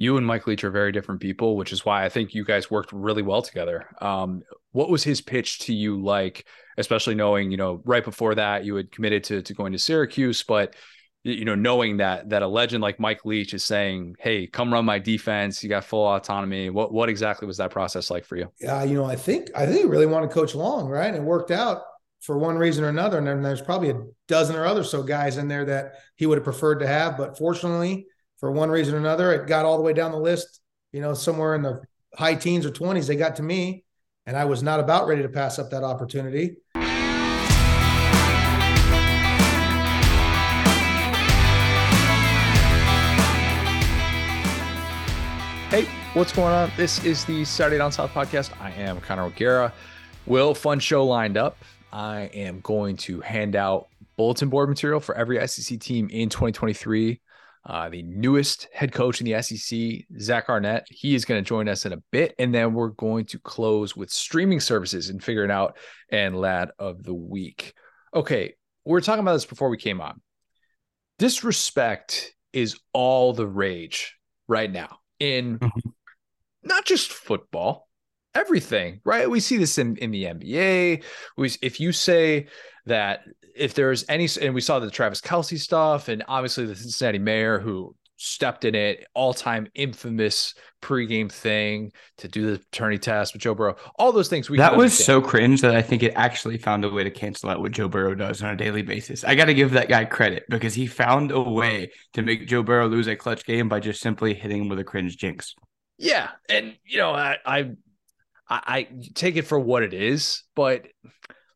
you 0.00 0.16
and 0.16 0.26
Mike 0.26 0.46
Leach 0.46 0.64
are 0.64 0.70
very 0.70 0.92
different 0.92 1.20
people, 1.20 1.58
which 1.58 1.74
is 1.74 1.84
why 1.84 2.06
I 2.06 2.08
think 2.08 2.32
you 2.32 2.42
guys 2.42 2.70
worked 2.70 2.90
really 2.90 3.20
well 3.20 3.42
together. 3.42 3.86
Um, 4.00 4.42
what 4.72 4.88
was 4.88 5.04
his 5.04 5.20
pitch 5.20 5.58
to 5.60 5.74
you 5.74 6.02
like, 6.02 6.46
especially 6.78 7.14
knowing, 7.14 7.50
you 7.50 7.58
know, 7.58 7.82
right 7.84 8.02
before 8.02 8.34
that 8.34 8.64
you 8.64 8.76
had 8.76 8.90
committed 8.90 9.24
to, 9.24 9.42
to 9.42 9.52
going 9.52 9.72
to 9.72 9.78
Syracuse, 9.78 10.42
but 10.42 10.74
you 11.22 11.44
know, 11.44 11.54
knowing 11.54 11.98
that 11.98 12.30
that 12.30 12.40
a 12.40 12.48
legend 12.48 12.82
like 12.82 12.98
Mike 12.98 13.26
Leach 13.26 13.52
is 13.52 13.62
saying, 13.62 14.16
"Hey, 14.18 14.46
come 14.46 14.72
run 14.72 14.86
my 14.86 14.98
defense. 14.98 15.62
You 15.62 15.68
got 15.68 15.84
full 15.84 16.06
autonomy." 16.06 16.70
What 16.70 16.94
what 16.94 17.10
exactly 17.10 17.46
was 17.46 17.58
that 17.58 17.70
process 17.70 18.10
like 18.10 18.24
for 18.24 18.36
you? 18.36 18.50
Yeah, 18.58 18.82
you 18.84 18.94
know, 18.94 19.04
I 19.04 19.16
think 19.16 19.50
I 19.54 19.66
think 19.66 19.80
he 19.80 19.84
really 19.84 20.06
wanted 20.06 20.30
Coach 20.30 20.54
Long, 20.54 20.88
right? 20.88 21.08
And 21.08 21.16
it 21.16 21.22
worked 21.22 21.50
out 21.50 21.82
for 22.22 22.38
one 22.38 22.56
reason 22.56 22.84
or 22.84 22.88
another. 22.88 23.18
And 23.18 23.26
then 23.26 23.42
there's 23.42 23.60
probably 23.60 23.90
a 23.90 24.00
dozen 24.28 24.56
or 24.56 24.64
other 24.64 24.82
so 24.82 25.02
guys 25.02 25.36
in 25.36 25.46
there 25.46 25.66
that 25.66 25.96
he 26.16 26.24
would 26.24 26.38
have 26.38 26.44
preferred 26.44 26.78
to 26.78 26.86
have, 26.86 27.18
but 27.18 27.36
fortunately, 27.36 28.06
for 28.40 28.50
one 28.50 28.70
reason 28.70 28.94
or 28.94 28.98
another, 28.98 29.32
it 29.34 29.46
got 29.46 29.66
all 29.66 29.76
the 29.76 29.82
way 29.82 29.92
down 29.92 30.10
the 30.10 30.18
list. 30.18 30.60
You 30.92 31.02
know, 31.02 31.12
somewhere 31.12 31.54
in 31.54 31.62
the 31.62 31.82
high 32.16 32.34
teens 32.34 32.64
or 32.64 32.70
twenties, 32.70 33.06
they 33.06 33.14
got 33.14 33.36
to 33.36 33.42
me, 33.42 33.84
and 34.26 34.36
I 34.36 34.46
was 34.46 34.62
not 34.62 34.80
about 34.80 35.06
ready 35.06 35.22
to 35.22 35.28
pass 35.28 35.58
up 35.58 35.70
that 35.70 35.84
opportunity. 35.84 36.56
Hey, 45.68 45.86
what's 46.14 46.32
going 46.32 46.52
on? 46.52 46.72
This 46.78 47.04
is 47.04 47.26
the 47.26 47.44
Saturday 47.44 47.76
Down 47.76 47.92
South 47.92 48.10
podcast. 48.10 48.50
I 48.58 48.72
am 48.72 49.00
Connor 49.02 49.24
O'Gara. 49.24 49.72
Will, 50.26 50.54
fun 50.54 50.80
show 50.80 51.04
lined 51.04 51.36
up. 51.36 51.58
I 51.92 52.22
am 52.32 52.60
going 52.60 52.96
to 52.98 53.20
hand 53.20 53.54
out 53.54 53.88
bulletin 54.16 54.48
board 54.48 54.70
material 54.70 54.98
for 54.98 55.14
every 55.14 55.46
SEC 55.46 55.78
team 55.78 56.08
in 56.10 56.30
2023. 56.30 57.20
Uh, 57.66 57.90
the 57.90 58.02
newest 58.02 58.68
head 58.72 58.90
coach 58.90 59.20
in 59.20 59.26
the 59.26 59.42
SEC, 59.42 60.06
Zach 60.18 60.48
Arnett, 60.48 60.86
he 60.88 61.14
is 61.14 61.26
going 61.26 61.42
to 61.42 61.48
join 61.48 61.68
us 61.68 61.84
in 61.84 61.92
a 61.92 62.02
bit. 62.10 62.34
And 62.38 62.54
then 62.54 62.72
we're 62.72 62.88
going 62.88 63.26
to 63.26 63.38
close 63.38 63.94
with 63.94 64.10
streaming 64.10 64.60
services 64.60 65.10
and 65.10 65.22
figuring 65.22 65.50
out 65.50 65.76
and 66.10 66.40
lad 66.40 66.70
of 66.78 67.02
the 67.02 67.14
week. 67.14 67.74
Okay, 68.14 68.54
we 68.84 68.96
are 68.96 69.02
talking 69.02 69.20
about 69.20 69.34
this 69.34 69.44
before 69.44 69.68
we 69.68 69.76
came 69.76 70.00
on. 70.00 70.20
Disrespect 71.18 72.34
is 72.52 72.80
all 72.94 73.34
the 73.34 73.46
rage 73.46 74.16
right 74.48 74.70
now 74.70 74.98
in 75.18 75.58
mm-hmm. 75.58 75.90
not 76.62 76.86
just 76.86 77.12
football, 77.12 77.88
everything, 78.34 79.00
right? 79.04 79.28
We 79.28 79.40
see 79.40 79.58
this 79.58 79.76
in, 79.76 79.96
in 79.96 80.10
the 80.10 80.24
NBA. 80.24 81.04
We, 81.36 81.50
if 81.60 81.78
you 81.78 81.92
say 81.92 82.48
that 82.86 83.20
if 83.60 83.74
there's 83.74 84.04
any, 84.08 84.26
and 84.40 84.54
we 84.54 84.60
saw 84.60 84.78
the 84.78 84.90
Travis 84.90 85.20
Kelce 85.20 85.58
stuff, 85.58 86.08
and 86.08 86.24
obviously 86.26 86.64
the 86.64 86.74
Cincinnati 86.74 87.18
mayor 87.18 87.60
who 87.60 87.94
stepped 88.16 88.64
in 88.64 88.74
it, 88.74 89.06
all 89.14 89.32
time 89.32 89.66
infamous 89.74 90.54
pregame 90.82 91.30
thing 91.30 91.92
to 92.18 92.28
do 92.28 92.52
the 92.52 92.58
paternity 92.58 92.98
test 92.98 93.34
with 93.34 93.42
Joe 93.42 93.54
Burrow, 93.54 93.76
all 93.96 94.12
those 94.12 94.28
things. 94.28 94.48
We 94.48 94.56
that 94.56 94.76
was 94.76 94.92
understand. 94.92 95.06
so 95.06 95.20
cringe 95.20 95.60
that 95.60 95.74
I 95.74 95.82
think 95.82 96.02
it 96.02 96.12
actually 96.16 96.58
found 96.58 96.84
a 96.84 96.90
way 96.90 97.04
to 97.04 97.10
cancel 97.10 97.50
out 97.50 97.60
what 97.60 97.72
Joe 97.72 97.88
Burrow 97.88 98.14
does 98.14 98.42
on 98.42 98.50
a 98.50 98.56
daily 98.56 98.82
basis. 98.82 99.24
I 99.24 99.34
got 99.34 99.46
to 99.46 99.54
give 99.54 99.72
that 99.72 99.88
guy 99.88 100.06
credit 100.06 100.44
because 100.48 100.74
he 100.74 100.86
found 100.86 101.30
a 101.30 101.40
way 101.40 101.90
to 102.14 102.22
make 102.22 102.48
Joe 102.48 102.62
Burrow 102.62 102.88
lose 102.88 103.08
a 103.08 103.16
clutch 103.16 103.44
game 103.44 103.68
by 103.68 103.80
just 103.80 104.00
simply 104.00 104.34
hitting 104.34 104.62
him 104.62 104.68
with 104.68 104.78
a 104.78 104.84
cringe 104.84 105.16
jinx. 105.16 105.54
Yeah, 105.98 106.30
and 106.48 106.76
you 106.84 106.98
know, 106.98 107.10
I, 107.10 107.36
I, 107.44 107.70
I 108.48 108.88
take 109.14 109.36
it 109.36 109.46
for 109.46 109.58
what 109.58 109.82
it 109.82 109.94
is, 109.94 110.44
but 110.54 110.86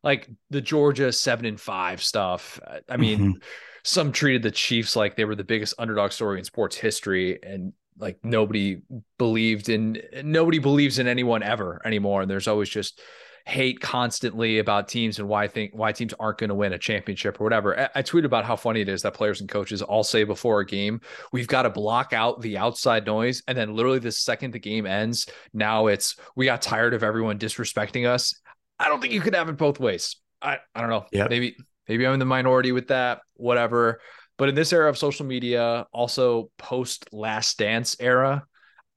like 0.05 0.29
the 0.51 0.61
Georgia 0.61 1.11
seven 1.11 1.45
and 1.45 1.59
five 1.59 2.01
stuff. 2.01 2.59
I 2.87 2.95
mean. 2.95 3.19
Mm-hmm 3.19 3.39
some 3.85 4.11
treated 4.11 4.41
the 4.41 4.49
Chiefs 4.49 4.95
like 4.95 5.15
they 5.15 5.25
were 5.25 5.35
the 5.35 5.43
biggest 5.43 5.75
underdog 5.77 6.11
story 6.11 6.39
in 6.39 6.43
sports 6.43 6.75
history, 6.75 7.39
and 7.43 7.71
like 7.99 8.17
nobody 8.23 8.81
believed 9.17 9.69
in 9.69 10.01
nobody 10.23 10.57
believes 10.59 10.97
in 10.99 11.07
anyone 11.07 11.43
ever 11.43 11.81
anymore. 11.85 12.23
And 12.23 12.29
there's 12.29 12.47
always 12.47 12.67
just 12.67 12.99
hate 13.45 13.79
constantly 13.79 14.57
about 14.57 14.87
teams 14.87 15.19
and 15.19 15.27
why 15.27 15.47
think 15.47 15.71
why 15.75 15.91
teams 15.91 16.15
aren't 16.19 16.39
going 16.39 16.49
to 16.49 16.55
win 16.55 16.73
a 16.73 16.79
championship 16.79 17.39
or 17.39 17.43
whatever. 17.43 17.79
I, 17.79 17.89
I 17.95 18.01
tweet 18.01 18.25
about 18.25 18.43
how 18.43 18.55
funny 18.55 18.81
it 18.81 18.89
is 18.89 19.03
that 19.03 19.13
players 19.13 19.39
and 19.39 19.47
coaches 19.47 19.83
all 19.83 20.03
say 20.03 20.23
before 20.23 20.61
a 20.61 20.65
game, 20.65 20.99
we've 21.31 21.47
got 21.47 21.61
to 21.61 21.69
block 21.69 22.11
out 22.11 22.41
the 22.41 22.57
outside 22.57 23.05
noise. 23.05 23.43
And 23.47 23.55
then 23.55 23.75
literally 23.75 23.99
the 23.99 24.11
second 24.11 24.51
the 24.51 24.59
game 24.59 24.87
ends, 24.87 25.27
now 25.53 25.87
it's 25.87 26.15
we 26.35 26.45
got 26.45 26.63
tired 26.63 26.95
of 26.95 27.03
everyone 27.03 27.37
disrespecting 27.37 28.07
us. 28.07 28.33
I 28.79 28.89
don't 28.89 29.01
think 29.01 29.13
you 29.13 29.21
could 29.21 29.35
have 29.35 29.49
it 29.49 29.57
both 29.57 29.79
ways. 29.79 30.17
I, 30.41 30.59
I 30.73 30.81
don't 30.81 30.89
know. 30.89 31.05
Yeah. 31.11 31.27
Maybe 31.29 31.55
Maybe 31.87 32.05
I'm 32.05 32.13
in 32.13 32.19
the 32.19 32.25
minority 32.25 32.71
with 32.71 32.87
that, 32.87 33.21
whatever. 33.35 34.01
But 34.37 34.49
in 34.49 34.55
this 34.55 34.73
era 34.73 34.89
of 34.89 34.97
social 34.97 35.25
media, 35.25 35.85
also 35.93 36.49
post 36.57 37.07
last 37.13 37.57
dance 37.57 37.95
era, 37.99 38.45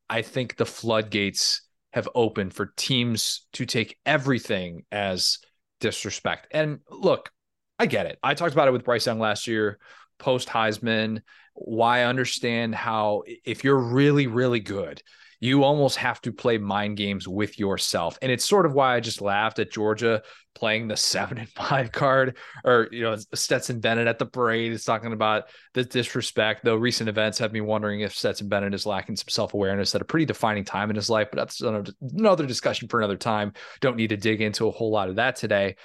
I 0.09 0.23
think 0.23 0.57
the 0.57 0.67
floodgates 0.67 1.63
have 1.93 2.09
opened 2.15 2.55
for 2.55 2.73
teams 2.77 3.47
to 3.55 3.67
take 3.67 3.99
everything 4.05 4.85
as 4.91 5.39
disrespect. 5.81 6.49
And 6.51 6.81
look, 6.91 7.31
I 7.79 7.87
get 7.87 8.07
it. 8.07 8.19
I 8.23 8.35
talked 8.35 8.53
about 8.53 8.69
it 8.69 8.73
with 8.73 8.85
Bryce 8.85 9.07
Young 9.07 9.21
last 9.21 9.47
year, 9.47 9.79
post 10.19 10.49
Heisman. 10.49 11.21
Why 11.55 12.01
I 12.01 12.05
understand 12.05 12.75
how 12.75 13.23
if 13.45 13.65
you're 13.65 13.79
really, 13.79 14.27
really 14.27 14.61
good, 14.61 15.03
you 15.41 15.63
almost 15.63 15.97
have 15.97 16.21
to 16.23 16.33
play 16.33 16.59
mind 16.59 16.97
games 16.97 17.29
with 17.29 17.59
yourself. 17.59 18.19
And 18.21 18.33
it's 18.33 18.45
sort 18.45 18.67
of 18.67 18.73
why 18.73 18.97
I 18.97 19.01
just 19.01 19.21
laughed 19.21 19.59
at 19.59 19.71
Georgia 19.71 20.23
playing 20.55 20.89
the 20.89 20.97
seven 20.97 21.39
and 21.39 21.49
five 21.49 21.93
card, 21.93 22.37
or 22.65 22.89
you 22.91 23.03
know, 23.03 23.17
Stetson 23.35 23.81
Bennett 23.81 24.09
at 24.09 24.19
the 24.19 24.27
parade 24.27 24.73
is 24.73 24.85
talking 24.85 25.13
about 25.13 25.45
the 25.75 25.85
disrespect. 25.85 26.65
Though 26.65 26.77
recent 26.77 27.09
events 27.09 27.39
have 27.39 27.53
me 27.53 27.61
wondering 27.61 28.01
if 28.01 28.15
Stetson 28.15 28.49
Bennett 28.49 28.75
is 28.75 28.87
lacking 28.87 29.17
some 29.17 29.29
self 29.29 29.55
awareness 29.55 29.95
at 29.95 30.03
a 30.03 30.07
pretty 30.07 30.27
defining 30.27 30.65
time 30.65 30.91
in 30.91 30.97
his 30.97 31.11
life. 31.11 31.29
But 31.31 31.39
that's 31.39 31.61
another 31.61 32.47
discussion 32.47 32.89
for 32.89 32.99
another 32.99 33.17
time. 33.17 33.53
Don't 33.81 33.97
need 33.97 34.09
to 34.09 34.17
dig 34.17 34.41
into 34.41 34.67
a 34.67 34.73
whole 34.73 34.91
lot 34.91 35.09
of 35.09 35.17
that 35.17 35.37
today. 35.37 35.77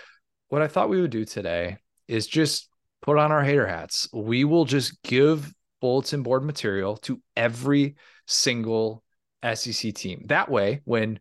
What 0.50 0.62
I 0.62 0.68
thought 0.68 0.90
we 0.90 1.02
would 1.02 1.12
do 1.12 1.26
today 1.26 1.78
is 2.08 2.28
just 2.28 2.70
put 3.02 3.18
on 3.18 3.32
our 3.32 3.44
hater 3.44 3.68
hats. 3.68 4.08
We 4.14 4.46
will 4.46 4.66
just 4.66 5.02
give 5.04 5.54
bulletin 5.82 6.24
board 6.24 6.44
material 6.44 6.96
to 6.96 7.22
every 7.36 7.96
single 8.26 9.04
SEC 9.44 9.94
team. 9.94 10.26
That 10.28 10.50
way, 10.50 10.82
when 10.86 11.20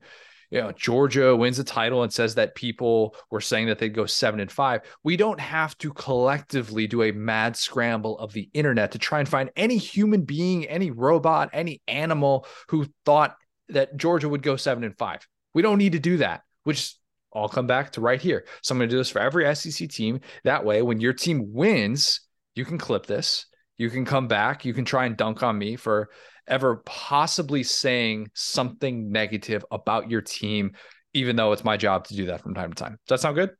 you 0.50 0.60
know 0.60 0.72
Georgia 0.72 1.34
wins 1.34 1.59
a 1.59 1.65
title 1.65 2.03
and 2.03 2.12
says 2.12 2.34
that 2.34 2.55
people 2.55 3.16
were 3.31 3.41
saying 3.41 3.69
that 3.69 3.78
they'd 3.78 3.94
go 3.94 4.06
seven 4.06 4.41
and 4.41 4.50
five, 4.50 4.83
we 5.03 5.16
don't 5.16 5.41
have 5.41 5.77
to 5.78 5.93
collectively 5.93 6.87
do 6.87 7.03
a 7.03 7.12
mad 7.12 7.56
scramble 7.56 8.19
of 8.19 8.32
the 8.32 8.49
internet 8.53 8.93
to 8.93 8.99
try 8.99 9.19
and 9.19 9.28
find 9.28 9.50
any 9.56 9.78
human 9.78 10.22
being, 10.22 10.66
any 10.66 10.91
robot, 10.91 11.50
any 11.53 11.82
animal 11.88 12.47
who 12.69 12.87
thought 13.05 13.37
that 13.69 13.97
Georgia 13.97 14.28
would 14.28 14.43
go 14.43 14.56
seven 14.56 14.84
and 14.84 14.97
five. 14.97 15.27
We 15.55 15.62
don't 15.62 15.78
need 15.78 15.93
to 15.93 15.99
do 15.99 16.19
that, 16.19 16.43
which 16.65 16.94
all 17.32 17.49
come 17.49 17.66
back 17.66 17.93
to 17.93 18.00
right 18.00 18.21
here. 18.21 18.44
So 18.62 18.72
I'm 18.72 18.78
going 18.78 18.88
to 18.88 18.94
do 18.94 18.99
this 18.99 19.11
for 19.11 19.21
every 19.21 19.53
SEC 19.55 19.88
team. 19.88 20.21
That 20.44 20.65
way, 20.65 20.82
when 20.82 21.00
your 21.00 21.12
team 21.12 21.53
wins, 21.53 22.21
you 22.55 22.65
can 22.65 22.78
clip 22.78 23.06
this. 23.06 23.47
You 23.78 23.91
can 23.91 24.05
come 24.05 24.28
back. 24.28 24.65
You 24.65 24.75
can 24.75 24.84
try 24.84 25.06
and 25.06 25.16
dunk 25.16 25.43
on 25.43 25.59
me 25.59 25.77
for 25.77 26.11
ever 26.47 26.82
possibly 26.84 27.62
saying 27.62 28.30
something 28.34 29.10
negative 29.10 29.64
about 29.70 30.10
your 30.10 30.20
team, 30.20 30.72
even 31.14 31.36
though 31.36 31.53
it's 31.53 31.64
my 31.64 31.76
job 31.76 32.06
to 32.08 32.14
do 32.14 32.26
that 32.26 32.42
from 32.42 32.54
time 32.54 32.72
to 32.72 32.82
time. 32.82 32.98
Does 33.06 33.20
that 33.20 33.20
sound 33.20 33.36
good? 33.36 33.50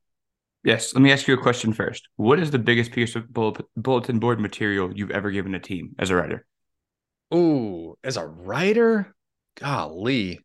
Yes. 0.65 0.95
Let 0.95 1.03
me 1.03 1.13
ask 1.13 1.27
you 1.27 1.35
a 1.35 1.43
question 1.43 1.73
first. 1.73 2.09
What 2.17 2.39
is 2.39 2.51
the 2.51 2.59
biggest 2.59 2.93
piece 2.93 3.17
of 3.17 3.33
bulletin 3.33 4.19
board 4.19 4.41
material 4.41 4.93
you've 4.95 5.11
ever 5.11 5.31
given 5.31 5.55
a 5.55 5.61
team 5.61 5.95
as 5.99 6.11
a 6.11 6.17
writer? 6.17 6.47
Ooh, 7.35 7.97
as 8.05 8.17
a 8.17 8.27
writer? 8.27 9.15
Golly. 9.57 10.41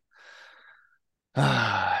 Uh, 1.34 1.98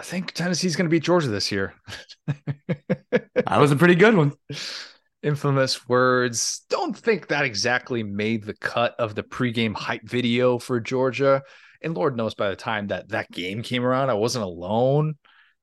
I 0.00 0.02
think 0.02 0.32
Tennessee's 0.32 0.76
going 0.76 0.86
to 0.86 0.90
beat 0.90 1.02
Georgia 1.02 1.28
this 1.28 1.50
year. 1.50 1.74
that 2.26 3.58
was 3.58 3.72
a 3.72 3.76
pretty 3.76 3.96
good 3.96 4.16
one 4.16 4.32
infamous 5.22 5.88
words. 5.88 6.62
Don't 6.68 6.96
think 6.96 7.28
that 7.28 7.44
exactly 7.44 8.02
made 8.02 8.44
the 8.44 8.54
cut 8.54 8.94
of 8.98 9.14
the 9.14 9.22
pregame 9.22 9.74
hype 9.74 10.08
video 10.08 10.58
for 10.58 10.80
Georgia. 10.80 11.42
And 11.82 11.94
Lord 11.94 12.16
knows 12.16 12.34
by 12.34 12.50
the 12.50 12.56
time 12.56 12.88
that 12.88 13.08
that 13.10 13.30
game 13.30 13.62
came 13.62 13.84
around, 13.84 14.10
I 14.10 14.14
wasn't 14.14 14.44
alone. 14.44 15.14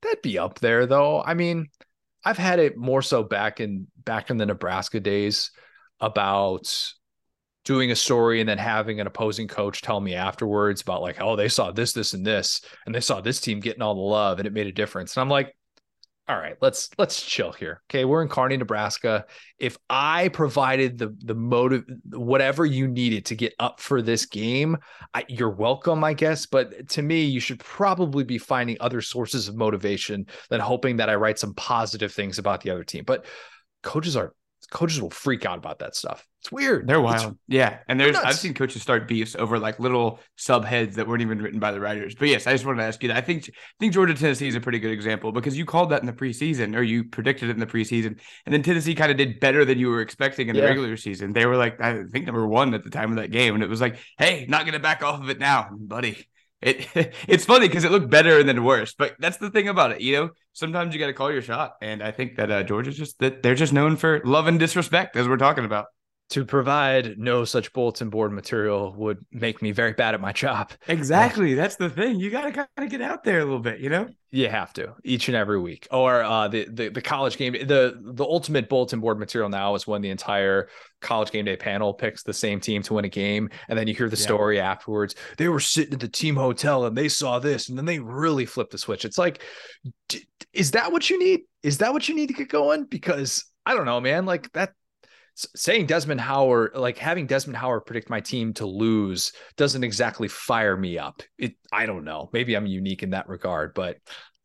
That'd 0.01 0.21
be 0.21 0.37
up 0.37 0.59
there 0.59 0.85
though. 0.85 1.21
I 1.23 1.33
mean, 1.33 1.67
I've 2.23 2.37
had 2.37 2.59
it 2.59 2.77
more 2.77 3.01
so 3.01 3.23
back 3.23 3.59
in 3.59 3.87
back 4.03 4.29
in 4.29 4.37
the 4.37 4.45
Nebraska 4.45 4.99
days 4.99 5.51
about 5.99 6.93
doing 7.65 7.91
a 7.91 7.95
story 7.95 8.39
and 8.39 8.47
then 8.47 8.59
having 8.59 8.99
an 8.99 9.07
opposing 9.07 9.47
coach 9.47 9.81
tell 9.81 9.99
me 9.99 10.13
afterwards 10.13 10.81
about 10.81 11.01
like, 11.01 11.19
oh, 11.19 11.35
they 11.35 11.47
saw 11.47 11.71
this, 11.71 11.93
this, 11.93 12.13
and 12.13 12.25
this, 12.25 12.61
and 12.85 12.93
they 12.93 12.99
saw 12.99 13.21
this 13.21 13.41
team 13.41 13.59
getting 13.59 13.81
all 13.81 13.95
the 13.95 14.01
love 14.01 14.37
and 14.37 14.47
it 14.47 14.53
made 14.53 14.67
a 14.67 14.71
difference. 14.71 15.15
And 15.15 15.21
I'm 15.21 15.29
like, 15.29 15.54
all 16.27 16.37
right, 16.37 16.57
let's 16.59 16.89
let's 16.97 17.21
chill 17.21 17.51
here. 17.51 17.83
Okay, 17.89 18.03
we're 18.03 18.23
in 18.23 18.29
Kearney, 18.29 18.57
Nebraska. 18.57 19.25
If 19.59 19.77
I 19.91 20.29
provided 20.29 20.97
the 20.97 21.15
the 21.19 21.35
motive, 21.35 21.83
whatever 22.09 22.65
you 22.65 22.87
needed 22.87 23.25
to 23.25 23.35
get 23.35 23.53
up 23.59 23.79
for 23.79 24.01
this 24.01 24.25
game, 24.25 24.77
I, 25.13 25.25
you're 25.27 25.51
welcome, 25.51 26.03
I 26.03 26.13
guess. 26.13 26.47
But 26.47 26.89
to 26.89 27.03
me, 27.03 27.25
you 27.25 27.39
should 27.39 27.59
probably 27.59 28.23
be 28.23 28.39
finding 28.39 28.77
other 28.79 29.01
sources 29.01 29.47
of 29.47 29.55
motivation 29.55 30.25
than 30.49 30.61
hoping 30.61 30.97
that 30.97 31.11
I 31.11 31.15
write 31.15 31.37
some 31.37 31.53
positive 31.53 32.11
things 32.11 32.39
about 32.39 32.61
the 32.61 32.71
other 32.71 32.83
team. 32.83 33.03
But 33.05 33.25
coaches 33.83 34.15
are 34.15 34.33
coaches 34.71 35.01
will 35.01 35.09
freak 35.09 35.45
out 35.45 35.57
about 35.57 35.79
that 35.79 35.95
stuff. 35.95 36.25
It's 36.41 36.51
weird. 36.51 36.87
They're 36.87 36.99
It's- 36.99 37.23
wild. 37.23 37.37
yeah. 37.47 37.79
And 37.87 37.99
there's. 37.99 38.15
I've 38.15 38.35
seen 38.35 38.53
coaches 38.53 38.81
start 38.81 39.07
beefs 39.07 39.35
over 39.35 39.57
like 39.57 39.79
little 39.79 40.19
subheads 40.37 40.93
that 40.93 41.07
weren't 41.07 41.21
even 41.23 41.41
written 41.41 41.59
by 41.59 41.71
the 41.71 41.79
writers. 41.79 42.13
But 42.13 42.27
yes, 42.27 42.45
I 42.45 42.51
just 42.51 42.65
wanted 42.65 42.81
to 42.81 42.87
ask 42.87 43.01
you 43.01 43.07
that. 43.09 43.17
I 43.17 43.21
think 43.21 43.49
I 43.49 43.51
think 43.79 43.93
Georgia 43.93 44.13
Tennessee 44.13 44.47
is 44.47 44.53
a 44.55 44.59
pretty 44.61 44.79
good 44.79 44.91
example 44.91 45.31
because 45.31 45.57
you 45.57 45.65
called 45.65 45.89
that 45.89 46.01
in 46.01 46.05
the 46.05 46.13
preseason 46.13 46.75
or 46.75 46.83
you 46.83 47.03
predicted 47.03 47.49
it 47.49 47.53
in 47.53 47.59
the 47.59 47.65
preseason. 47.65 48.19
And 48.45 48.53
then 48.53 48.61
Tennessee 48.61 48.93
kind 48.93 49.11
of 49.11 49.17
did 49.17 49.39
better 49.39 49.65
than 49.65 49.79
you 49.79 49.89
were 49.89 50.01
expecting 50.01 50.49
in 50.49 50.55
the 50.55 50.61
regular 50.61 50.97
season. 50.97 51.33
They 51.33 51.45
were 51.47 51.57
like, 51.57 51.81
I 51.81 52.03
think 52.11 52.25
number 52.27 52.45
one 52.47 52.73
at 52.75 52.83
the 52.83 52.91
time 52.91 53.09
of 53.09 53.17
that 53.17 53.31
game. 53.31 53.55
And 53.55 53.63
it 53.63 53.69
was 53.69 53.81
like, 53.81 53.97
hey, 54.19 54.45
not 54.47 54.65
gonna 54.65 54.79
back 54.79 55.01
off 55.03 55.21
of 55.21 55.29
it 55.29 55.39
now, 55.39 55.69
buddy. 55.71 56.27
It 56.61 56.87
it's 57.27 57.45
funny 57.45 57.67
because 57.67 57.83
it 57.83 57.91
looked 57.91 58.09
better 58.09 58.39
and 58.39 58.47
then 58.47 58.63
worse, 58.63 58.93
but 58.93 59.15
that's 59.19 59.37
the 59.37 59.49
thing 59.49 59.67
about 59.67 59.91
it, 59.91 60.01
you 60.01 60.13
know. 60.13 60.29
Sometimes 60.53 60.93
you 60.93 60.99
got 60.99 61.07
to 61.07 61.13
call 61.13 61.31
your 61.31 61.41
shot, 61.41 61.73
and 61.81 62.01
I 62.01 62.11
think 62.11 62.37
that 62.37 62.49
uh, 62.49 62.63
Georgia's 62.63 62.97
just 62.97 63.19
that 63.19 63.43
they're 63.43 63.55
just 63.55 63.73
known 63.73 63.97
for 63.97 64.21
love 64.23 64.47
and 64.47 64.59
disrespect, 64.59 65.15
as 65.15 65.27
we're 65.27 65.37
talking 65.37 65.65
about. 65.65 65.85
To 66.27 66.43
provide 66.43 67.19
no 67.19 67.45
such 67.45 67.71
bulletin 67.71 68.09
board 68.09 68.31
material 68.31 68.91
would 68.97 69.23
make 69.31 69.61
me 69.61 69.71
very 69.71 69.93
bad 69.93 70.15
at 70.15 70.21
my 70.21 70.31
job. 70.31 70.71
Exactly, 70.87 71.53
that's 71.53 71.75
the 71.75 71.89
thing. 71.89 72.19
You 72.19 72.31
got 72.31 72.45
to 72.45 72.51
kind 72.51 72.67
of 72.77 72.89
get 72.89 73.01
out 73.01 73.23
there 73.23 73.39
a 73.39 73.43
little 73.43 73.59
bit, 73.59 73.79
you 73.79 73.89
know. 73.89 74.07
You 74.31 74.49
have 74.49 74.73
to 74.73 74.95
each 75.03 75.27
and 75.29 75.37
every 75.37 75.59
week. 75.59 75.87
Or 75.91 76.23
uh, 76.23 76.47
the, 76.47 76.65
the 76.69 76.89
the 76.89 77.01
college 77.01 77.37
game 77.37 77.53
the 77.53 77.99
the 78.01 78.23
ultimate 78.23 78.67
bulletin 78.69 78.99
board 78.99 79.17
material 79.19 79.49
now 79.49 79.75
is 79.75 79.85
when 79.87 80.01
the 80.01 80.09
entire 80.09 80.67
college 80.99 81.31
game 81.31 81.45
day 81.45 81.55
panel 81.55 81.93
picks 81.93 82.23
the 82.23 82.33
same 82.33 82.59
team 82.59 82.81
to 82.83 82.95
win 82.95 83.05
a 83.05 83.09
game, 83.09 83.49
and 83.69 83.77
then 83.77 83.87
you 83.87 83.93
hear 83.93 84.09
the 84.09 84.17
Yeah. 84.17 84.23
story 84.23 84.59
afterwards. 84.59 85.15
They 85.37 85.47
were 85.47 85.59
sitting 85.59 85.93
at 85.93 85.99
the 85.99 86.07
team 86.09 86.35
hotel 86.35 86.85
and 86.85 86.97
they 86.97 87.07
saw 87.07 87.39
this, 87.39 87.69
and 87.69 87.77
then 87.77 87.85
they 87.85 87.99
really 87.99 88.45
flipped 88.45 88.71
the 88.71 88.77
switch. 88.79 89.05
It's 89.05 89.17
like, 89.17 89.41
d- 90.09 90.25
is 90.53 90.71
that 90.71 90.91
what 90.91 91.09
you 91.09 91.19
need? 91.19 91.41
Is 91.63 91.77
that 91.77 91.93
what 91.93 92.09
you 92.09 92.15
need 92.15 92.27
to 92.27 92.33
get 92.33 92.49
going? 92.49 92.85
Because 92.85 93.45
I 93.65 93.73
don't 93.75 93.85
know, 93.85 94.01
man. 94.01 94.25
Like 94.25 94.51
that 94.53 94.71
saying 95.35 95.85
Desmond 95.85 96.21
Howard, 96.21 96.71
like 96.75 96.97
having 96.97 97.27
Desmond 97.27 97.57
Howard 97.57 97.85
predict 97.85 98.09
my 98.09 98.21
team 98.21 98.53
to 98.53 98.65
lose 98.65 99.33
doesn't 99.57 99.83
exactly 99.83 100.27
fire 100.27 100.77
me 100.77 100.97
up. 100.97 101.21
It, 101.37 101.55
I 101.71 101.85
don't 101.85 102.05
know. 102.05 102.29
Maybe 102.33 102.55
I'm 102.55 102.65
unique 102.65 103.03
in 103.03 103.11
that 103.11 103.27
regard, 103.27 103.73
but 103.73 103.97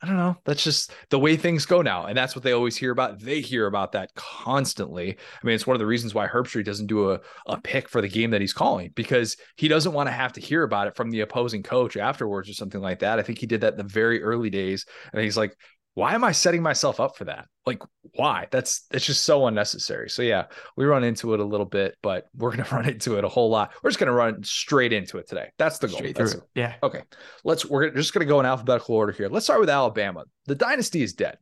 I 0.03 0.07
don't 0.07 0.17
know. 0.17 0.37
That's 0.47 0.65
just 0.65 0.93
the 1.11 1.19
way 1.19 1.37
things 1.37 1.67
go 1.67 1.83
now. 1.83 2.07
And 2.07 2.17
that's 2.17 2.35
what 2.35 2.43
they 2.43 2.53
always 2.53 2.75
hear 2.75 2.91
about. 2.91 3.21
They 3.21 3.43
hear 3.43 3.67
about 3.67 3.93
that 3.93 4.15
constantly. 4.15 5.11
I 5.11 5.47
mean, 5.47 5.55
it's 5.55 5.67
one 5.67 5.77
of 5.77 5.79
the 5.79 5.87
reasons 5.87 6.15
why 6.15 6.27
Herbstreit 6.27 6.65
doesn't 6.65 6.87
do 6.87 7.11
a, 7.13 7.21
a 7.47 7.61
pick 7.61 7.87
for 7.87 8.01
the 8.01 8.09
game 8.09 8.31
that 8.31 8.41
he's 8.41 8.55
calling 8.55 8.93
because 8.95 9.37
he 9.57 9.69
doesn't 9.69 9.93
want 9.93 10.07
to 10.07 10.13
have 10.13 10.33
to 10.35 10.41
hear 10.41 10.63
about 10.63 10.87
it 10.87 10.97
from 10.97 11.11
the 11.11 11.21
opposing 11.21 11.63
coach 11.63 11.99
afterwards 11.99 12.49
or 12.49 12.55
something 12.55 12.81
like 12.81 13.01
that. 13.01 13.19
I 13.19 13.23
think 13.23 13.39
he 13.39 13.47
did 13.47 13.61
that 13.61 13.75
in 13.75 13.79
the 13.79 13.85
very 13.85 14.23
early 14.23 14.49
days. 14.49 14.87
And 15.13 15.23
he's 15.23 15.37
like, 15.37 15.55
why 15.95 16.15
am 16.15 16.25
I 16.25 16.33
setting 16.33 16.63
myself 16.63 17.01
up 17.01 17.17
for 17.17 17.25
that? 17.25 17.47
Like, 17.67 17.83
why? 18.15 18.47
That's 18.51 18.87
it's 18.93 19.05
just 19.05 19.25
so 19.25 19.47
unnecessary. 19.47 20.09
So 20.09 20.23
yeah, 20.23 20.47
we 20.77 20.85
run 20.85 21.05
into 21.05 21.35
it 21.35 21.41
a 21.41 21.45
little 21.45 21.67
bit, 21.67 21.97
but 22.03 22.27
we're 22.35 22.51
gonna 22.51 22.69
run 22.73 22.89
into 22.89 23.19
it 23.19 23.25
a 23.25 23.29
whole 23.29 23.51
lot. 23.51 23.73
We're 23.83 23.91
just 23.91 23.99
gonna 23.99 24.13
run 24.13 24.43
straight 24.45 24.93
into 24.93 25.19
it 25.19 25.29
today. 25.29 25.51
That's 25.59 25.79
the 25.79 25.89
goal. 25.89 26.01
That's 26.15 26.37
Yeah. 26.55 26.75
Okay, 26.83 27.03
let's 27.45 27.67
we're 27.67 27.91
just 27.91 28.13
to 28.13 28.25
go 28.25 28.41
in 28.41 28.47
alphabetical 28.47 28.95
order 28.95 29.13
here. 29.13 29.29
Let's 29.29 29.47
start 29.47 29.61
with 29.61 29.71
Alabama. 29.71 30.25
The 30.47 30.55
dynasty 30.55 31.03
is 31.03 31.13
dead. 31.13 31.39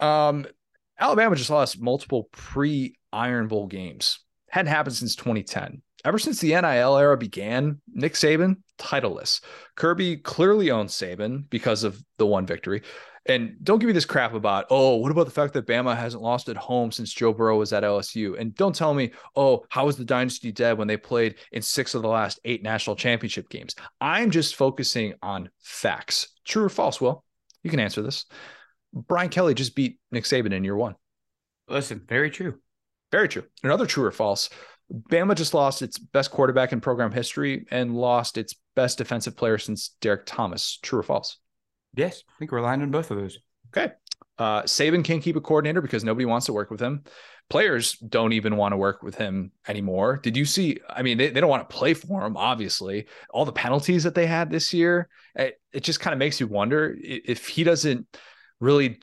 Um, 0.00 0.46
Alabama 0.98 1.36
just 1.36 1.50
lost 1.50 1.80
multiple 1.80 2.28
pre-Iron 2.32 3.48
Bowl 3.48 3.66
games. 3.66 4.20
Hadn't 4.48 4.70
happened 4.70 4.94
since 4.94 5.16
2010. 5.16 5.82
Ever 6.04 6.18
since 6.18 6.38
the 6.38 6.48
NIL 6.48 6.98
era 6.98 7.16
began, 7.16 7.80
Nick 7.92 8.12
Saban 8.12 8.56
titleless. 8.78 9.40
Kirby 9.74 10.18
clearly 10.18 10.70
owns 10.70 10.92
Saban 10.92 11.48
because 11.48 11.82
of 11.82 12.00
the 12.18 12.26
one 12.26 12.46
victory. 12.46 12.82
And 13.26 13.56
don't 13.62 13.78
give 13.78 13.86
me 13.86 13.94
this 13.94 14.04
crap 14.04 14.34
about, 14.34 14.66
oh, 14.68 14.96
what 14.96 15.10
about 15.10 15.24
the 15.24 15.32
fact 15.32 15.54
that 15.54 15.66
Bama 15.66 15.96
hasn't 15.96 16.22
lost 16.22 16.48
at 16.50 16.56
home 16.56 16.92
since 16.92 17.12
Joe 17.12 17.32
Burrow 17.32 17.58
was 17.58 17.72
at 17.72 17.82
LSU? 17.82 18.38
And 18.38 18.54
don't 18.54 18.74
tell 18.74 18.92
me, 18.92 19.12
oh, 19.34 19.64
how 19.70 19.88
is 19.88 19.96
the 19.96 20.04
dynasty 20.04 20.52
dead 20.52 20.76
when 20.76 20.88
they 20.88 20.98
played 20.98 21.36
in 21.50 21.62
six 21.62 21.94
of 21.94 22.02
the 22.02 22.08
last 22.08 22.38
eight 22.44 22.62
national 22.62 22.96
championship 22.96 23.48
games? 23.48 23.74
I'm 24.00 24.30
just 24.30 24.56
focusing 24.56 25.14
on 25.22 25.48
facts. 25.60 26.28
True 26.44 26.64
or 26.64 26.68
false, 26.68 27.00
Will? 27.00 27.24
You 27.62 27.70
can 27.70 27.80
answer 27.80 28.02
this. 28.02 28.26
Brian 28.92 29.30
Kelly 29.30 29.54
just 29.54 29.74
beat 29.74 29.98
Nick 30.12 30.24
Saban 30.24 30.52
in 30.52 30.62
year 30.62 30.76
one. 30.76 30.94
Listen, 31.66 32.02
very 32.06 32.30
true. 32.30 32.60
Very 33.10 33.28
true. 33.28 33.44
Another 33.62 33.86
true 33.86 34.04
or 34.04 34.10
false. 34.10 34.50
Bama 34.92 35.34
just 35.34 35.54
lost 35.54 35.80
its 35.80 35.98
best 35.98 36.30
quarterback 36.30 36.72
in 36.72 36.80
program 36.80 37.10
history 37.10 37.64
and 37.70 37.96
lost 37.96 38.36
its 38.36 38.54
best 38.76 38.98
defensive 38.98 39.34
player 39.34 39.56
since 39.56 39.96
Derrick 40.02 40.26
Thomas. 40.26 40.78
True 40.82 41.00
or 41.00 41.02
false? 41.02 41.38
Yes, 41.96 42.22
I 42.28 42.32
think 42.38 42.52
we're 42.52 42.58
aligned 42.58 42.82
on 42.82 42.90
both 42.90 43.10
of 43.10 43.16
those. 43.16 43.38
Okay. 43.76 43.92
Uh, 44.38 44.62
Saban 44.62 45.04
can't 45.04 45.22
keep 45.22 45.36
a 45.36 45.40
coordinator 45.40 45.80
because 45.80 46.02
nobody 46.02 46.24
wants 46.24 46.46
to 46.46 46.52
work 46.52 46.70
with 46.70 46.80
him. 46.80 47.04
Players 47.50 47.92
don't 47.98 48.32
even 48.32 48.56
want 48.56 48.72
to 48.72 48.76
work 48.76 49.02
with 49.02 49.14
him 49.14 49.52
anymore. 49.68 50.18
Did 50.22 50.36
you 50.36 50.44
see? 50.44 50.78
I 50.88 51.02
mean, 51.02 51.18
they, 51.18 51.28
they 51.28 51.40
don't 51.40 51.50
want 51.50 51.68
to 51.68 51.76
play 51.76 51.94
for 51.94 52.24
him, 52.24 52.36
obviously. 52.36 53.06
All 53.30 53.44
the 53.44 53.52
penalties 53.52 54.02
that 54.04 54.14
they 54.14 54.26
had 54.26 54.50
this 54.50 54.72
year, 54.72 55.08
it, 55.34 55.60
it 55.72 55.84
just 55.84 56.00
kind 56.00 56.12
of 56.12 56.18
makes 56.18 56.40
you 56.40 56.46
wonder 56.46 56.96
if 57.00 57.46
he 57.46 57.62
doesn't 57.62 58.06
really 58.60 58.98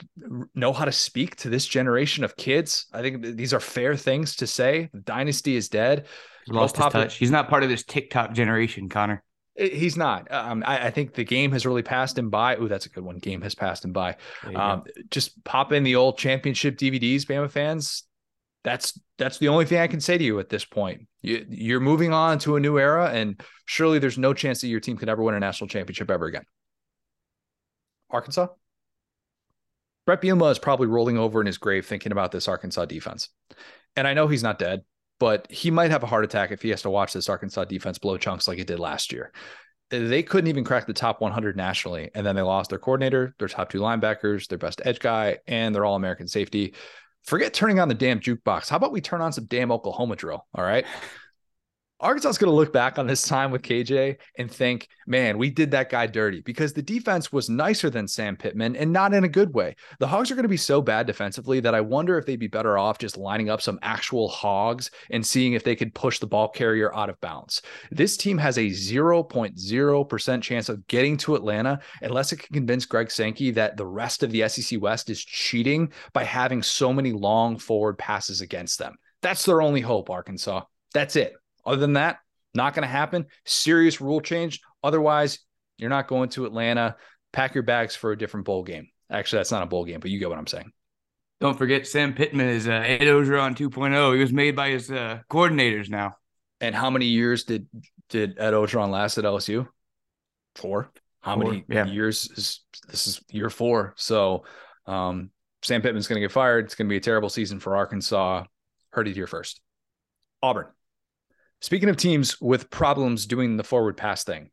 know 0.55 0.73
how 0.73 0.85
to 0.85 0.91
speak 0.91 1.35
to 1.37 1.49
this 1.49 1.67
generation 1.67 2.23
of 2.23 2.35
kids. 2.35 2.87
I 2.91 3.01
think 3.01 3.21
these 3.21 3.53
are 3.53 3.59
fair 3.59 3.95
things 3.95 4.35
to 4.37 4.47
say. 4.47 4.89
The 4.91 5.01
dynasty 5.01 5.55
is 5.55 5.69
dead. 5.69 6.07
He's 6.45 6.53
lost 6.53 6.77
his 6.77 6.85
touch. 6.87 7.17
He's 7.17 7.31
not 7.31 7.47
part 7.47 7.63
of 7.63 7.69
this 7.69 7.83
TikTok 7.83 8.33
generation, 8.33 8.89
Connor. 8.89 9.23
I- 9.59 9.63
He's 9.63 9.97
not. 9.97 10.31
Um, 10.31 10.63
I, 10.65 10.87
I 10.87 10.91
think 10.91 11.13
the 11.13 11.23
game 11.23 11.51
has 11.51 11.65
really 11.65 11.83
passed 11.83 12.17
him 12.17 12.29
by. 12.29 12.55
Oh, 12.55 12.67
that's 12.67 12.85
a 12.85 12.89
good 12.89 13.03
one. 13.03 13.17
Game 13.17 13.41
has 13.41 13.53
passed 13.55 13.83
him 13.85 13.91
by. 13.93 14.15
There 14.43 14.51
you 14.51 14.57
go. 14.57 14.63
Um, 14.63 14.83
just 15.09 15.43
pop 15.43 15.71
in 15.73 15.83
the 15.83 15.95
old 15.95 16.17
championship 16.17 16.77
DVDs, 16.77 17.23
Bama 17.23 17.49
fans. 17.51 18.03
That's 18.63 18.99
that's 19.17 19.39
the 19.39 19.47
only 19.47 19.65
thing 19.65 19.79
I 19.79 19.87
can 19.87 19.99
say 19.99 20.17
to 20.17 20.23
you 20.23 20.39
at 20.39 20.49
this 20.49 20.63
point. 20.65 21.07
You, 21.21 21.45
you're 21.49 21.79
moving 21.79 22.13
on 22.13 22.37
to 22.39 22.55
a 22.55 22.59
new 22.59 22.77
era, 22.77 23.09
and 23.11 23.41
surely 23.65 23.97
there's 23.99 24.17
no 24.17 24.33
chance 24.33 24.61
that 24.61 24.67
your 24.67 24.79
team 24.79 24.97
could 24.97 25.09
ever 25.09 25.23
win 25.23 25.35
a 25.35 25.39
national 25.39 25.67
championship 25.67 26.09
ever 26.11 26.25
again. 26.27 26.43
Arkansas. 28.09 28.47
Bret 30.05 30.21
Bielema 30.21 30.51
is 30.51 30.59
probably 30.59 30.87
rolling 30.87 31.17
over 31.17 31.39
in 31.41 31.47
his 31.47 31.57
grave 31.57 31.85
thinking 31.85 32.11
about 32.11 32.31
this 32.31 32.47
Arkansas 32.47 32.85
defense, 32.85 33.29
and 33.95 34.07
I 34.07 34.13
know 34.13 34.27
he's 34.27 34.43
not 34.43 34.59
dead, 34.59 34.81
but 35.21 35.49
he 35.49 35.71
might 35.71 35.91
have 35.91 36.03
a 36.03 36.07
heart 36.07 36.25
attack 36.25 36.51
if 36.51 36.61
he 36.61 36.69
has 36.69 36.81
to 36.81 36.89
watch 36.89 37.13
this 37.13 37.29
Arkansas 37.29 37.63
defense 37.63 37.97
blow 37.97 38.17
chunks 38.17 38.45
like 38.47 38.59
it 38.59 38.67
did 38.67 38.79
last 38.79 39.13
year 39.13 39.31
they 39.91 40.23
couldn't 40.23 40.47
even 40.47 40.63
crack 40.63 40.87
the 40.87 40.93
top 40.93 41.19
100 41.19 41.57
nationally. 41.57 42.09
And 42.15 42.25
then 42.25 42.35
they 42.35 42.41
lost 42.41 42.69
their 42.69 42.79
coordinator, 42.79 43.35
their 43.37 43.49
top 43.49 43.69
two 43.69 43.79
linebackers, 43.79 44.47
their 44.47 44.57
best 44.57 44.81
edge 44.85 44.99
guy, 44.99 45.39
and 45.47 45.75
their 45.75 45.85
all 45.85 45.95
American 45.95 46.27
safety. 46.27 46.73
Forget 47.23 47.53
turning 47.53 47.79
on 47.79 47.89
the 47.89 47.93
damn 47.93 48.19
jukebox. 48.19 48.69
How 48.69 48.77
about 48.77 48.93
we 48.93 49.01
turn 49.01 49.21
on 49.21 49.33
some 49.33 49.45
damn 49.45 49.71
Oklahoma 49.71 50.15
drill? 50.15 50.47
All 50.55 50.63
right. 50.63 50.85
Arkansas 52.01 52.29
is 52.29 52.37
going 52.39 52.49
to 52.49 52.55
look 52.55 52.73
back 52.73 52.97
on 52.97 53.05
this 53.05 53.27
time 53.27 53.51
with 53.51 53.61
KJ 53.61 54.17
and 54.39 54.51
think, 54.51 54.87
man, 55.05 55.37
we 55.37 55.51
did 55.51 55.69
that 55.71 55.91
guy 55.91 56.07
dirty 56.07 56.41
because 56.41 56.73
the 56.73 56.81
defense 56.81 57.31
was 57.31 57.47
nicer 57.47 57.91
than 57.91 58.07
Sam 58.07 58.35
Pittman 58.35 58.75
and 58.75 58.91
not 58.91 59.13
in 59.13 59.23
a 59.23 59.29
good 59.29 59.53
way. 59.53 59.75
The 59.99 60.07
Hogs 60.07 60.31
are 60.31 60.35
going 60.35 60.43
to 60.43 60.49
be 60.49 60.57
so 60.57 60.81
bad 60.81 61.05
defensively 61.05 61.59
that 61.59 61.75
I 61.75 61.81
wonder 61.81 62.17
if 62.17 62.25
they'd 62.25 62.37
be 62.37 62.47
better 62.47 62.75
off 62.75 62.97
just 62.97 63.17
lining 63.17 63.51
up 63.51 63.61
some 63.61 63.77
actual 63.83 64.27
Hogs 64.29 64.89
and 65.11 65.23
seeing 65.23 65.53
if 65.53 65.63
they 65.63 65.75
could 65.75 65.93
push 65.93 66.17
the 66.17 66.25
ball 66.25 66.49
carrier 66.49 66.93
out 66.95 67.11
of 67.11 67.21
bounds. 67.21 67.61
This 67.91 68.17
team 68.17 68.39
has 68.39 68.57
a 68.57 68.61
0.0% 68.61 70.41
chance 70.41 70.69
of 70.69 70.87
getting 70.87 71.17
to 71.17 71.35
Atlanta 71.35 71.79
unless 72.01 72.33
it 72.33 72.37
can 72.37 72.55
convince 72.55 72.87
Greg 72.87 73.11
Sankey 73.11 73.51
that 73.51 73.77
the 73.77 73.85
rest 73.85 74.23
of 74.23 74.31
the 74.31 74.49
SEC 74.49 74.81
West 74.81 75.11
is 75.11 75.23
cheating 75.23 75.93
by 76.13 76.23
having 76.23 76.63
so 76.63 76.91
many 76.91 77.11
long 77.11 77.59
forward 77.59 77.99
passes 77.99 78.41
against 78.41 78.79
them. 78.79 78.95
That's 79.21 79.45
their 79.45 79.61
only 79.61 79.81
hope, 79.81 80.09
Arkansas. 80.09 80.63
That's 80.95 81.15
it. 81.15 81.35
Other 81.65 81.77
than 81.77 81.93
that, 81.93 82.19
not 82.53 82.73
going 82.73 82.83
to 82.83 82.91
happen. 82.91 83.25
Serious 83.45 84.01
rule 84.01 84.21
change. 84.21 84.61
Otherwise, 84.83 85.39
you're 85.77 85.89
not 85.89 86.07
going 86.07 86.29
to 86.29 86.45
Atlanta. 86.45 86.95
Pack 87.31 87.55
your 87.55 87.63
bags 87.63 87.95
for 87.95 88.11
a 88.11 88.17
different 88.17 88.45
bowl 88.45 88.63
game. 88.63 88.87
Actually, 89.09 89.39
that's 89.39 89.51
not 89.51 89.63
a 89.63 89.67
bowl 89.67 89.85
game, 89.85 89.99
but 89.99 90.09
you 90.09 90.19
get 90.19 90.29
what 90.29 90.37
I'm 90.37 90.47
saying. 90.47 90.71
Don't 91.39 91.57
forget, 91.57 91.87
Sam 91.87 92.13
Pittman 92.13 92.47
is 92.47 92.67
uh, 92.67 92.71
Ed 92.71 93.01
Orgeron 93.01 93.55
2.0. 93.55 94.15
He 94.15 94.21
was 94.21 94.31
made 94.31 94.55
by 94.55 94.69
his 94.69 94.91
uh, 94.91 95.19
coordinators 95.29 95.89
now. 95.89 96.15
And 96.59 96.75
how 96.75 96.91
many 96.91 97.07
years 97.07 97.45
did 97.45 97.67
did 98.09 98.37
Ed 98.37 98.53
Orgeron 98.53 98.91
last 98.91 99.17
at 99.17 99.23
LSU? 99.23 99.67
Four. 100.55 100.91
How 101.21 101.35
Four, 101.35 101.45
many 101.45 101.65
yeah. 101.67 101.85
years 101.85 102.29
is 102.35 102.59
this 102.87 103.07
is 103.07 103.21
year 103.31 103.49
four? 103.49 103.93
So 103.97 104.43
um, 104.85 105.31
Sam 105.63 105.81
Pittman's 105.81 106.07
going 106.07 106.21
to 106.21 106.27
get 106.27 106.31
fired. 106.31 106.65
It's 106.65 106.75
going 106.75 106.87
to 106.87 106.89
be 106.89 106.97
a 106.97 107.01
terrible 107.01 107.29
season 107.29 107.59
for 107.59 107.75
Arkansas. 107.75 108.43
Heard 108.91 109.07
it 109.07 109.15
here 109.15 109.27
first. 109.27 109.61
Auburn. 110.43 110.67
Speaking 111.61 111.89
of 111.89 111.97
teams 111.97 112.41
with 112.41 112.69
problems 112.69 113.25
doing 113.25 113.55
the 113.55 113.63
forward 113.63 113.95
pass 113.95 114.23
thing, 114.23 114.49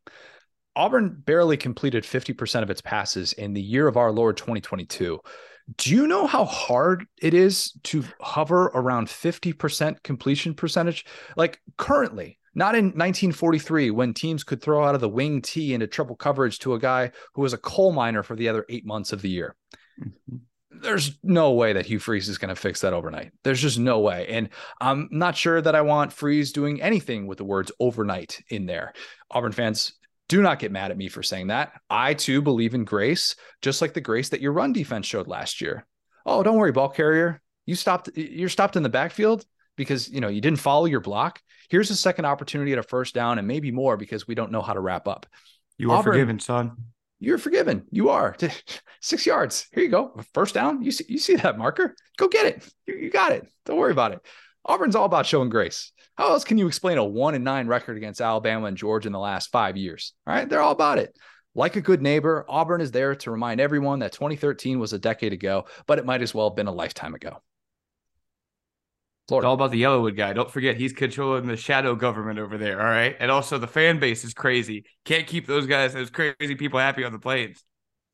Auburn 0.75 1.21
barely 1.25 1.57
completed 1.57 2.03
50% 2.03 2.61
of 2.63 2.69
its 2.69 2.81
passes 2.81 3.33
in 3.33 3.53
the 3.53 3.61
year 3.61 3.87
of 3.87 3.97
our 3.97 4.11
Lord 4.11 4.37
2022. 4.37 5.19
Do 5.77 5.89
you 5.89 6.07
know 6.07 6.25
how 6.25 6.45
hard 6.45 7.05
it 7.21 7.33
is 7.33 7.73
to 7.83 8.03
hover 8.21 8.65
around 8.67 9.07
50% 9.07 10.01
completion 10.03 10.53
percentage? 10.53 11.05
Like 11.35 11.59
currently, 11.77 12.39
not 12.55 12.75
in 12.75 12.85
1943 12.85 13.91
when 13.91 14.13
teams 14.13 14.43
could 14.43 14.61
throw 14.61 14.83
out 14.83 14.95
of 14.95 15.01
the 15.01 15.09
wing 15.09 15.41
tee 15.41 15.73
into 15.73 15.87
triple 15.87 16.15
coverage 16.15 16.59
to 16.59 16.73
a 16.73 16.79
guy 16.79 17.11
who 17.33 17.41
was 17.41 17.53
a 17.53 17.57
coal 17.57 17.91
miner 17.91 18.23
for 18.23 18.35
the 18.35 18.49
other 18.49 18.65
eight 18.69 18.85
months 18.85 19.13
of 19.13 19.21
the 19.21 19.29
year. 19.29 19.55
Mm-hmm. 19.99 20.37
There's 20.71 21.17
no 21.23 21.51
way 21.53 21.73
that 21.73 21.85
Hugh 21.85 21.99
Freeze 21.99 22.29
is 22.29 22.37
going 22.37 22.49
to 22.49 22.55
fix 22.55 22.81
that 22.81 22.93
overnight. 22.93 23.31
There's 23.43 23.61
just 23.61 23.79
no 23.79 23.99
way. 23.99 24.27
And 24.29 24.49
I'm 24.79 25.09
not 25.11 25.35
sure 25.35 25.61
that 25.61 25.75
I 25.75 25.81
want 25.81 26.13
Freeze 26.13 26.51
doing 26.51 26.81
anything 26.81 27.27
with 27.27 27.37
the 27.37 27.43
words 27.43 27.71
overnight 27.79 28.41
in 28.49 28.65
there. 28.65 28.93
Auburn 29.31 29.51
fans, 29.51 29.93
do 30.27 30.41
not 30.41 30.59
get 30.59 30.71
mad 30.71 30.91
at 30.91 30.97
me 30.97 31.09
for 31.09 31.23
saying 31.23 31.47
that. 31.47 31.73
I 31.89 32.13
too 32.13 32.41
believe 32.41 32.75
in 32.75 32.83
grace, 32.83 33.35
just 33.61 33.81
like 33.81 33.93
the 33.93 34.01
grace 34.01 34.29
that 34.29 34.41
your 34.41 34.53
run 34.53 34.71
defense 34.71 35.07
showed 35.07 35.27
last 35.27 35.59
year. 35.59 35.87
Oh, 36.25 36.43
don't 36.43 36.57
worry, 36.57 36.71
ball 36.71 36.89
carrier. 36.89 37.41
You 37.65 37.75
stopped, 37.75 38.09
you're 38.15 38.49
stopped 38.49 38.75
in 38.75 38.83
the 38.83 38.89
backfield 38.89 39.45
because 39.75 40.09
you 40.09 40.21
know 40.21 40.27
you 40.27 40.41
didn't 40.41 40.59
follow 40.59 40.85
your 40.85 40.99
block. 40.99 41.41
Here's 41.69 41.89
a 41.89 41.95
second 41.95 42.25
opportunity 42.25 42.73
at 42.73 42.79
a 42.79 42.83
first 42.83 43.15
down 43.15 43.39
and 43.39 43.47
maybe 43.47 43.71
more 43.71 43.97
because 43.97 44.27
we 44.27 44.35
don't 44.35 44.51
know 44.51 44.61
how 44.61 44.73
to 44.73 44.79
wrap 44.79 45.07
up. 45.07 45.25
You 45.77 45.91
are 45.91 45.97
Auburn, 45.97 46.13
forgiven, 46.13 46.39
son. 46.39 46.75
You're 47.19 47.37
forgiven. 47.37 47.85
You 47.91 48.09
are 48.09 48.35
six 49.01 49.25
yards. 49.25 49.67
Here 49.71 49.83
you 49.83 49.89
go. 49.89 50.19
First 50.33 50.55
down. 50.55 50.81
You 50.81 50.91
see, 50.91 51.05
you 51.09 51.17
see 51.17 51.35
that 51.35 51.57
marker? 51.57 51.95
Go 52.17 52.27
get 52.27 52.45
it. 52.45 52.67
You, 52.85 52.95
you 52.95 53.09
got 53.09 53.31
it. 53.31 53.47
Don't 53.65 53.77
worry 53.77 53.91
about 53.91 54.13
it. 54.13 54.19
Auburn's 54.65 54.95
all 54.95 55.05
about 55.05 55.25
showing 55.25 55.49
grace. 55.49 55.91
How 56.15 56.31
else 56.31 56.43
can 56.43 56.57
you 56.57 56.67
explain 56.67 56.97
a 56.97 57.03
one 57.03 57.35
and 57.35 57.43
nine 57.43 57.67
record 57.67 57.97
against 57.97 58.21
Alabama 58.21 58.67
and 58.67 58.77
Georgia 58.77 59.07
in 59.07 59.13
the 59.13 59.19
last 59.19 59.51
five 59.51 59.77
years? 59.77 60.13
All 60.27 60.33
right, 60.33 60.49
they're 60.49 60.61
all 60.61 60.73
about 60.73 60.97
it. 60.97 61.17
Like 61.55 61.75
a 61.75 61.81
good 61.81 62.01
neighbor, 62.01 62.45
Auburn 62.47 62.81
is 62.81 62.91
there 62.91 63.15
to 63.15 63.31
remind 63.31 63.59
everyone 63.59 63.99
that 63.99 64.11
2013 64.11 64.79
was 64.79 64.93
a 64.93 64.99
decade 64.99 65.33
ago, 65.33 65.65
but 65.87 65.97
it 65.97 66.05
might 66.05 66.21
as 66.21 66.33
well 66.33 66.49
have 66.49 66.55
been 66.55 66.67
a 66.67 66.71
lifetime 66.71 67.15
ago. 67.15 67.41
Florida. 69.29 69.45
It's 69.45 69.49
all 69.49 69.53
about 69.53 69.71
the 69.71 69.81
Yellowwood 69.81 70.17
guy. 70.17 70.33
Don't 70.33 70.51
forget, 70.51 70.75
he's 70.75 70.93
controlling 70.93 71.47
the 71.47 71.55
shadow 71.55 71.95
government 71.95 72.39
over 72.39 72.57
there. 72.57 72.81
All 72.81 72.87
right. 72.87 73.15
And 73.19 73.31
also, 73.31 73.57
the 73.57 73.67
fan 73.67 73.99
base 73.99 74.23
is 74.23 74.33
crazy. 74.33 74.85
Can't 75.05 75.25
keep 75.25 75.47
those 75.47 75.67
guys, 75.67 75.93
those 75.93 76.09
crazy 76.09 76.55
people 76.55 76.79
happy 76.79 77.03
on 77.05 77.13
the 77.13 77.19
plains. 77.19 77.63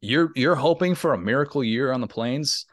You're 0.01 0.31
you're 0.35 0.55
hoping 0.55 0.93
for 0.93 1.13
a 1.13 1.17
miracle 1.17 1.63
year 1.63 1.91
on 1.91 2.01
the 2.01 2.07
plains. 2.07 2.65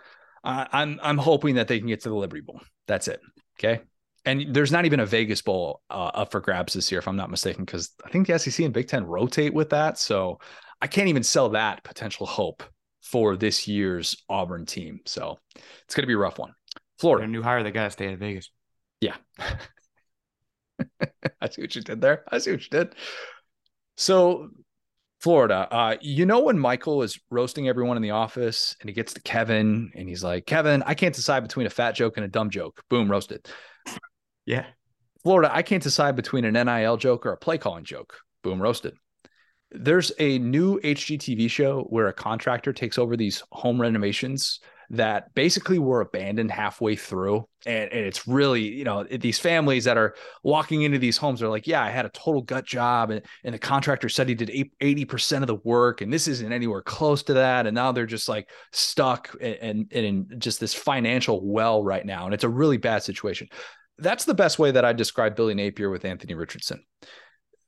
Uh, 0.44 0.66
I'm 0.70 1.00
I'm 1.02 1.18
hoping 1.18 1.54
that 1.54 1.68
they 1.68 1.78
can 1.78 1.88
get 1.88 2.02
to 2.02 2.10
the 2.10 2.14
Liberty 2.14 2.42
Bowl. 2.42 2.60
That's 2.86 3.08
it. 3.08 3.20
Okay. 3.58 3.82
And 4.24 4.54
there's 4.54 4.70
not 4.70 4.84
even 4.84 5.00
a 5.00 5.06
Vegas 5.06 5.42
Bowl 5.42 5.80
uh, 5.90 6.10
up 6.14 6.30
for 6.30 6.40
grabs 6.40 6.74
this 6.74 6.92
year, 6.92 7.00
if 7.00 7.08
I'm 7.08 7.16
not 7.16 7.30
mistaken, 7.30 7.64
because 7.64 7.90
I 8.04 8.10
think 8.10 8.26
the 8.26 8.38
SEC 8.38 8.64
and 8.64 8.74
Big 8.74 8.86
Ten 8.86 9.04
rotate 9.04 9.52
with 9.52 9.70
that. 9.70 9.98
So 9.98 10.38
I 10.80 10.86
can't 10.86 11.08
even 11.08 11.22
sell 11.24 11.48
that 11.50 11.82
potential 11.82 12.26
hope 12.26 12.62
for 13.00 13.36
this 13.36 13.66
year's 13.66 14.22
Auburn 14.28 14.64
team. 14.64 15.00
So 15.06 15.38
it's 15.56 15.94
going 15.94 16.04
to 16.04 16.06
be 16.06 16.14
a 16.14 16.18
rough 16.18 16.38
one. 16.38 16.52
Florida. 17.02 17.24
a 17.24 17.28
new 17.28 17.42
hire, 17.42 17.62
they 17.62 17.70
got 17.72 17.84
to 17.84 17.90
stay 17.90 18.06
in 18.06 18.16
Vegas. 18.16 18.50
Yeah. 19.00 19.16
I 21.40 21.48
see 21.50 21.60
what 21.60 21.74
you 21.74 21.82
did 21.82 22.00
there. 22.00 22.24
I 22.30 22.38
see 22.38 22.52
what 22.52 22.62
you 22.62 22.68
did. 22.70 22.94
So, 23.96 24.50
Florida, 25.20 25.68
uh, 25.70 25.96
you 26.00 26.26
know, 26.26 26.40
when 26.40 26.58
Michael 26.58 27.02
is 27.02 27.18
roasting 27.28 27.68
everyone 27.68 27.96
in 27.96 28.02
the 28.02 28.12
office 28.12 28.76
and 28.80 28.88
he 28.88 28.94
gets 28.94 29.14
to 29.14 29.22
Kevin 29.22 29.90
and 29.94 30.08
he's 30.08 30.22
like, 30.22 30.46
Kevin, 30.46 30.82
I 30.86 30.94
can't 30.94 31.14
decide 31.14 31.40
between 31.42 31.66
a 31.66 31.70
fat 31.70 31.96
joke 31.96 32.16
and 32.16 32.24
a 32.24 32.28
dumb 32.28 32.50
joke. 32.50 32.82
Boom, 32.88 33.10
roasted. 33.10 33.48
Yeah. 34.46 34.66
Florida, 35.24 35.54
I 35.54 35.62
can't 35.62 35.82
decide 35.82 36.16
between 36.16 36.44
an 36.44 36.54
NIL 36.54 36.96
joke 36.96 37.26
or 37.26 37.32
a 37.32 37.36
play 37.36 37.58
calling 37.58 37.84
joke. 37.84 38.16
Boom, 38.42 38.62
roasted. 38.62 38.94
There's 39.72 40.12
a 40.18 40.38
new 40.38 40.80
HGTV 40.80 41.50
show 41.50 41.82
where 41.90 42.06
a 42.06 42.12
contractor 42.12 42.72
takes 42.72 42.98
over 42.98 43.16
these 43.16 43.42
home 43.50 43.80
renovations 43.80 44.60
that 44.92 45.34
basically 45.34 45.78
were 45.78 46.02
abandoned 46.02 46.50
halfway 46.50 46.94
through. 46.96 47.48
And, 47.64 47.90
and, 47.90 48.06
it's 48.06 48.28
really, 48.28 48.60
you 48.60 48.84
know, 48.84 49.04
these 49.04 49.38
families 49.38 49.84
that 49.84 49.96
are 49.96 50.14
walking 50.42 50.82
into 50.82 50.98
these 50.98 51.16
homes 51.16 51.42
are 51.42 51.48
like, 51.48 51.66
yeah, 51.66 51.82
I 51.82 51.88
had 51.88 52.04
a 52.04 52.10
total 52.10 52.42
gut 52.42 52.66
job. 52.66 53.10
And, 53.10 53.22
and 53.42 53.54
the 53.54 53.58
contractor 53.58 54.10
said 54.10 54.28
he 54.28 54.34
did 54.34 54.50
80% 54.80 55.40
of 55.40 55.46
the 55.46 55.54
work. 55.54 56.02
And 56.02 56.12
this 56.12 56.28
isn't 56.28 56.52
anywhere 56.52 56.82
close 56.82 57.22
to 57.24 57.34
that. 57.34 57.66
And 57.66 57.74
now 57.74 57.90
they're 57.90 58.04
just 58.04 58.28
like 58.28 58.50
stuck 58.72 59.34
and, 59.40 59.88
and, 59.90 59.92
in 59.92 60.38
just 60.38 60.60
this 60.60 60.74
financial 60.74 61.40
well 61.42 61.82
right 61.82 62.04
now. 62.04 62.26
And 62.26 62.34
it's 62.34 62.44
a 62.44 62.48
really 62.48 62.76
bad 62.76 63.02
situation. 63.02 63.48
That's 63.96 64.26
the 64.26 64.34
best 64.34 64.58
way 64.58 64.72
that 64.72 64.84
I 64.84 64.92
describe 64.92 65.36
Billy 65.36 65.54
Napier 65.54 65.88
with 65.88 66.04
Anthony 66.04 66.34
Richardson 66.34 66.84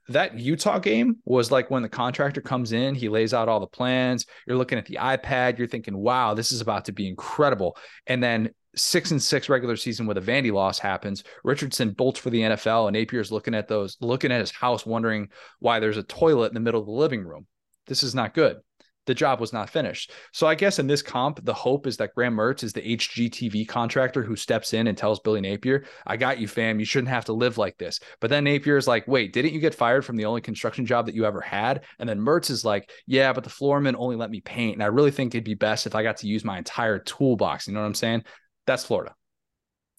that 0.08 0.38
Utah 0.38 0.78
game 0.78 1.16
was 1.24 1.50
like 1.50 1.70
when 1.70 1.82
the 1.82 1.88
contractor 1.88 2.40
comes 2.40 2.72
in, 2.72 2.94
he 2.94 3.08
lays 3.08 3.32
out 3.32 3.48
all 3.48 3.60
the 3.60 3.66
plans. 3.66 4.26
You're 4.46 4.58
looking 4.58 4.78
at 4.78 4.86
the 4.86 4.98
iPad, 5.00 5.58
you're 5.58 5.66
thinking, 5.66 5.96
wow, 5.96 6.34
this 6.34 6.52
is 6.52 6.60
about 6.60 6.84
to 6.86 6.92
be 6.92 7.08
incredible. 7.08 7.76
And 8.06 8.22
then 8.22 8.50
six 8.76 9.12
and 9.12 9.22
six 9.22 9.48
regular 9.48 9.76
season 9.76 10.06
with 10.06 10.18
a 10.18 10.20
Vandy 10.20 10.52
loss 10.52 10.78
happens. 10.78 11.24
Richardson 11.42 11.92
bolts 11.92 12.18
for 12.20 12.30
the 12.30 12.40
NFL, 12.40 12.88
and 12.88 12.96
Napier's 12.96 13.32
looking 13.32 13.54
at 13.54 13.68
those, 13.68 13.96
looking 14.00 14.32
at 14.32 14.40
his 14.40 14.50
house, 14.50 14.84
wondering 14.84 15.28
why 15.60 15.80
there's 15.80 15.96
a 15.96 16.02
toilet 16.02 16.48
in 16.48 16.54
the 16.54 16.60
middle 16.60 16.80
of 16.80 16.86
the 16.86 16.92
living 16.92 17.24
room. 17.24 17.46
This 17.86 18.02
is 18.02 18.14
not 18.14 18.34
good 18.34 18.58
the 19.06 19.14
job 19.14 19.40
was 19.40 19.52
not 19.52 19.70
finished. 19.70 20.12
So 20.32 20.46
I 20.46 20.54
guess 20.54 20.78
in 20.78 20.86
this 20.86 21.02
comp, 21.02 21.44
the 21.44 21.54
hope 21.54 21.86
is 21.86 21.96
that 21.98 22.14
Graham 22.14 22.36
Mertz 22.36 22.62
is 22.62 22.72
the 22.72 22.96
HGTV 22.96 23.68
contractor 23.68 24.22
who 24.22 24.36
steps 24.36 24.72
in 24.72 24.86
and 24.86 24.96
tells 24.96 25.20
Billy 25.20 25.40
Napier, 25.40 25.84
I 26.06 26.16
got 26.16 26.38
you, 26.38 26.48
fam. 26.48 26.78
You 26.78 26.86
shouldn't 26.86 27.08
have 27.08 27.26
to 27.26 27.32
live 27.32 27.58
like 27.58 27.76
this. 27.78 28.00
But 28.20 28.30
then 28.30 28.44
Napier 28.44 28.76
is 28.76 28.88
like, 28.88 29.06
wait, 29.06 29.32
didn't 29.32 29.52
you 29.52 29.60
get 29.60 29.74
fired 29.74 30.04
from 30.04 30.16
the 30.16 30.24
only 30.24 30.40
construction 30.40 30.86
job 30.86 31.06
that 31.06 31.14
you 31.14 31.24
ever 31.24 31.40
had? 31.40 31.84
And 31.98 32.08
then 32.08 32.20
Mertz 32.20 32.50
is 32.50 32.64
like, 32.64 32.90
yeah, 33.06 33.32
but 33.32 33.44
the 33.44 33.50
floorman 33.50 33.96
only 33.96 34.16
let 34.16 34.30
me 34.30 34.40
paint. 34.40 34.74
And 34.74 34.82
I 34.82 34.86
really 34.86 35.10
think 35.10 35.34
it'd 35.34 35.44
be 35.44 35.54
best 35.54 35.86
if 35.86 35.94
I 35.94 36.02
got 36.02 36.18
to 36.18 36.26
use 36.26 36.44
my 36.44 36.58
entire 36.58 36.98
toolbox. 36.98 37.66
You 37.66 37.74
know 37.74 37.80
what 37.80 37.86
I'm 37.86 37.94
saying? 37.94 38.24
That's 38.66 38.84
Florida. 38.84 39.14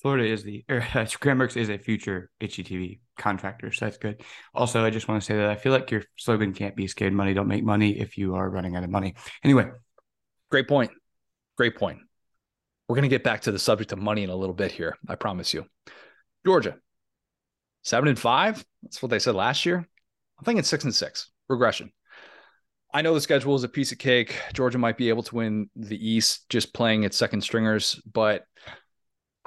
Florida 0.05 0.31
is 0.31 0.43
the 0.43 0.63
or 0.69 0.85
uh, 0.93 1.07
Graham 1.19 1.39
Mertz 1.39 1.57
is 1.57 1.69
a 1.69 1.79
future 1.79 2.29
HGTV 2.39 2.99
contractor, 3.17 3.71
so 3.71 3.85
that's 3.85 3.97
good. 3.97 4.21
Also, 4.53 4.85
I 4.85 4.91
just 4.91 5.07
want 5.07 5.19
to 5.19 5.25
say 5.25 5.35
that 5.35 5.49
I 5.49 5.55
feel 5.55 5.71
like 5.71 5.89
your 5.89 6.03
slogan 6.15 6.53
can't 6.53 6.75
be 6.75 6.85
"Scared 6.85 7.11
money 7.11 7.33
don't 7.33 7.47
make 7.47 7.63
money" 7.63 7.99
if 7.99 8.15
you 8.15 8.35
are 8.35 8.47
running 8.47 8.75
out 8.75 8.83
of 8.83 8.91
money. 8.91 9.15
Anyway, 9.43 9.67
great 10.51 10.67
point. 10.67 10.91
Great 11.57 11.75
point. 11.75 11.97
We're 12.87 12.97
gonna 12.97 13.07
get 13.07 13.23
back 13.23 13.41
to 13.41 13.51
the 13.51 13.57
subject 13.57 13.93
of 13.93 13.97
money 13.97 14.21
in 14.21 14.29
a 14.29 14.35
little 14.35 14.53
bit 14.53 14.71
here. 14.71 14.95
I 15.09 15.15
promise 15.15 15.55
you. 15.55 15.65
Georgia, 16.45 16.75
seven 17.81 18.07
and 18.07 18.19
five. 18.19 18.63
That's 18.83 19.01
what 19.01 19.09
they 19.09 19.17
said 19.17 19.33
last 19.33 19.65
year. 19.65 19.77
I'm 19.77 20.45
thinking 20.45 20.61
six 20.61 20.83
and 20.83 20.93
six. 20.93 21.31
Regression. 21.49 21.91
I 22.93 23.01
know 23.01 23.15
the 23.15 23.21
schedule 23.21 23.55
is 23.55 23.63
a 23.63 23.69
piece 23.69 23.91
of 23.91 23.97
cake. 23.97 24.35
Georgia 24.53 24.77
might 24.77 24.97
be 24.97 25.09
able 25.09 25.23
to 25.23 25.35
win 25.35 25.67
the 25.75 25.97
East 25.97 26.47
just 26.47 26.75
playing 26.75 27.05
its 27.05 27.17
second 27.17 27.41
stringers, 27.41 27.99
but 28.13 28.45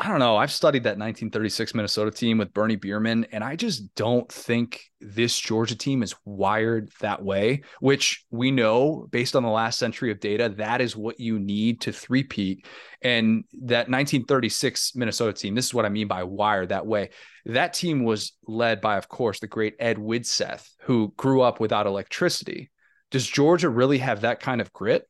I 0.00 0.06
don't 0.06 0.20
know. 0.20 0.36
I've 0.36 0.52
studied 0.52 0.84
that 0.84 0.90
1936 0.90 1.74
Minnesota 1.74 2.12
team 2.12 2.38
with 2.38 2.54
Bernie 2.54 2.76
Bierman, 2.76 3.26
and 3.32 3.42
I 3.42 3.56
just 3.56 3.96
don't 3.96 4.30
think 4.30 4.80
this 5.00 5.36
Georgia 5.36 5.74
team 5.76 6.04
is 6.04 6.14
wired 6.24 6.88
that 7.00 7.24
way, 7.24 7.62
which 7.80 8.24
we 8.30 8.52
know 8.52 9.08
based 9.10 9.34
on 9.34 9.42
the 9.42 9.48
last 9.48 9.76
century 9.76 10.12
of 10.12 10.20
data, 10.20 10.50
that 10.50 10.80
is 10.80 10.94
what 10.94 11.18
you 11.18 11.40
need 11.40 11.80
to 11.80 11.92
threepeat. 11.92 12.64
And 13.02 13.42
that 13.62 13.88
1936 13.88 14.94
Minnesota 14.94 15.32
team, 15.32 15.56
this 15.56 15.66
is 15.66 15.74
what 15.74 15.84
I 15.84 15.88
mean 15.88 16.06
by 16.06 16.22
wired 16.22 16.68
that 16.68 16.86
way. 16.86 17.10
That 17.46 17.74
team 17.74 18.04
was 18.04 18.34
led 18.46 18.80
by, 18.80 18.98
of 18.98 19.08
course, 19.08 19.40
the 19.40 19.48
great 19.48 19.74
Ed 19.80 19.96
Widseth, 19.96 20.64
who 20.82 21.12
grew 21.16 21.42
up 21.42 21.58
without 21.58 21.88
electricity. 21.88 22.70
Does 23.10 23.26
Georgia 23.26 23.68
really 23.68 23.98
have 23.98 24.20
that 24.20 24.38
kind 24.38 24.60
of 24.60 24.72
grit? 24.72 25.08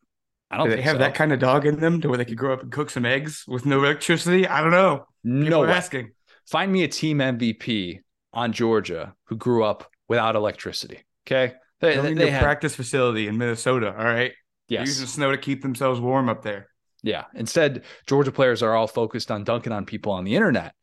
I 0.51 0.57
don't. 0.57 0.71
Do 0.71 0.77
they 0.77 0.83
have 0.83 0.95
so. 0.95 0.99
that 0.99 1.15
kind 1.15 1.33
of 1.33 1.39
dog 1.39 1.67
in 1.67 1.79
them 1.81 2.01
to 2.01 2.09
where 2.09 2.17
they 2.17 2.25
could 2.25 2.39
grow 2.39 2.55
up 2.55 2.63
and 2.63 2.73
cook 2.73 2.91
some 2.91 3.05
eggs 3.05 3.45
with 3.47 3.67
no 3.67 3.83
electricity? 3.85 4.47
I 4.47 4.61
don't 4.61 4.71
know. 4.71 5.07
People 5.25 5.63
no 5.63 5.65
asking. 5.65 6.13
Find 6.47 6.73
me 6.73 6.85
a 6.85 6.89
team 6.89 7.19
MVP 7.19 8.01
on 8.33 8.53
Georgia 8.53 9.15
who 9.25 9.37
grew 9.37 9.63
up 9.65 9.91
without 10.09 10.37
electricity. 10.37 11.05
Okay, 11.27 11.55
they, 11.81 11.97
they, 11.97 12.15
they 12.15 12.31
had... 12.31 12.43
practice 12.43 12.75
facility 12.75 13.29
in 13.29 13.37
Minnesota. 13.37 13.89
All 13.89 14.05
right. 14.05 14.33
Yes. 14.69 14.81
They're 14.81 14.87
using 14.87 15.07
snow 15.07 15.31
to 15.31 15.39
keep 15.39 15.63
themselves 15.63 16.01
warm 16.01 16.29
up 16.29 16.43
there. 16.43 16.69
Yeah. 17.03 17.25
Instead, 17.35 17.85
Georgia 18.07 18.33
players 18.33 18.63
are 18.63 18.75
all 18.75 18.87
focused 18.87 19.31
on 19.31 19.45
dunking 19.45 19.73
on 19.73 19.87
people 19.87 20.13
on 20.13 20.25
the 20.25 20.35
internet. 20.35 20.75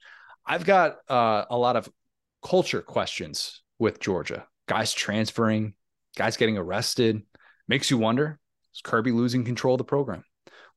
I've 0.45 0.65
got 0.65 0.97
uh, 1.09 1.45
a 1.49 1.57
lot 1.57 1.75
of 1.75 1.89
culture 2.43 2.81
questions 2.81 3.61
with 3.79 3.99
Georgia. 3.99 4.47
Guys 4.67 4.93
transferring, 4.93 5.73
guys 6.15 6.37
getting 6.37 6.57
arrested. 6.57 7.21
Makes 7.67 7.91
you 7.91 7.97
wonder 7.97 8.39
is 8.75 8.81
Kirby 8.81 9.11
losing 9.11 9.43
control 9.43 9.75
of 9.75 9.79
the 9.79 9.85
program? 9.85 10.23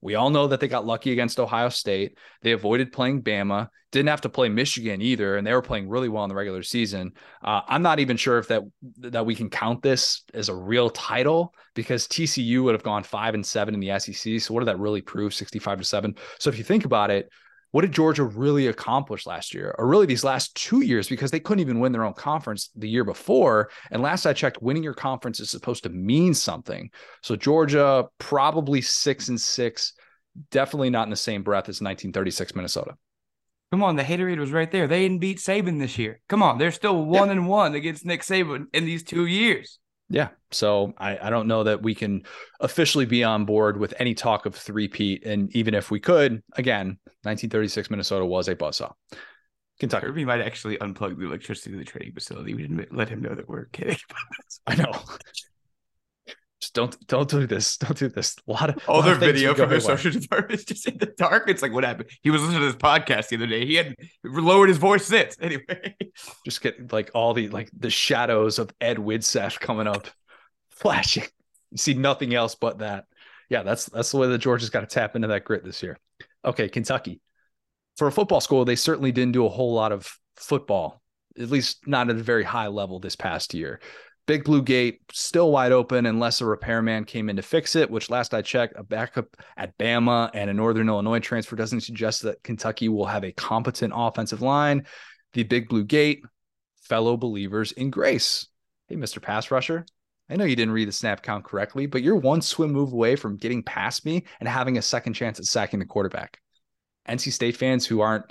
We 0.01 0.15
all 0.15 0.31
know 0.31 0.47
that 0.47 0.61
they 0.61 0.69
got 0.69 0.87
lucky 0.87 1.13
against 1.13 1.41
Ohio 1.41 1.69
State. 1.71 2.17
They 2.43 2.53
avoided 2.53 2.93
playing 2.93 3.23
Bama, 3.23 3.69
didn't 3.91 4.11
have 4.11 4.21
to 4.21 4.29
play 4.29 4.49
Michigan 4.49 5.03
either, 5.03 5.37
and 5.37 5.45
they 5.45 5.53
were 5.53 5.63
playing 5.63 5.89
really 5.89 6.09
well 6.09 6.23
in 6.25 6.29
the 6.29 6.37
regular 6.37 6.63
season. 6.63 7.13
Uh, 7.43 7.63
I'm 7.67 7.83
not 7.83 7.99
even 7.99 8.17
sure 8.17 8.39
if 8.39 8.49
that 8.49 8.63
that 8.99 9.27
we 9.27 9.35
can 9.35 9.51
count 9.51 9.83
this 9.83 10.23
as 10.35 10.49
a 10.49 10.55
real 10.55 10.89
title 10.91 11.53
because 11.75 12.07
TCU 12.07 12.63
would 12.63 12.75
have 12.75 12.85
gone 12.85 13.03
five 13.03 13.35
and 13.35 13.45
seven 13.45 13.75
in 13.75 13.81
the 13.81 13.99
SEC. 13.99 14.41
So 14.41 14.55
what 14.55 14.61
did 14.61 14.69
that 14.69 14.79
really 14.79 15.03
prove? 15.03 15.35
65 15.35 15.79
to 15.79 15.85
seven. 15.85 16.15
So 16.39 16.49
if 16.49 16.59
you 16.59 16.65
think 16.65 16.85
about 16.85 17.11
it, 17.11 17.29
what 17.71 17.83
did 17.83 17.93
Georgia 17.93 18.25
really 18.25 18.67
accomplish 18.67 19.27
last 19.27 19.53
year, 19.53 19.75
or 19.79 19.87
really 19.87 20.07
these 20.07 20.25
last 20.25 20.55
two 20.55 20.83
years, 20.83 21.09
because 21.09 21.31
they 21.31 21.41
couldn't 21.41 21.61
even 21.61 21.81
win 21.81 21.93
their 21.93 22.05
own 22.05 22.15
conference 22.15 22.71
the 22.75 22.89
year 22.89 23.05
before? 23.05 23.71
And 23.91 24.03
last 24.03 24.27
I 24.27 24.33
checked, 24.33 24.63
winning 24.63 24.83
your 24.83 24.95
conference 24.95 25.41
is 25.41 25.51
supposed 25.51 25.83
to 25.83 25.91
mean 25.91 26.35
something. 26.35 26.91
So 27.23 27.37
Georgia 27.37 28.07
probably 28.19 28.81
six 28.81 29.29
and 29.29 29.41
six, 29.41 29.93
definitely 30.51 30.91
not 30.91 31.05
in 31.05 31.11
the 31.11 31.17
same 31.17 31.43
breath 31.43 31.65
as 31.65 31.81
1936 31.81 32.55
Minnesota. 32.55 32.95
Come 33.71 33.83
on, 33.83 33.97
the 33.97 34.03
haterade 34.03 34.39
was 34.39 34.51
right 34.51 34.71
there. 34.71 34.87
They 34.87 35.03
didn't 35.03 35.19
beat 35.19 35.39
Saban 35.39 35.79
this 35.79 35.99
year. 35.99 36.21
Come 36.29 36.43
on, 36.43 36.57
they're 36.57 36.71
still 36.71 37.05
one 37.05 37.29
yeah. 37.29 37.33
and 37.33 37.49
one 37.49 37.75
against 37.75 38.07
Nick 38.07 38.23
Saban 38.23 38.67
in 38.73 38.87
these 38.87 39.03
two 39.03 39.27
years. 39.27 39.79
Yeah. 40.11 40.29
So 40.51 40.95
I, 40.97 41.19
I 41.19 41.31
don't 41.31 41.47
know 41.47 41.65
that 41.65 41.83
we 41.83 41.95
can 41.95 42.23
officially 42.61 43.05
be 43.05 43.25
on 43.25 43.45
board 43.45 43.79
with 43.79 43.93
any 43.99 44.15
talk 44.15 44.47
of 44.47 44.55
three-peat. 44.55 45.27
And 45.27 45.55
even 45.55 45.75
if 45.75 45.91
we 45.91 46.01
could, 46.01 46.43
again, 46.55 46.99
1936 47.23 47.91
Minnesota 47.91 48.25
was 48.25 48.49
a 48.49 48.57
buzzsaw. 48.57 48.93
Kentucky. 49.79 50.07
Kirby 50.07 50.25
might 50.25 50.41
actually 50.41 50.77
unplug 50.79 51.19
the 51.19 51.27
electricity 51.27 51.71
to 51.73 51.77
the 51.77 51.85
training 51.85 52.13
facility. 52.13 52.55
We 52.55 52.63
didn't 52.63 52.95
let 52.95 53.09
him 53.09 53.21
know 53.21 53.35
that 53.35 53.49
we're 53.49 53.67
kidding. 53.67 53.99
I 54.67 54.75
know. 54.75 54.93
Just 56.61 56.75
don't 56.75 57.07
don't 57.07 57.29
do 57.29 57.47
this. 57.47 57.77
Don't 57.79 57.97
do 57.97 58.09
this. 58.09 58.37
A 58.49 58.53
lot 58.53 58.71
of 58.71 58.83
all 58.89 59.03
their 59.03 59.15
video 59.15 59.55
from 59.55 59.71
their 59.71 59.81
social 59.81 60.11
department 60.11 60.59
is 60.59 60.65
just 60.67 60.89
in 60.89 60.99
the 60.99 61.07
dark. 61.07 61.49
It's 61.49 61.63
like 61.63 61.73
what 61.73 61.85
happened? 61.85 62.11
He 62.23 62.31
was 62.31 62.43
listening 62.43 62.61
to 62.61 62.67
this 62.67 62.77
podcast 62.77 63.29
the 63.29 63.37
other 63.37 63.47
day. 63.47 63.65
He 63.65 63.77
had 63.77 63.95
lowered 64.25 64.69
his 64.69 64.79
voice 64.79 65.07
since. 65.07 65.37
Anyway. 65.49 65.97
Just 66.45 66.61
get 66.61 66.93
like 66.93 67.13
all 67.15 67.33
the 67.33 67.49
like 67.49 67.71
the 67.73 67.91
shadows 67.91 68.59
of 68.59 68.71
Ed 68.81 68.99
Widseth 68.99 69.61
coming 69.61 69.87
up, 69.87 70.09
flashing. 70.69 71.25
You 71.71 71.79
see 71.79 71.95
nothing 71.95 72.35
else 72.35 72.55
but 72.55 72.79
that. 72.79 73.05
Yeah, 73.49 73.63
that's 73.63 73.87
that's 73.87 74.11
the 74.11 74.19
way 74.19 74.29
that 74.29 74.39
Georgia's 74.39 74.71
got 74.71 74.81
to 74.81 74.87
tap 74.87 75.15
into 75.15 75.29
that 75.29 75.45
grit 75.45 75.65
this 75.65 75.83
year. 75.83 75.97
Okay, 76.45 76.69
Kentucky. 76.69 77.21
For 77.97 78.09
a 78.09 78.13
football 78.13 78.41
school, 78.41 78.65
they 78.65 78.77
certainly 78.77 79.13
didn't 79.13 79.33
do 79.33 79.47
a 79.47 79.49
whole 79.49 79.75
lot 79.75 79.93
of 79.93 80.13
football, 80.37 81.01
at 81.39 81.51
least 81.51 81.87
not 81.87 82.11
at 82.11 82.17
a 82.17 82.23
very 82.23 82.45
high 82.45 82.69
level 82.69 83.01
this 83.01 83.17
past 83.17 83.55
year. 83.55 83.81
Big 84.29 84.45
Blue 84.45 84.61
Gate 84.61 85.01
still 85.11 85.51
wide 85.51 85.73
open 85.73 86.05
unless 86.05 86.43
a 86.43 86.45
repairman 86.45 87.05
came 87.05 87.31
in 87.31 87.37
to 87.37 87.43
fix 87.43 87.75
it, 87.75 87.91
which 87.91 88.11
last 88.11 88.35
I 88.35 88.43
checked, 88.43 88.75
a 88.77 88.83
backup 88.83 89.39
at 89.57 89.79
Bama 89.79 90.31
and 90.35 90.51
a 90.51 90.55
Northern 90.55 90.91
Illinois 90.91 91.19
transfer 91.19 91.57
doesn't 91.57 91.81
suggest 91.81 92.23
that 92.23 92.43
Kentucky 92.43 92.91
will 92.91 93.07
have 93.07 93.25
a 93.25 93.33
competent 93.33 93.95
offensive 93.97 94.43
line. 94.43 94.85
The 95.33 95.45
Big 95.45 95.71
Blue 95.71 95.83
Gate, 95.83 96.21
fellow 96.83 97.17
believers 97.17 97.73
in 97.73 97.89
grace. 97.89 98.47
Hey, 98.89 98.97
Mr. 98.97 99.23
Pass 99.23 99.51
Rusher, 99.51 99.87
I 100.29 100.37
know 100.37 100.45
you 100.45 100.57
didn't 100.57 100.75
read 100.75 100.89
the 100.89 100.93
snap 100.93 101.23
count 101.23 101.47
correctly, 101.47 101.87
but 101.87 102.03
you're 102.03 102.15
one 102.15 102.43
swim 102.43 102.71
move 102.71 102.93
away 102.93 103.17
from 103.17 103.39
getting 103.39 103.63
past 103.63 104.05
me 104.05 104.27
and 104.41 104.49
having 104.49 104.77
a 104.77 104.83
second 104.83 105.15
chance 105.15 105.39
at 105.39 105.47
sacking 105.47 105.79
the 105.79 105.87
quarterback. 105.87 106.39
NC 107.09 107.33
State 107.33 107.57
fans 107.57 107.87
who 107.87 108.03
aren't 108.03 108.31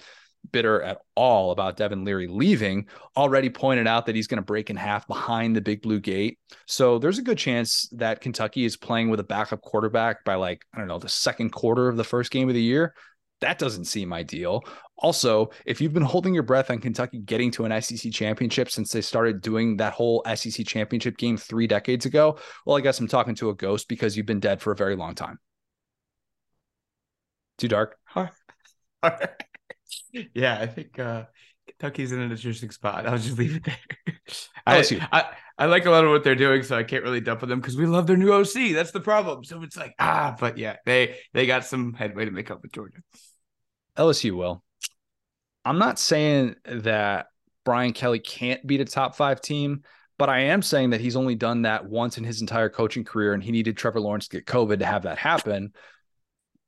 bitter 0.51 0.81
at 0.81 0.99
all 1.15 1.51
about 1.51 1.77
Devin 1.77 2.03
Leary 2.03 2.27
leaving 2.27 2.87
already 3.15 3.49
pointed 3.49 3.87
out 3.87 4.05
that 4.05 4.15
he's 4.15 4.27
going 4.27 4.37
to 4.37 4.45
break 4.45 4.69
in 4.69 4.75
half 4.75 5.07
behind 5.07 5.55
the 5.55 5.61
big 5.61 5.81
blue 5.81 5.99
gate. 5.99 6.39
So 6.65 6.99
there's 6.99 7.19
a 7.19 7.23
good 7.23 7.37
chance 7.37 7.89
that 7.93 8.21
Kentucky 8.21 8.65
is 8.65 8.77
playing 8.77 9.09
with 9.09 9.19
a 9.19 9.23
backup 9.23 9.61
quarterback 9.61 10.23
by 10.23 10.35
like, 10.35 10.65
I 10.73 10.77
don't 10.77 10.87
know, 10.87 10.99
the 10.99 11.09
second 11.09 11.51
quarter 11.51 11.87
of 11.87 11.97
the 11.97 12.03
first 12.03 12.31
game 12.31 12.47
of 12.49 12.55
the 12.55 12.61
year. 12.61 12.93
That 13.41 13.59
doesn't 13.59 13.85
seem 13.85 14.13
ideal. 14.13 14.63
Also, 14.97 15.51
if 15.65 15.79
you've 15.79 15.93
been 15.93 16.01
holding 16.01 16.33
your 16.33 16.43
breath 16.43 16.71
on 16.71 16.79
Kentucky 16.79 17.19
getting 17.19 17.51
to 17.51 17.65
an 17.65 17.81
SEC 17.81 18.11
championship 18.11 18.71
since 18.71 18.91
they 18.91 19.01
started 19.01 19.41
doing 19.41 19.77
that 19.77 19.93
whole 19.93 20.23
SEC 20.35 20.65
championship 20.65 21.17
game 21.17 21.37
three 21.37 21.67
decades 21.67 22.07
ago, 22.07 22.39
well, 22.65 22.77
I 22.77 22.81
guess 22.81 22.99
I'm 22.99 23.07
talking 23.07 23.35
to 23.35 23.49
a 23.49 23.55
ghost 23.55 23.87
because 23.87 24.17
you've 24.17 24.25
been 24.25 24.39
dead 24.39 24.59
for 24.59 24.71
a 24.71 24.75
very 24.75 24.95
long 24.95 25.13
time. 25.13 25.37
Too 27.57 27.67
dark. 27.67 27.97
yeah, 30.33 30.57
I 30.59 30.67
think 30.67 30.97
uh, 30.99 31.25
Kentucky's 31.67 32.11
in 32.11 32.19
an 32.19 32.31
interesting 32.31 32.71
spot. 32.71 33.05
I'll 33.05 33.17
just 33.17 33.37
leave 33.37 33.55
it 33.55 33.63
there. 33.65 34.15
LSU. 34.67 35.05
I, 35.11 35.21
I, 35.21 35.25
I 35.59 35.65
like 35.65 35.85
a 35.85 35.91
lot 35.91 36.03
of 36.03 36.11
what 36.11 36.23
they're 36.23 36.35
doing, 36.35 36.63
so 36.63 36.77
I 36.77 36.83
can't 36.83 37.03
really 37.03 37.21
dump 37.21 37.43
on 37.43 37.49
them 37.49 37.59
because 37.59 37.77
we 37.77 37.85
love 37.85 38.05
their 38.07 38.17
new 38.17 38.31
OC. 38.31 38.73
That's 38.73 38.91
the 38.91 38.99
problem. 38.99 39.43
So 39.43 39.63
it's 39.63 39.77
like 39.77 39.95
ah, 39.99 40.35
but 40.39 40.57
yeah, 40.57 40.77
they 40.85 41.17
they 41.33 41.45
got 41.45 41.65
some 41.65 41.93
headway 41.93 42.25
to 42.25 42.31
make 42.31 42.51
up 42.51 42.61
with 42.61 42.71
Georgia. 42.71 42.99
LSU 43.97 44.33
will. 44.33 44.63
I'm 45.65 45.79
not 45.79 45.99
saying 45.99 46.55
that 46.65 47.27
Brian 47.65 47.91
Kelly 47.91 48.19
can't 48.19 48.65
beat 48.65 48.81
a 48.81 48.85
top 48.85 49.15
five 49.15 49.41
team, 49.41 49.83
but 50.17 50.29
I 50.29 50.39
am 50.39 50.61
saying 50.61 50.91
that 50.91 51.01
he's 51.01 51.15
only 51.15 51.35
done 51.35 51.63
that 51.63 51.85
once 51.85 52.17
in 52.17 52.23
his 52.23 52.41
entire 52.41 52.69
coaching 52.69 53.03
career, 53.03 53.33
and 53.33 53.43
he 53.43 53.51
needed 53.51 53.75
Trevor 53.75 53.99
Lawrence 53.99 54.27
to 54.27 54.37
get 54.37 54.45
COVID 54.45 54.79
to 54.79 54.85
have 54.85 55.03
that 55.03 55.17
happen. 55.17 55.73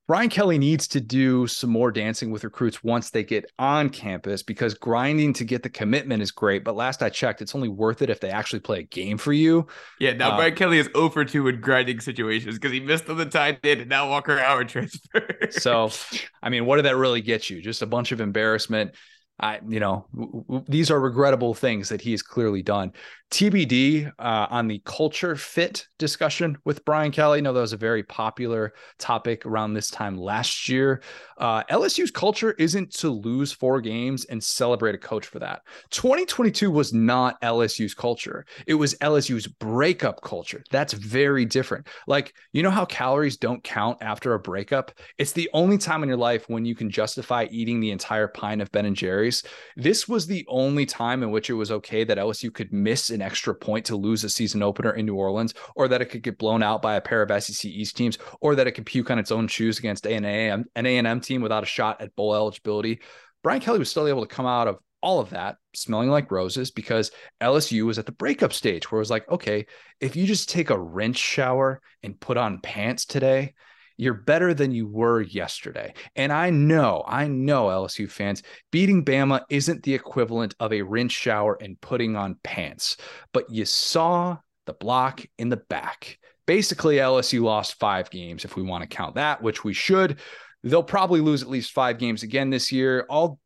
Brian 0.09 0.27
Kelly 0.27 0.57
needs 0.57 0.87
to 0.87 0.99
do 0.99 1.45
some 1.45 1.69
more 1.69 1.91
dancing 1.91 2.31
with 2.31 2.43
recruits 2.43 2.83
once 2.83 3.11
they 3.11 3.23
get 3.23 3.45
on 3.59 3.91
campus 3.91 4.41
because 4.41 4.73
grinding 4.73 5.33
to 5.33 5.43
get 5.43 5.61
the 5.61 5.69
commitment 5.69 6.23
is 6.23 6.31
great. 6.31 6.63
But 6.63 6.75
last 6.75 7.03
I 7.03 7.09
checked, 7.09 7.43
it's 7.43 7.53
only 7.53 7.69
worth 7.69 8.01
it 8.01 8.09
if 8.09 8.19
they 8.19 8.31
actually 8.31 8.61
play 8.61 8.79
a 8.79 8.83
game 8.83 9.19
for 9.19 9.33
you. 9.33 9.67
Yeah, 9.99 10.13
now 10.13 10.31
Uh, 10.31 10.37
Brian 10.37 10.55
Kelly 10.55 10.79
is 10.79 10.89
over 10.95 11.23
2 11.23 11.47
in 11.49 11.61
grinding 11.61 11.99
situations 11.99 12.55
because 12.55 12.71
he 12.71 12.79
missed 12.79 13.07
on 13.07 13.17
the 13.17 13.25
tight 13.27 13.59
end 13.63 13.81
and 13.81 13.89
now 13.91 14.09
Walker 14.09 14.39
Howard 14.39 14.69
transfer. 14.69 15.27
So, 15.51 15.91
I 16.41 16.49
mean, 16.49 16.65
what 16.65 16.77
did 16.77 16.85
that 16.85 16.95
really 16.97 17.21
get 17.21 17.51
you? 17.51 17.61
Just 17.61 17.83
a 17.83 17.85
bunch 17.85 18.11
of 18.11 18.19
embarrassment. 18.19 18.95
I, 19.39 19.59
you 19.69 19.79
know, 19.79 20.07
w- 20.13 20.43
w- 20.47 20.65
these 20.67 20.89
are 20.89 20.99
regrettable 20.99 21.53
things 21.53 21.89
that 21.89 22.01
he 22.01 22.11
has 22.11 22.23
clearly 22.23 22.63
done. 22.63 22.93
TBD 23.31 24.11
uh, 24.17 24.47
on 24.49 24.67
the 24.67 24.81
culture 24.85 25.35
fit 25.35 25.87
discussion 25.99 26.57
with 26.65 26.83
Brian 26.83 27.11
Kelly. 27.11 27.37
I 27.37 27.41
know 27.41 27.53
that 27.53 27.59
was 27.59 27.73
a 27.73 27.77
very 27.77 28.01
popular 28.01 28.73
topic 28.97 29.45
around 29.45 29.73
this 29.73 29.91
time 29.91 30.17
last 30.17 30.67
year. 30.67 31.03
Uh, 31.37 31.63
LSU's 31.65 32.09
culture 32.09 32.53
isn't 32.53 32.91
to 32.95 33.09
lose 33.11 33.51
four 33.51 33.81
games 33.81 34.25
and 34.25 34.43
celebrate 34.43 34.95
a 34.95 34.97
coach 34.97 35.27
for 35.27 35.37
that. 35.39 35.61
2022 35.91 36.71
was 36.71 36.91
not 36.91 37.39
LSU's 37.41 37.93
culture. 37.93 38.45
It 38.65 38.73
was 38.73 38.95
LSU's 38.95 39.45
breakup 39.45 40.21
culture. 40.21 40.63
That's 40.71 40.93
very 40.93 41.45
different. 41.45 41.87
Like, 42.07 42.33
you 42.51 42.63
know 42.63 42.71
how 42.71 42.85
calories 42.85 43.37
don't 43.37 43.63
count 43.63 43.99
after 44.01 44.33
a 44.33 44.39
breakup? 44.39 44.91
It's 45.19 45.33
the 45.33 45.49
only 45.53 45.77
time 45.77 46.01
in 46.01 46.09
your 46.09 46.17
life 46.17 46.49
when 46.49 46.65
you 46.65 46.73
can 46.73 46.89
justify 46.89 47.47
eating 47.51 47.79
the 47.79 47.91
entire 47.91 48.27
pint 48.27 48.61
of 48.61 48.71
Ben 48.71 48.85
and 48.85 48.95
Jerry's. 48.95 49.43
This 49.75 50.07
was 50.07 50.25
the 50.25 50.45
only 50.47 50.87
time 50.87 51.21
in 51.21 51.29
which 51.29 51.51
it 51.51 51.53
was 51.53 51.71
okay 51.71 52.03
that 52.03 52.17
LSU 52.17 52.51
could 52.51 52.73
miss 52.73 53.11
an 53.11 53.18
extra 53.21 53.55
point 53.55 53.85
to 53.85 53.95
lose 53.95 54.23
a 54.23 54.29
season 54.29 54.61
opener 54.63 54.91
in 54.91 55.05
New 55.05 55.15
Orleans, 55.15 55.53
or 55.75 55.87
that 55.87 56.01
it 56.01 56.05
could 56.05 56.23
get 56.23 56.37
blown 56.37 56.63
out 56.63 56.81
by 56.81 56.95
a 56.95 57.01
pair 57.01 57.21
of 57.21 57.43
SEC 57.43 57.65
East 57.69 57.97
teams, 57.97 58.17
or 58.41 58.55
that 58.55 58.67
it 58.67 58.71
could 58.71 58.85
puke 58.85 59.11
on 59.11 59.19
its 59.19 59.31
own 59.31 59.47
shoes 59.47 59.79
against 59.79 60.05
an 60.05 60.25
A&M, 60.25 60.65
an 60.75 60.85
A&M 60.85 61.21
team 61.21 61.41
without 61.41 61.63
a 61.63 61.67
shot 61.67 62.01
at 62.01 62.15
bowl 62.15 62.35
eligibility. 62.35 62.99
Brian 63.43 63.61
Kelly 63.61 63.79
was 63.79 63.89
still 63.89 64.07
able 64.07 64.25
to 64.25 64.33
come 64.33 64.45
out 64.45 64.67
of 64.67 64.77
all 65.01 65.19
of 65.19 65.29
that 65.29 65.57
smelling 65.73 66.09
like 66.09 66.31
roses 66.31 66.71
because 66.71 67.11
LSU 67.41 67.85
was 67.85 67.97
at 67.97 68.05
the 68.05 68.11
breakup 68.11 68.51
stage 68.51 68.91
where 68.91 68.99
it 68.99 69.01
was 69.01 69.09
like, 69.09 69.29
okay, 69.29 69.65
if 70.01 70.15
you 70.15 70.25
just 70.25 70.49
take 70.49 70.69
a 70.69 70.79
rinse 70.79 71.17
shower 71.17 71.81
and 72.03 72.19
put 72.19 72.37
on 72.37 72.59
pants 72.59 73.05
today, 73.05 73.53
you're 73.99 74.13
better 74.13 74.53
than 74.53 74.71
you 74.71 74.87
were 74.87 75.21
yesterday. 75.21 75.93
And 76.15 76.31
I 76.31 76.51
know, 76.51 77.03
I 77.05 77.27
know 77.27 77.65
LSU 77.65 78.09
fans, 78.09 78.43
beating 78.71 79.03
Bama 79.03 79.41
isn't 79.49 79.83
the 79.83 79.93
equivalent 79.93 80.55
of 80.61 80.71
a 80.71 80.81
rinse 80.81 81.11
shower 81.11 81.57
and 81.59 81.79
putting 81.81 82.15
on 82.15 82.39
pants, 82.41 82.95
but 83.33 83.49
you 83.49 83.65
saw 83.65 84.37
the 84.65 84.73
block 84.73 85.25
in 85.37 85.49
the 85.49 85.57
back. 85.57 86.17
Basically, 86.47 86.95
LSU 86.95 87.41
lost 87.41 87.77
five 87.77 88.09
games 88.09 88.45
if 88.45 88.55
we 88.55 88.63
want 88.63 88.83
to 88.83 88.95
count 88.95 89.15
that, 89.15 89.41
which 89.41 89.65
we 89.65 89.73
should. 89.73 90.19
They'll 90.63 90.81
probably 90.81 91.19
lose 91.19 91.43
at 91.43 91.49
least 91.49 91.73
five 91.73 91.97
games 91.97 92.23
again 92.23 92.49
this 92.49 92.71
year. 92.71 93.05
I'll 93.09 93.37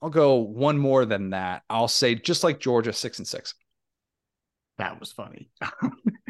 I'll 0.00 0.10
go 0.10 0.36
one 0.36 0.78
more 0.78 1.04
than 1.04 1.30
that. 1.30 1.62
I'll 1.68 1.88
say 1.88 2.14
just 2.14 2.44
like 2.44 2.60
Georgia, 2.60 2.92
six 2.92 3.18
and 3.18 3.26
six. 3.26 3.54
That 4.78 5.00
was 5.00 5.10
funny. 5.10 5.50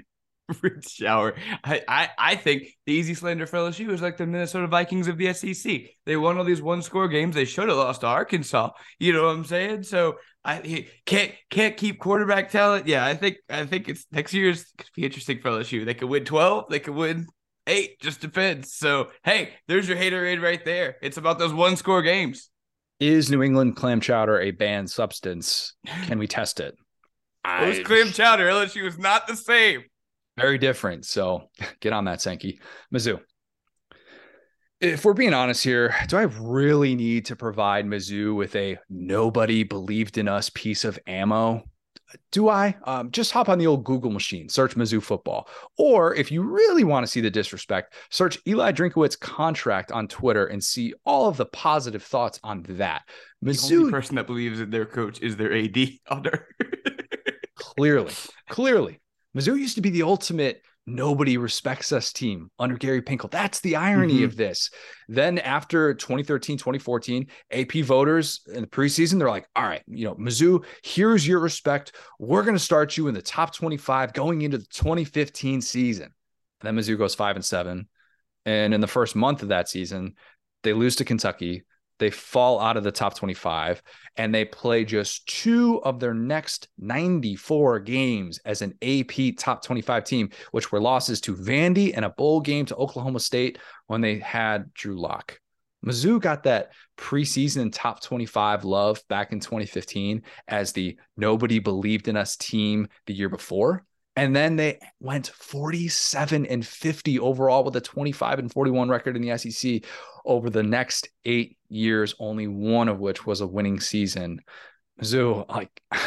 Rinse 0.62 0.90
shower. 0.90 1.34
I, 1.64 1.82
I 1.88 2.08
I 2.18 2.36
think 2.36 2.68
the 2.86 2.92
easy 2.92 3.14
slander 3.14 3.46
for 3.46 3.58
LSU 3.58 3.90
is 3.90 4.02
like 4.02 4.16
the 4.16 4.26
Minnesota 4.26 4.66
Vikings 4.66 5.08
of 5.08 5.18
the 5.18 5.32
SEC. 5.32 5.82
They 6.06 6.16
won 6.16 6.38
all 6.38 6.44
these 6.44 6.62
one 6.62 6.82
score 6.82 7.08
games. 7.08 7.34
They 7.34 7.44
should 7.44 7.68
have 7.68 7.76
lost 7.76 8.00
to 8.02 8.06
Arkansas. 8.06 8.70
You 8.98 9.12
know 9.12 9.24
what 9.24 9.36
I'm 9.36 9.44
saying? 9.44 9.84
So 9.84 10.16
I 10.44 10.56
he 10.56 10.88
can't 11.06 11.32
can't 11.50 11.76
keep 11.76 11.98
quarterback 11.98 12.50
talent. 12.50 12.86
Yeah, 12.86 13.04
I 13.04 13.14
think 13.14 13.36
I 13.48 13.66
think 13.66 13.88
it's 13.88 14.06
next 14.10 14.34
year's 14.34 14.64
could 14.76 14.90
be 14.94 15.04
interesting 15.04 15.40
for 15.40 15.50
LSU. 15.50 15.84
They 15.84 15.94
could 15.94 16.08
win 16.08 16.24
12. 16.24 16.68
They 16.68 16.80
could 16.80 16.94
win 16.94 17.26
eight. 17.66 18.00
Just 18.00 18.20
depends. 18.20 18.74
So 18.74 19.10
hey, 19.24 19.50
there's 19.68 19.88
your 19.88 19.96
haterade 19.96 20.42
right 20.42 20.64
there. 20.64 20.96
It's 21.02 21.16
about 21.16 21.38
those 21.38 21.54
one 21.54 21.76
score 21.76 22.02
games. 22.02 22.50
Is 22.98 23.30
New 23.30 23.42
England 23.42 23.76
clam 23.76 24.00
chowder 24.00 24.40
a 24.40 24.52
banned 24.52 24.90
substance? 24.90 25.74
Can 26.06 26.18
we 26.18 26.28
test 26.28 26.60
it? 26.60 26.76
It 27.44 27.68
was 27.68 27.80
clam 27.80 28.08
chowder. 28.12 28.46
LSU 28.46 28.86
is 28.86 28.98
not 28.98 29.26
the 29.26 29.36
same. 29.36 29.82
Very 30.36 30.58
different. 30.58 31.04
So 31.04 31.50
get 31.80 31.92
on 31.92 32.04
that, 32.06 32.20
Sankey. 32.20 32.60
Mizzou. 32.94 33.20
If 34.80 35.04
we're 35.04 35.14
being 35.14 35.32
honest 35.32 35.62
here, 35.62 35.94
do 36.08 36.16
I 36.16 36.22
really 36.22 36.96
need 36.96 37.26
to 37.26 37.36
provide 37.36 37.86
Mizzou 37.86 38.34
with 38.34 38.56
a 38.56 38.78
nobody 38.90 39.62
believed 39.62 40.18
in 40.18 40.26
us 40.26 40.50
piece 40.50 40.84
of 40.84 40.98
ammo? 41.06 41.62
Do 42.32 42.48
I? 42.48 42.76
Um, 42.84 43.10
just 43.10 43.30
hop 43.30 43.48
on 43.48 43.58
the 43.58 43.66
old 43.66 43.84
Google 43.84 44.10
machine, 44.10 44.48
search 44.48 44.74
Mizzou 44.74 45.02
football. 45.02 45.48
Or 45.78 46.14
if 46.14 46.32
you 46.32 46.42
really 46.42 46.84
want 46.84 47.06
to 47.06 47.10
see 47.10 47.20
the 47.20 47.30
disrespect, 47.30 47.94
search 48.10 48.38
Eli 48.46 48.72
Drinkwitz 48.72 49.18
contract 49.18 49.92
on 49.92 50.08
Twitter 50.08 50.46
and 50.46 50.62
see 50.62 50.94
all 51.04 51.28
of 51.28 51.36
the 51.36 51.46
positive 51.46 52.02
thoughts 52.02 52.40
on 52.42 52.64
that. 52.70 53.02
The 53.40 53.52
Mizzou 53.52 53.78
only 53.78 53.90
person 53.92 54.16
that 54.16 54.26
believes 54.26 54.60
in 54.60 54.70
their 54.70 54.84
coach 54.84 55.20
is 55.22 55.36
their 55.36 55.54
AD 55.54 55.76
clearly, 57.54 58.14
clearly. 58.48 59.00
Mizzou 59.36 59.58
used 59.58 59.76
to 59.76 59.80
be 59.80 59.90
the 59.90 60.02
ultimate 60.02 60.62
nobody 60.86 61.36
respects 61.36 61.92
us 61.92 62.12
team 62.12 62.50
under 62.58 62.76
Gary 62.76 63.02
Pinkel. 63.02 63.30
That's 63.30 63.60
the 63.60 63.76
irony 63.76 64.16
mm-hmm. 64.16 64.24
of 64.24 64.36
this. 64.36 64.70
Then 65.08 65.38
after 65.38 65.94
2013, 65.94 66.58
2014, 66.58 67.26
AP 67.52 67.72
voters 67.84 68.40
in 68.52 68.62
the 68.62 68.66
preseason, 68.66 69.18
they're 69.18 69.30
like, 69.30 69.46
all 69.54 69.64
right, 69.64 69.82
you 69.86 70.04
know, 70.04 70.14
Mizzou, 70.16 70.64
here's 70.82 71.26
your 71.26 71.40
respect. 71.40 71.92
We're 72.18 72.42
going 72.42 72.56
to 72.56 72.62
start 72.62 72.96
you 72.96 73.08
in 73.08 73.14
the 73.14 73.22
top 73.22 73.54
25 73.54 74.12
going 74.12 74.42
into 74.42 74.58
the 74.58 74.66
2015 74.66 75.60
season. 75.60 76.12
And 76.60 76.76
then 76.76 76.76
Mizzou 76.76 76.98
goes 76.98 77.14
five 77.14 77.36
and 77.36 77.44
seven. 77.44 77.88
And 78.44 78.74
in 78.74 78.80
the 78.80 78.88
first 78.88 79.14
month 79.14 79.42
of 79.42 79.48
that 79.48 79.68
season, 79.68 80.14
they 80.62 80.72
lose 80.72 80.96
to 80.96 81.04
Kentucky. 81.04 81.62
They 82.02 82.10
fall 82.10 82.58
out 82.58 82.76
of 82.76 82.82
the 82.82 82.90
top 82.90 83.14
25 83.14 83.80
and 84.16 84.34
they 84.34 84.44
play 84.44 84.84
just 84.84 85.24
two 85.28 85.80
of 85.84 86.00
their 86.00 86.14
next 86.14 86.66
94 86.76 87.78
games 87.78 88.40
as 88.44 88.60
an 88.60 88.74
AP 88.82 89.36
top 89.38 89.62
25 89.64 90.02
team, 90.02 90.30
which 90.50 90.72
were 90.72 90.80
losses 90.80 91.20
to 91.20 91.36
Vandy 91.36 91.92
and 91.94 92.04
a 92.04 92.10
bowl 92.10 92.40
game 92.40 92.66
to 92.66 92.74
Oklahoma 92.74 93.20
State 93.20 93.58
when 93.86 94.00
they 94.00 94.18
had 94.18 94.74
Drew 94.74 95.00
Lock. 95.00 95.38
Mizzou 95.86 96.20
got 96.20 96.42
that 96.42 96.72
preseason 96.98 97.70
top 97.72 98.02
25 98.02 98.64
love 98.64 99.00
back 99.08 99.30
in 99.30 99.38
2015 99.38 100.22
as 100.48 100.72
the 100.72 100.96
nobody 101.16 101.60
believed 101.60 102.08
in 102.08 102.16
us 102.16 102.34
team 102.34 102.88
the 103.06 103.14
year 103.14 103.28
before. 103.28 103.84
And 104.14 104.36
then 104.36 104.56
they 104.56 104.78
went 105.00 105.28
47 105.28 106.44
and 106.44 106.66
50 106.66 107.18
overall 107.18 107.64
with 107.64 107.76
a 107.76 107.80
25 107.80 108.38
and 108.40 108.52
41 108.52 108.88
record 108.90 109.16
in 109.16 109.22
the 109.22 109.36
SEC 109.38 109.84
over 110.26 110.50
the 110.50 110.62
next 110.62 111.08
eight 111.24 111.56
years, 111.68 112.14
only 112.18 112.46
one 112.46 112.88
of 112.88 113.00
which 113.00 113.24
was 113.24 113.40
a 113.40 113.46
winning 113.46 113.80
season. 113.80 114.40
Mizzou, 115.00 115.48
like, 115.48 115.70
I'm 115.92 116.00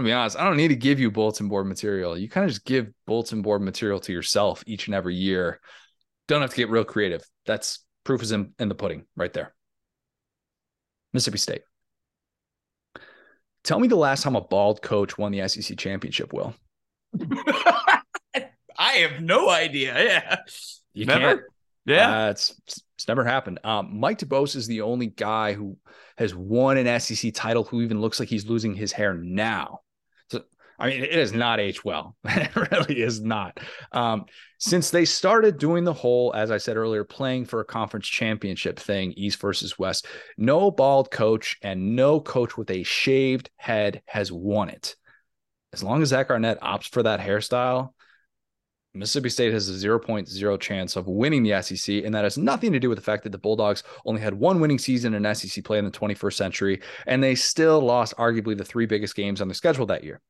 gonna 0.00 0.04
be 0.04 0.12
honest, 0.12 0.38
I 0.38 0.44
don't 0.44 0.56
need 0.56 0.68
to 0.68 0.76
give 0.76 0.98
you 0.98 1.10
bulletin 1.10 1.48
board 1.48 1.66
material. 1.66 2.18
You 2.18 2.28
kind 2.28 2.44
of 2.44 2.50
just 2.50 2.64
give 2.64 2.88
bulletin 3.06 3.42
board 3.42 3.62
material 3.62 4.00
to 4.00 4.12
yourself 4.12 4.64
each 4.66 4.88
and 4.88 4.94
every 4.94 5.14
year. 5.14 5.60
Don't 6.28 6.40
have 6.40 6.50
to 6.50 6.56
get 6.56 6.70
real 6.70 6.84
creative. 6.84 7.24
That's 7.44 7.84
proof 8.02 8.22
is 8.22 8.32
in, 8.32 8.52
in 8.58 8.68
the 8.68 8.74
pudding 8.74 9.04
right 9.14 9.32
there. 9.32 9.54
Mississippi 11.12 11.38
State. 11.38 11.62
Tell 13.62 13.78
me 13.78 13.88
the 13.88 13.96
last 13.96 14.22
time 14.22 14.36
a 14.36 14.40
bald 14.40 14.82
coach 14.82 15.18
won 15.18 15.32
the 15.32 15.46
SEC 15.48 15.76
championship, 15.76 16.32
Will. 16.32 16.54
I 18.78 18.92
have 18.92 19.22
no 19.22 19.48
idea. 19.48 20.02
Yeah. 20.02 20.36
You 20.92 21.06
Never? 21.06 21.20
can't. 21.20 21.40
Yeah. 21.86 22.26
Uh, 22.26 22.30
it's 22.30 22.60
it's 22.96 23.08
never 23.08 23.24
happened. 23.24 23.60
Um, 23.64 24.00
Mike 24.00 24.18
DuBose 24.18 24.56
is 24.56 24.66
the 24.66 24.80
only 24.80 25.08
guy 25.08 25.52
who 25.52 25.76
has 26.18 26.34
won 26.34 26.78
an 26.78 27.00
SEC 27.00 27.32
title 27.34 27.64
who 27.64 27.82
even 27.82 28.00
looks 28.00 28.18
like 28.18 28.28
he's 28.28 28.46
losing 28.46 28.74
his 28.74 28.92
hair 28.92 29.14
now. 29.14 29.80
So, 30.30 30.42
I 30.78 30.88
mean, 30.88 31.04
it 31.04 31.12
is 31.12 31.32
not 31.32 31.60
age 31.60 31.84
well. 31.84 32.16
it 32.24 32.56
really 32.72 33.02
is 33.02 33.20
not. 33.20 33.60
Um, 33.92 34.24
since 34.58 34.90
they 34.90 35.04
started 35.04 35.58
doing 35.58 35.84
the 35.84 35.92
whole, 35.92 36.32
as 36.34 36.50
I 36.50 36.56
said 36.56 36.78
earlier, 36.78 37.04
playing 37.04 37.44
for 37.44 37.60
a 37.60 37.64
conference 37.66 38.08
championship 38.08 38.78
thing, 38.78 39.12
East 39.16 39.38
versus 39.38 39.78
West, 39.78 40.06
no 40.38 40.70
bald 40.70 41.10
coach 41.10 41.58
and 41.62 41.94
no 41.94 42.18
coach 42.18 42.56
with 42.56 42.70
a 42.70 42.82
shaved 42.82 43.50
head 43.56 44.02
has 44.06 44.32
won 44.32 44.70
it. 44.70 44.96
As 45.72 45.82
long 45.82 46.02
as 46.02 46.08
Zach 46.08 46.30
Arnett 46.30 46.60
opts 46.60 46.88
for 46.88 47.02
that 47.02 47.20
hairstyle, 47.20 47.90
Mississippi 48.96 49.28
State 49.28 49.52
has 49.52 49.68
a 49.68 49.86
0.0 49.86 50.60
chance 50.60 50.96
of 50.96 51.06
winning 51.06 51.42
the 51.42 51.60
SEC, 51.62 52.04
and 52.04 52.14
that 52.14 52.24
has 52.24 52.38
nothing 52.38 52.72
to 52.72 52.80
do 52.80 52.88
with 52.88 52.98
the 52.98 53.04
fact 53.04 53.24
that 53.24 53.30
the 53.30 53.38
Bulldogs 53.38 53.82
only 54.04 54.20
had 54.20 54.34
one 54.34 54.60
winning 54.60 54.78
season 54.78 55.14
in 55.14 55.34
SEC 55.34 55.62
play 55.64 55.78
in 55.78 55.84
the 55.84 55.90
21st 55.90 56.34
century, 56.34 56.82
and 57.06 57.22
they 57.22 57.34
still 57.34 57.80
lost 57.80 58.16
arguably 58.16 58.56
the 58.56 58.64
three 58.64 58.86
biggest 58.86 59.14
games 59.14 59.40
on 59.40 59.48
the 59.48 59.54
schedule 59.54 59.86
that 59.86 60.04
year. 60.04 60.20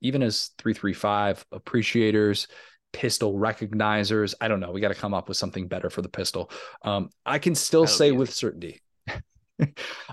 Even 0.00 0.22
as 0.22 0.50
335 0.58 1.44
appreciators, 1.52 2.48
pistol 2.92 3.34
recognizers, 3.34 4.34
I 4.40 4.48
don't 4.48 4.60
know. 4.60 4.70
We 4.70 4.80
got 4.80 4.88
to 4.88 4.94
come 4.94 5.14
up 5.14 5.28
with 5.28 5.36
something 5.36 5.68
better 5.68 5.90
for 5.90 6.02
the 6.02 6.08
pistol. 6.08 6.50
Um, 6.82 7.10
I 7.24 7.38
can 7.38 7.54
still 7.54 7.86
say 7.86 8.12
with 8.12 8.32
certainty. 8.32 8.80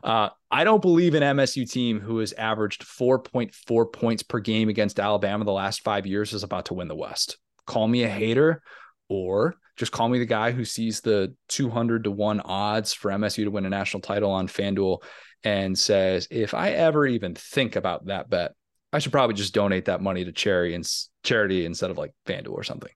uh, 0.04 0.30
I 0.52 0.64
don't 0.64 0.82
believe 0.82 1.16
an 1.16 1.24
MSU 1.24 1.70
team 1.70 2.00
who 2.00 2.20
has 2.20 2.34
averaged 2.34 2.86
4.4 2.86 3.94
points 3.94 4.24
per 4.24 4.40
game 4.40 4.70
against 4.70 5.00
Alabama 5.00 5.46
the 5.46 5.52
last 5.52 5.82
five 5.82 6.06
years 6.06 6.34
is 6.34 6.44
about 6.44 6.66
to 6.66 6.74
win 6.74 6.88
the 6.88 6.96
West 6.96 7.38
call 7.70 7.88
me 7.88 8.04
a 8.04 8.10
hater 8.10 8.64
or 9.10 9.56
just 9.78 9.92
call 9.92 10.10
me 10.10 10.18
the 10.18 10.26
guy 10.26 10.52
who 10.52 10.66
sees 10.66 11.02
the 11.02 11.34
200 11.50 12.04
to 12.04 12.12
1 12.12 12.42
odds 12.42 12.94
for 12.94 13.12
MSU 13.12 13.46
to 13.46 13.52
win 13.52 13.66
a 13.66 13.70
national 13.70 14.02
title 14.02 14.32
on 14.32 14.48
FanDuel 14.48 15.04
and 15.44 15.78
says, 15.78 16.28
if 16.32 16.54
I 16.54 16.72
ever 16.72 17.06
even 17.06 17.36
think 17.36 17.76
about 17.76 18.08
that 18.08 18.30
bet, 18.30 18.54
I 18.92 19.00
should 19.00 19.12
probably 19.12 19.36
just 19.36 19.54
donate 19.54 19.86
that 19.86 20.02
money 20.02 20.26
to 20.26 20.32
charity 20.32 20.74
and 20.74 20.86
charity 21.24 21.66
instead 21.66 21.92
of 21.92 21.98
like 21.98 22.12
FanDuel 22.26 22.52
or 22.52 22.64
something. 22.64 22.92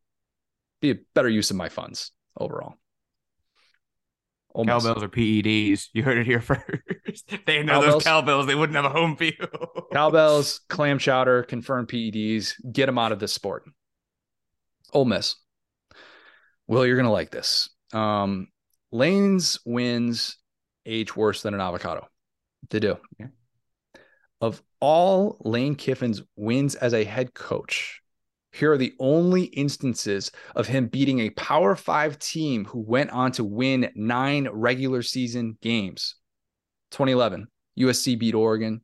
Be 0.82 0.92
a 0.92 0.96
better 1.14 1.30
use 1.30 1.52
of 1.52 1.56
my 1.56 1.70
funds 1.70 2.12
overall. 2.38 2.76
Almost. 4.54 4.86
Cowbells 4.86 5.04
or 5.04 5.10
PEDs. 5.10 5.88
You 5.94 6.04
heard 6.04 6.18
it 6.20 6.28
here 6.28 6.42
first. 6.42 6.64
they 7.46 7.64
know 7.64 7.74
cowbells. 7.74 7.94
those 7.94 8.04
cowbells, 8.04 8.46
they 8.48 8.56
wouldn't 8.56 8.76
have 8.76 8.86
a 8.86 8.90
home 8.90 9.18
field. 9.18 9.50
cowbells, 9.92 10.62
clam 10.70 11.00
chowder, 11.00 11.44
confirmed 11.44 11.88
PEDs. 11.88 12.54
Get 12.72 12.86
them 12.86 12.98
out 13.00 13.12
of 13.12 13.20
this 13.20 13.34
sport. 13.34 13.64
Ole 14.94 15.06
Miss. 15.06 15.36
Well, 16.68 16.86
you're 16.86 16.98
gonna 16.98 17.12
like 17.12 17.32
this. 17.32 17.70
Um, 17.94 18.48
Lane's 18.92 19.60
wins 19.66 20.38
age 20.86 21.16
worse 21.16 21.42
than 21.42 21.54
an 21.56 21.62
avocado. 21.62 22.08
They 22.70 22.80
do. 22.80 22.98
Yeah. 23.20 23.28
Of 24.40 24.62
all 24.80 25.38
Lane 25.42 25.76
Kiffin's 25.76 26.22
wins 26.36 26.76
as 26.76 26.94
a 26.94 27.04
head 27.04 27.34
coach, 27.34 28.02
here 28.54 28.72
are 28.72 28.78
the 28.78 28.94
only 29.00 29.46
instances 29.46 30.32
of 30.56 30.68
him 30.68 30.88
beating 30.88 31.20
a 31.20 31.32
Power 31.32 31.76
Five 31.76 32.20
team 32.20 32.66
who 32.66 32.80
went 32.80 33.10
on 33.10 33.32
to 33.34 33.44
win 33.44 33.92
nine 33.96 34.48
regular 34.52 35.02
season 35.02 35.58
games. 35.62 36.16
2011, 36.92 37.48
USC 37.80 38.18
beat 38.18 38.36
Oregon 38.36 38.82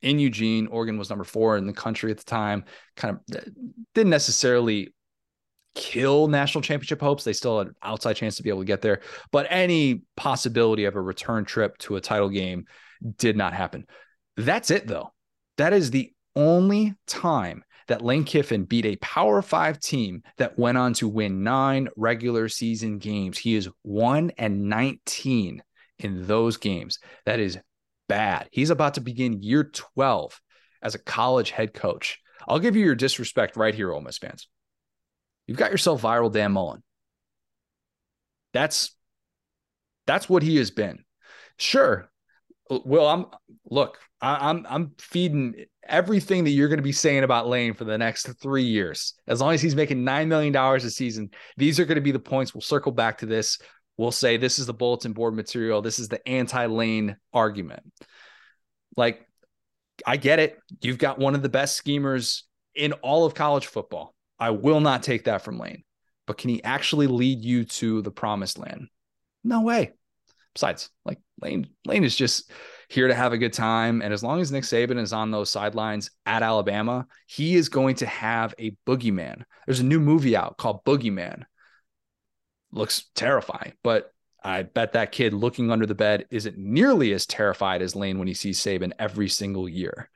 in 0.00 0.18
Eugene. 0.18 0.66
Oregon 0.68 0.96
was 0.96 1.10
number 1.10 1.24
four 1.24 1.58
in 1.58 1.66
the 1.66 1.72
country 1.74 2.10
at 2.10 2.16
the 2.16 2.24
time. 2.24 2.64
Kind 2.96 3.18
of 3.28 3.36
uh, 3.36 3.44
didn't 3.94 4.10
necessarily 4.10 4.94
kill 5.74 6.28
national 6.28 6.62
championship 6.62 7.00
hopes. 7.00 7.24
They 7.24 7.34
still 7.34 7.58
had 7.58 7.68
an 7.68 7.74
outside 7.82 8.14
chance 8.16 8.36
to 8.36 8.42
be 8.42 8.48
able 8.48 8.60
to 8.60 8.66
get 8.66 8.80
there, 8.80 9.00
but 9.30 9.46
any 9.50 10.02
possibility 10.16 10.86
of 10.86 10.96
a 10.96 11.00
return 11.00 11.44
trip 11.44 11.76
to 11.78 11.96
a 11.96 12.00
title 12.00 12.30
game 12.30 12.64
did 13.18 13.36
not 13.36 13.52
happen. 13.52 13.84
That's 14.38 14.70
it, 14.70 14.86
though. 14.86 15.12
That 15.58 15.74
is 15.74 15.90
the 15.90 16.12
only 16.34 16.94
time 17.06 17.64
that 17.88 18.02
Lane 18.02 18.24
Kiffin 18.24 18.64
beat 18.64 18.86
a 18.86 18.96
Power 18.96 19.42
Five 19.42 19.80
team 19.80 20.22
that 20.38 20.58
went 20.58 20.78
on 20.78 20.92
to 20.94 21.08
win 21.08 21.42
nine 21.42 21.88
regular 21.96 22.48
season 22.48 22.98
games. 22.98 23.38
He 23.38 23.54
is 23.54 23.68
one 23.82 24.32
and 24.38 24.68
19 24.68 25.62
in 25.98 26.26
those 26.26 26.56
games. 26.56 26.98
That 27.26 27.40
is 27.40 27.58
bad. 28.08 28.48
He's 28.50 28.70
about 28.70 28.94
to 28.94 29.00
begin 29.00 29.42
year 29.42 29.64
12 29.64 30.40
as 30.82 30.94
a 30.94 30.98
college 30.98 31.50
head 31.50 31.74
coach. 31.74 32.20
I'll 32.46 32.58
give 32.58 32.76
you 32.76 32.84
your 32.84 32.94
disrespect 32.94 33.56
right 33.56 33.74
here, 33.74 33.92
Ole 33.92 34.00
Miss 34.00 34.18
fans. 34.18 34.48
You've 35.46 35.58
got 35.58 35.70
yourself 35.70 36.02
viral 36.02 36.32
Dan 36.32 36.52
Mullen. 36.52 36.82
That's 38.52 38.94
that's 40.06 40.28
what 40.28 40.42
he 40.42 40.56
has 40.56 40.70
been. 40.70 41.04
Sure. 41.58 42.10
Uh, 42.70 42.80
well, 42.84 43.06
I'm 43.06 43.26
look, 43.70 43.98
I, 44.24 44.48
I'm 44.48 44.66
I'm 44.68 44.92
feeding 44.98 45.66
everything 45.86 46.44
that 46.44 46.50
you're 46.50 46.68
going 46.68 46.78
to 46.78 46.82
be 46.82 46.92
saying 46.92 47.24
about 47.24 47.46
Lane 47.46 47.74
for 47.74 47.84
the 47.84 47.98
next 47.98 48.26
three 48.40 48.64
years. 48.64 49.12
As 49.26 49.42
long 49.42 49.52
as 49.52 49.60
he's 49.60 49.76
making 49.76 50.02
nine 50.02 50.30
million 50.30 50.52
dollars 50.52 50.84
a 50.84 50.90
season, 50.90 51.28
these 51.58 51.78
are 51.78 51.84
going 51.84 51.96
to 51.96 52.00
be 52.00 52.10
the 52.10 52.18
points. 52.18 52.54
We'll 52.54 52.62
circle 52.62 52.90
back 52.90 53.18
to 53.18 53.26
this. 53.26 53.58
We'll 53.98 54.12
say 54.12 54.38
this 54.38 54.58
is 54.58 54.64
the 54.64 54.72
bulletin 54.72 55.12
board 55.12 55.34
material. 55.34 55.82
This 55.82 55.98
is 55.98 56.08
the 56.08 56.26
anti-Lane 56.26 57.16
argument. 57.34 57.82
Like, 58.96 59.28
I 60.06 60.16
get 60.16 60.38
it. 60.38 60.58
You've 60.80 60.98
got 60.98 61.18
one 61.18 61.34
of 61.34 61.42
the 61.42 61.48
best 61.50 61.76
schemers 61.76 62.44
in 62.74 62.92
all 62.94 63.26
of 63.26 63.34
college 63.34 63.66
football. 63.66 64.14
I 64.38 64.50
will 64.50 64.80
not 64.80 65.02
take 65.02 65.24
that 65.24 65.42
from 65.42 65.58
Lane. 65.58 65.84
But 66.26 66.38
can 66.38 66.48
he 66.48 66.64
actually 66.64 67.06
lead 67.08 67.44
you 67.44 67.64
to 67.64 68.00
the 68.00 68.10
promised 68.10 68.58
land? 68.58 68.88
No 69.44 69.60
way. 69.60 69.92
Besides, 70.54 70.88
like 71.04 71.18
Lane, 71.42 71.68
Lane 71.84 72.04
is 72.04 72.16
just 72.16 72.50
here 72.88 73.08
to 73.08 73.14
have 73.14 73.32
a 73.32 73.38
good 73.38 73.52
time. 73.52 74.02
And 74.02 74.12
as 74.12 74.22
long 74.22 74.40
as 74.40 74.52
Nick 74.52 74.64
Saban 74.64 74.98
is 74.98 75.12
on 75.12 75.30
those 75.30 75.50
sidelines 75.50 76.10
at 76.26 76.42
Alabama, 76.42 77.06
he 77.26 77.54
is 77.54 77.68
going 77.68 77.96
to 77.96 78.06
have 78.06 78.54
a 78.58 78.76
boogeyman. 78.86 79.42
There's 79.66 79.80
a 79.80 79.84
new 79.84 80.00
movie 80.00 80.36
out 80.36 80.56
called 80.56 80.84
Boogeyman. 80.84 81.44
Looks 82.72 83.04
terrifying, 83.14 83.72
but 83.82 84.10
I 84.42 84.62
bet 84.62 84.92
that 84.92 85.12
kid 85.12 85.32
looking 85.32 85.70
under 85.70 85.86
the 85.86 85.94
bed 85.94 86.26
isn't 86.30 86.58
nearly 86.58 87.12
as 87.12 87.24
terrified 87.24 87.80
as 87.80 87.96
Lane 87.96 88.18
when 88.18 88.28
he 88.28 88.34
sees 88.34 88.60
Saban 88.60 88.92
every 88.98 89.28
single 89.28 89.68
year. 89.68 90.10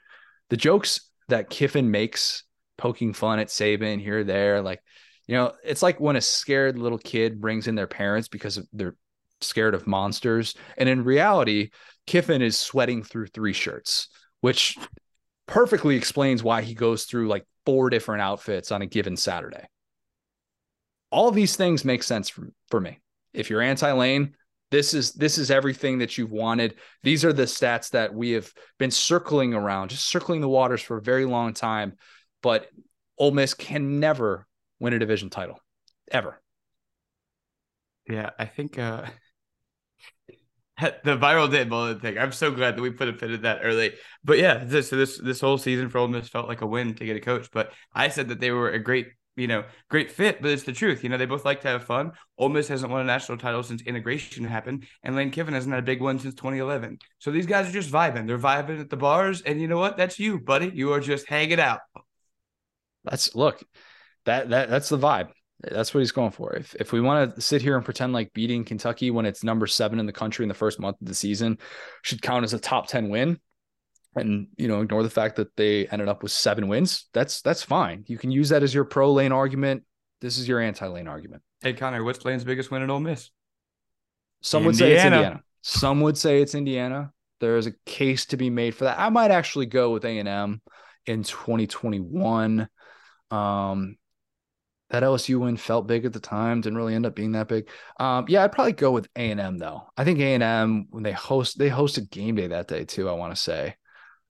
The 0.50 0.57
jokes 0.57 1.09
that 1.28 1.50
Kiffin 1.50 1.90
makes 1.90 2.44
poking 2.76 3.12
fun 3.12 3.38
at 3.38 3.48
Saban 3.48 4.00
here 4.00 4.20
or 4.20 4.24
there. 4.24 4.61
Like, 4.61 4.83
you 5.26 5.35
know, 5.35 5.52
it's 5.64 5.83
like 5.83 6.00
when 6.00 6.16
a 6.16 6.20
scared 6.20 6.78
little 6.78 6.98
kid 6.98 7.40
brings 7.40 7.68
in 7.68 7.74
their 7.74 7.87
parents 7.87 8.28
because 8.28 8.61
they're 8.72 8.96
scared 9.40 9.74
of 9.74 9.87
monsters. 9.87 10.55
And 10.77 10.88
in 10.88 11.05
reality, 11.05 11.70
Kiffin 12.07 12.42
is 12.42 12.59
sweating 12.59 13.03
through 13.03 13.29
three 13.29 13.53
shirts, 13.53 14.09
which 14.40 14.77
perfectly 15.46 15.96
explains 15.96 16.42
why 16.42 16.62
he 16.62 16.74
goes 16.74 17.05
through 17.05 17.29
like 17.29 17.46
four 17.66 17.90
different 17.90 18.22
outfits 18.22 18.72
on 18.72 18.83
a 18.83 18.87
given 18.87 19.16
Saturday. 19.16 19.66
all 21.11 21.31
these 21.31 21.57
things 21.57 21.85
make 21.85 22.03
sense 22.03 22.29
for, 22.29 22.51
for 22.68 22.81
me. 22.81 22.98
If 23.33 23.51
you're 23.51 23.62
anti-lane, 23.62 24.35
this 24.70 24.92
is 24.92 25.12
this 25.14 25.38
is 25.38 25.51
everything 25.51 25.98
that 25.98 26.18
you've 26.18 26.33
wanted. 26.33 26.74
These 27.03 27.24
are 27.24 27.33
the 27.33 27.44
stats 27.44 27.90
that 27.90 28.12
we 28.12 28.33
have 28.33 28.53
been 28.79 28.90
circling 28.90 29.55
around, 29.55 29.88
just 29.90 30.07
circling 30.07 30.40
the 30.42 30.48
waters 30.48 30.83
for 30.83 30.98
a 30.98 31.03
very 31.03 31.24
long 31.24 31.55
time. 31.55 31.94
But 32.42 32.68
Ole 33.16 33.31
Miss 33.31 33.55
can 33.55 33.98
never 34.01 34.46
win 34.79 34.92
a 34.92 34.98
division 34.98 35.31
title, 35.31 35.59
ever. 36.11 36.40
Yeah, 38.09 38.31
I 38.38 38.44
think 38.44 38.79
uh 38.79 39.07
the 40.81 41.16
viral 41.16 41.51
Dan 41.51 41.68
Mullen 41.68 41.99
thing. 41.99 42.18
I'm 42.18 42.33
so 42.33 42.53
glad 42.53 42.77
that 42.77 42.83
we 42.83 42.90
put 42.90 43.09
a 43.09 43.12
pin 43.12 43.33
in 43.33 43.42
that 43.42 43.61
early. 43.62 43.94
But 44.23 44.38
yeah, 44.38 44.62
this, 44.64 44.90
this 44.90 45.18
this 45.18 45.40
whole 45.40 45.59
season 45.59 45.88
for 45.88 45.99
Ole 45.99 46.09
Miss 46.09 46.29
felt 46.29 46.47
like 46.47 46.61
a 46.61 46.66
win 46.66 46.94
to 46.94 47.05
get 47.05 47.16
a 47.16 47.21
coach. 47.21 47.49
But 47.53 47.73
I 47.92 48.09
said 48.09 48.29
that 48.29 48.38
they 48.38 48.53
were 48.53 48.71
a 48.71 48.79
great, 48.79 49.09
you 49.35 49.49
know, 49.49 49.64
great 49.88 50.12
fit. 50.12 50.40
But 50.40 50.53
it's 50.53 50.62
the 50.62 50.73
truth. 50.73 51.03
You 51.03 51.09
know, 51.09 51.16
they 51.16 51.27
both 51.27 51.44
like 51.44 51.62
to 51.62 51.68
have 51.68 51.85
fun. 51.85 52.12
Ole 52.38 52.51
Miss 52.51 52.68
hasn't 52.68 52.92
won 52.92 53.01
a 53.01 53.05
national 53.05 53.38
title 53.38 53.64
since 53.64 53.83
integration 53.83 54.44
happened, 54.44 54.87
and 55.03 55.16
Lane 55.16 55.33
Kiffin 55.33 55.55
hasn't 55.55 55.75
had 55.75 55.83
a 55.83 55.87
big 55.87 56.01
one 56.01 56.21
since 56.21 56.35
2011. 56.35 56.99
So 57.18 57.33
these 57.33 57.47
guys 57.47 57.68
are 57.68 57.73
just 57.73 57.90
vibing. 57.90 58.29
They're 58.29 58.38
vibing 58.38 58.81
at 58.81 58.88
the 58.88 58.97
bars, 58.97 59.40
and 59.40 59.61
you 59.61 59.66
know 59.66 59.79
what? 59.79 59.97
That's 59.97 60.21
you, 60.21 60.38
buddy. 60.38 60.71
You 60.73 60.92
are 60.92 61.01
just 61.01 61.29
hanging 61.29 61.59
out. 61.59 61.81
That's 63.03 63.35
look, 63.35 63.64
that 64.27 64.51
that 64.51 64.71
that's 64.71 64.90
the 64.90 64.99
vibe. 64.99 65.31
That's 65.61 65.92
what 65.92 66.01
he's 66.01 66.12
going 66.12 66.31
for. 66.31 66.55
If 66.55 66.75
if 66.77 66.92
we 66.92 67.01
want 67.01 67.35
to 67.35 67.40
sit 67.40 67.62
here 67.62 67.77
and 67.77 67.85
pretend 67.85 68.12
like 68.12 68.33
beating 68.33 68.64
Kentucky 68.64 69.11
when 69.11 69.27
it's 69.27 69.42
number 69.42 69.66
seven 69.66 69.99
in 69.99 70.07
the 70.07 70.12
country 70.12 70.44
in 70.44 70.49
the 70.49 70.55
first 70.55 70.79
month 70.79 71.01
of 71.01 71.09
the 71.09 71.14
season 71.14 71.59
should 72.03 72.23
count 72.23 72.44
as 72.44 72.55
a 72.55 72.61
top 72.61 72.87
10 72.87 73.09
win, 73.09 73.40
and 74.14 74.49
you 74.57 74.68
know, 74.68 74.81
ignore 74.81 75.03
the 75.03 75.11
fact 75.11 75.37
that 75.37 75.55
they 75.57 75.87
ended 75.88 76.09
up 76.09 76.23
with 76.23 76.33
seven 76.33 76.68
wins, 76.68 77.07
that's 77.12 77.42
that's 77.42 77.62
fine. 77.62 78.05
You 78.07 78.18
can 78.18 78.31
use 78.31 78.51
that 78.51 78.62
as 78.62 78.73
your 78.73 78.85
pro 78.85 79.12
lane 79.12 79.33
argument. 79.33 79.85
This 80.21 80.38
is 80.38 80.49
your 80.49 80.61
anti-lane 80.61 81.09
argument. 81.09 81.42
Hey 81.61 81.73
Connor, 81.73 82.05
what's 82.05 82.25
Lane's 82.25 82.44
biggest 82.44 82.71
win 82.71 82.83
at 82.83 82.90
Ole 82.90 83.01
Miss? 83.01 83.31
Some 84.40 84.64
would 84.64 84.77
say 84.77 84.92
it's 84.92 85.05
Indiana. 85.05 85.42
Some 85.62 86.01
would 86.03 86.16
say 86.16 86.40
it's 86.40 86.55
Indiana. 86.55 87.12
There 87.40 87.57
is 87.57 87.66
a 87.66 87.73
case 87.87 88.27
to 88.27 88.37
be 88.37 88.51
made 88.51 88.75
for 88.75 88.85
that. 88.85 88.99
I 88.99 89.09
might 89.11 89.31
actually 89.31 89.66
go 89.66 89.90
with 89.90 90.05
A&M 90.05 90.61
in 91.07 91.23
2021. 91.23 92.68
Um, 93.31 93.97
that 94.90 95.03
LSU 95.03 95.40
win 95.40 95.57
felt 95.57 95.87
big 95.87 96.05
at 96.05 96.12
the 96.12 96.20
time, 96.20 96.61
didn't 96.61 96.79
really 96.79 96.94
end 96.94 97.07
up 97.07 97.14
being 97.14 97.33
that 97.33 97.48
big. 97.48 97.68
Um, 98.01 98.24
yeah, 98.29 98.42
I'd 98.42 98.53
probably 98.53 98.72
go 98.72 98.90
with 98.90 99.09
A 99.16 99.31
and 99.31 99.40
M 99.40 99.59
though. 99.59 99.83
I 99.96 100.05
think 100.05 100.18
A 100.20 100.35
and 100.35 100.42
M 100.42 100.87
when 100.90 101.03
they 101.03 101.12
host 101.12 101.59
they 101.59 101.68
hosted 101.68 102.11
game 102.11 102.37
day 102.37 102.46
that 102.48 102.68
day 102.68 102.85
too. 102.85 103.09
I 103.09 103.12
want 103.12 103.35
to 103.35 103.40
say 103.40 103.77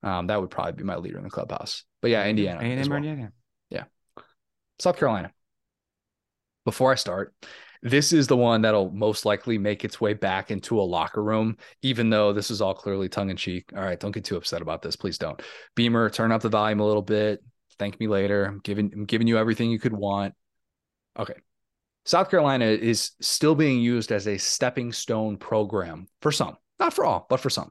um, 0.02 0.26
that 0.28 0.40
would 0.40 0.50
probably 0.50 0.72
be 0.72 0.84
my 0.84 0.96
leader 0.96 1.18
in 1.18 1.24
the 1.24 1.30
clubhouse. 1.30 1.84
But 2.00 2.10
yeah, 2.10 2.26
Indiana. 2.26 2.60
A 2.60 2.64
and 2.64 2.80
M 2.80 2.88
well. 2.88 2.96
Indiana. 2.96 3.32
Yeah, 3.70 3.84
South 4.78 4.96
Carolina. 4.96 5.32
Before 6.64 6.92
I 6.92 6.96
start, 6.96 7.34
this 7.82 8.12
is 8.12 8.26
the 8.26 8.36
one 8.36 8.62
that'll 8.62 8.90
most 8.90 9.24
likely 9.24 9.58
make 9.58 9.84
its 9.84 10.00
way 10.00 10.12
back 10.12 10.50
into 10.50 10.80
a 10.80 10.82
locker 10.82 11.22
room, 11.22 11.56
even 11.82 12.10
though 12.10 12.32
this 12.32 12.50
is 12.50 12.60
all 12.60 12.74
clearly 12.74 13.08
tongue 13.08 13.30
in 13.30 13.36
cheek. 13.36 13.70
All 13.74 13.82
right, 13.82 13.98
don't 13.98 14.12
get 14.12 14.24
too 14.24 14.36
upset 14.36 14.60
about 14.60 14.82
this, 14.82 14.96
please 14.96 15.18
don't. 15.18 15.40
Beamer, 15.76 16.10
turn 16.10 16.32
up 16.32 16.42
the 16.42 16.48
volume 16.48 16.80
a 16.80 16.86
little 16.86 17.02
bit. 17.02 17.42
Thank 17.78 18.00
me 18.00 18.08
later. 18.08 18.44
I'm 18.44 18.58
giving 18.58 18.90
I'm 18.92 19.04
giving 19.04 19.28
you 19.28 19.38
everything 19.38 19.70
you 19.70 19.78
could 19.78 19.92
want. 19.92 20.34
Okay. 21.18 21.34
South 22.04 22.30
Carolina 22.30 22.66
is 22.66 23.12
still 23.20 23.54
being 23.54 23.80
used 23.80 24.12
as 24.12 24.26
a 24.26 24.38
stepping 24.38 24.92
stone 24.92 25.36
program 25.36 26.06
for 26.22 26.32
some, 26.32 26.56
not 26.78 26.94
for 26.94 27.04
all, 27.04 27.26
but 27.28 27.40
for 27.40 27.50
some. 27.50 27.70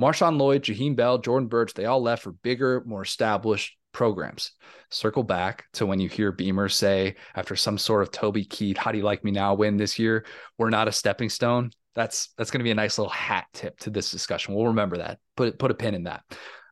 Marshawn 0.00 0.38
Lloyd, 0.38 0.62
Jaheim 0.62 0.96
Bell, 0.96 1.18
Jordan 1.18 1.48
Burch, 1.48 1.72
they 1.72 1.86
all 1.86 2.02
left 2.02 2.22
for 2.22 2.32
bigger, 2.32 2.82
more 2.84 3.02
established 3.02 3.76
programs. 3.92 4.52
Circle 4.90 5.22
back 5.22 5.64
to 5.72 5.86
when 5.86 6.00
you 6.00 6.08
hear 6.08 6.32
Beamer 6.32 6.68
say, 6.68 7.16
after 7.34 7.56
some 7.56 7.78
sort 7.78 8.02
of 8.02 8.10
Toby 8.10 8.44
Keith, 8.44 8.76
how 8.76 8.92
do 8.92 8.98
you 8.98 9.04
like 9.04 9.24
me 9.24 9.30
now 9.30 9.54
win 9.54 9.76
this 9.76 9.98
year? 9.98 10.26
We're 10.58 10.70
not 10.70 10.88
a 10.88 10.92
stepping 10.92 11.30
stone. 11.30 11.70
That's 11.94 12.28
that's 12.36 12.50
going 12.50 12.58
to 12.58 12.64
be 12.64 12.72
a 12.72 12.74
nice 12.74 12.98
little 12.98 13.12
hat 13.12 13.46
tip 13.54 13.78
to 13.80 13.90
this 13.90 14.10
discussion. 14.10 14.54
We'll 14.54 14.66
remember 14.66 14.98
that. 14.98 15.18
Put 15.34 15.58
put 15.58 15.70
a 15.70 15.74
pin 15.74 15.94
in 15.94 16.02
that. 16.04 16.24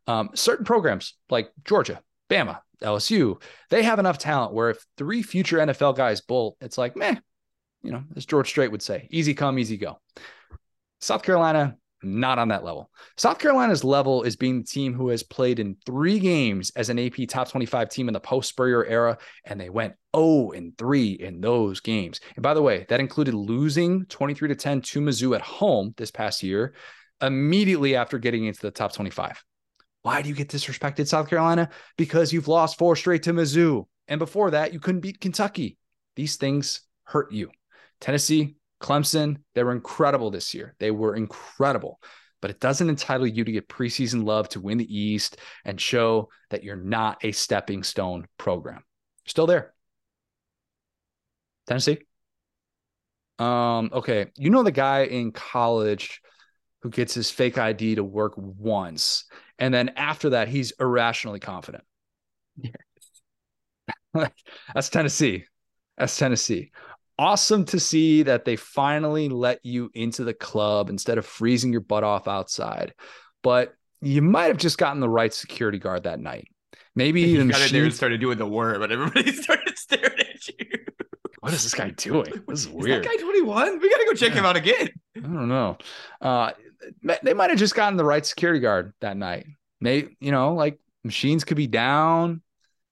Um, 0.07 0.31
certain 0.35 0.67
programs 0.67 1.17
like 1.31 1.51
Georgia, 1.65 2.03
Bama, 2.29 2.59
LSU, 2.85 3.41
they 3.71 3.83
have 3.83 3.99
enough 3.99 4.19
talent 4.19 4.53
where 4.53 4.71
if 4.71 4.85
three 4.97 5.23
future 5.23 5.59
NFL 5.59 5.97
guys 5.97 6.21
bolt, 6.21 6.57
it's 6.61 6.79
like, 6.79 6.97
meh, 6.97 7.17
you 7.83 7.93
know, 7.93 8.05
as 8.17 8.27
George 8.27 8.49
Strait 8.49 8.71
would 8.71 8.83
say, 8.83 9.09
easy 9.11 9.35
come, 9.35 9.59
easy 9.59 9.77
go. 9.77 9.99
South 11.01 11.23
Carolina, 11.23 11.77
not 12.03 12.39
on 12.39 12.49
that 12.49 12.65
level. 12.65 12.91
South 13.17 13.39
Carolina's 13.39 13.85
level 13.85 14.23
is 14.23 14.37
being 14.37 14.61
the 14.61 14.67
team 14.67 14.95
who 14.95 15.09
has 15.09 15.23
played 15.23 15.59
in 15.59 15.77
three 15.87 16.19
games 16.19 16.71
as 16.77 16.89
an 16.89 16.99
AP 16.99 17.29
top 17.29 17.51
25 17.51 17.89
team 17.89 18.09
in 18.09 18.15
the 18.15 18.21
post 18.21 18.49
Spurrier 18.51 18.85
era, 18.85 19.19
and 19.45 19.61
they 19.61 19.71
went 19.71 19.95
0 20.15 20.53
and 20.53 20.77
3 20.79 21.13
in 21.13 21.41
those 21.41 21.81
games. 21.81 22.21
And 22.37 22.43
by 22.43 22.55
the 22.55 22.63
way, 22.63 22.87
that 22.89 23.01
included 23.01 23.35
losing 23.35 24.07
23 24.07 24.49
to 24.49 24.55
10 24.55 24.83
to 24.83 25.01
Mizzou 25.01 25.35
at 25.35 25.43
home 25.43 25.95
this 25.97 26.11
past 26.11 26.43
year, 26.43 26.75
immediately 27.21 27.97
after 27.97 28.19
getting 28.19 28.45
into 28.45 28.61
the 28.61 28.71
top 28.71 28.93
25. 28.93 29.43
Why 30.05 30.21
do 30.21 30.29
you 30.29 30.35
get 30.35 30.49
disrespected, 30.49 31.09
South 31.09 31.31
Carolina? 31.31 31.71
Because 31.97 32.31
you've 32.31 32.47
lost 32.47 32.77
four 32.77 32.95
straight 32.95 33.23
to 33.23 33.33
Mizzou. 33.33 33.87
And 34.07 34.19
before 34.19 34.51
that, 34.51 34.75
you 34.75 34.79
couldn't 34.79 35.01
beat 35.01 35.19
Kentucky. 35.19 35.79
These 36.15 36.37
things 36.37 36.83
hurt 37.05 37.33
you. 37.33 37.51
Tennessee, 38.03 38.57
Clemson, 38.83 39.39
they 39.55 39.65
were 39.65 39.73
incredible 39.73 40.31
this 40.31 40.53
year. 40.53 40.75
They 40.79 40.91
were 40.91 41.17
incredible. 41.17 42.01
But 42.43 42.51
it 42.51 42.61
doesn't 42.61 42.91
entitle 42.91 43.27
you 43.27 43.45
to 43.45 43.53
get 43.53 43.67
preseason 43.67 44.27
love 44.27 44.51
to 44.51 44.61
win 44.61 44.77
the 44.77 44.95
East 44.95 45.39
and 45.65 45.81
show 45.81 46.29
that 46.51 46.63
you're 46.63 46.77
not 46.77 47.25
a 47.25 47.33
stepping 47.33 47.83
stone 47.83 48.27
program. 48.37 48.85
Still 49.27 49.47
there. 49.47 49.73
Tennessee. 51.67 52.01
Um, 53.39 53.89
okay. 53.91 54.27
You 54.37 54.51
know 54.51 54.65
the 54.65 54.71
guy 54.71 55.05
in 55.05 55.33
college 55.33 56.21
who 56.85 56.91
gets 56.91 57.15
his 57.15 57.33
fake 57.33 57.59
ID 57.59 57.97
to 57.97 58.05
work 58.05 58.35
once 58.37 59.25
and 59.59 59.73
then 59.73 59.91
after 59.97 60.31
that, 60.31 60.49
he's 60.49 60.73
irrationally 60.81 61.41
confident. 61.41 61.85
Yes. 62.57 62.75
That's 64.75 64.89
Tennessee. 64.89 65.45
That's 65.97 66.17
Tennessee. 66.17 66.73
Awesome 67.19 67.65
to 67.67 67.79
see 67.79 68.25
that 68.25 68.45
they 68.45 68.57
finally 68.57 69.29
let 69.29 69.61
you 69.63 69.91
into 69.95 70.25
the 70.25 70.35
club 70.35 70.91
instead 70.91 71.19
of 71.19 71.27
freezing 71.27 71.71
your 71.71 71.81
butt 71.81 72.03
off 72.03 72.27
outside. 72.27 72.95
But 73.43 73.75
you 74.01 74.23
might 74.23 74.47
have 74.47 74.57
just 74.57 74.79
gotten 74.79 75.01
the 75.01 75.09
right 75.09 75.33
security 75.33 75.79
guard 75.79 76.05
that 76.05 76.19
night. 76.19 76.49
Maybe 76.97 77.23
you 77.23 77.39
the 77.39 77.45
got 77.45 77.61
machine... 77.61 77.73
there 77.73 77.85
and 77.85 77.95
started 77.95 78.21
doing 78.21 78.39
the 78.39 78.47
word, 78.47 78.81
but 78.81 78.91
everybody 78.91 79.33
started 79.43 79.79
staring 79.79 80.19
at 80.19 80.49
you. 80.49 80.67
What 81.41 81.53
is 81.53 81.63
this 81.63 81.75
guy 81.75 81.91
doing? 81.91 82.33
This 82.49 82.61
is 82.61 82.69
weird. 82.69 83.05
Is 83.05 83.11
that 83.11 83.19
guy 83.19 83.23
21? 83.23 83.79
We 83.79 83.91
got 83.91 83.99
to 83.99 84.05
go 84.07 84.15
check 84.15 84.31
yeah. 84.31 84.41
him 84.41 84.47
out 84.47 84.57
again. 84.57 84.89
I 85.17 85.21
don't 85.21 85.49
know. 85.49 85.77
Uh, 86.21 86.53
they 87.23 87.35
might 87.35 87.51
have 87.51 87.59
just 87.59 87.75
gotten 87.75 87.97
the 87.97 88.05
right 88.05 88.25
security 88.25 88.61
guard 88.61 88.93
that 89.01 89.17
night. 89.17 89.47
They, 89.81 90.09
you 90.21 90.33
know, 90.33 90.55
like 90.55 90.79
machines 91.03 91.45
could 91.45 91.57
be 91.57 91.67
down. 91.67 92.43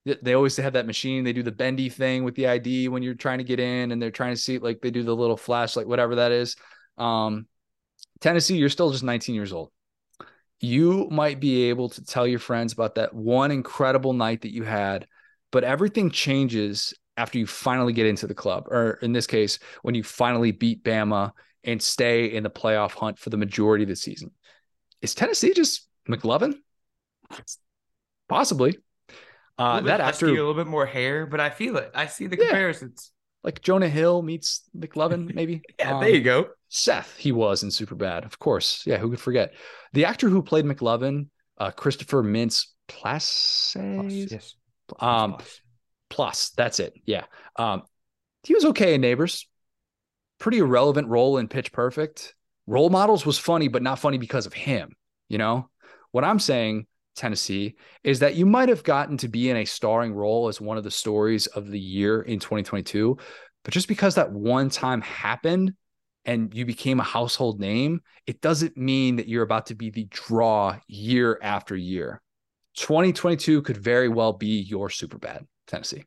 They 0.05 0.33
always 0.33 0.57
have 0.57 0.73
that 0.73 0.85
machine. 0.85 1.23
They 1.23 1.33
do 1.33 1.43
the 1.43 1.51
bendy 1.51 1.87
thing 1.87 2.23
with 2.25 2.35
the 2.35 2.47
ID 2.47 2.89
when 2.89 3.03
you're 3.03 3.13
trying 3.13 3.37
to 3.37 3.43
get 3.43 3.59
in, 3.59 3.91
and 3.91 4.01
they're 4.01 4.11
trying 4.11 4.33
to 4.35 4.41
see 4.41 4.57
like 4.57 4.81
they 4.81 4.91
do 4.91 5.03
the 5.03 5.15
little 5.15 5.37
flashlight, 5.37 5.87
whatever 5.87 6.15
that 6.15 6.31
is. 6.31 6.55
Um, 6.97 7.47
Tennessee, 8.19 8.57
you're 8.57 8.69
still 8.69 8.91
just 8.91 9.03
19 9.03 9.33
years 9.33 9.53
old. 9.53 9.71
You 10.59 11.07
might 11.09 11.39
be 11.39 11.69
able 11.69 11.89
to 11.89 12.03
tell 12.03 12.27
your 12.27 12.39
friends 12.39 12.73
about 12.73 12.95
that 12.95 13.13
one 13.13 13.51
incredible 13.51 14.13
night 14.13 14.41
that 14.41 14.53
you 14.53 14.63
had, 14.63 15.07
but 15.51 15.63
everything 15.63 16.09
changes 16.09 16.93
after 17.15 17.37
you 17.37 17.45
finally 17.45 17.93
get 17.93 18.05
into 18.05 18.27
the 18.27 18.33
club, 18.33 18.67
or 18.67 18.93
in 19.01 19.13
this 19.13 19.27
case, 19.27 19.59
when 19.83 19.95
you 19.95 20.03
finally 20.03 20.51
beat 20.51 20.83
Bama 20.83 21.31
and 21.63 21.81
stay 21.81 22.25
in 22.25 22.43
the 22.43 22.49
playoff 22.49 22.91
hunt 22.91 23.17
for 23.19 23.29
the 23.29 23.37
majority 23.37 23.83
of 23.83 23.89
the 23.89 23.95
season. 23.95 24.31
Is 25.01 25.15
Tennessee 25.15 25.53
just 25.53 25.87
McLovin? 26.09 26.55
Possibly. 28.27 28.77
Uh, 29.57 29.81
that 29.81 30.01
after 30.01 30.27
a 30.27 30.31
little 30.31 30.53
bit 30.53 30.67
more 30.67 30.85
hair, 30.85 31.25
but 31.25 31.39
I 31.39 31.49
feel 31.49 31.77
it. 31.77 31.91
I 31.93 32.07
see 32.07 32.27
the 32.27 32.37
yeah. 32.37 32.45
comparisons. 32.45 33.11
Like 33.43 33.61
Jonah 33.61 33.89
Hill 33.89 34.21
meets 34.21 34.63
McLovin, 34.75 35.33
maybe. 35.35 35.61
yeah, 35.77 35.95
um, 35.95 36.01
there 36.01 36.09
you 36.09 36.21
go. 36.21 36.47
Seth, 36.69 37.15
he 37.17 37.31
was 37.31 37.61
in 37.61 37.69
Super 37.69 37.95
Bad, 37.95 38.23
of 38.23 38.39
course. 38.39 38.83
Yeah, 38.85 38.97
who 38.97 39.09
could 39.11 39.19
forget? 39.19 39.53
The 39.91 40.05
actor 40.05 40.29
who 40.29 40.41
played 40.41 40.65
McLovin, 40.65 41.27
uh, 41.57 41.71
Christopher 41.71 42.23
Mintz 42.23 42.67
Plasse. 42.87 43.75
Yes. 44.31 44.55
Um, 44.99 45.33
plus. 45.33 45.61
plus, 46.09 46.49
that's 46.51 46.79
it. 46.79 46.93
Yeah. 47.05 47.25
Um, 47.57 47.83
he 48.43 48.53
was 48.55 48.65
okay 48.65 48.95
in 48.95 49.01
Neighbors. 49.01 49.47
Pretty 50.43 50.57
irrelevant 50.57 51.07
role 51.07 51.37
in 51.37 51.47
Pitch 51.47 51.71
Perfect. 51.71 52.35
Role 52.67 52.89
Models 52.89 53.25
was 53.25 53.39
funny, 53.39 53.69
but 53.69 53.81
not 53.81 53.97
funny 53.97 54.17
because 54.17 54.45
of 54.45 54.51
him. 54.51 54.93
You 55.29 55.37
know, 55.37 55.69
what 56.11 56.25
I'm 56.25 56.37
saying, 56.37 56.85
Tennessee, 57.15 57.75
is 58.03 58.19
that 58.19 58.35
you 58.35 58.45
might 58.45 58.67
have 58.67 58.83
gotten 58.83 59.15
to 59.19 59.29
be 59.29 59.49
in 59.49 59.55
a 59.55 59.63
starring 59.63 60.13
role 60.13 60.49
as 60.49 60.59
one 60.59 60.77
of 60.77 60.83
the 60.83 60.91
stories 60.91 61.47
of 61.47 61.71
the 61.71 61.79
year 61.79 62.23
in 62.23 62.39
2022. 62.39 63.17
But 63.63 63.73
just 63.73 63.87
because 63.87 64.15
that 64.15 64.33
one 64.33 64.69
time 64.69 64.99
happened 64.99 65.75
and 66.25 66.53
you 66.53 66.65
became 66.65 66.99
a 66.99 67.03
household 67.03 67.61
name, 67.61 68.01
it 68.27 68.41
doesn't 68.41 68.75
mean 68.75 69.15
that 69.15 69.29
you're 69.29 69.43
about 69.43 69.67
to 69.67 69.75
be 69.75 69.91
the 69.91 70.07
draw 70.09 70.77
year 70.87 71.39
after 71.41 71.73
year. 71.73 72.21
2022 72.75 73.61
could 73.61 73.77
very 73.77 74.09
well 74.09 74.33
be 74.33 74.59
your 74.59 74.89
super 74.89 75.17
bad, 75.17 75.47
Tennessee. 75.67 76.03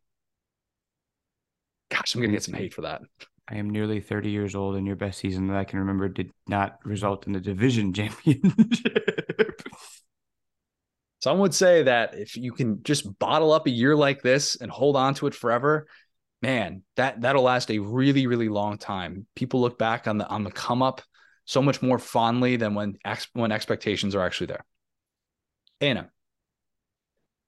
Gosh, 1.88 2.14
I'm 2.14 2.20
gonna 2.20 2.34
get 2.34 2.42
some 2.42 2.52
hate 2.52 2.74
for 2.74 2.82
that. 2.82 3.00
I 3.48 3.56
am 3.56 3.70
nearly 3.70 4.00
30 4.00 4.30
years 4.30 4.54
old, 4.54 4.76
and 4.76 4.86
your 4.86 4.96
best 4.96 5.18
season 5.18 5.46
that 5.48 5.56
I 5.56 5.64
can 5.64 5.78
remember 5.78 6.08
did 6.08 6.30
not 6.48 6.78
result 6.84 7.26
in 7.26 7.32
the 7.32 7.40
division 7.40 7.92
championship. 7.94 9.62
Some 11.20 11.38
would 11.38 11.54
say 11.54 11.84
that 11.84 12.14
if 12.14 12.36
you 12.36 12.52
can 12.52 12.82
just 12.82 13.18
bottle 13.18 13.52
up 13.52 13.66
a 13.66 13.70
year 13.70 13.96
like 13.96 14.22
this 14.22 14.56
and 14.56 14.70
hold 14.70 14.96
on 14.96 15.14
to 15.14 15.26
it 15.26 15.34
forever, 15.34 15.86
man, 16.42 16.82
that 16.96 17.20
that'll 17.20 17.42
last 17.42 17.70
a 17.70 17.78
really, 17.78 18.26
really 18.26 18.48
long 18.48 18.78
time. 18.78 19.26
People 19.34 19.60
look 19.60 19.78
back 19.78 20.06
on 20.06 20.18
the 20.18 20.26
on 20.28 20.44
the 20.44 20.50
come 20.50 20.82
up 20.82 21.02
so 21.44 21.62
much 21.62 21.80
more 21.80 21.98
fondly 21.98 22.56
than 22.56 22.74
when 22.74 22.96
ex, 23.04 23.28
when 23.32 23.52
expectations 23.52 24.14
are 24.14 24.24
actually 24.24 24.48
there. 24.48 24.64
Anna, 25.80 26.10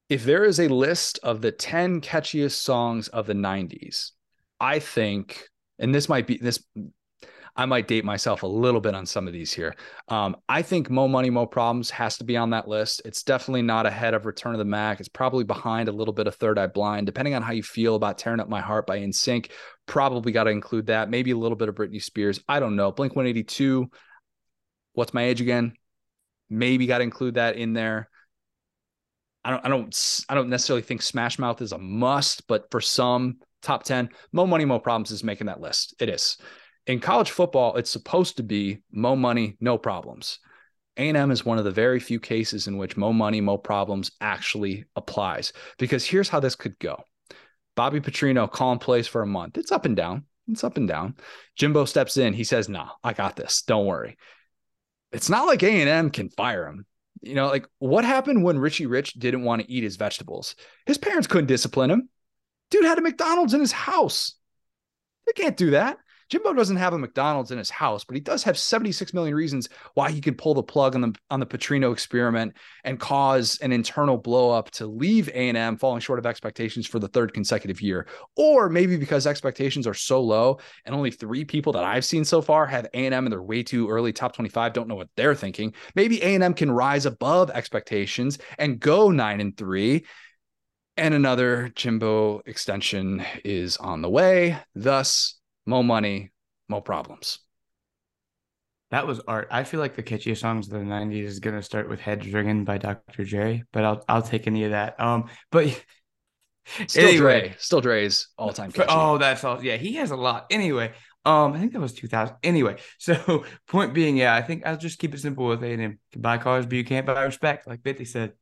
if 0.09 0.25
there 0.25 0.45
is 0.45 0.59
a 0.59 0.69
list 0.69 1.19
of 1.23 1.43
the 1.43 1.53
10 1.53 2.01
catchiest 2.01 2.53
songs 2.53 3.09
of 3.09 3.27
the 3.27 3.35
90s, 3.35 4.13
I 4.61 4.79
think, 4.79 5.49
and 5.79 5.95
this 5.95 6.09
might 6.09 6.27
be 6.27 6.39
this 6.39 6.63
I 7.59 7.67
might 7.67 7.89
date 7.89 8.05
myself 8.05 8.45
a 8.45 8.47
little 8.47 8.81
bit 8.81 8.95
on 8.95 9.05
some 9.05 9.27
of 9.27 9.33
these 9.33 9.53
here. 9.53 9.75
Um, 10.07 10.37
I 10.49 10.63
think 10.63 10.91
Mo 10.91 11.09
Money, 11.09 11.29
Mo 11.29 11.45
Problems 11.45 11.91
has 11.91 12.17
to 12.19 12.25
be 12.25 12.37
on 12.37 12.51
that 12.51 12.69
list. 12.69 13.03
It's 13.05 13.25
definitely 13.25 13.63
not 13.63 13.85
ahead 13.85 14.15
of 14.15 14.27
Return 14.27 14.53
of 14.53 14.61
the 14.61 14.65
Mack. 14.65 15.01
It's 15.01 15.09
probably 15.09 15.43
behind 15.43 15.89
a 15.89 15.93
little 15.93 16.15
bit 16.15 16.29
of 16.29 16.37
Third 16.37 16.57
Eye 16.57 16.69
Blind, 16.69 17.07
depending 17.07 17.35
on 17.35 17.43
how 17.43 17.51
you 17.51 17.65
feel 17.65 17.97
about 17.97 18.17
Tearing 18.17 18.39
Up 18.39 18.49
My 18.49 18.61
Heart 18.61 18.87
by 18.87 19.01
NSYNC. 19.01 19.51
Probably 19.87 20.31
got 20.31 20.45
to 20.45 20.51
include 20.51 20.87
that. 20.87 21.11
Maybe 21.11 21.33
a 21.33 21.37
little 21.37 21.57
bit 21.57 21.69
of 21.69 21.75
Britney 21.75 22.01
Spears. 22.01 22.39
I 22.49 22.61
don't 22.61 22.77
know. 22.77 22.93
Blink 22.93 23.17
182. 23.17 23.91
What's 24.93 25.13
my 25.13 25.25
age 25.25 25.41
again? 25.41 25.73
Maybe 26.49 26.87
got 26.87 26.99
to 26.99 27.05
include 27.05 27.35
that 27.35 27.57
in 27.57 27.73
there. 27.73 28.09
I 29.45 29.51
don't, 29.51 29.67
I 29.67 29.69
don't, 29.69 30.25
I 30.29 30.35
don't 30.37 30.49
necessarily 30.49 30.83
think 30.83 31.03
Smash 31.03 31.41
Mouth 31.41 31.61
is 31.61 31.73
a 31.73 31.79
must, 31.79 32.47
but 32.47 32.71
for 32.71 32.81
some 32.81 33.39
top 33.69 33.85
10, 33.85 34.09
Mo 34.33 34.47
Money, 34.47 34.65
Mo 34.65 34.79
Problems 34.79 35.11
is 35.11 35.23
making 35.23 35.47
that 35.47 35.61
list. 35.61 35.95
It 36.01 36.09
is 36.09 36.39
in 36.89 37.01
college 37.01 37.31
football, 37.31 37.77
it's 37.77 37.91
supposed 37.91 38.39
to 38.39 38.43
be 38.43 38.79
mo 38.91 39.15
money, 39.15 39.57
no 39.61 39.77
problems. 39.77 40.41
A&M 40.97 41.31
is 41.31 41.45
one 41.45 41.59
of 41.59 41.65
the 41.65 41.71
very 41.71 42.01
few 42.01 42.19
cases 42.19 42.67
in 42.67 42.79
which 42.79 42.97
mo 42.97 43.13
money, 43.13 43.41
mo 43.41 43.59
problems 43.59 44.11
actually 44.21 44.87
applies. 44.97 45.53
Because 45.79 46.05
here's 46.05 46.31
how 46.31 46.41
this 46.41 46.57
could 46.57 46.79
go. 46.79 47.05
Bobby 47.77 48.01
Petrino 48.01 48.51
calling 48.51 48.81
plays 48.81 49.07
for 49.07 49.23
a 49.23 49.27
month. 49.27 49.59
It's 49.59 49.71
up 49.71 49.85
and 49.85 49.95
down. 49.95 50.25
It's 50.49 50.65
up 50.65 50.79
and 50.79 50.89
down. 50.89 51.17
Jimbo 51.57 51.85
steps 51.85 52.17
in. 52.17 52.33
He 52.33 52.43
says, 52.43 52.69
"Nah, 52.69 52.89
I 53.05 53.13
got 53.13 53.37
this. 53.37 53.63
Don't 53.63 53.87
worry." 53.87 54.17
It's 55.13 55.29
not 55.29 55.47
like 55.47 55.63
A&M 55.63 56.11
can 56.11 56.31
fire 56.31 56.67
him. 56.67 56.87
You 57.21 57.35
know, 57.35 57.49
like 57.49 57.67
what 57.79 58.05
happened 58.05 58.43
when 58.43 58.59
Richie 58.59 58.87
Rich 58.87 59.15
didn't 59.15 59.45
want 59.45 59.63
to 59.63 59.71
eat 59.71 59.85
his 59.85 59.97
vegetables? 59.97 60.57
His 60.87 60.99
parents 60.99 61.29
couldn't 61.29 61.47
discipline 61.47 61.91
him. 61.91 62.09
Dude 62.71 62.85
had 62.85 62.99
a 62.99 63.03
McDonald's 63.03 63.55
in 63.55 63.61
his 63.61 63.73
house. 63.73 64.35
They 65.27 65.33
can't 65.33 65.57
do 65.57 65.71
that. 65.71 65.99
Jimbo 66.29 66.53
doesn't 66.53 66.77
have 66.77 66.93
a 66.93 66.99
McDonald's 66.99 67.51
in 67.51 67.59
his 67.59 67.71
house, 67.71 68.05
but 68.05 68.15
he 68.15 68.21
does 68.21 68.43
have 68.43 68.59
76 68.59 69.15
million 69.15 69.35
reasons 69.35 69.69
why 69.95 70.11
he 70.11 70.21
could 70.21 70.37
pull 70.37 70.53
the 70.53 70.63
plug 70.63 70.95
on 70.95 71.01
the 71.01 71.15
on 71.31 71.41
the 71.41 71.47
Petrino 71.47 71.91
experiment 71.91 72.55
and 72.85 73.01
cause 73.01 73.59
an 73.63 73.73
internal 73.73 74.21
blowup 74.21 74.69
to 74.73 74.87
leave 74.87 75.29
A&M 75.29 75.79
falling 75.79 76.01
short 76.01 76.19
of 76.19 76.27
expectations 76.27 76.87
for 76.87 76.99
the 76.99 77.09
third 77.09 77.33
consecutive 77.33 77.81
year. 77.81 78.07
Or 78.37 78.69
maybe 78.69 78.97
because 78.97 79.27
expectations 79.27 79.87
are 79.87 79.95
so 79.95 80.21
low 80.21 80.59
and 80.85 80.95
only 80.95 81.11
three 81.11 81.45
people 81.45 81.73
that 81.73 81.85
I've 81.85 82.05
seen 82.05 82.25
so 82.25 82.43
far 82.43 82.67
have 82.67 82.87
A&M 82.93 83.13
and 83.13 83.33
they're 83.33 83.43
way 83.43 83.63
too 83.63 83.89
early 83.89 84.13
top 84.13 84.35
25, 84.35 84.75
don't 84.75 84.89
know 84.89 84.97
what 84.97 85.09
they're 85.17 85.35
thinking. 85.35 85.73
Maybe 85.95 86.23
A&M 86.23 86.53
can 86.53 86.71
rise 86.71 87.07
above 87.07 87.51
expectations 87.51 88.39
and 88.59 88.79
go 88.79 89.11
9 89.11 89.41
and 89.41 89.57
3 89.57 90.05
and 90.99 91.15
another 91.15 91.71
Jimbo 91.75 92.43
extension 92.47 93.25
is 93.45 93.77
on 93.77 94.03
the 94.03 94.11
way. 94.11 94.59
Thus, 94.75 95.39
more 95.67 95.85
money, 95.85 96.31
more 96.69 96.83
problems. 96.83 97.39
That 98.91 99.07
was 99.07 99.21
art. 99.21 99.49
I 99.51 99.65
feel 99.65 99.81
like 99.81 99.97
the 99.97 100.03
catchiest 100.03 100.39
songs 100.39 100.67
of 100.67 100.73
the 100.73 100.85
'90s 100.85 101.25
is 101.25 101.41
gonna 101.41 101.63
start 101.63 101.89
with 101.89 102.01
"Heads 102.01 102.27
Ringing" 102.33 102.65
by 102.65 102.79
Dr. 102.79 103.25
Dre, 103.25 103.63
but 103.73 103.85
I'll 103.85 104.05
I'll 104.09 104.23
take 104.23 104.47
any 104.47 104.65
of 104.65 104.71
that. 104.71 104.99
Um, 104.99 105.29
but 105.51 105.67
still 106.87 107.09
anyway, 107.09 107.41
Dre, 107.41 107.55
still 107.59 107.81
Dre's 107.81 108.29
all 108.39 108.53
time. 108.53 108.73
Oh, 108.89 109.19
that's 109.19 109.45
all. 109.45 109.63
Yeah, 109.63 109.77
he 109.77 109.95
has 109.95 110.11
a 110.11 110.17
lot. 110.17 110.47
Anyway, 110.51 110.93
um, 111.25 111.53
I 111.53 111.59
think 111.59 111.73
that 111.75 111.81
was 111.81 111.93
2000. 111.93 112.37
Anyway, 112.43 112.77
so 112.99 113.45
point 113.67 113.93
being, 113.93 114.17
yeah, 114.17 114.35
I 114.35 114.43
think 114.43 114.67
I'll 114.67 114.79
just 114.79 114.99
keep 114.99 115.15
it 115.15 115.21
simple 115.21 115.47
with 115.47 115.63
A&M. 115.63 115.81
You 115.81 115.99
can 116.13 116.23
buy 116.23 116.39
cars, 116.39 116.65
but 116.65 116.77
you 116.77 116.85
can't 116.85 117.07
buy 117.07 117.23
respect, 117.23 117.67
like 117.67 117.83
Bitty 117.83 118.07
said. 118.07 118.33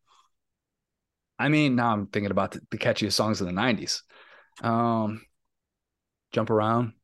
I 1.38 1.48
mean, 1.48 1.76
now 1.76 1.92
I'm 1.92 2.06
thinking 2.06 2.30
about 2.30 2.52
the, 2.52 2.60
the 2.70 2.78
catchiest 2.78 3.12
songs 3.12 3.40
of 3.40 3.46
the 3.46 3.52
'90s. 3.52 4.02
Um, 4.62 5.22
jump 6.32 6.50
around, 6.50 6.94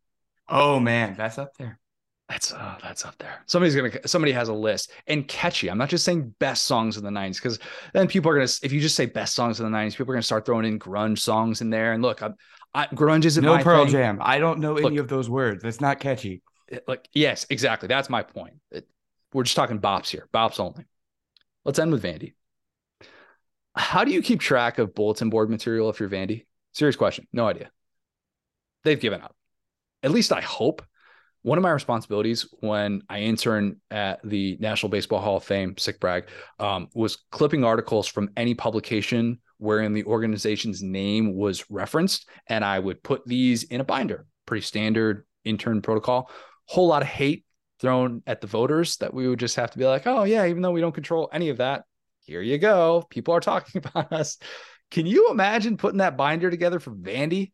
Oh 0.53 0.79
man, 0.79 1.15
that's 1.17 1.39
up 1.39 1.57
there. 1.57 1.79
That's 2.29 2.53
uh, 2.53 2.77
that's 2.83 3.05
up 3.05 3.17
there. 3.19 3.43
Somebody's 3.47 3.75
gonna 3.75 3.91
somebody 4.07 4.33
has 4.33 4.49
a 4.49 4.55
list 4.55 4.93
and 5.07 5.27
catchy. 5.27 5.71
I'm 5.71 5.79
not 5.79 5.89
just 5.89 6.05
saying 6.05 6.35
best 6.39 6.65
songs 6.65 6.97
of 6.99 7.03
the 7.03 7.11
'90s 7.11 7.37
because 7.37 7.59
then 7.95 8.07
people 8.07 8.31
are 8.31 8.35
gonna 8.35 8.49
if 8.63 8.71
you 8.71 8.81
just 8.81 8.95
say 8.95 9.07
best 9.07 9.35
songs 9.35 9.61
of 9.61 9.65
the 9.65 9.77
'90s, 9.77 9.97
people 9.97 10.13
are 10.13 10.15
gonna 10.15 10.23
start 10.23 10.45
throwing 10.45 10.67
in 10.67 10.79
grunge 10.79 11.19
songs 11.19 11.63
in 11.63 11.71
there. 11.71 11.95
And 11.95 12.03
look, 12.03 12.23
I'm, 12.23 12.35
I, 12.75 12.87
grunge 12.87 13.25
isn't 13.25 13.43
no 13.43 13.59
Pearl 13.59 13.85
thing. 13.85 13.93
Jam. 13.93 14.19
I 14.21 14.39
don't 14.39 14.61
know 14.61 14.75
look, 14.75 14.85
any 14.85 14.99
of 14.99 15.09
those 15.09 15.29
words. 15.29 15.63
That's 15.63 15.81
not 15.81 16.01
catchy. 16.01 16.43
like 16.87 17.09
yes, 17.13 17.47
exactly. 17.49 17.89
That's 17.89 18.11
my 18.11 18.23
point. 18.23 18.55
It, 18.71 18.87
we're 19.33 19.45
just 19.45 19.57
talking 19.57 19.81
bops 19.81 20.09
here, 20.09 20.29
bops 20.35 20.61
only. 20.61 20.85
Let's 21.65 21.79
end 21.79 21.93
with 21.93 22.03
Vandy. 22.03 22.35
How 23.75 24.05
do 24.05 24.13
you 24.13 24.23
keep 24.23 24.41
track 24.41 24.79
of 24.79 24.95
bulletin 24.95 25.31
board 25.31 25.51
material 25.51 25.89
if 25.91 26.01
you're 26.01 26.09
Vandy? 26.09 26.47
Serious 26.73 26.97
question. 26.97 27.27
No 27.33 27.47
idea. 27.47 27.71
They've 28.85 29.01
given 29.01 29.23
up 29.23 29.35
at 30.03 30.11
least 30.11 30.33
I 30.33 30.41
hope, 30.41 30.83
one 31.43 31.59
of 31.59 31.63
my 31.63 31.71
responsibilities 31.71 32.47
when 32.61 33.03
I 33.09 33.21
interned 33.21 33.77
at 33.91 34.21
the 34.23 34.57
National 34.61 34.91
Baseball 34.91 35.21
Hall 35.21 35.37
of 35.39 35.45
Fame, 35.45 35.77
sick 35.77 35.99
brag, 35.99 36.29
um, 36.61 36.89
was 36.95 37.19
clipping 37.31 37.65
articles 37.65 38.07
from 38.07 38.31
any 38.37 38.55
publication 38.55 39.41
wherein 39.59 39.93
the 39.93 40.05
organization's 40.05 40.83
name 40.83 41.35
was 41.37 41.69
referenced. 41.71 42.29
And 42.49 42.65
I 42.65 42.79
would 42.79 43.03
put 43.03 43.27
these 43.27 43.65
in 43.65 43.81
a 43.81 43.85
binder, 43.85 44.27
pretty 44.47 44.63
standard 44.63 45.25
intern 45.45 45.83
protocol. 45.83 46.31
Whole 46.67 46.89
lot 46.89 47.03
of 47.03 47.09
hate 47.09 47.45
thrown 47.81 48.23
at 48.27 48.41
the 48.41 48.47
voters 48.47 48.97
that 48.99 49.13
we 49.13 49.27
would 49.27 49.41
just 49.41 49.57
have 49.57 49.73
to 49.73 49.79
be 49.79 49.85
like, 49.85 50.07
oh, 50.07 50.23
yeah, 50.23 50.47
even 50.47 50.63
though 50.63 50.71
we 50.71 50.81
don't 50.81 50.95
control 50.95 51.29
any 51.33 51.49
of 51.49 51.59
that, 51.59 51.85
here 52.23 52.43
you 52.43 52.59
go. 52.59 53.05
People 53.11 53.35
are 53.35 53.41
talking 53.41 53.83
about 53.85 54.13
us. 54.13 54.39
Can 54.91 55.07
you 55.07 55.31
imagine 55.31 55.77
putting 55.77 55.99
that 55.99 56.17
binder 56.17 56.51
together 56.51 56.81
for 56.81 56.91
Vandy? 56.91 57.53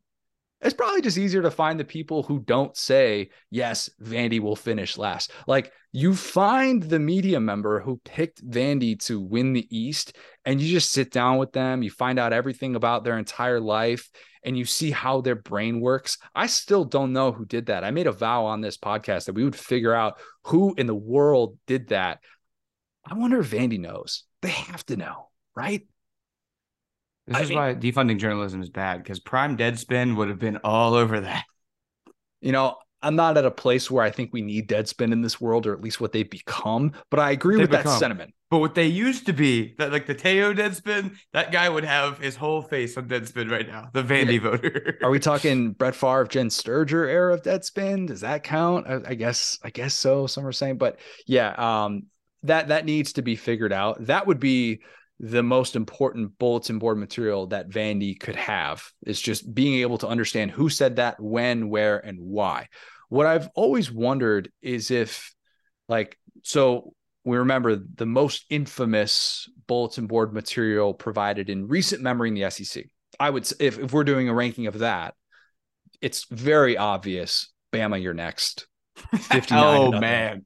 it's 0.61 0.75
probably 0.75 1.01
just 1.01 1.19
easier 1.19 1.43
to 1.43 1.51
find 1.51 1.79
the 1.79 1.85
people 1.85 2.25
who 2.25 2.41
don't 2.41 2.77
say, 2.77 3.31
yes, 3.51 3.89
Vandy 4.03 4.41
will 4.41 4.57
finish 4.57 4.99
last. 4.99 5.31
Like 5.47 5.73
you 5.93 6.15
find 6.15 6.83
the 6.83 6.99
media 6.99 7.39
member 7.39 7.81
who 7.81 8.01
picked 8.05 8.45
Vandy 8.45 8.99
to 9.05 9.21
win 9.21 9.53
the 9.53 9.67
East, 9.77 10.17
and 10.45 10.61
you 10.61 10.69
just 10.69 10.91
sit 10.91 11.13
down 11.13 11.39
with 11.39 11.53
them, 11.53 11.83
you 11.83 11.91
find 11.91 12.19
out 12.19 12.33
everything 12.33 12.75
about 12.75 13.05
their 13.05 13.19
entire 13.19 13.61
life, 13.61 14.11
and 14.43 14.59
you 14.59 14.65
see 14.65 14.91
how 14.91 15.21
their 15.21 15.37
brain 15.37 15.81
works. 15.81 16.19
I 16.35 16.47
still 16.47 16.85
don't 16.85 17.13
know 17.13 17.31
who 17.31 17.45
did 17.45 17.67
that. 17.67 17.85
I 17.85 17.93
made 17.93 18.09
a 18.09 18.13
vow 18.13 18.47
on 18.47 18.61
this 18.61 18.77
podcast 18.77 19.27
that 19.27 19.35
we 19.35 19.45
would 19.45 19.57
figure 19.57 19.95
out 19.95 20.19
who 20.45 20.75
in 20.77 20.87
the 20.89 20.95
world 20.95 21.57
did 21.69 21.89
that. 21.89 22.19
I 23.07 23.15
wonder 23.15 23.39
if 23.41 23.51
Vandy 23.51 23.79
knows. 23.79 24.25
They 24.43 24.51
have 24.51 24.85
to 24.87 24.97
know, 24.97 25.29
right? 25.57 25.87
This 27.27 27.37
I 27.37 27.43
is 27.43 27.49
mean, 27.51 27.59
why 27.59 27.75
defunding 27.75 28.19
journalism 28.19 28.63
is 28.63 28.71
bad 28.71 29.03
because 29.03 29.21
prime 29.21 29.57
Deadspin 29.57 30.17
would 30.17 30.29
have 30.29 30.39
been 30.39 30.59
all 30.65 30.95
over 30.95 31.21
that. 31.21 31.45
You 32.41 32.53
know, 32.53 32.77
I'm 33.03 33.17
not 33.17 33.37
at 33.37 33.45
a 33.45 33.51
place 33.51 33.91
where 33.91 34.03
I 34.03 34.11
think 34.11 34.33
we 34.33 34.43
need 34.43 34.69
Deadspin 34.69 35.13
in 35.13 35.23
this 35.23 35.41
world, 35.41 35.67
or 35.67 35.73
at 35.73 35.81
least 35.81 36.01
what 36.01 36.13
they've 36.13 36.29
become. 36.29 36.93
But 37.11 37.21
I 37.21 37.31
agree 37.31 37.57
with 37.57 37.71
become. 37.71 37.85
that 37.85 37.99
sentiment. 37.99 38.35
But 38.51 38.59
what 38.59 38.75
they 38.75 38.87
used 38.87 39.27
to 39.27 39.33
be, 39.33 39.75
that 39.79 39.93
like 39.93 40.07
the 40.07 40.15
Teo 40.15 40.55
Deadspin, 40.55 41.17
that 41.33 41.53
guy 41.53 41.69
would 41.69 41.85
have 41.85 42.19
his 42.19 42.35
whole 42.35 42.63
face 42.63 42.97
on 42.97 43.07
Deadspin 43.07 43.51
right 43.51 43.69
now. 43.69 43.91
The 43.93 44.03
Vandy 44.03 44.35
yeah. 44.35 44.51
voter. 44.51 44.99
Are 45.03 45.11
we 45.11 45.19
talking 45.21 45.73
Brett 45.73 45.95
Favre, 45.95 46.25
Jenn 46.25 46.51
Sterger 46.51 47.07
era 47.07 47.35
of 47.35 47.43
Deadspin? 47.43 48.09
Does 48.09 48.23
that 48.23 48.43
count? 48.43 48.87
I, 48.89 49.11
I 49.11 49.15
guess. 49.15 49.59
I 49.63 49.71
guess 49.71 49.95
so. 49.95 50.27
Some 50.27 50.47
are 50.47 50.53
saying, 50.53 50.79
but 50.79 50.99
yeah, 51.27 51.51
um, 51.59 52.05
that 52.45 52.69
that 52.69 52.85
needs 52.85 53.15
to 53.15 53.23
be 53.23 53.37
figured 53.37 53.73
out. 53.73 54.07
That 54.07 54.27
would 54.27 54.41
be 54.41 54.81
the 55.21 55.43
most 55.43 55.75
important 55.75 56.39
bulletin 56.39 56.79
board 56.79 56.99
material 56.99 57.49
that 57.49 57.69
Vandy 57.69 58.19
could 58.19 58.37
have 58.37 58.85
is 59.05 59.21
just 59.21 59.53
being 59.53 59.81
able 59.81 59.99
to 59.99 60.07
understand 60.07 60.51
who 60.51 60.69
said 60.69 60.97
that, 60.97 61.21
when, 61.21 61.71
where, 61.71 61.99
and 61.99 62.19
why. 62.21 62.69
What 63.09 63.27
I've 63.27 63.49
always 63.55 63.91
wondered 63.91 64.53
is 64.63 64.91
if, 64.91 65.35
like, 65.89 66.17
so 66.45 66.93
we 67.25 67.39
remember 67.39 67.77
the 67.77 68.07
most 68.07 68.45
infamous 68.49 69.49
bulletin 69.67 70.07
board 70.07 70.33
material 70.33 70.95
provided 70.95 71.51
in 71.51 71.67
recent 71.67 72.01
memory 72.01 72.29
in 72.29 72.35
the 72.35 72.51
SEC. 72.51 72.85
I 73.19 73.31
would, 73.31 73.51
if, 73.59 73.79
if 73.79 73.93
we're 73.93 74.05
doing 74.05 74.29
a 74.29 74.35
ranking 74.35 74.69
of 74.69 74.79
that, 74.79 75.15
it's 76.01 76.27
very 76.31 76.77
obvious. 76.77 77.53
Bama, 77.73 78.01
you're 78.01 78.15
next. 78.15 78.69
59 79.17 79.95
oh, 79.95 80.01
man. 80.01 80.45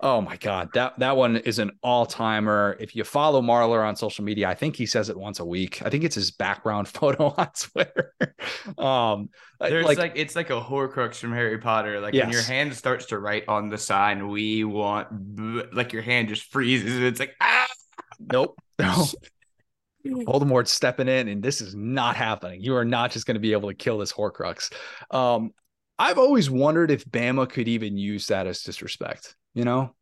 Oh 0.00 0.20
my 0.20 0.36
god, 0.36 0.70
that 0.74 0.96
that 1.00 1.16
one 1.16 1.38
is 1.38 1.58
an 1.58 1.72
all 1.82 2.06
timer. 2.06 2.76
If 2.78 2.94
you 2.94 3.02
follow 3.02 3.42
Marlar 3.42 3.84
on 3.84 3.96
social 3.96 4.24
media, 4.24 4.48
I 4.48 4.54
think 4.54 4.76
he 4.76 4.86
says 4.86 5.08
it 5.08 5.18
once 5.18 5.40
a 5.40 5.44
week. 5.44 5.82
I 5.82 5.90
think 5.90 6.04
it's 6.04 6.14
his 6.14 6.30
background 6.30 6.86
photo 6.88 7.34
on 7.36 7.48
Twitter. 7.58 8.14
um, 8.78 9.30
there's 9.58 9.84
like, 9.84 9.98
like, 9.98 10.12
it's 10.14 10.36
like 10.36 10.50
a 10.50 10.60
Horcrux 10.60 11.16
from 11.16 11.32
Harry 11.32 11.58
Potter. 11.58 12.00
Like 12.00 12.14
yes. 12.14 12.26
when 12.26 12.32
your 12.32 12.42
hand 12.42 12.74
starts 12.74 13.06
to 13.06 13.18
write 13.18 13.48
on 13.48 13.70
the 13.70 13.78
sign, 13.78 14.28
we 14.28 14.62
want 14.62 15.08
like 15.74 15.92
your 15.92 16.02
hand 16.02 16.28
just 16.28 16.44
freezes. 16.52 16.94
And 16.94 17.04
it's 17.04 17.18
like 17.18 17.34
ah. 17.40 17.66
Nope. 18.20 18.58
No. 18.80 19.08
Voldemort's 20.06 20.70
stepping 20.70 21.08
in, 21.08 21.26
and 21.26 21.42
this 21.42 21.60
is 21.60 21.74
not 21.74 22.14
happening. 22.14 22.62
You 22.62 22.76
are 22.76 22.84
not 22.84 23.10
just 23.10 23.26
going 23.26 23.34
to 23.34 23.40
be 23.40 23.52
able 23.52 23.68
to 23.68 23.74
kill 23.74 23.98
this 23.98 24.12
Horcrux. 24.12 24.72
Um, 25.10 25.52
I've 25.98 26.18
always 26.18 26.48
wondered 26.48 26.92
if 26.92 27.04
Bama 27.04 27.50
could 27.50 27.66
even 27.66 27.98
use 27.98 28.28
that 28.28 28.46
as 28.46 28.62
disrespect. 28.62 29.34
You 29.58 29.64
know, 29.64 29.92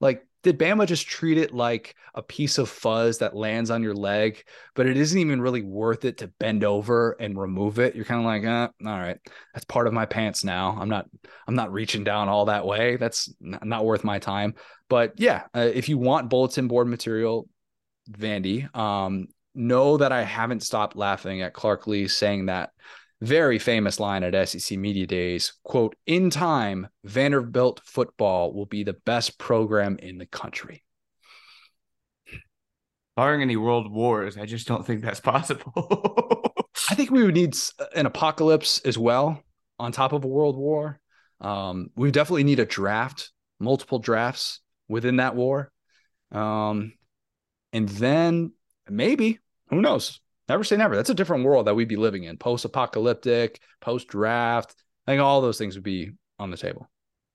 like 0.00 0.24
did 0.42 0.58
Bama 0.58 0.86
just 0.86 1.06
treat 1.06 1.38
it 1.38 1.54
like 1.54 1.94
a 2.14 2.22
piece 2.22 2.58
of 2.58 2.68
fuzz 2.68 3.18
that 3.18 3.36
lands 3.36 3.70
on 3.70 3.82
your 3.82 3.94
leg, 3.94 4.42
but 4.74 4.86
it 4.86 4.96
isn't 4.96 5.18
even 5.18 5.40
really 5.40 5.62
worth 5.62 6.04
it 6.04 6.18
to 6.18 6.32
bend 6.40 6.64
over 6.64 7.12
and 7.20 7.38
remove 7.38 7.78
it? 7.78 7.94
You're 7.94 8.04
kind 8.04 8.20
of 8.20 8.26
like, 8.26 8.42
eh, 8.42 8.88
all 8.88 8.98
right, 8.98 9.18
that's 9.54 9.64
part 9.64 9.86
of 9.86 9.92
my 9.92 10.04
pants 10.04 10.42
now. 10.42 10.76
I'm 10.80 10.88
not, 10.88 11.06
I'm 11.46 11.54
not 11.54 11.72
reaching 11.72 12.02
down 12.02 12.28
all 12.28 12.46
that 12.46 12.66
way. 12.66 12.96
That's 12.96 13.32
not 13.40 13.84
worth 13.84 14.02
my 14.02 14.18
time. 14.18 14.54
But 14.88 15.14
yeah, 15.16 15.44
uh, 15.54 15.70
if 15.72 15.88
you 15.88 15.96
want 15.96 16.30
bulletin 16.30 16.66
board 16.66 16.88
material, 16.88 17.48
Vandy, 18.10 18.74
um, 18.76 19.28
know 19.54 19.96
that 19.96 20.12
I 20.12 20.22
haven't 20.22 20.62
stopped 20.62 20.96
laughing 20.96 21.42
at 21.42 21.52
Clark 21.52 21.86
Lea 21.86 22.08
saying 22.08 22.46
that 22.46 22.70
very 23.20 23.58
famous 23.58 23.98
line 23.98 24.22
at 24.22 24.48
SEC 24.48 24.78
Media 24.78 25.06
Days 25.06 25.52
quote, 25.64 25.96
in 26.06 26.30
time, 26.30 26.88
Vanderbilt 27.04 27.80
football 27.84 28.52
will 28.52 28.66
be 28.66 28.84
the 28.84 28.96
best 29.04 29.38
program 29.38 29.98
in 29.98 30.18
the 30.18 30.26
country. 30.26 30.84
Barring 33.16 33.42
any 33.42 33.56
world 33.56 33.90
wars, 33.90 34.36
I 34.36 34.46
just 34.46 34.68
don't 34.68 34.86
think 34.86 35.02
that's 35.02 35.20
possible. 35.20 35.72
I 36.90 36.94
think 36.94 37.10
we 37.10 37.24
would 37.24 37.34
need 37.34 37.56
an 37.94 38.06
apocalypse 38.06 38.80
as 38.84 38.96
well 38.96 39.42
on 39.78 39.90
top 39.90 40.12
of 40.12 40.24
a 40.24 40.28
world 40.28 40.56
war. 40.56 41.00
Um, 41.40 41.90
we 41.96 42.10
definitely 42.10 42.44
need 42.44 42.60
a 42.60 42.66
draft, 42.66 43.32
multiple 43.58 43.98
drafts 43.98 44.60
within 44.88 45.16
that 45.16 45.34
war. 45.34 45.72
Um, 46.30 46.92
and 47.72 47.88
then 47.88 48.52
maybe, 48.88 49.40
who 49.68 49.80
knows? 49.80 50.20
Never 50.48 50.64
say 50.64 50.76
never. 50.76 50.96
That's 50.96 51.10
a 51.10 51.14
different 51.14 51.44
world 51.44 51.66
that 51.66 51.74
we'd 51.74 51.88
be 51.88 51.96
living 51.96 52.24
in. 52.24 52.38
Post 52.38 52.64
apocalyptic, 52.64 53.60
post 53.80 54.08
draft. 54.08 54.74
I 55.06 55.12
think 55.12 55.22
all 55.22 55.40
those 55.40 55.58
things 55.58 55.74
would 55.74 55.84
be 55.84 56.12
on 56.38 56.50
the 56.50 56.56
table. 56.56 56.88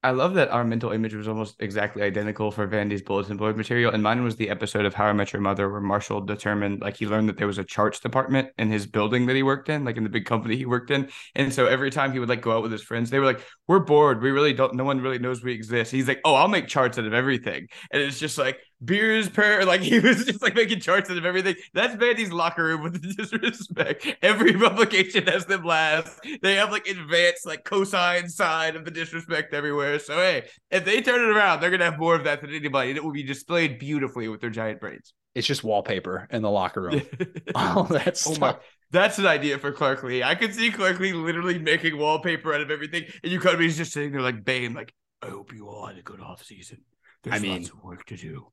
I 0.05 0.11
love 0.11 0.33
that 0.33 0.49
our 0.49 0.65
mental 0.65 0.91
image 0.91 1.13
was 1.13 1.29
almost 1.29 1.55
exactly 1.61 2.03
identical 2.03 2.51
for 2.51 2.67
Vandy's 2.67 3.01
bulletin 3.01 3.37
board 3.37 3.55
material. 3.55 3.93
And 3.93 4.03
mine 4.03 4.21
was 4.21 4.35
the 4.35 4.49
episode 4.49 4.83
of 4.83 4.93
How 4.93 5.05
I 5.05 5.13
Met 5.13 5.31
Your 5.31 5.41
Mother 5.41 5.69
where 5.69 5.79
Marshall 5.79 6.19
determined, 6.19 6.81
like, 6.81 6.97
he 6.97 7.07
learned 7.07 7.29
that 7.29 7.37
there 7.37 7.47
was 7.47 7.57
a 7.57 7.63
charts 7.63 8.01
department 8.01 8.49
in 8.57 8.69
his 8.69 8.85
building 8.85 9.27
that 9.27 9.35
he 9.37 9.43
worked 9.43 9.69
in, 9.69 9.85
like 9.85 9.95
in 9.95 10.03
the 10.03 10.09
big 10.09 10.25
company 10.25 10.57
he 10.57 10.65
worked 10.65 10.91
in. 10.91 11.07
And 11.35 11.53
so 11.53 11.67
every 11.67 11.89
time 11.89 12.11
he 12.11 12.19
would 12.19 12.27
like 12.27 12.41
go 12.41 12.51
out 12.51 12.63
with 12.63 12.73
his 12.73 12.83
friends, 12.83 13.11
they 13.11 13.19
were 13.19 13.25
like, 13.25 13.45
We're 13.65 13.79
bored. 13.79 14.21
We 14.21 14.31
really 14.31 14.51
don't, 14.51 14.75
no 14.75 14.83
one 14.83 14.99
really 14.99 15.19
knows 15.19 15.41
we 15.41 15.53
exist. 15.53 15.89
He's 15.89 16.09
like, 16.09 16.19
Oh, 16.25 16.35
I'll 16.35 16.49
make 16.49 16.67
charts 16.67 16.97
out 16.97 17.05
of 17.05 17.13
everything. 17.13 17.67
And 17.89 18.01
it's 18.01 18.19
just 18.19 18.37
like, 18.37 18.59
beers 18.83 19.29
per 19.29 19.63
like 19.63 19.81
he 19.93 19.99
was 19.99 20.25
just 20.25 20.41
like 20.41 20.55
making 20.55 20.79
charts 20.79 21.09
of 21.09 21.25
everything. 21.25 21.55
That's 21.73 21.95
Vandy's 21.95 22.31
locker 22.31 22.63
room 22.63 22.83
with 22.83 23.01
the 23.01 23.13
disrespect. 23.17 24.07
Every 24.21 24.53
publication 24.53 25.27
has 25.27 25.45
them 25.45 25.63
last. 25.63 26.19
They 26.41 26.55
have 26.55 26.71
like 26.71 26.87
advanced 26.87 27.45
like 27.45 27.63
cosine 27.63 28.29
side 28.29 28.75
of 28.75 28.85
the 28.85 28.91
disrespect 28.91 29.53
everywhere. 29.53 29.99
So 29.99 30.15
hey, 30.15 30.45
if 30.71 30.85
they 30.85 31.01
turn 31.01 31.21
it 31.21 31.35
around, 31.35 31.59
they're 31.59 31.71
gonna 31.71 31.85
have 31.85 31.99
more 31.99 32.15
of 32.15 32.23
that 32.25 32.41
than 32.41 32.53
anybody, 32.53 32.89
and 32.89 32.97
it 32.97 33.03
will 33.03 33.11
be 33.11 33.23
displayed 33.23 33.79
beautifully 33.79 34.27
with 34.27 34.41
their 34.41 34.49
giant 34.49 34.79
brains. 34.79 35.13
It's 35.35 35.47
just 35.47 35.63
wallpaper 35.63 36.27
in 36.29 36.41
the 36.43 36.51
locker 36.51 36.81
room. 36.81 37.01
oh, 37.55 37.87
that's 37.89 38.27
oh 38.27 38.35
my. 38.39 38.55
That's 38.91 39.17
an 39.17 39.25
idea 39.25 39.57
for 39.57 39.71
Clark 39.71 40.03
Lea. 40.03 40.23
I 40.23 40.35
could 40.35 40.53
see 40.53 40.69
Clark 40.69 40.99
Lea 40.99 41.13
literally 41.13 41.57
making 41.57 41.97
wallpaper 41.97 42.53
out 42.53 42.61
of 42.61 42.69
everything, 42.69 43.05
and 43.23 43.31
you 43.31 43.39
could 43.39 43.57
be 43.57 43.67
just 43.69 43.91
sitting 43.91 44.11
there 44.11 44.21
like 44.21 44.45
Bane, 44.45 44.75
like, 44.75 44.93
I 45.19 45.29
hope 45.29 45.51
you 45.51 45.67
all 45.67 45.87
had 45.87 45.97
a 45.97 46.03
good 46.03 46.21
off 46.21 46.43
season. 46.43 46.81
There's 47.23 47.35
I 47.35 47.39
mean, 47.39 47.61
lots 47.61 47.69
of 47.69 47.83
work 47.83 48.05
to 48.05 48.17
do. 48.17 48.47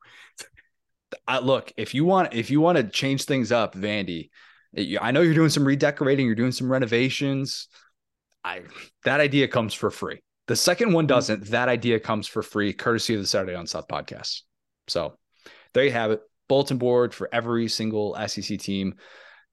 I, 1.27 1.41
look, 1.41 1.73
if 1.77 1.95
you 1.95 2.05
want, 2.05 2.35
if 2.35 2.51
you 2.51 2.61
want 2.61 2.79
to 2.79 2.85
change 2.85 3.25
things 3.25 3.51
up, 3.51 3.75
Vandy, 3.75 4.31
I 5.01 5.11
know 5.11 5.23
you're 5.23 5.35
doing 5.35 5.51
some 5.51 5.65
redecorating, 5.65 6.27
you're 6.27 6.35
doing 6.37 6.53
some 6.53 6.71
renovations. 6.71 7.69
I 8.45 8.63
that 9.05 9.21
idea 9.21 9.49
comes 9.49 9.75
for 9.75 9.91
free. 9.91 10.23
The 10.47 10.57
second 10.57 10.93
one 10.93 11.05
mm-hmm. 11.05 11.15
doesn't. 11.15 11.47
That 11.47 11.69
idea 11.69 12.01
comes 12.01 12.27
for 12.27 12.43
free, 12.43 12.73
courtesy 12.73 13.15
of 13.15 13.21
the 13.21 13.27
Saturday 13.27 13.53
Down 13.53 13.67
South 13.67 13.89
podcast. 13.89 14.43
So 14.89 15.15
there 15.75 15.85
you 15.85 15.93
have 15.93 16.13
it. 16.13 16.21
Bulletin 16.49 16.79
board 16.79 17.15
for 17.15 17.29
every 17.33 17.69
single 17.69 18.17
SEC 18.27 18.59
team. 18.59 18.95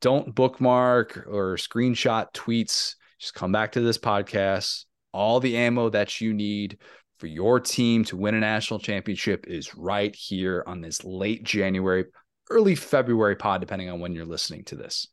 Don't 0.02 0.34
bookmark 0.34 1.26
or 1.28 1.56
screenshot 1.56 2.34
tweets. 2.34 2.96
Just 3.20 3.34
come 3.34 3.52
back 3.52 3.74
to 3.74 3.82
this 3.82 3.98
podcast. 3.98 4.86
All 5.12 5.40
the 5.40 5.58
ammo 5.58 5.90
that 5.90 6.22
you 6.22 6.34
need 6.34 6.80
for 7.18 7.28
your 7.28 7.60
team 7.60 8.04
to 8.06 8.18
win 8.18 8.36
a 8.36 8.40
national 8.40 8.80
championship 8.80 9.46
is 9.48 9.76
right 9.76 10.16
here 10.16 10.64
on 10.68 10.82
this 10.82 11.04
late 11.04 11.44
January, 11.44 12.06
early 12.50 12.76
February 12.76 13.36
pod, 13.36 13.62
depending 13.62 13.90
on 13.90 14.00
when 14.00 14.14
you're 14.14 14.26
listening 14.26 14.64
to 14.66 14.76
this. 14.76 15.08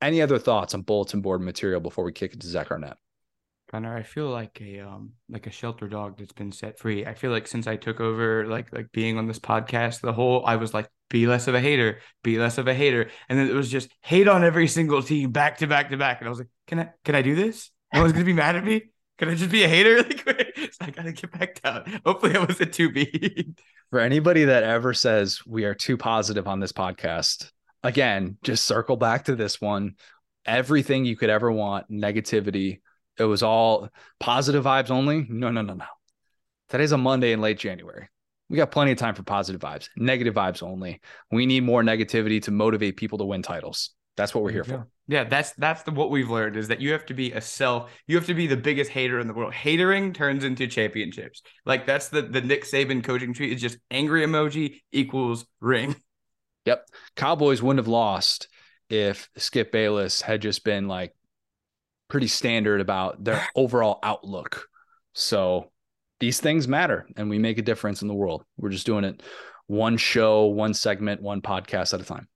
Any 0.00 0.22
other 0.22 0.38
thoughts 0.38 0.74
on 0.74 0.82
bulletin 0.82 1.20
board 1.20 1.40
material 1.40 1.80
before 1.80 2.04
we 2.04 2.12
kick 2.12 2.34
it 2.34 2.40
to 2.40 2.46
Zach 2.46 2.70
Arnett? 2.70 2.96
Connor, 3.70 3.96
I 3.96 4.02
feel 4.02 4.28
like 4.28 4.60
a 4.60 4.80
um 4.80 5.12
like 5.28 5.46
a 5.46 5.50
shelter 5.50 5.88
dog 5.88 6.18
that's 6.18 6.32
been 6.32 6.52
set 6.52 6.78
free. 6.78 7.06
I 7.06 7.14
feel 7.14 7.30
like 7.30 7.46
since 7.46 7.66
I 7.66 7.76
took 7.76 8.00
over 8.00 8.46
like 8.46 8.72
like 8.72 8.92
being 8.92 9.18
on 9.18 9.26
this 9.26 9.38
podcast, 9.38 10.00
the 10.00 10.12
whole 10.12 10.44
I 10.46 10.56
was 10.56 10.74
like, 10.74 10.88
be 11.10 11.26
less 11.26 11.48
of 11.48 11.54
a 11.54 11.60
hater, 11.60 12.00
be 12.22 12.38
less 12.38 12.58
of 12.58 12.68
a 12.68 12.74
hater. 12.74 13.10
And 13.28 13.38
then 13.38 13.48
it 13.48 13.54
was 13.54 13.70
just 13.70 13.90
hate 14.00 14.28
on 14.28 14.44
every 14.44 14.68
single 14.68 15.02
team 15.02 15.32
back 15.32 15.58
to 15.58 15.66
back 15.66 15.90
to 15.90 15.96
back. 15.96 16.20
And 16.20 16.28
I 16.28 16.30
was 16.30 16.38
like, 16.38 16.48
Can 16.66 16.80
I 16.80 16.90
can 17.04 17.14
I 17.14 17.22
do 17.22 17.34
this? 17.34 17.70
No 17.92 18.00
one's 18.00 18.12
gonna 18.12 18.24
be 18.24 18.32
mad 18.32 18.56
at 18.56 18.64
me? 18.64 18.90
Can 19.18 19.28
I 19.28 19.34
just 19.34 19.50
be 19.50 19.62
a 19.62 19.68
hater 19.68 19.94
really 19.94 20.14
quick? 20.14 20.70
I 20.80 20.90
gotta 20.90 21.12
get 21.12 21.32
back 21.32 21.62
down. 21.62 22.00
Hopefully, 22.04 22.36
I 22.36 22.44
wasn't 22.44 22.74
too 22.74 22.90
mean. 22.90 23.56
For 23.90 24.00
anybody 24.00 24.46
that 24.46 24.64
ever 24.64 24.92
says 24.92 25.40
we 25.46 25.64
are 25.64 25.74
too 25.74 25.96
positive 25.96 26.48
on 26.48 26.58
this 26.58 26.72
podcast, 26.72 27.50
again, 27.82 28.38
just 28.42 28.64
circle 28.64 28.96
back 28.96 29.26
to 29.26 29.36
this 29.36 29.60
one. 29.60 29.94
Everything 30.44 31.04
you 31.04 31.16
could 31.16 31.30
ever 31.30 31.50
want, 31.52 31.90
negativity. 31.90 32.80
It 33.18 33.24
was 33.24 33.44
all 33.44 33.88
positive 34.18 34.64
vibes 34.64 34.90
only. 34.90 35.24
No, 35.28 35.50
no, 35.50 35.62
no, 35.62 35.74
no. 35.74 35.84
Today's 36.68 36.92
a 36.92 36.98
Monday 36.98 37.32
in 37.32 37.40
late 37.40 37.58
January. 37.58 38.08
We 38.48 38.56
got 38.56 38.72
plenty 38.72 38.92
of 38.92 38.98
time 38.98 39.14
for 39.14 39.22
positive 39.22 39.60
vibes, 39.60 39.88
negative 39.96 40.34
vibes 40.34 40.62
only. 40.62 41.00
We 41.30 41.46
need 41.46 41.62
more 41.62 41.82
negativity 41.82 42.42
to 42.42 42.50
motivate 42.50 42.96
people 42.96 43.18
to 43.18 43.24
win 43.24 43.42
titles. 43.42 43.90
That's 44.16 44.34
what 44.34 44.44
we're 44.44 44.52
here 44.52 44.64
for. 44.64 44.86
Yeah, 45.06 45.24
that's 45.24 45.52
that's 45.52 45.82
the, 45.82 45.90
what 45.90 46.10
we've 46.10 46.30
learned 46.30 46.56
is 46.56 46.68
that 46.68 46.80
you 46.80 46.92
have 46.92 47.04
to 47.06 47.14
be 47.14 47.32
a 47.32 47.40
self. 47.40 47.90
You 48.06 48.16
have 48.16 48.26
to 48.26 48.34
be 48.34 48.46
the 48.46 48.56
biggest 48.56 48.90
hater 48.90 49.18
in 49.18 49.26
the 49.26 49.34
world. 49.34 49.52
Hatering 49.52 50.12
turns 50.12 50.44
into 50.44 50.66
championships. 50.66 51.42
Like 51.66 51.86
that's 51.86 52.08
the 52.08 52.22
the 52.22 52.40
Nick 52.40 52.64
Saban 52.64 53.02
coaching 53.02 53.34
tree 53.34 53.52
is 53.52 53.60
just 53.60 53.78
angry 53.90 54.24
emoji 54.24 54.80
equals 54.92 55.46
ring. 55.60 55.96
Yep, 56.66 56.88
Cowboys 57.14 57.62
wouldn't 57.62 57.84
have 57.84 57.88
lost 57.88 58.48
if 58.88 59.28
Skip 59.36 59.70
Bayless 59.70 60.22
had 60.22 60.40
just 60.40 60.64
been 60.64 60.88
like 60.88 61.14
pretty 62.08 62.26
standard 62.26 62.80
about 62.80 63.22
their 63.22 63.46
overall 63.54 63.98
outlook. 64.02 64.66
So 65.12 65.70
these 66.20 66.40
things 66.40 66.66
matter, 66.66 67.06
and 67.16 67.28
we 67.28 67.38
make 67.38 67.58
a 67.58 67.62
difference 67.62 68.00
in 68.00 68.08
the 68.08 68.14
world. 68.14 68.44
We're 68.56 68.70
just 68.70 68.86
doing 68.86 69.04
it 69.04 69.22
one 69.66 69.98
show, 69.98 70.46
one 70.46 70.72
segment, 70.72 71.20
one 71.20 71.42
podcast 71.42 71.92
at 71.92 72.00
a 72.00 72.04
time. 72.04 72.28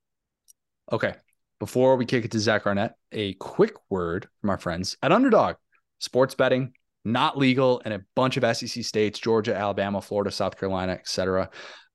Okay. 0.93 1.15
Before 1.61 1.97
we 1.97 2.05
kick 2.07 2.25
it 2.25 2.31
to 2.31 2.39
Zach 2.39 2.67
Arnett, 2.67 2.95
a 3.11 3.35
quick 3.35 3.75
word 3.91 4.29
from 4.41 4.51
our 4.51 4.59
friends 4.59 4.97
at 5.03 5.11
Underdog. 5.11 5.57
Sports 5.99 6.37
betting 6.37 6.73
not 7.05 7.37
legal 7.37 7.81
in 7.81 7.91
a 7.91 8.01
bunch 8.15 8.37
of 8.37 8.57
SEC 8.57 8.85
states: 8.85 9.19
Georgia, 9.19 9.57
Alabama, 9.57 10.01
Florida, 10.01 10.31
South 10.31 10.57
Carolina, 10.57 10.93
etc. 10.93 11.51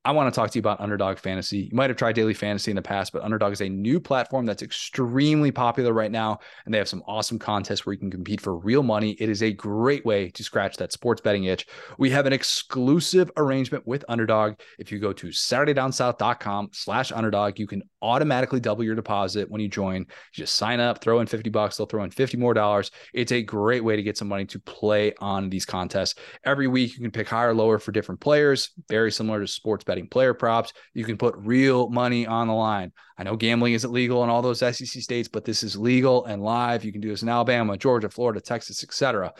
I 0.05 0.11
want 0.11 0.33
to 0.33 0.37
talk 0.37 0.51
to 0.51 0.57
you 0.57 0.59
about 0.59 0.81
Underdog 0.81 1.17
Fantasy. 1.17 1.69
You 1.71 1.77
might 1.77 1.89
have 1.89 1.95
tried 1.95 2.15
Daily 2.15 2.33
Fantasy 2.33 2.69
in 2.69 2.75
the 2.75 2.81
past, 2.81 3.13
but 3.13 3.21
Underdog 3.21 3.53
is 3.53 3.61
a 3.61 3.69
new 3.69 4.01
platform 4.01 4.45
that's 4.45 4.61
extremely 4.61 5.49
popular 5.49 5.93
right 5.93 6.11
now. 6.11 6.39
And 6.65 6.73
they 6.73 6.77
have 6.77 6.89
some 6.89 7.03
awesome 7.07 7.39
contests 7.39 7.85
where 7.85 7.93
you 7.93 7.99
can 7.99 8.11
compete 8.11 8.41
for 8.41 8.57
real 8.57 8.83
money. 8.83 9.11
It 9.11 9.29
is 9.29 9.41
a 9.41 9.53
great 9.53 10.05
way 10.05 10.29
to 10.31 10.43
scratch 10.43 10.75
that 10.75 10.91
sports 10.91 11.21
betting 11.21 11.45
itch. 11.45 11.67
We 11.97 12.09
have 12.09 12.25
an 12.25 12.33
exclusive 12.33 13.31
arrangement 13.37 13.87
with 13.87 14.03
Underdog. 14.09 14.55
If 14.77 14.91
you 14.91 14.99
go 14.99 15.13
to 15.13 15.27
SaturdayDownSouth.com 15.27 16.71
slash 16.73 17.13
underdog, 17.13 17.57
you 17.57 17.65
can 17.67 17.83
automatically 18.01 18.59
double 18.59 18.83
your 18.83 18.95
deposit 18.95 19.49
when 19.49 19.61
you 19.61 19.69
join. 19.69 20.01
You 20.01 20.05
just 20.33 20.55
sign 20.55 20.81
up, 20.81 21.01
throw 21.01 21.21
in 21.21 21.27
50 21.27 21.49
bucks, 21.49 21.77
they'll 21.77 21.87
throw 21.87 22.03
in 22.03 22.11
50 22.11 22.35
more 22.35 22.53
dollars. 22.53 22.91
It's 23.13 23.31
a 23.31 23.41
great 23.41 23.85
way 23.85 23.95
to 23.95 24.03
get 24.03 24.17
some 24.17 24.27
money 24.27 24.45
to 24.47 24.59
play 24.59 25.13
on 25.21 25.49
these 25.49 25.65
contests. 25.65 26.15
Every 26.43 26.67
week 26.67 26.93
you 26.93 26.99
can 26.99 27.11
pick 27.11 27.29
higher 27.29 27.51
or 27.51 27.53
lower 27.53 27.79
for 27.79 27.93
different 27.93 28.19
players, 28.19 28.71
very 28.89 29.09
similar 29.09 29.39
to 29.39 29.47
sports 29.47 29.85
betting 29.85 29.92
player 30.01 30.33
props. 30.33 30.73
You 30.93 31.05
can 31.05 31.17
put 31.17 31.35
real 31.37 31.89
money 31.89 32.25
on 32.25 32.47
the 32.47 32.53
line. 32.53 32.91
I 33.17 33.23
know 33.23 33.35
gambling 33.35 33.73
isn't 33.73 33.91
legal 33.91 34.23
in 34.23 34.29
all 34.29 34.41
those 34.41 34.59
SEC 34.59 34.85
states, 34.85 35.27
but 35.27 35.45
this 35.45 35.63
is 35.63 35.77
legal 35.77 36.25
and 36.25 36.41
live. 36.41 36.83
You 36.83 36.91
can 36.91 37.01
do 37.01 37.09
this 37.09 37.21
in 37.21 37.29
Alabama, 37.29 37.77
Georgia, 37.77 38.09
Florida, 38.09 38.41
Texas, 38.41 38.83
etc. 38.83 39.33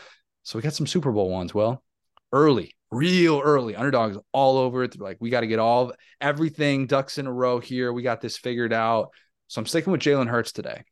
So 0.44 0.58
we 0.58 0.64
got 0.64 0.74
some 0.74 0.88
Super 0.88 1.12
Bowl 1.12 1.30
ones. 1.30 1.54
Well, 1.54 1.84
early, 2.32 2.76
real 2.92 3.42
early. 3.44 3.76
Underdogs 3.76 4.18
all 4.32 4.58
over 4.58 4.84
it. 4.84 4.98
They're 4.98 5.06
like, 5.06 5.18
we 5.20 5.30
got 5.30 5.42
to 5.42 5.48
get 5.48 5.60
all 5.60 5.94
everything 6.22 6.88
ducks 6.88 7.18
in 7.18 7.28
a 7.28 7.34
row 7.34 7.60
here. 7.60 7.92
We 7.92 8.04
got 8.04 8.22
this 8.22 8.38
figured 8.38 8.74
out. 8.74 9.10
So 9.48 9.60
I'm 9.60 9.66
sticking 9.66 9.92
with 9.92 10.02
Jalen 10.02 10.30
Hurts 10.30 10.52
today. 10.52 10.84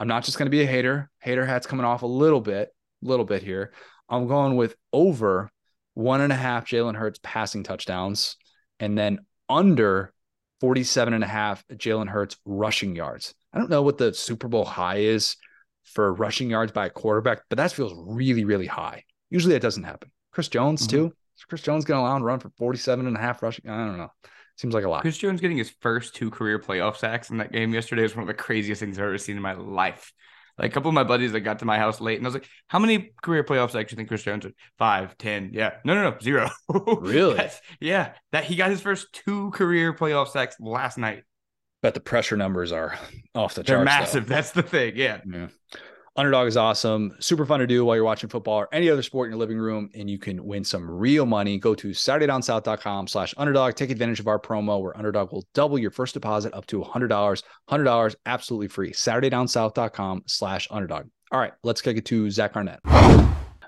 I'm 0.00 0.08
not 0.08 0.24
just 0.24 0.38
going 0.38 0.46
to 0.46 0.50
be 0.50 0.62
a 0.62 0.66
hater. 0.66 1.10
Hater 1.20 1.44
hat's 1.44 1.66
coming 1.66 1.84
off 1.84 2.02
a 2.02 2.06
little 2.06 2.40
bit, 2.40 2.68
little 3.02 3.24
bit 3.24 3.42
here. 3.42 3.72
I'm 4.08 4.26
going 4.28 4.56
with 4.56 4.76
over 4.92 5.50
one 5.94 6.20
and 6.20 6.32
a 6.32 6.36
half 6.36 6.66
Jalen 6.66 6.94
Hurts 6.94 7.18
passing 7.22 7.64
touchdowns 7.64 8.36
and 8.80 8.96
then 8.96 9.20
under 9.48 10.12
47 10.60 11.14
and 11.14 11.24
a 11.24 11.26
half 11.26 11.66
Jalen 11.68 12.08
Hurts 12.08 12.36
rushing 12.44 12.96
yards. 12.96 13.34
I 13.52 13.58
don't 13.58 13.70
know 13.70 13.82
what 13.82 13.98
the 13.98 14.12
Super 14.12 14.48
Bowl 14.48 14.64
high 14.64 14.98
is 14.98 15.36
for 15.84 16.12
rushing 16.12 16.50
yards 16.50 16.72
by 16.72 16.86
a 16.86 16.90
quarterback, 16.90 17.42
but 17.48 17.56
that 17.56 17.72
feels 17.72 17.94
really, 17.96 18.44
really 18.44 18.66
high. 18.66 19.04
Usually 19.30 19.54
that 19.54 19.62
doesn't 19.62 19.84
happen. 19.84 20.10
Chris 20.32 20.48
Jones, 20.48 20.86
mm-hmm. 20.86 20.96
too. 20.96 21.14
Is 21.36 21.44
Chris 21.44 21.62
Jones 21.62 21.84
going 21.84 21.98
to 21.98 22.02
allow 22.02 22.16
him 22.16 22.22
to 22.22 22.26
run 22.26 22.40
for 22.40 22.50
47 22.50 23.06
and 23.06 23.16
a 23.16 23.20
half 23.20 23.42
rushing? 23.42 23.70
I 23.70 23.86
don't 23.86 23.96
know. 23.96 24.12
Seems 24.56 24.74
like 24.74 24.84
a 24.84 24.90
lot. 24.90 25.02
Chris 25.02 25.18
Jones 25.18 25.40
getting 25.40 25.56
his 25.56 25.70
first 25.80 26.16
two 26.16 26.30
career 26.30 26.58
playoff 26.58 26.96
sacks 26.96 27.30
in 27.30 27.38
that 27.38 27.52
game 27.52 27.72
yesterday 27.72 28.02
was 28.02 28.16
one 28.16 28.22
of 28.22 28.26
the 28.26 28.34
craziest 28.34 28.80
things 28.80 28.98
I've 28.98 29.04
ever 29.04 29.18
seen 29.18 29.36
in 29.36 29.42
my 29.42 29.52
life. 29.52 30.12
Like 30.58 30.70
a 30.70 30.74
couple 30.74 30.88
of 30.88 30.94
my 30.94 31.04
buddies 31.04 31.32
that 31.32 31.40
got 31.40 31.60
to 31.60 31.64
my 31.64 31.78
house 31.78 32.00
late, 32.00 32.18
and 32.18 32.26
I 32.26 32.28
was 32.28 32.34
like, 32.34 32.48
"How 32.66 32.78
many 32.78 33.12
career 33.22 33.44
playoffs 33.44 33.72
do 33.72 33.78
you 33.78 33.84
think 33.84 34.08
Chris 34.08 34.24
Jones 34.24 34.44
had? 34.44 34.54
Five, 34.76 35.16
ten? 35.16 35.50
Yeah, 35.52 35.74
no, 35.84 35.94
no, 35.94 36.10
no, 36.10 36.18
zero. 36.20 36.50
really? 37.00 37.48
yeah, 37.80 38.14
that 38.32 38.44
he 38.44 38.56
got 38.56 38.70
his 38.70 38.80
first 38.80 39.12
two 39.12 39.50
career 39.52 39.92
playoff 39.92 40.28
sacks 40.28 40.56
last 40.58 40.98
night. 40.98 41.22
But 41.80 41.94
the 41.94 42.00
pressure 42.00 42.36
numbers 42.36 42.72
are 42.72 42.98
off 43.36 43.54
the 43.54 43.62
charts. 43.62 43.68
They're 43.68 43.84
massive. 43.84 44.26
Though. 44.26 44.34
That's 44.34 44.50
the 44.50 44.64
thing. 44.64 44.94
Yeah. 44.96 45.20
Yeah. 45.24 45.46
Underdog 46.18 46.48
is 46.48 46.56
awesome. 46.56 47.14
Super 47.20 47.46
fun 47.46 47.60
to 47.60 47.66
do 47.68 47.84
while 47.84 47.94
you're 47.94 48.04
watching 48.04 48.28
football 48.28 48.56
or 48.56 48.68
any 48.72 48.90
other 48.90 49.02
sport 49.02 49.28
in 49.28 49.30
your 49.30 49.38
living 49.38 49.56
room, 49.56 49.88
and 49.94 50.10
you 50.10 50.18
can 50.18 50.44
win 50.44 50.64
some 50.64 50.90
real 50.90 51.24
money. 51.24 51.58
Go 51.58 51.76
to 51.76 51.90
SaturdayDownSouth.com 51.90 53.06
slash 53.06 53.34
underdog. 53.36 53.76
Take 53.76 53.90
advantage 53.90 54.18
of 54.18 54.26
our 54.26 54.40
promo 54.40 54.82
where 54.82 54.96
Underdog 54.98 55.30
will 55.30 55.46
double 55.54 55.78
your 55.78 55.92
first 55.92 56.14
deposit 56.14 56.52
up 56.54 56.66
to 56.66 56.80
$100. 56.80 57.42
$100 57.70 58.16
absolutely 58.26 58.66
free. 58.66 58.90
SaturdayDownSouth.com 58.90 60.24
slash 60.26 60.66
underdog. 60.72 61.06
All 61.30 61.38
right, 61.38 61.52
let's 61.62 61.80
kick 61.80 61.96
it 61.96 62.04
to 62.06 62.28
Zach 62.32 62.56
Arnett. 62.56 62.80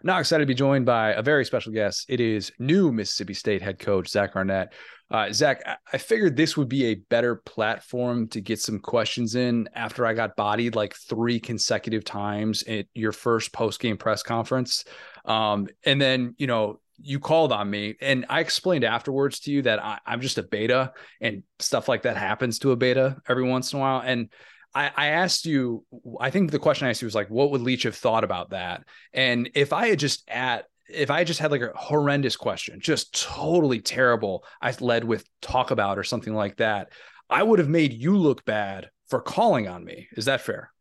Now 0.02 0.18
excited 0.18 0.42
to 0.42 0.46
be 0.46 0.54
joined 0.54 0.86
by 0.86 1.12
a 1.12 1.22
very 1.22 1.44
special 1.44 1.72
guest. 1.72 2.06
It 2.08 2.20
is 2.20 2.52
new 2.58 2.90
Mississippi 2.90 3.34
State 3.34 3.62
head 3.62 3.78
coach 3.78 4.08
Zach 4.08 4.34
Arnett. 4.34 4.72
Uh, 5.10 5.32
Zach, 5.32 5.62
I 5.92 5.98
figured 5.98 6.36
this 6.36 6.56
would 6.56 6.68
be 6.68 6.86
a 6.86 6.94
better 6.94 7.36
platform 7.36 8.28
to 8.28 8.40
get 8.40 8.60
some 8.60 8.78
questions 8.78 9.34
in 9.34 9.68
after 9.74 10.06
I 10.06 10.14
got 10.14 10.36
bodied 10.36 10.76
like 10.76 10.94
three 10.94 11.40
consecutive 11.40 12.04
times 12.04 12.62
at 12.62 12.86
your 12.94 13.12
first 13.12 13.52
post 13.52 13.80
game 13.80 13.96
press 13.96 14.22
conference. 14.22 14.84
Um, 15.24 15.66
and 15.84 16.00
then, 16.00 16.34
you 16.38 16.46
know, 16.46 16.80
you 17.02 17.18
called 17.18 17.50
on 17.50 17.68
me 17.68 17.96
and 18.00 18.26
I 18.28 18.40
explained 18.40 18.84
afterwards 18.84 19.40
to 19.40 19.50
you 19.50 19.62
that 19.62 19.82
I, 19.82 19.98
I'm 20.06 20.20
just 20.20 20.38
a 20.38 20.42
beta 20.42 20.92
and 21.20 21.42
stuff 21.58 21.88
like 21.88 22.02
that 22.02 22.16
happens 22.16 22.58
to 22.60 22.72
a 22.72 22.76
beta 22.76 23.16
every 23.28 23.44
once 23.44 23.72
in 23.72 23.78
a 23.78 23.82
while. 23.82 24.02
And 24.04 24.28
I, 24.74 24.90
I 24.96 25.06
asked 25.08 25.46
you, 25.46 25.84
I 26.20 26.30
think 26.30 26.50
the 26.50 26.58
question 26.58 26.86
I 26.86 26.90
asked 26.90 27.02
you 27.02 27.06
was 27.06 27.14
like, 27.14 27.28
what 27.28 27.50
would 27.50 27.60
Leach 27.60 27.82
have 27.82 27.96
thought 27.96 28.24
about 28.24 28.50
that? 28.50 28.84
And 29.12 29.50
if 29.54 29.72
I 29.72 29.88
had 29.88 29.98
just 29.98 30.28
at 30.28 30.66
if 30.92 31.10
I 31.10 31.22
just 31.24 31.40
had 31.40 31.52
like 31.52 31.62
a 31.62 31.72
horrendous 31.74 32.36
question, 32.36 32.80
just 32.80 33.20
totally 33.22 33.80
terrible, 33.80 34.44
I 34.60 34.74
led 34.80 35.04
with 35.04 35.24
talk 35.40 35.70
about 35.70 35.98
or 35.98 36.04
something 36.04 36.34
like 36.34 36.56
that, 36.56 36.90
I 37.28 37.42
would 37.42 37.60
have 37.60 37.68
made 37.68 37.92
you 37.92 38.16
look 38.16 38.44
bad 38.44 38.90
for 39.08 39.20
calling 39.20 39.68
on 39.68 39.84
me. 39.84 40.08
Is 40.16 40.24
that 40.24 40.40
fair? 40.40 40.72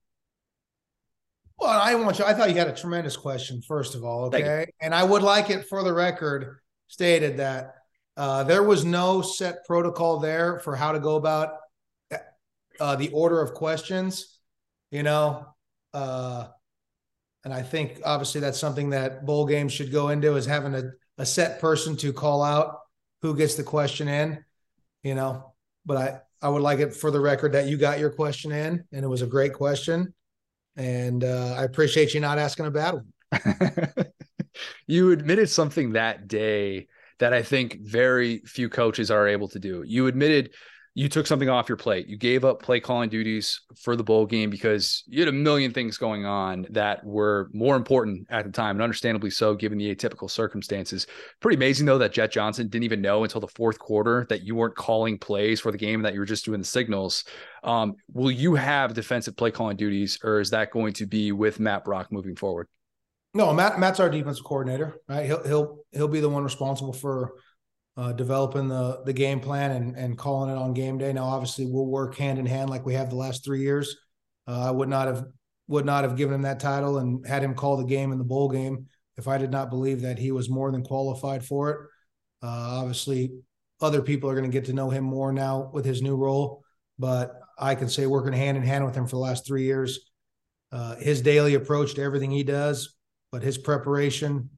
Well, 1.59 1.79
I 1.79 1.93
want 1.95 2.19
you. 2.19 2.25
I 2.25 2.33
thought 2.33 2.49
you 2.49 2.55
had 2.55 2.69
a 2.69 2.75
tremendous 2.75 3.17
question, 3.17 3.61
first 3.67 3.93
of 3.93 4.03
all. 4.03 4.25
Okay. 4.25 4.65
And 4.81 4.95
I 4.95 5.03
would 5.03 5.21
like 5.21 5.49
it 5.49 5.67
for 5.67 5.83
the 5.83 5.93
record 5.93 6.57
stated 6.87 7.37
that 7.37 7.75
uh, 8.17 8.43
there 8.43 8.63
was 8.63 8.85
no 8.85 9.21
set 9.21 9.65
protocol 9.65 10.19
there 10.19 10.59
for 10.59 10.75
how 10.75 10.91
to 10.91 10.99
go 10.99 11.15
about 11.17 11.49
uh, 12.79 12.95
the 12.95 13.09
order 13.09 13.41
of 13.41 13.53
questions. 13.53 14.39
You 14.91 15.03
know, 15.03 15.45
uh, 15.93 16.47
and 17.43 17.53
I 17.53 17.61
think 17.61 18.01
obviously 18.03 18.41
that's 18.41 18.59
something 18.59 18.89
that 18.91 19.25
bowl 19.25 19.45
games 19.45 19.71
should 19.71 19.91
go 19.91 20.09
into 20.09 20.35
is 20.35 20.45
having 20.45 20.75
a, 20.75 20.91
a 21.17 21.25
set 21.25 21.59
person 21.59 21.95
to 21.97 22.11
call 22.11 22.43
out 22.43 22.79
who 23.21 23.35
gets 23.35 23.55
the 23.55 23.63
question 23.63 24.07
in, 24.07 24.43
you 25.03 25.15
know. 25.15 25.53
But 25.85 25.97
I, 25.97 26.19
I 26.41 26.49
would 26.49 26.61
like 26.61 26.79
it 26.79 26.93
for 26.93 27.11
the 27.11 27.19
record 27.19 27.53
that 27.53 27.67
you 27.67 27.77
got 27.77 27.99
your 27.99 28.09
question 28.09 28.51
in 28.51 28.83
and 28.91 29.05
it 29.05 29.07
was 29.07 29.21
a 29.21 29.27
great 29.27 29.53
question. 29.53 30.13
And 30.75 31.23
uh, 31.23 31.55
I 31.57 31.63
appreciate 31.63 32.13
you 32.13 32.19
not 32.19 32.39
asking 32.39 32.65
a 32.65 32.71
bad 32.71 32.95
one. 32.95 33.13
you 34.87 35.11
admitted 35.11 35.49
something 35.49 35.93
that 35.93 36.27
day 36.27 36.87
that 37.19 37.33
I 37.33 37.43
think 37.43 37.79
very 37.81 38.39
few 38.45 38.69
coaches 38.69 39.11
are 39.11 39.27
able 39.27 39.49
to 39.49 39.59
do. 39.59 39.83
You 39.85 40.07
admitted 40.07 40.53
you 40.95 41.07
took 41.07 41.27
something 41.27 41.49
off 41.49 41.69
your 41.69 41.77
plate. 41.77 42.07
You 42.07 42.17
gave 42.17 42.43
up 42.43 42.61
play 42.61 42.79
calling 42.79 43.09
duties 43.09 43.61
for 43.77 43.95
the 43.95 44.03
bowl 44.03 44.25
game 44.25 44.49
because 44.49 45.03
you 45.07 45.19
had 45.21 45.29
a 45.29 45.31
million 45.31 45.71
things 45.71 45.97
going 45.97 46.25
on 46.25 46.65
that 46.71 47.03
were 47.05 47.49
more 47.53 47.75
important 47.75 48.27
at 48.29 48.45
the 48.45 48.51
time, 48.51 48.75
and 48.75 48.81
understandably 48.81 49.29
so, 49.29 49.55
given 49.55 49.77
the 49.77 49.95
atypical 49.95 50.29
circumstances. 50.29 51.07
Pretty 51.39 51.55
amazing, 51.55 51.85
though, 51.85 51.97
that 51.99 52.11
Jett 52.11 52.31
Johnson 52.31 52.67
didn't 52.67 52.83
even 52.83 53.01
know 53.01 53.23
until 53.23 53.41
the 53.41 53.47
fourth 53.47 53.79
quarter 53.79 54.25
that 54.29 54.43
you 54.43 54.55
weren't 54.55 54.75
calling 54.75 55.17
plays 55.17 55.59
for 55.59 55.71
the 55.71 55.77
game, 55.77 56.01
that 56.01 56.13
you 56.13 56.19
were 56.19 56.25
just 56.25 56.45
doing 56.45 56.59
the 56.59 56.65
signals. 56.65 57.23
Um, 57.63 57.95
will 58.11 58.31
you 58.31 58.55
have 58.55 58.93
defensive 58.93 59.37
play 59.37 59.51
calling 59.51 59.77
duties, 59.77 60.19
or 60.23 60.39
is 60.39 60.49
that 60.49 60.71
going 60.71 60.93
to 60.93 61.05
be 61.05 61.31
with 61.31 61.59
Matt 61.59 61.85
Brock 61.85 62.11
moving 62.11 62.35
forward? 62.35 62.67
No, 63.33 63.53
Matt. 63.53 63.79
Matt's 63.79 63.99
our 63.99 64.09
defensive 64.09 64.43
coordinator, 64.43 64.99
right? 65.07 65.25
He'll 65.25 65.43
he'll 65.43 65.77
he'll 65.91 66.07
be 66.07 66.19
the 66.19 66.29
one 66.29 66.43
responsible 66.43 66.93
for 66.93 67.35
uh, 67.99 68.13
developing 68.13 68.69
the 68.69 69.01
the 69.05 69.11
game 69.11 69.41
plan 69.41 69.71
and 69.71 69.95
and 69.97 70.17
calling 70.17 70.49
it 70.49 70.57
on 70.57 70.73
game 70.73 70.97
day. 70.97 71.11
Now, 71.11 71.25
obviously, 71.25 71.65
we'll 71.65 71.85
work 71.85 72.15
hand 72.15 72.39
in 72.39 72.45
hand 72.45 72.69
like 72.69 72.85
we 72.85 72.93
have 72.93 73.09
the 73.09 73.17
last 73.17 73.43
three 73.43 73.59
years. 73.59 73.93
Uh, 74.47 74.67
I 74.67 74.71
would 74.71 74.87
not 74.87 75.07
have 75.07 75.25
would 75.67 75.85
not 75.85 76.05
have 76.05 76.15
given 76.15 76.33
him 76.33 76.43
that 76.43 76.61
title 76.61 76.99
and 76.99 77.27
had 77.27 77.43
him 77.43 77.53
call 77.53 77.75
the 77.75 77.83
game 77.83 78.13
in 78.13 78.17
the 78.17 78.23
bowl 78.23 78.47
game 78.49 78.87
if 79.17 79.27
I 79.27 79.37
did 79.37 79.51
not 79.51 79.69
believe 79.69 80.01
that 80.01 80.17
he 80.17 80.31
was 80.31 80.49
more 80.49 80.71
than 80.71 80.81
qualified 80.81 81.43
for 81.43 81.69
it. 81.71 81.77
Uh, 82.41 82.79
obviously, 82.79 83.33
other 83.81 84.01
people 84.01 84.29
are 84.29 84.33
going 84.33 84.49
to 84.49 84.57
get 84.57 84.65
to 84.65 84.73
know 84.73 84.89
him 84.89 85.03
more 85.03 85.33
now 85.33 85.69
with 85.73 85.83
his 85.83 86.01
new 86.01 86.15
role, 86.15 86.63
but 86.97 87.37
I 87.57 87.75
can 87.75 87.89
say 87.89 88.05
working 88.05 88.31
hand 88.31 88.55
in 88.55 88.63
hand 88.63 88.85
with 88.85 88.95
him 88.95 89.07
for 89.07 89.17
the 89.17 89.21
last 89.21 89.45
three 89.45 89.63
years, 89.63 90.09
uh, 90.71 90.95
his 90.95 91.21
daily 91.21 91.55
approach 91.55 91.95
to 91.95 92.01
everything 92.01 92.31
he 92.31 92.43
does, 92.43 92.95
but 93.29 93.43
his 93.43 93.57
preparation, 93.57 94.49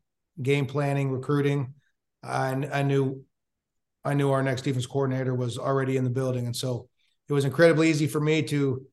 game 0.41 0.67
planning, 0.67 1.09
recruiting, 1.09 1.73
I, 2.23 2.51
I 2.71 2.83
knew 2.83 3.25
I 4.03 4.13
knew 4.13 4.31
our 4.31 4.43
next 4.43 4.63
defense 4.63 4.85
coordinator 4.85 5.35
was 5.35 5.57
already 5.57 5.97
in 5.97 6.03
the 6.03 6.09
building. 6.09 6.45
And 6.45 6.55
so 6.55 6.89
it 7.29 7.33
was 7.33 7.45
incredibly 7.45 7.89
easy 7.89 8.07
for 8.07 8.19
me 8.19 8.41
to 8.43 8.85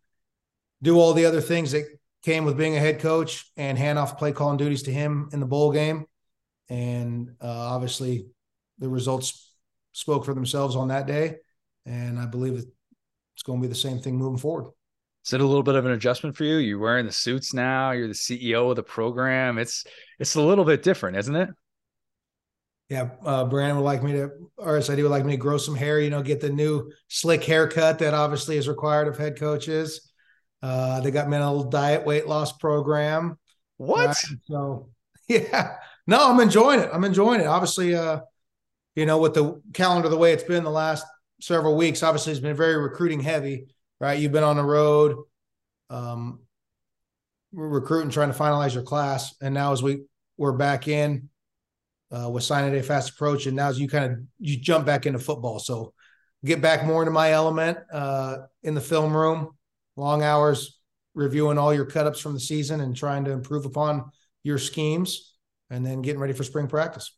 do 0.83 0.99
all 0.99 1.13
the 1.13 1.25
other 1.25 1.41
things 1.41 1.73
that 1.73 1.85
came 2.23 2.45
with 2.45 2.57
being 2.57 2.77
a 2.77 2.81
head 2.81 3.01
coach 3.01 3.51
and 3.57 3.79
hand 3.79 3.99
off 3.99 4.19
play 4.19 4.33
calling 4.33 4.59
duties 4.59 4.83
to 4.85 4.93
him 4.93 5.31
in 5.33 5.41
the 5.41 5.47
bowl 5.47 5.73
game. 5.73 6.05
And 6.69 7.31
uh, 7.41 7.47
obviously, 7.47 8.27
the 8.79 8.89
results 8.89 9.53
spoke 9.93 10.25
for 10.25 10.35
themselves 10.35 10.77
on 10.77 10.89
that 10.89 11.07
day. 11.07 11.37
And 11.87 12.19
I 12.19 12.27
believe 12.27 12.55
it's 12.55 13.43
going 13.43 13.61
to 13.61 13.67
be 13.67 13.69
the 13.69 13.75
same 13.75 14.01
thing 14.01 14.17
moving 14.17 14.39
forward. 14.39 14.71
Is 15.25 15.33
it 15.33 15.41
a 15.41 15.47
little 15.47 15.63
bit 15.63 15.75
of 15.75 15.85
an 15.85 15.93
adjustment 15.93 16.37
for 16.37 16.45
you? 16.45 16.57
You're 16.57 16.79
wearing 16.79 17.07
the 17.07 17.13
suits 17.13 17.53
now. 17.53 17.91
You're 17.91 18.09
the 18.09 18.15
CEO 18.15 18.71
of 18.71 18.77
the 18.77 18.83
program. 18.83 19.59
It's 19.59 19.85
it's 20.19 20.37
a 20.37 20.41
little 20.41 20.65
bit 20.65 20.83
different, 20.83 21.17
isn't 21.17 21.37
it? 21.37 21.51
Yeah, 22.89 23.11
uh, 23.25 23.45
Brandon 23.45 23.77
would 23.77 23.85
like 23.85 24.03
me 24.03 24.13
to, 24.13 24.31
or 24.57 24.81
SID 24.81 25.03
would 25.03 25.11
like 25.11 25.25
me 25.25 25.33
to 25.33 25.39
grow 25.39 25.59
some 25.59 25.75
hair, 25.75 26.01
you 26.01 26.09
know, 26.09 26.23
get 26.23 26.41
the 26.41 26.49
new 26.49 26.91
slick 27.09 27.45
haircut 27.45 27.99
that 27.99 28.15
obviously 28.15 28.57
is 28.57 28.67
required 28.67 29.09
of 29.09 29.19
head 29.19 29.39
coaches. 29.39 30.11
Uh, 30.63 31.01
they 31.01 31.11
got 31.11 31.29
me 31.29 31.37
in 31.37 31.43
a 31.43 31.53
little 31.53 31.71
diet 31.71 32.07
weight 32.07 32.27
loss 32.27 32.53
program. 32.53 33.39
What? 33.77 34.07
Right? 34.07 34.17
So, 34.47 34.89
yeah, 35.29 35.77
no, 36.07 36.31
I'm 36.31 36.41
enjoying 36.41 36.81
it. 36.81 36.89
I'm 36.91 37.05
enjoying 37.05 37.43
it. 37.43 37.47
Obviously, 37.47 37.95
uh, 37.95 38.21
you 38.97 39.05
know, 39.05 39.19
with 39.19 39.35
the 39.35 39.61
calendar 39.75 40.09
the 40.09 40.17
way 40.17 40.33
it's 40.33 40.43
been 40.43 40.65
the 40.65 40.71
last 40.71 41.05
several 41.43 41.77
weeks, 41.77 42.03
obviously 42.03 42.33
it's 42.33 42.41
been 42.41 42.57
very 42.57 42.77
recruiting 42.77 43.21
heavy, 43.21 43.67
right? 44.01 44.19
You've 44.19 44.33
been 44.33 44.45
on 44.45 44.57
the 44.57 44.65
road, 44.65 45.17
um, 45.91 46.41
recruiting, 47.53 48.11
trying 48.11 48.33
to 48.33 48.39
finalize 48.39 48.73
your 48.73 48.83
class, 48.83 49.35
and 49.43 49.53
now 49.53 49.73
as 49.73 49.83
we 49.83 50.05
we're 50.39 50.53
back 50.53 50.89
in, 50.89 51.29
uh, 52.11 52.29
with 52.31 52.43
signing 52.45 52.73
day 52.73 52.83
fast 52.83 53.11
approach, 53.11 53.47
and 53.47 53.57
now 53.57 53.71
you 53.71 53.89
kind 53.89 54.13
of 54.13 54.19
you 54.39 54.59
jump 54.59 54.87
back 54.87 55.07
into 55.07 55.19
football. 55.19 55.59
So 55.59 55.93
get 56.45 56.61
back 56.61 56.85
more 56.85 57.03
into 57.03 57.13
my 57.13 57.33
element 57.33 57.79
uh, 57.93 58.39
in 58.63 58.75
the 58.75 58.81
film 58.81 59.17
room, 59.17 59.57
long 59.97 60.23
hours 60.23 60.81
reviewing 61.15 61.59
all 61.59 61.75
your 61.75 61.87
cutups 61.87 62.21
from 62.21 62.35
the 62.35 62.41
season 62.41 62.81
and 62.81 62.97
trying 62.97 63.25
to 63.25 63.33
improve 63.33 63.67
upon 63.67 64.11
your 64.43 64.59
schemes, 64.59 65.35
and 65.71 65.85
then 65.85 66.03
getting 66.03 66.21
ready 66.21 66.33
for 66.33 66.45
spring 66.45 66.69
practice. 66.69 67.17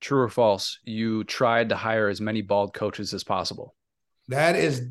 True 0.00 0.22
or 0.22 0.28
false? 0.28 0.78
You 0.84 1.24
tried 1.24 1.68
to 1.68 1.76
hire 1.76 2.08
as 2.08 2.20
many 2.20 2.42
bald 2.42 2.74
coaches 2.74 3.14
as 3.14 3.24
possible. 3.24 3.74
That 4.28 4.56
is 4.56 4.88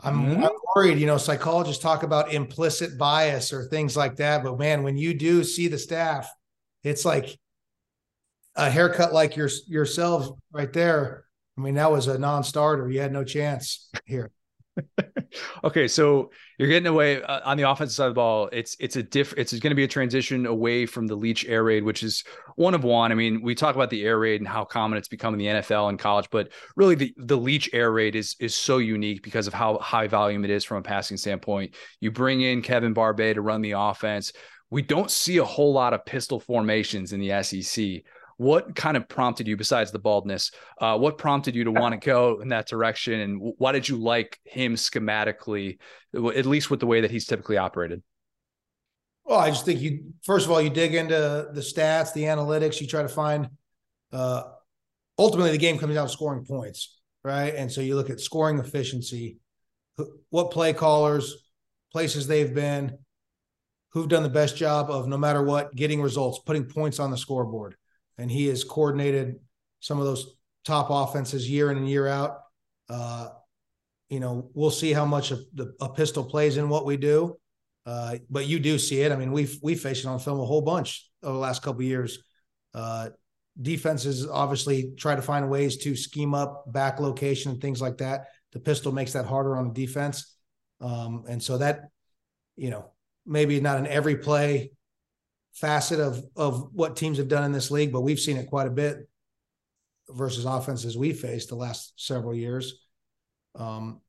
I'm, 0.00 0.26
mm-hmm. 0.26 0.44
I'm, 0.44 0.50
worried, 0.74 0.98
you 0.98 1.06
know, 1.06 1.16
psychologists 1.16 1.82
talk 1.82 2.02
about 2.02 2.32
implicit 2.32 2.98
bias 2.98 3.52
or 3.52 3.64
things 3.64 3.96
like 3.96 4.16
that. 4.16 4.44
But 4.44 4.58
man, 4.58 4.82
when 4.82 4.96
you 4.96 5.14
do 5.14 5.42
see 5.42 5.68
the 5.68 5.78
staff, 5.78 6.30
it's 6.84 7.04
like 7.04 7.38
a 8.56 8.70
haircut 8.70 9.12
like 9.12 9.36
your 9.36 9.50
yourselves 9.66 10.30
right 10.52 10.72
there. 10.72 11.24
I 11.58 11.60
mean, 11.60 11.74
that 11.74 11.90
was 11.90 12.06
a 12.06 12.18
non-starter. 12.18 12.90
You 12.90 13.00
had 13.00 13.12
no 13.12 13.24
chance 13.24 13.90
here. 14.04 14.30
okay, 15.64 15.88
so 15.88 16.30
you're 16.58 16.68
getting 16.68 16.86
away 16.86 17.22
uh, 17.22 17.40
on 17.44 17.56
the 17.56 17.68
offensive 17.68 17.94
side 17.94 18.06
of 18.08 18.10
the 18.10 18.16
ball. 18.16 18.48
It's 18.52 18.76
it's 18.78 18.96
a 18.96 19.02
diff. 19.02 19.32
It's 19.36 19.52
going 19.52 19.70
to 19.70 19.76
be 19.76 19.84
a 19.84 19.88
transition 19.88 20.46
away 20.46 20.86
from 20.86 21.06
the 21.06 21.14
Leach 21.14 21.46
air 21.46 21.64
raid, 21.64 21.82
which 21.82 22.02
is 22.02 22.24
one 22.56 22.74
of 22.74 22.84
one. 22.84 23.10
I 23.10 23.14
mean, 23.14 23.40
we 23.42 23.54
talk 23.54 23.74
about 23.74 23.90
the 23.90 24.04
air 24.04 24.18
raid 24.18 24.40
and 24.40 24.48
how 24.48 24.64
common 24.64 24.98
it's 24.98 25.08
become 25.08 25.34
in 25.34 25.38
the 25.38 25.46
NFL 25.46 25.88
and 25.88 25.98
college, 25.98 26.28
but 26.30 26.50
really 26.76 26.94
the 26.94 27.14
the 27.16 27.36
Leach 27.36 27.70
air 27.72 27.90
raid 27.90 28.16
is 28.16 28.36
is 28.38 28.54
so 28.54 28.78
unique 28.78 29.22
because 29.22 29.46
of 29.46 29.54
how 29.54 29.78
high 29.78 30.08
volume 30.08 30.44
it 30.44 30.50
is 30.50 30.64
from 30.64 30.78
a 30.78 30.82
passing 30.82 31.16
standpoint. 31.16 31.74
You 32.00 32.10
bring 32.10 32.42
in 32.42 32.62
Kevin 32.62 32.92
Barbay 32.92 33.34
to 33.34 33.40
run 33.40 33.62
the 33.62 33.72
offense. 33.72 34.32
We 34.68 34.82
don't 34.82 35.10
see 35.10 35.38
a 35.38 35.44
whole 35.44 35.72
lot 35.72 35.94
of 35.94 36.04
pistol 36.04 36.40
formations 36.40 37.12
in 37.12 37.20
the 37.20 37.42
SEC 37.42 38.02
what 38.36 38.74
kind 38.74 38.96
of 38.96 39.08
prompted 39.08 39.46
you 39.46 39.56
besides 39.56 39.92
the 39.92 39.98
baldness 39.98 40.50
uh, 40.80 40.96
what 40.98 41.18
prompted 41.18 41.54
you 41.54 41.64
to 41.64 41.70
want 41.80 41.92
to 41.92 42.04
go 42.04 42.40
in 42.40 42.48
that 42.48 42.66
direction? 42.66 43.20
And 43.20 43.54
why 43.58 43.72
did 43.72 43.88
you 43.88 43.96
like 43.96 44.38
him 44.44 44.74
schematically 44.74 45.78
at 46.14 46.46
least 46.46 46.70
with 46.70 46.80
the 46.80 46.86
way 46.86 47.00
that 47.00 47.10
he's 47.10 47.26
typically 47.26 47.56
operated? 47.56 48.02
Well 49.24 49.40
i 49.40 49.50
just 49.50 49.64
think 49.64 49.80
you 49.80 50.12
first 50.22 50.46
of 50.46 50.52
all 50.52 50.62
you 50.62 50.70
dig 50.70 50.94
into 50.94 51.48
the 51.52 51.60
stats 51.60 52.12
the 52.12 52.24
analytics 52.24 52.80
you 52.80 52.86
try 52.86 53.02
to 53.02 53.08
find 53.08 53.48
uh, 54.12 54.42
ultimately 55.18 55.50
the 55.50 55.58
game 55.58 55.78
comes 55.78 55.94
down 55.94 56.06
to 56.06 56.12
scoring 56.12 56.44
points 56.44 56.96
right? 57.26 57.56
And 57.56 57.70
so 57.70 57.80
you 57.80 57.96
look 57.96 58.08
at 58.08 58.20
scoring 58.20 58.60
efficiency 58.60 59.38
what 60.30 60.52
play 60.52 60.72
callers 60.72 61.48
places 61.90 62.28
they've 62.28 62.54
been 62.54 62.96
who've 63.92 64.08
done 64.08 64.22
the 64.22 64.28
best 64.28 64.56
job 64.56 64.90
of 64.90 65.08
no 65.08 65.18
matter 65.18 65.42
what 65.42 65.74
getting 65.74 66.00
results 66.00 66.38
putting 66.46 66.66
points 66.66 67.00
on 67.00 67.10
the 67.10 67.16
scoreboard 67.16 67.74
and 68.18 68.30
he 68.30 68.46
has 68.46 68.64
coordinated 68.64 69.36
some 69.80 69.98
of 69.98 70.04
those 70.04 70.36
top 70.64 70.88
offenses 70.90 71.48
year 71.48 71.70
in 71.70 71.78
and 71.78 71.88
year 71.88 72.06
out. 72.06 72.38
Uh, 72.88 73.28
you 74.08 74.20
know, 74.20 74.50
we'll 74.54 74.70
see 74.70 74.92
how 74.92 75.04
much 75.04 75.30
of 75.30 75.40
the, 75.54 75.74
a 75.80 75.88
pistol 75.88 76.24
plays 76.24 76.56
in 76.56 76.68
what 76.68 76.86
we 76.86 76.96
do. 76.96 77.36
Uh, 77.84 78.16
but 78.28 78.46
you 78.46 78.58
do 78.58 78.78
see 78.78 79.00
it. 79.02 79.12
I 79.12 79.16
mean, 79.16 79.30
we've 79.30 79.58
we 79.62 79.76
faced 79.76 80.04
it 80.04 80.08
on 80.08 80.18
film 80.18 80.40
a 80.40 80.44
whole 80.44 80.62
bunch 80.62 81.08
over 81.22 81.34
the 81.34 81.38
last 81.38 81.62
couple 81.62 81.82
years. 81.82 82.18
Uh, 82.74 83.10
defenses 83.60 84.26
obviously 84.26 84.92
try 84.96 85.14
to 85.14 85.22
find 85.22 85.48
ways 85.48 85.78
to 85.78 85.96
scheme 85.96 86.34
up 86.34 86.70
back 86.72 87.00
location 87.00 87.52
and 87.52 87.60
things 87.60 87.80
like 87.80 87.98
that. 87.98 88.26
The 88.52 88.58
pistol 88.58 88.92
makes 88.92 89.12
that 89.12 89.24
harder 89.24 89.56
on 89.56 89.72
the 89.72 89.86
defense, 89.86 90.36
um, 90.80 91.24
and 91.28 91.40
so 91.40 91.58
that 91.58 91.88
you 92.56 92.70
know 92.70 92.90
maybe 93.24 93.60
not 93.60 93.78
in 93.78 93.86
every 93.86 94.16
play 94.16 94.72
facet 95.56 96.00
of 96.00 96.22
of 96.36 96.70
what 96.72 96.96
teams 96.96 97.18
have 97.18 97.28
done 97.28 97.44
in 97.44 97.52
this 97.52 97.70
league, 97.70 97.92
but 97.92 98.02
we've 98.02 98.20
seen 98.20 98.36
it 98.36 98.48
quite 98.48 98.66
a 98.66 98.70
bit 98.70 99.08
versus 100.08 100.44
offenses 100.44 100.96
we 100.96 101.12
faced 101.12 101.48
the 101.48 101.56
last 101.56 101.92
several 101.96 102.34
years. 102.34 102.84
Um, 103.54 104.00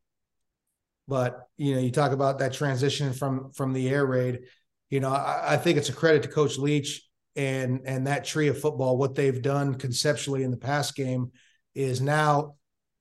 but 1.07 1.47
you 1.57 1.73
know, 1.73 1.81
you 1.81 1.91
talk 1.91 2.11
about 2.11 2.39
that 2.39 2.53
transition 2.53 3.13
from 3.13 3.51
from 3.51 3.73
the 3.73 3.89
air 3.89 4.05
raid. 4.05 4.41
You 4.89 4.99
know, 4.99 5.09
I, 5.09 5.53
I 5.53 5.57
think 5.57 5.77
it's 5.77 5.89
a 5.89 5.93
credit 5.93 6.23
to 6.23 6.29
Coach 6.29 6.57
Leach 6.57 7.07
and 7.35 7.81
and 7.85 8.07
that 8.07 8.25
tree 8.25 8.49
of 8.49 8.59
football. 8.59 8.97
What 8.97 9.15
they've 9.15 9.41
done 9.41 9.75
conceptually 9.75 10.43
in 10.43 10.51
the 10.51 10.57
pass 10.57 10.91
game 10.91 11.31
is 11.75 12.01
now, 12.01 12.55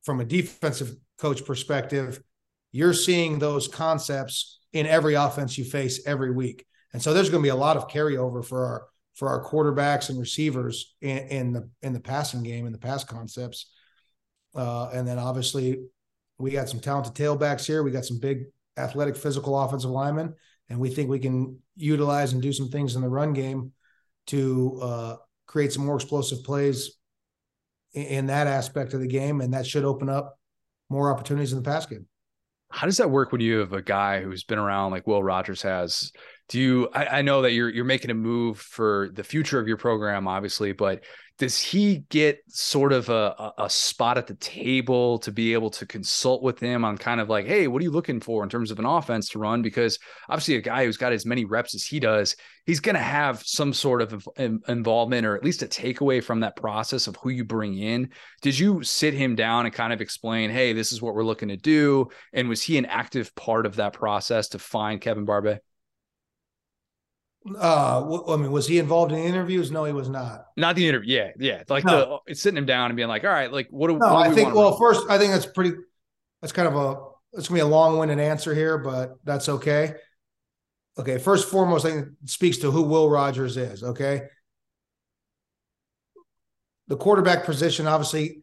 from 0.04 0.20
a 0.20 0.24
defensive 0.24 0.94
coach 1.18 1.44
perspective, 1.44 2.22
you're 2.70 2.92
seeing 2.92 3.38
those 3.38 3.66
concepts 3.66 4.60
in 4.72 4.86
every 4.86 5.14
offense 5.14 5.56
you 5.58 5.64
face 5.64 6.06
every 6.06 6.30
week. 6.30 6.66
And 6.92 7.02
so 7.02 7.12
there's 7.12 7.30
going 7.30 7.42
to 7.42 7.46
be 7.46 7.50
a 7.50 7.56
lot 7.56 7.76
of 7.76 7.88
carryover 7.88 8.44
for 8.44 8.64
our 8.64 8.86
for 9.14 9.28
our 9.28 9.42
quarterbacks 9.42 10.10
and 10.10 10.20
receivers 10.20 10.94
in, 11.00 11.18
in 11.18 11.52
the 11.52 11.70
in 11.82 11.92
the 11.92 12.00
passing 12.00 12.42
game 12.42 12.66
and 12.66 12.74
the 12.74 12.78
pass 12.78 13.04
concepts. 13.04 13.70
Uh, 14.54 14.90
and 14.92 15.06
then 15.06 15.18
obviously 15.18 15.80
we 16.38 16.50
got 16.50 16.68
some 16.68 16.80
talented 16.80 17.14
tailbacks 17.14 17.66
here. 17.66 17.82
We 17.82 17.90
got 17.90 18.04
some 18.04 18.18
big 18.18 18.44
athletic, 18.76 19.16
physical 19.16 19.58
offensive 19.58 19.90
linemen, 19.90 20.34
and 20.68 20.78
we 20.78 20.90
think 20.90 21.08
we 21.08 21.18
can 21.18 21.58
utilize 21.76 22.32
and 22.32 22.42
do 22.42 22.52
some 22.52 22.68
things 22.68 22.94
in 22.94 23.02
the 23.02 23.08
run 23.08 23.32
game 23.32 23.72
to 24.28 24.78
uh, 24.82 25.16
create 25.46 25.72
some 25.72 25.86
more 25.86 25.96
explosive 25.96 26.42
plays 26.44 26.92
in, 27.92 28.04
in 28.04 28.26
that 28.26 28.46
aspect 28.46 28.92
of 28.92 29.00
the 29.00 29.06
game, 29.06 29.40
and 29.40 29.54
that 29.54 29.66
should 29.66 29.84
open 29.84 30.08
up 30.08 30.38
more 30.90 31.12
opportunities 31.12 31.52
in 31.52 31.58
the 31.58 31.68
pass 31.68 31.86
game. 31.86 32.06
How 32.70 32.86
does 32.86 32.96
that 32.98 33.10
work 33.10 33.32
when 33.32 33.40
you 33.40 33.58
have 33.58 33.72
a 33.72 33.82
guy 33.82 34.20
who's 34.20 34.44
been 34.44 34.58
around 34.58 34.90
like 34.90 35.06
Will 35.06 35.22
Rogers 35.22 35.62
has? 35.62 36.12
Do 36.48 36.60
you 36.60 36.88
I, 36.92 37.18
I, 37.18 37.22
know 37.22 37.42
that 37.42 37.52
you're 37.52 37.68
you're 37.68 37.84
making 37.84 38.10
a 38.10 38.14
move 38.14 38.58
for 38.58 39.10
the 39.14 39.24
future 39.24 39.58
of 39.58 39.66
your 39.66 39.76
program 39.76 40.28
obviously 40.28 40.72
but 40.72 41.02
does 41.38 41.60
he 41.60 41.98
get 42.08 42.40
sort 42.48 42.94
of 42.94 43.10
a, 43.10 43.52
a 43.58 43.68
spot 43.68 44.16
at 44.16 44.26
the 44.26 44.36
table 44.36 45.18
to 45.18 45.30
be 45.30 45.52
able 45.52 45.68
to 45.68 45.84
consult 45.84 46.42
with 46.42 46.58
him 46.58 46.82
on 46.82 46.96
kind 46.96 47.20
of 47.20 47.28
like 47.28 47.46
hey 47.46 47.68
what 47.68 47.80
are 47.80 47.84
you 47.84 47.90
looking 47.90 48.20
for 48.20 48.42
in 48.42 48.48
terms 48.48 48.70
of 48.70 48.78
an 48.78 48.86
offense 48.86 49.28
to 49.30 49.38
run? 49.38 49.60
Because 49.60 49.98
obviously 50.28 50.56
a 50.56 50.62
guy 50.62 50.84
who's 50.84 50.96
got 50.96 51.12
as 51.12 51.26
many 51.26 51.44
reps 51.44 51.74
as 51.74 51.84
he 51.84 52.00
does 52.00 52.36
he's 52.64 52.80
going 52.80 52.96
to 52.96 53.02
have 53.02 53.42
some 53.44 53.72
sort 53.72 54.00
of 54.00 54.26
involvement 54.38 55.26
or 55.26 55.36
at 55.36 55.44
least 55.44 55.62
a 55.62 55.66
takeaway 55.66 56.24
from 56.24 56.40
that 56.40 56.56
process 56.56 57.06
of 57.06 57.16
who 57.16 57.28
you 57.28 57.44
bring 57.44 57.78
in. 57.78 58.08
Did 58.42 58.58
you 58.58 58.82
sit 58.82 59.14
him 59.14 59.36
down 59.36 59.66
and 59.66 59.74
kind 59.74 59.92
of 59.92 60.00
explain 60.00 60.50
hey 60.50 60.72
this 60.72 60.92
is 60.92 61.02
what 61.02 61.14
we're 61.14 61.24
looking 61.24 61.48
to 61.48 61.56
do 61.56 62.08
and 62.32 62.48
was 62.48 62.62
he 62.62 62.78
an 62.78 62.86
active 62.86 63.34
part 63.34 63.66
of 63.66 63.76
that 63.76 63.92
process 63.92 64.48
to 64.48 64.58
find 64.58 65.00
kevin 65.00 65.26
barbay 65.26 65.58
uh, 67.58 68.22
I 68.28 68.36
mean, 68.36 68.50
was 68.50 68.66
he 68.66 68.78
involved 68.78 69.12
in 69.12 69.18
interviews? 69.18 69.70
No, 69.70 69.84
he 69.84 69.92
was 69.92 70.08
not. 70.08 70.46
Not 70.56 70.76
the 70.76 70.88
interview. 70.88 71.14
Yeah, 71.14 71.30
yeah. 71.38 71.62
Like 71.68 71.84
no. 71.84 72.22
the 72.24 72.32
it's 72.32 72.40
sitting 72.40 72.58
him 72.58 72.66
down 72.66 72.90
and 72.90 72.96
being 72.96 73.08
like, 73.08 73.24
all 73.24 73.30
right, 73.30 73.52
like 73.52 73.68
what 73.70 73.88
do, 73.88 73.98
no, 73.98 74.14
what 74.14 74.24
do 74.24 74.30
I 74.30 74.34
think. 74.34 74.54
Well, 74.54 74.76
first, 74.76 75.08
I 75.08 75.18
think 75.18 75.32
that's 75.32 75.46
pretty. 75.46 75.76
That's 76.40 76.52
kind 76.52 76.68
of 76.68 76.76
a. 76.76 76.96
It's 77.32 77.48
gonna 77.48 77.58
be 77.58 77.62
a 77.62 77.66
long-winded 77.66 78.18
answer 78.18 78.54
here, 78.54 78.78
but 78.78 79.14
that's 79.24 79.48
okay. 79.48 79.94
Okay, 80.98 81.18
first 81.18 81.44
and 81.44 81.52
foremost, 81.52 81.84
I 81.84 81.90
think 81.90 82.08
it 82.22 82.30
speaks 82.30 82.58
to 82.58 82.70
who 82.70 82.82
Will 82.82 83.10
Rogers 83.10 83.56
is. 83.56 83.82
Okay, 83.82 84.22
the 86.88 86.96
quarterback 86.96 87.44
position 87.44 87.86
obviously 87.86 88.42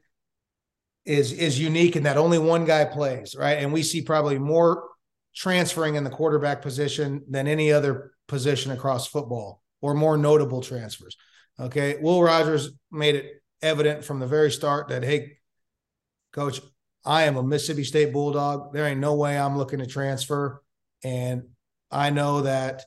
is 1.05 1.33
is 1.33 1.59
unique 1.59 1.95
in 1.95 2.03
that 2.03 2.17
only 2.17 2.37
one 2.37 2.65
guy 2.65 2.85
plays, 2.85 3.35
right? 3.35 3.57
And 3.57 3.73
we 3.73 3.83
see 3.83 4.01
probably 4.01 4.37
more 4.37 4.83
transferring 5.35 5.95
in 5.95 6.03
the 6.03 6.09
quarterback 6.09 6.61
position 6.61 7.23
than 7.29 7.47
any 7.47 7.71
other 7.71 8.12
position 8.27 8.71
across 8.71 9.07
football 9.07 9.61
or 9.81 9.93
more 9.93 10.17
notable 10.17 10.61
transfers. 10.61 11.17
Okay. 11.59 11.97
Will 12.01 12.23
Rogers 12.23 12.71
made 12.91 13.15
it 13.15 13.43
evident 13.61 14.03
from 14.03 14.19
the 14.19 14.27
very 14.27 14.51
start 14.51 14.89
that, 14.89 15.03
hey, 15.03 15.37
coach, 16.31 16.61
I 17.05 17.23
am 17.23 17.37
a 17.37 17.43
Mississippi 17.43 17.83
State 17.83 18.13
Bulldog. 18.13 18.73
There 18.73 18.87
ain't 18.87 18.99
no 18.99 19.15
way 19.15 19.37
I'm 19.37 19.57
looking 19.57 19.79
to 19.79 19.85
transfer. 19.85 20.63
And 21.03 21.43
I 21.91 22.09
know 22.09 22.41
that 22.41 22.83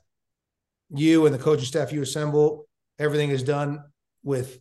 you 0.91 1.27
and 1.27 1.35
the 1.35 1.39
coaching 1.39 1.65
staff 1.65 1.93
you 1.93 2.03
assemble, 2.03 2.67
everything 2.99 3.31
is 3.31 3.43
done 3.43 3.83
with 4.23 4.59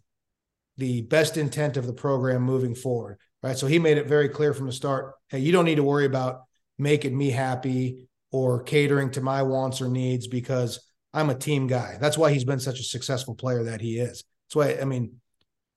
the 0.77 1.01
best 1.01 1.37
intent 1.37 1.77
of 1.77 1.87
the 1.87 1.93
program 1.93 2.41
moving 2.41 2.75
forward. 2.75 3.17
Right. 3.41 3.57
So 3.57 3.67
he 3.67 3.79
made 3.79 3.97
it 3.97 4.07
very 4.07 4.27
clear 4.27 4.53
from 4.53 4.65
the 4.65 4.71
start 4.71 5.13
hey, 5.29 5.39
you 5.39 5.51
don't 5.51 5.65
need 5.65 5.75
to 5.75 5.83
worry 5.83 6.05
about 6.05 6.41
making 6.77 7.17
me 7.17 7.29
happy 7.29 8.07
or 8.35 8.61
catering 8.61 9.09
to 9.09 9.21
my 9.21 9.41
wants 9.41 9.79
or 9.79 9.87
needs 9.87 10.27
because 10.27 10.91
I'm 11.13 11.29
a 11.29 11.35
team 11.35 11.67
guy. 11.67 11.97
That's 12.01 12.17
why 12.17 12.33
he's 12.33 12.43
been 12.43 12.59
such 12.59 12.81
a 12.81 12.83
successful 12.83 13.33
player 13.33 13.63
that 13.63 13.79
he 13.79 13.97
is. 13.97 14.25
That's 14.45 14.55
why 14.57 14.81
I 14.81 14.83
mean, 14.83 15.21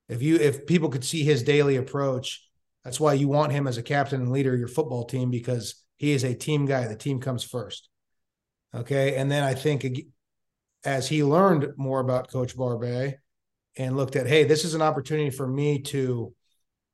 if 0.08 0.22
you 0.22 0.34
if 0.34 0.66
people 0.66 0.88
could 0.88 1.04
see 1.04 1.22
his 1.22 1.44
daily 1.44 1.76
approach, 1.76 2.44
that's 2.82 2.98
why 2.98 3.12
you 3.12 3.28
want 3.28 3.52
him 3.52 3.68
as 3.68 3.78
a 3.78 3.82
captain 3.82 4.20
and 4.20 4.32
leader 4.32 4.54
of 4.54 4.58
your 4.58 4.66
football 4.66 5.04
team 5.04 5.30
because 5.30 5.84
he 5.98 6.10
is 6.10 6.24
a 6.24 6.34
team 6.34 6.66
guy. 6.66 6.88
The 6.88 6.96
team 6.96 7.20
comes 7.20 7.44
first. 7.44 7.88
Okay, 8.74 9.14
and 9.14 9.30
then 9.30 9.44
I 9.44 9.54
think 9.54 9.86
as 10.84 11.06
he 11.06 11.22
learned 11.22 11.74
more 11.76 12.00
about 12.00 12.28
Coach 12.28 12.56
Barbay 12.56 13.18
and 13.76 13.96
looked 13.96 14.16
at, 14.16 14.26
hey, 14.26 14.42
this 14.42 14.64
is 14.64 14.74
an 14.74 14.82
opportunity 14.82 15.30
for 15.30 15.46
me 15.46 15.82
to 15.82 16.34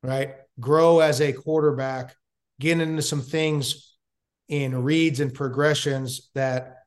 right 0.02 0.34
grow 0.60 1.00
as 1.00 1.22
a 1.22 1.32
quarterback, 1.32 2.14
get 2.60 2.78
into 2.78 3.00
some 3.00 3.22
things 3.22 3.93
in 4.49 4.82
reads 4.82 5.20
and 5.20 5.32
progressions 5.32 6.30
that 6.34 6.78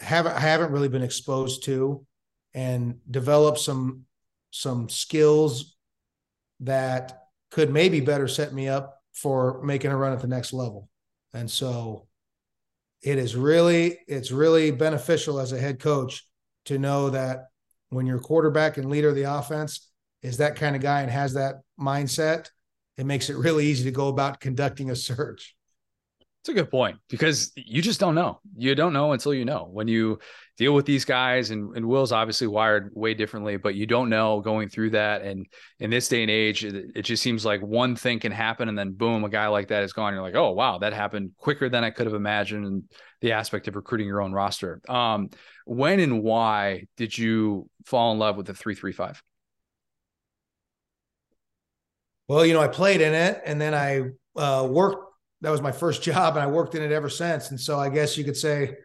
haven't 0.00 0.36
haven't 0.36 0.72
really 0.72 0.88
been 0.88 1.02
exposed 1.02 1.64
to 1.64 2.04
and 2.54 2.98
develop 3.10 3.58
some 3.58 4.02
some 4.50 4.88
skills 4.88 5.76
that 6.60 7.24
could 7.50 7.70
maybe 7.70 8.00
better 8.00 8.28
set 8.28 8.52
me 8.52 8.68
up 8.68 9.00
for 9.12 9.62
making 9.62 9.90
a 9.90 9.96
run 9.96 10.12
at 10.12 10.20
the 10.20 10.26
next 10.26 10.52
level. 10.52 10.88
And 11.32 11.50
so 11.50 12.06
it 13.02 13.18
is 13.18 13.36
really 13.36 13.98
it's 14.06 14.30
really 14.30 14.70
beneficial 14.70 15.38
as 15.38 15.52
a 15.52 15.58
head 15.58 15.80
coach 15.80 16.26
to 16.66 16.78
know 16.78 17.10
that 17.10 17.46
when 17.90 18.06
your 18.06 18.18
quarterback 18.18 18.76
and 18.76 18.90
leader 18.90 19.10
of 19.10 19.14
the 19.14 19.22
offense 19.22 19.90
is 20.22 20.38
that 20.38 20.56
kind 20.56 20.74
of 20.74 20.82
guy 20.82 21.02
and 21.02 21.10
has 21.10 21.34
that 21.34 21.56
mindset, 21.78 22.48
it 22.96 23.06
makes 23.06 23.30
it 23.30 23.36
really 23.36 23.66
easy 23.66 23.84
to 23.84 23.90
go 23.90 24.08
about 24.08 24.40
conducting 24.40 24.90
a 24.90 24.96
search. 24.96 25.55
It's 26.46 26.50
a 26.52 26.54
good 26.54 26.70
point 26.70 26.98
because 27.08 27.50
you 27.56 27.82
just 27.82 27.98
don't 27.98 28.14
know. 28.14 28.38
You 28.56 28.76
don't 28.76 28.92
know 28.92 29.10
until 29.10 29.34
you 29.34 29.44
know. 29.44 29.68
When 29.68 29.88
you 29.88 30.20
deal 30.56 30.74
with 30.74 30.86
these 30.86 31.04
guys, 31.04 31.50
and, 31.50 31.76
and 31.76 31.88
Will's 31.88 32.12
obviously 32.12 32.46
wired 32.46 32.92
way 32.94 33.14
differently, 33.14 33.56
but 33.56 33.74
you 33.74 33.84
don't 33.84 34.08
know 34.08 34.40
going 34.40 34.68
through 34.68 34.90
that. 34.90 35.22
And 35.22 35.46
in 35.80 35.90
this 35.90 36.06
day 36.06 36.22
and 36.22 36.30
age, 36.30 36.64
it, 36.64 36.92
it 36.94 37.02
just 37.02 37.20
seems 37.20 37.44
like 37.44 37.62
one 37.62 37.96
thing 37.96 38.20
can 38.20 38.30
happen, 38.30 38.68
and 38.68 38.78
then 38.78 38.92
boom, 38.92 39.24
a 39.24 39.28
guy 39.28 39.48
like 39.48 39.66
that 39.68 39.82
is 39.82 39.92
gone. 39.92 40.12
You're 40.12 40.22
like, 40.22 40.36
oh 40.36 40.52
wow, 40.52 40.78
that 40.78 40.92
happened 40.92 41.32
quicker 41.36 41.68
than 41.68 41.82
I 41.82 41.90
could 41.90 42.06
have 42.06 42.14
imagined. 42.14 42.64
And 42.64 42.84
the 43.22 43.32
aspect 43.32 43.66
of 43.66 43.74
recruiting 43.74 44.06
your 44.06 44.22
own 44.22 44.32
roster. 44.32 44.80
Um, 44.88 45.30
when 45.64 45.98
and 45.98 46.22
why 46.22 46.84
did 46.96 47.18
you 47.18 47.68
fall 47.86 48.12
in 48.12 48.20
love 48.20 48.36
with 48.36 48.46
the 48.46 48.54
three 48.54 48.76
three 48.76 48.92
five? 48.92 49.20
Well, 52.28 52.46
you 52.46 52.54
know, 52.54 52.60
I 52.60 52.68
played 52.68 53.00
in 53.00 53.14
it, 53.14 53.42
and 53.44 53.60
then 53.60 53.74
I 53.74 54.10
uh, 54.40 54.64
worked 54.70 55.05
that 55.46 55.52
was 55.52 55.62
my 55.62 55.70
first 55.70 56.02
job 56.10 56.34
and 56.34 56.42
I 56.42 56.48
worked 56.48 56.74
in 56.74 56.82
it 56.82 56.90
ever 56.90 57.08
since. 57.08 57.50
And 57.50 57.60
so 57.60 57.78
I 57.78 57.88
guess 57.88 58.18
you 58.18 58.24
could 58.24 58.36
say 58.36 58.78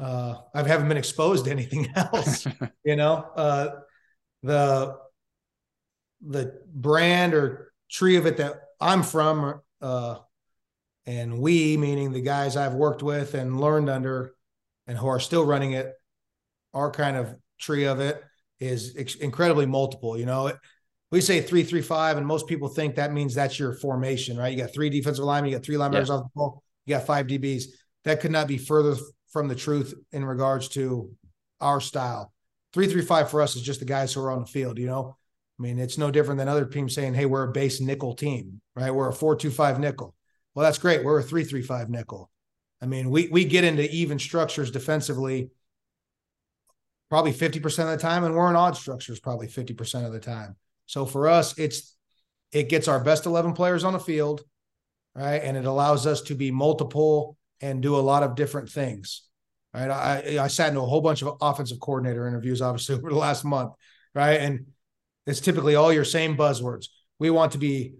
uh, 0.00 0.36
I 0.54 0.66
haven't 0.66 0.88
been 0.88 0.96
exposed 0.96 1.44
to 1.44 1.50
anything 1.50 1.92
else. 1.96 2.46
you 2.84 2.96
know, 2.96 3.26
uh, 3.36 3.68
the 4.42 4.96
the 6.26 6.60
brand 6.72 7.34
or 7.34 7.72
tree 7.90 8.16
of 8.16 8.26
it 8.26 8.38
that 8.38 8.54
I'm 8.80 9.02
from, 9.02 9.60
uh, 9.82 10.16
and 11.04 11.38
we, 11.38 11.76
meaning 11.76 12.12
the 12.12 12.22
guys 12.22 12.56
I've 12.56 12.74
worked 12.74 13.02
with 13.02 13.34
and 13.34 13.60
learned 13.60 13.90
under, 13.90 14.34
and 14.86 14.96
who 14.96 15.08
are 15.08 15.20
still 15.20 15.44
running 15.44 15.72
it, 15.72 15.92
our 16.72 16.90
kind 16.90 17.18
of 17.18 17.34
tree 17.60 17.84
of 17.84 18.00
it 18.00 18.22
is 18.60 18.94
ex- 18.96 19.16
incredibly 19.16 19.66
multiple. 19.66 20.16
You 20.16 20.24
know, 20.24 20.52
we 21.12 21.20
say 21.20 21.40
three 21.40 21.62
three 21.62 21.82
five, 21.82 22.16
and 22.16 22.26
most 22.26 22.48
people 22.48 22.68
think 22.68 22.96
that 22.96 23.12
means 23.12 23.34
that's 23.34 23.58
your 23.58 23.74
formation, 23.74 24.36
right? 24.36 24.52
You 24.52 24.64
got 24.64 24.74
three 24.74 24.90
defensive 24.90 25.24
linemen, 25.24 25.50
you 25.50 25.56
got 25.58 25.64
three 25.64 25.76
linebackers 25.76 26.08
yeah. 26.08 26.14
off 26.14 26.24
the 26.24 26.30
ball, 26.34 26.62
you 26.86 26.94
got 26.94 27.06
five 27.06 27.26
DBs. 27.26 27.64
That 28.04 28.20
could 28.20 28.32
not 28.32 28.48
be 28.48 28.58
further 28.58 28.96
from 29.30 29.46
the 29.46 29.54
truth 29.54 29.94
in 30.10 30.24
regards 30.24 30.68
to 30.70 31.10
our 31.60 31.80
style. 31.80 32.32
Three 32.72 32.88
three 32.88 33.02
five 33.02 33.30
for 33.30 33.42
us 33.42 33.54
is 33.54 33.62
just 33.62 33.80
the 33.80 33.86
guys 33.86 34.12
who 34.12 34.22
are 34.22 34.32
on 34.32 34.40
the 34.40 34.46
field. 34.46 34.78
You 34.78 34.86
know, 34.86 35.16
I 35.60 35.62
mean, 35.62 35.78
it's 35.78 35.98
no 35.98 36.10
different 36.10 36.38
than 36.38 36.48
other 36.48 36.64
teams 36.64 36.94
saying, 36.94 37.14
"Hey, 37.14 37.26
we're 37.26 37.48
a 37.48 37.52
base 37.52 37.80
nickel 37.80 38.14
team, 38.14 38.60
right? 38.74 38.90
We're 38.90 39.10
a 39.10 39.14
four 39.14 39.36
two 39.36 39.50
five 39.50 39.78
nickel." 39.78 40.14
Well, 40.54 40.64
that's 40.64 40.78
great. 40.78 41.04
We're 41.04 41.20
a 41.20 41.22
three 41.22 41.44
three 41.44 41.62
five 41.62 41.90
nickel. 41.90 42.30
I 42.80 42.86
mean, 42.86 43.10
we 43.10 43.28
we 43.28 43.44
get 43.44 43.64
into 43.64 43.88
even 43.90 44.18
structures 44.18 44.70
defensively 44.70 45.50
probably 47.10 47.32
50% 47.34 47.64
of 47.80 47.90
the 47.90 47.98
time, 47.98 48.24
and 48.24 48.34
we're 48.34 48.48
in 48.48 48.56
odd 48.56 48.74
structures 48.74 49.20
probably 49.20 49.46
50% 49.46 50.06
of 50.06 50.14
the 50.14 50.18
time. 50.18 50.56
So 50.92 51.06
for 51.06 51.26
us, 51.26 51.58
it's 51.58 51.96
it 52.52 52.68
gets 52.68 52.86
our 52.86 53.02
best 53.02 53.24
11 53.24 53.54
players 53.54 53.82
on 53.82 53.94
the 53.94 53.98
field, 53.98 54.42
right? 55.14 55.42
And 55.42 55.56
it 55.56 55.64
allows 55.64 56.06
us 56.06 56.20
to 56.22 56.34
be 56.34 56.50
multiple 56.50 57.38
and 57.62 57.80
do 57.80 57.96
a 57.96 58.04
lot 58.04 58.22
of 58.22 58.34
different 58.34 58.68
things. 58.68 59.22
Right. 59.72 59.88
I, 59.88 60.38
I 60.38 60.48
sat 60.48 60.70
in 60.70 60.76
a 60.76 60.82
whole 60.82 61.00
bunch 61.00 61.22
of 61.22 61.38
offensive 61.40 61.80
coordinator 61.80 62.28
interviews, 62.28 62.60
obviously, 62.60 62.94
over 62.96 63.08
the 63.08 63.16
last 63.16 63.42
month, 63.42 63.72
right? 64.14 64.38
And 64.38 64.66
it's 65.26 65.40
typically 65.40 65.76
all 65.76 65.94
your 65.94 66.04
same 66.04 66.36
buzzwords. 66.36 66.88
We 67.18 67.30
want 67.30 67.52
to 67.52 67.58
be 67.58 67.94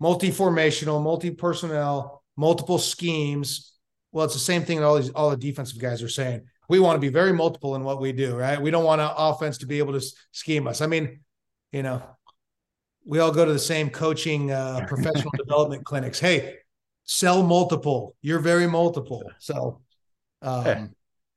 multi-formational, 0.00 1.02
multi-personnel, 1.04 2.22
multiple 2.38 2.78
schemes. 2.78 3.74
Well, 4.12 4.24
it's 4.24 4.32
the 4.32 4.40
same 4.40 4.62
thing 4.62 4.80
that 4.80 4.86
all 4.86 4.96
these 4.96 5.10
all 5.10 5.28
the 5.28 5.36
defensive 5.36 5.78
guys 5.78 6.02
are 6.02 6.08
saying. 6.08 6.46
We 6.70 6.78
want 6.78 6.96
to 6.96 7.00
be 7.00 7.12
very 7.12 7.34
multiple 7.34 7.74
in 7.74 7.84
what 7.84 8.00
we 8.00 8.12
do, 8.12 8.34
right? 8.34 8.58
We 8.58 8.70
don't 8.70 8.84
want 8.84 9.02
an 9.02 9.10
offense 9.14 9.58
to 9.58 9.66
be 9.66 9.76
able 9.76 9.92
to 9.92 10.06
scheme 10.32 10.66
us. 10.66 10.80
I 10.80 10.86
mean, 10.86 11.20
you 11.70 11.82
know, 11.82 12.00
we 13.04 13.18
all 13.18 13.32
go 13.32 13.44
to 13.44 13.52
the 13.52 13.58
same 13.58 13.90
coaching 13.90 14.50
uh, 14.50 14.84
professional 14.88 15.32
development 15.36 15.84
clinics. 15.84 16.18
Hey, 16.18 16.56
sell 17.04 17.42
multiple. 17.42 18.16
You're 18.22 18.38
very 18.40 18.66
multiple. 18.66 19.30
So, 19.38 19.80
um, 20.42 20.64
hey. 20.64 20.86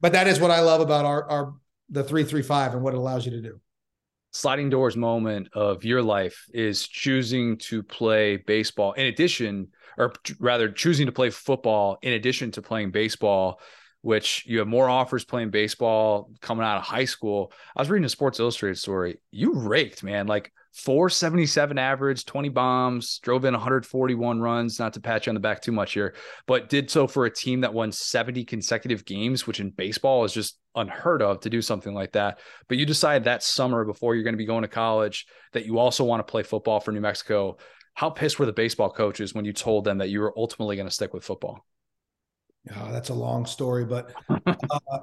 but 0.02 0.14
that 0.14 0.28
is 0.28 0.40
what 0.40 0.52
I 0.52 0.62
love 0.62 0.82
about 0.82 1.06
our 1.06 1.30
our 1.30 1.54
the 1.90 2.04
three 2.04 2.24
three 2.24 2.42
five 2.42 2.74
and 2.74 2.82
what 2.82 2.94
it 2.94 2.98
allows 2.98 3.26
you 3.26 3.32
to 3.32 3.42
do. 3.42 3.60
Sliding 4.32 4.70
doors 4.70 4.96
moment 4.96 5.50
of 5.54 5.84
your 5.84 6.02
life 6.02 6.46
is 6.54 6.88
choosing 6.88 7.58
to 7.58 7.82
play 7.82 8.38
baseball 8.38 8.94
in 8.94 9.08
addition, 9.08 9.70
or 9.98 10.14
rather 10.40 10.70
choosing 10.70 11.06
to 11.06 11.12
play 11.12 11.30
football 11.30 11.98
in 12.02 12.14
addition 12.14 12.52
to 12.52 12.62
playing 12.62 12.92
baseball 12.92 13.60
which 14.02 14.46
you 14.46 14.60
have 14.60 14.68
more 14.68 14.90
offers 14.90 15.26
playing 15.26 15.50
baseball 15.50 16.32
coming 16.40 16.66
out 16.66 16.78
of 16.78 16.84
high 16.84 17.04
school. 17.04 17.52
I 17.76 17.82
was 17.82 17.90
reading 17.90 18.06
a 18.06 18.10
Sports 18.10 18.40
Illustrated 18.40 18.78
story. 18.78 19.18
You 19.32 19.54
raked, 19.54 20.02
man, 20.02 20.28
like 20.28 20.54
477 20.78 21.80
average, 21.80 22.26
20 22.26 22.50
bombs, 22.50 23.18
drove 23.20 23.46
in 23.46 23.54
141 23.54 24.40
runs, 24.40 24.80
not 24.80 24.94
to 24.94 25.00
pat 25.02 25.26
you 25.26 25.32
on 25.32 25.34
the 25.34 25.40
back 25.40 25.60
too 25.60 25.72
much 25.72 25.94
here, 25.94 26.14
but 26.46 26.70
did 26.70 26.92
so 26.92 27.08
for 27.08 27.26
a 27.26 27.34
team 27.34 27.62
that 27.62 27.74
won 27.74 27.92
70 27.92 28.46
consecutive 28.46 29.04
games, 29.04 29.48
which 29.48 29.60
in 29.60 29.72
baseball 29.72 30.24
is 30.24 30.32
just 30.32 30.60
unheard 30.76 31.24
of 31.24 31.40
to 31.42 31.50
do 31.50 31.64
something 31.64 31.96
like 31.96 32.12
that. 32.12 32.40
But 32.68 32.78
you 32.78 32.86
decide 32.86 33.24
that 33.24 33.42
summer 33.42 33.86
before 33.86 34.14
you're 34.14 34.24
going 34.24 34.36
to 34.36 34.38
be 34.38 34.46
going 34.46 34.62
to 34.62 34.68
college 34.68 35.26
that 35.54 35.66
you 35.66 35.80
also 35.80 36.04
want 36.04 36.20
to 36.20 36.32
play 36.32 36.44
football 36.44 36.80
for 36.80 36.92
New 36.92 37.02
Mexico. 37.02 37.58
How 37.96 38.12
pissed 38.12 38.38
were 38.38 38.46
the 38.46 38.54
baseball 38.54 38.92
coaches 38.92 39.34
when 39.34 39.46
you 39.46 39.54
told 39.54 39.84
them 39.84 39.98
that 39.98 40.10
you 40.10 40.20
were 40.20 40.34
ultimately 40.38 40.76
going 40.76 40.88
to 40.88 40.94
stick 40.94 41.12
with 41.12 41.24
football? 41.24 41.66
Oh, 42.76 42.92
that's 42.92 43.10
a 43.10 43.16
long 43.16 43.48
story, 43.48 43.86
but 43.86 44.14
uh, 44.30 45.00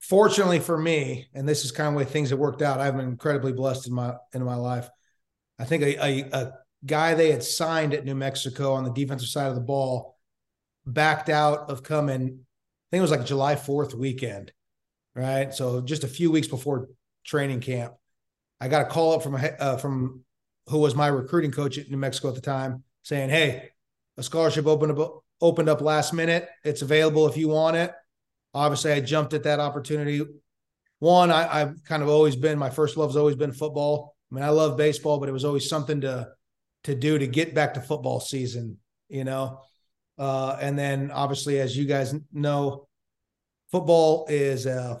fortunately 0.00 0.58
for 0.58 0.76
me, 0.76 1.28
and 1.32 1.48
this 1.48 1.64
is 1.64 1.70
kind 1.70 1.90
of 1.90 1.94
way 1.94 2.04
things 2.04 2.30
have 2.30 2.40
worked 2.40 2.62
out. 2.62 2.80
I've 2.80 2.96
been 2.96 3.08
incredibly 3.08 3.52
blessed 3.52 3.86
in 3.86 3.94
my 3.94 4.14
in 4.34 4.42
my 4.42 4.56
life. 4.56 4.88
I 5.58 5.64
think 5.64 5.82
a, 5.82 5.96
a, 5.96 6.28
a 6.32 6.52
guy 6.84 7.14
they 7.14 7.30
had 7.30 7.42
signed 7.42 7.94
at 7.94 8.04
New 8.04 8.14
Mexico 8.14 8.74
on 8.74 8.84
the 8.84 8.92
defensive 8.92 9.28
side 9.28 9.48
of 9.48 9.54
the 9.54 9.60
ball 9.60 10.18
backed 10.86 11.28
out 11.28 11.70
of 11.70 11.82
coming. 11.82 12.22
I 12.22 12.86
think 12.90 12.98
it 12.98 13.00
was 13.00 13.10
like 13.10 13.26
July 13.26 13.56
Fourth 13.56 13.94
weekend, 13.94 14.52
right? 15.14 15.52
So 15.52 15.80
just 15.80 16.04
a 16.04 16.08
few 16.08 16.30
weeks 16.30 16.48
before 16.48 16.88
training 17.24 17.60
camp, 17.60 17.94
I 18.60 18.68
got 18.68 18.82
a 18.82 18.90
call 18.90 19.14
up 19.14 19.22
from 19.22 19.36
uh, 19.36 19.76
from 19.76 20.24
who 20.68 20.78
was 20.78 20.94
my 20.94 21.08
recruiting 21.08 21.52
coach 21.52 21.78
at 21.78 21.90
New 21.90 21.96
Mexico 21.96 22.28
at 22.28 22.34
the 22.34 22.40
time, 22.40 22.84
saying, 23.02 23.30
"Hey, 23.30 23.70
a 24.16 24.22
scholarship 24.22 24.66
opened 24.66 24.98
up 24.98 25.22
opened 25.40 25.68
up 25.68 25.80
last 25.80 26.12
minute. 26.12 26.48
It's 26.64 26.82
available 26.82 27.26
if 27.26 27.36
you 27.36 27.48
want 27.48 27.76
it. 27.76 27.92
Obviously, 28.54 28.92
I 28.92 29.00
jumped 29.00 29.34
at 29.34 29.42
that 29.42 29.60
opportunity. 29.60 30.22
One, 30.98 31.30
I, 31.30 31.58
have 31.58 31.76
kind 31.84 32.02
of 32.02 32.08
always 32.08 32.36
been 32.36 32.58
my 32.58 32.70
first 32.70 32.96
love's 32.96 33.16
always 33.16 33.36
been 33.36 33.52
football. 33.52 34.15
I 34.30 34.34
mean, 34.34 34.44
I 34.44 34.50
love 34.50 34.76
baseball, 34.76 35.18
but 35.18 35.28
it 35.28 35.32
was 35.32 35.44
always 35.44 35.68
something 35.68 36.00
to 36.02 36.28
to 36.84 36.94
do 36.94 37.18
to 37.18 37.26
get 37.26 37.54
back 37.54 37.74
to 37.74 37.80
football 37.80 38.20
season, 38.20 38.78
you 39.08 39.24
know. 39.24 39.60
Uh, 40.18 40.56
and 40.60 40.78
then 40.78 41.10
obviously, 41.10 41.60
as 41.60 41.76
you 41.76 41.84
guys 41.84 42.14
know, 42.32 42.86
football 43.70 44.26
is 44.28 44.66
a 44.66 45.00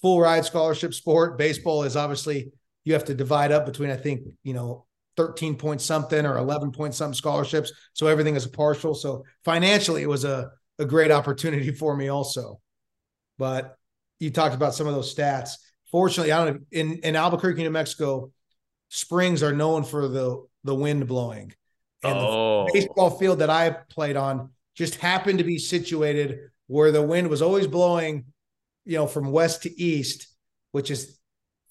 full 0.00 0.20
ride 0.20 0.44
scholarship 0.44 0.94
sport. 0.94 1.38
Baseball 1.38 1.82
is 1.82 1.96
obviously 1.96 2.52
you 2.84 2.92
have 2.92 3.04
to 3.04 3.14
divide 3.14 3.52
up 3.52 3.66
between 3.66 3.90
I 3.90 3.96
think 3.96 4.22
you 4.42 4.54
know 4.54 4.86
13 5.16 5.56
point 5.56 5.80
something 5.80 6.24
or 6.24 6.38
11 6.38 6.72
point 6.72 6.94
something 6.94 7.14
scholarships. 7.14 7.72
So 7.92 8.06
everything 8.06 8.36
is 8.36 8.46
a 8.46 8.50
partial. 8.50 8.94
So 8.94 9.24
financially, 9.44 10.02
it 10.02 10.08
was 10.08 10.24
a, 10.24 10.50
a 10.78 10.84
great 10.84 11.10
opportunity 11.10 11.72
for 11.72 11.96
me 11.96 12.08
also. 12.08 12.60
But 13.38 13.76
you 14.20 14.30
talked 14.30 14.54
about 14.54 14.74
some 14.74 14.86
of 14.86 14.94
those 14.94 15.14
stats. 15.14 15.52
Fortunately, 15.90 16.32
I 16.32 16.44
don't 16.44 16.54
know, 16.54 16.60
in, 16.72 16.94
in 16.98 17.16
Albuquerque, 17.16 17.62
New 17.62 17.70
Mexico, 17.70 18.30
springs 18.88 19.42
are 19.42 19.52
known 19.52 19.84
for 19.84 20.08
the, 20.08 20.44
the 20.64 20.74
wind 20.74 21.06
blowing. 21.06 21.52
And 22.02 22.18
oh. 22.18 22.66
the 22.66 22.72
baseball 22.72 23.10
field 23.10 23.40
that 23.40 23.50
I 23.50 23.70
played 23.70 24.16
on 24.16 24.50
just 24.74 24.96
happened 24.96 25.38
to 25.38 25.44
be 25.44 25.58
situated 25.58 26.50
where 26.66 26.92
the 26.92 27.02
wind 27.02 27.28
was 27.28 27.42
always 27.42 27.66
blowing, 27.66 28.24
you 28.84 28.96
know, 28.96 29.06
from 29.06 29.32
west 29.32 29.62
to 29.62 29.80
east, 29.80 30.28
which 30.72 30.90
is 30.90 31.18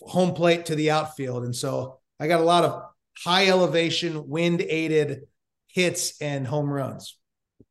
home 0.01 0.33
plate 0.33 0.65
to 0.67 0.75
the 0.75 0.91
outfield. 0.91 1.43
And 1.43 1.55
so 1.55 1.99
I 2.19 2.27
got 2.27 2.41
a 2.41 2.43
lot 2.43 2.63
of 2.63 2.83
high 3.23 3.47
elevation, 3.47 4.27
wind 4.27 4.61
aided 4.61 5.23
hits 5.67 6.21
and 6.21 6.47
home 6.47 6.69
runs. 6.69 7.17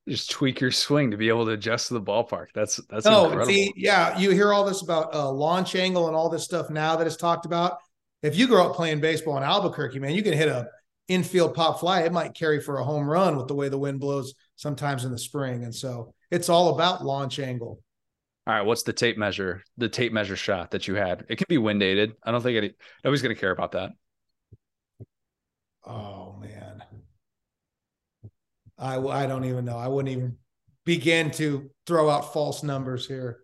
Just 0.06 0.30
tweak 0.30 0.60
your 0.60 0.70
swing 0.70 1.10
to 1.12 1.16
be 1.16 1.28
able 1.28 1.46
to 1.46 1.52
adjust 1.52 1.88
to 1.88 1.94
the 1.94 2.02
ballpark. 2.02 2.48
That's 2.54 2.78
that's 2.90 3.06
no, 3.06 3.24
incredible. 3.24 3.46
See, 3.46 3.72
yeah, 3.74 4.18
you 4.18 4.30
hear 4.30 4.52
all 4.52 4.64
this 4.64 4.82
about 4.82 5.14
uh, 5.14 5.30
launch 5.30 5.74
angle 5.74 6.08
and 6.08 6.16
all 6.16 6.28
this 6.28 6.44
stuff 6.44 6.68
now 6.68 6.96
that 6.96 7.06
is 7.06 7.16
talked 7.16 7.46
about. 7.46 7.78
If 8.24 8.38
you 8.38 8.48
grow 8.48 8.66
up 8.66 8.74
playing 8.74 9.00
baseball 9.00 9.36
in 9.36 9.42
Albuquerque, 9.42 9.98
man, 9.98 10.14
you 10.14 10.22
can 10.22 10.32
hit 10.32 10.48
a 10.48 10.68
infield 11.08 11.54
pop 11.54 11.78
fly. 11.78 12.00
It 12.00 12.12
might 12.12 12.32
carry 12.32 12.58
for 12.58 12.78
a 12.78 12.84
home 12.84 13.06
run 13.06 13.36
with 13.36 13.48
the 13.48 13.54
way 13.54 13.68
the 13.68 13.78
wind 13.78 14.00
blows 14.00 14.32
sometimes 14.56 15.04
in 15.04 15.12
the 15.12 15.18
spring, 15.18 15.62
and 15.62 15.74
so 15.74 16.14
it's 16.30 16.48
all 16.48 16.70
about 16.70 17.04
launch 17.04 17.38
angle. 17.38 17.82
All 18.46 18.54
right, 18.54 18.62
what's 18.62 18.82
the 18.82 18.94
tape 18.94 19.18
measure? 19.18 19.62
The 19.76 19.90
tape 19.90 20.10
measure 20.10 20.36
shot 20.36 20.70
that 20.70 20.88
you 20.88 20.94
had. 20.94 21.26
It 21.28 21.36
can 21.36 21.44
be 21.50 21.58
wind 21.58 21.82
aided. 21.82 22.14
I 22.22 22.30
don't 22.30 22.42
think 22.42 22.56
any, 22.56 22.72
nobody's 23.04 23.20
going 23.20 23.34
to 23.34 23.40
care 23.40 23.50
about 23.50 23.72
that. 23.72 23.90
Oh 25.84 26.38
man, 26.40 26.82
I 28.78 28.96
I 28.96 29.26
don't 29.26 29.44
even 29.44 29.66
know. 29.66 29.76
I 29.76 29.88
wouldn't 29.88 30.16
even 30.16 30.38
begin 30.86 31.30
to 31.32 31.70
throw 31.86 32.08
out 32.08 32.32
false 32.32 32.62
numbers 32.62 33.06
here. 33.06 33.43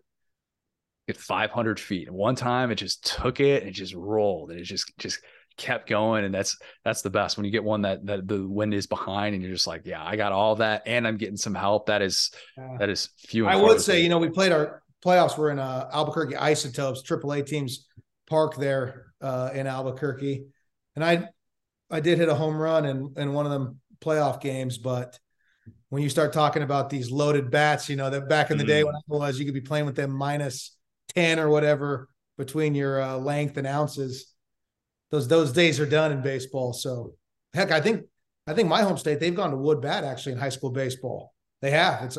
At 1.07 1.17
500 1.17 1.79
feet, 1.79 2.09
one 2.09 2.35
time 2.35 2.71
it 2.71 2.75
just 2.75 3.05
took 3.05 3.39
it 3.39 3.63
and 3.63 3.69
it 3.69 3.73
just 3.73 3.93
rolled 3.93 4.51
and 4.51 4.59
it 4.59 4.63
just 4.63 4.97
just 4.97 5.19
kept 5.57 5.87
going, 5.87 6.25
and 6.25 6.33
that's 6.33 6.57
that's 6.83 7.01
the 7.01 7.09
best 7.09 7.37
when 7.37 7.45
you 7.45 7.51
get 7.51 7.63
one 7.63 7.83
that 7.83 8.05
that 8.05 8.27
the 8.27 8.47
wind 8.47 8.73
is 8.73 8.87
behind, 8.87 9.35
and 9.35 9.43
you're 9.43 9.53
just 9.53 9.67
like, 9.67 9.85
yeah, 9.85 10.03
I 10.03 10.15
got 10.15 10.31
all 10.31 10.55
that, 10.55 10.83
and 10.85 11.07
I'm 11.07 11.17
getting 11.17 11.37
some 11.37 11.55
help. 11.55 11.87
That 11.87 12.01
is 12.01 12.31
that 12.79 12.89
is 12.89 13.09
few. 13.17 13.47
I 13.47 13.55
would 13.55 13.81
say, 13.81 14.01
you 14.01 14.09
know, 14.09 14.19
we 14.19 14.29
played 14.29 14.51
our 14.51 14.81
playoffs. 15.05 15.37
We're 15.37 15.49
in 15.49 15.59
uh, 15.59 15.89
Albuquerque 15.93 16.35
Isotopes, 16.35 17.03
AAA 17.03 17.45
teams 17.45 17.87
park 18.27 18.55
there 18.55 19.13
uh, 19.21 19.51
in 19.53 19.67
Albuquerque, 19.67 20.45
and 20.95 21.05
I 21.05 21.27
I 21.89 21.99
did 21.99 22.17
hit 22.17 22.29
a 22.29 22.35
home 22.35 22.57
run 22.57 22.85
in 22.85 23.13
in 23.17 23.33
one 23.33 23.45
of 23.45 23.51
them 23.51 23.79
playoff 23.99 24.41
games, 24.41 24.77
but 24.77 25.19
when 25.89 26.01
you 26.01 26.09
start 26.09 26.33
talking 26.33 26.63
about 26.63 26.89
these 26.89 27.11
loaded 27.11 27.51
bats, 27.51 27.89
you 27.89 27.95
know 27.95 28.09
that 28.09 28.27
back 28.27 28.49
in 28.49 28.57
the 28.57 28.63
mm. 28.63 28.67
day 28.67 28.83
when 28.83 28.95
I 28.95 28.99
was, 29.07 29.37
you 29.39 29.45
could 29.45 29.53
be 29.53 29.61
playing 29.61 29.85
with 29.85 29.95
them 29.95 30.11
minus 30.11 30.75
ten 31.15 31.39
or 31.39 31.49
whatever 31.49 32.09
between 32.37 32.75
your 32.75 33.01
uh, 33.01 33.17
length 33.17 33.57
and 33.57 33.67
ounces. 33.67 34.33
Those 35.11 35.27
those 35.27 35.51
days 35.51 35.79
are 35.79 35.85
done 35.85 36.11
in 36.11 36.21
baseball. 36.21 36.73
So 36.73 37.15
heck, 37.53 37.71
I 37.71 37.81
think 37.81 38.05
I 38.47 38.53
think 38.53 38.69
my 38.69 38.81
home 38.81 38.97
state 38.97 39.19
they've 39.19 39.35
gone 39.35 39.51
to 39.51 39.57
wood 39.57 39.81
bat 39.81 40.03
actually 40.03 40.33
in 40.33 40.37
high 40.39 40.49
school 40.49 40.71
baseball. 40.71 41.33
They 41.61 41.71
have. 41.71 42.03
It's 42.03 42.17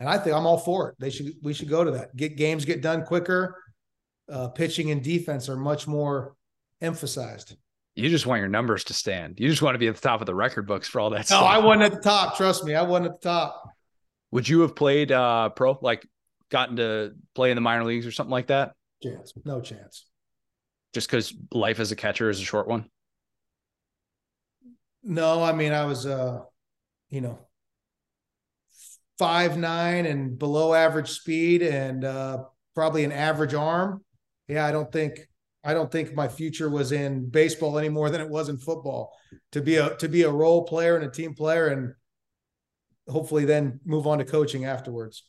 and 0.00 0.08
I 0.08 0.18
think 0.18 0.36
I'm 0.36 0.46
all 0.46 0.58
for 0.58 0.90
it. 0.90 0.96
They 0.98 1.10
should 1.10 1.32
we 1.42 1.52
should 1.52 1.68
go 1.68 1.84
to 1.84 1.90
that. 1.92 2.14
Get 2.16 2.36
games 2.36 2.64
get 2.64 2.82
done 2.82 3.04
quicker. 3.04 3.56
Uh, 4.30 4.48
pitching 4.48 4.90
and 4.90 5.02
defense 5.02 5.48
are 5.48 5.56
much 5.56 5.86
more 5.86 6.34
emphasized. 6.82 7.56
You 7.96 8.08
just 8.10 8.26
want 8.26 8.40
your 8.40 8.48
numbers 8.48 8.84
to 8.84 8.94
stand. 8.94 9.40
You 9.40 9.48
just 9.48 9.62
want 9.62 9.74
to 9.74 9.78
be 9.78 9.88
at 9.88 9.96
the 9.96 10.00
top 10.00 10.20
of 10.20 10.26
the 10.26 10.34
record 10.34 10.68
books 10.68 10.86
for 10.86 11.00
all 11.00 11.10
that 11.10 11.18
no, 11.18 11.22
stuff. 11.22 11.40
No, 11.40 11.46
I 11.46 11.58
wasn't 11.58 11.82
at 11.82 11.92
the 11.94 12.00
top. 12.00 12.36
Trust 12.36 12.64
me, 12.64 12.74
I 12.74 12.82
wasn't 12.82 13.06
at 13.06 13.20
the 13.20 13.28
top. 13.28 13.64
Would 14.30 14.48
you 14.48 14.60
have 14.60 14.76
played 14.76 15.10
uh, 15.10 15.48
pro, 15.48 15.78
like 15.80 16.06
gotten 16.50 16.76
to 16.76 17.12
play 17.34 17.50
in 17.50 17.54
the 17.54 17.60
minor 17.60 17.84
leagues 17.84 18.06
or 18.06 18.12
something 18.12 18.30
like 18.30 18.48
that? 18.48 18.72
Chance, 19.02 19.34
no 19.44 19.60
chance. 19.60 20.06
Just 20.94 21.08
because 21.08 21.34
life 21.52 21.80
as 21.80 21.92
a 21.92 21.96
catcher 21.96 22.30
is 22.30 22.40
a 22.40 22.44
short 22.44 22.68
one. 22.68 22.86
No, 25.02 25.42
I 25.42 25.52
mean 25.52 25.72
I 25.72 25.84
was, 25.84 26.06
uh, 26.06 26.40
you 27.10 27.20
know, 27.20 27.38
five 29.18 29.56
nine 29.56 30.06
and 30.06 30.38
below 30.38 30.74
average 30.74 31.10
speed 31.10 31.62
and 31.62 32.04
uh, 32.04 32.44
probably 32.74 33.04
an 33.04 33.12
average 33.12 33.54
arm. 33.54 34.04
Yeah, 34.46 34.66
I 34.66 34.72
don't 34.72 34.90
think 34.90 35.18
I 35.64 35.74
don't 35.74 35.90
think 35.90 36.14
my 36.14 36.28
future 36.28 36.70
was 36.70 36.92
in 36.92 37.28
baseball 37.28 37.78
any 37.78 37.88
more 37.88 38.10
than 38.10 38.20
it 38.20 38.28
was 38.28 38.48
in 38.48 38.58
football. 38.58 39.12
To 39.52 39.60
be 39.60 39.76
a 39.76 39.94
to 39.96 40.08
be 40.08 40.22
a 40.22 40.30
role 40.30 40.64
player 40.64 40.96
and 40.96 41.04
a 41.04 41.10
team 41.10 41.34
player, 41.34 41.68
and 41.68 41.92
hopefully 43.08 43.44
then 43.44 43.80
move 43.84 44.06
on 44.06 44.18
to 44.18 44.24
coaching 44.24 44.64
afterwards. 44.64 45.24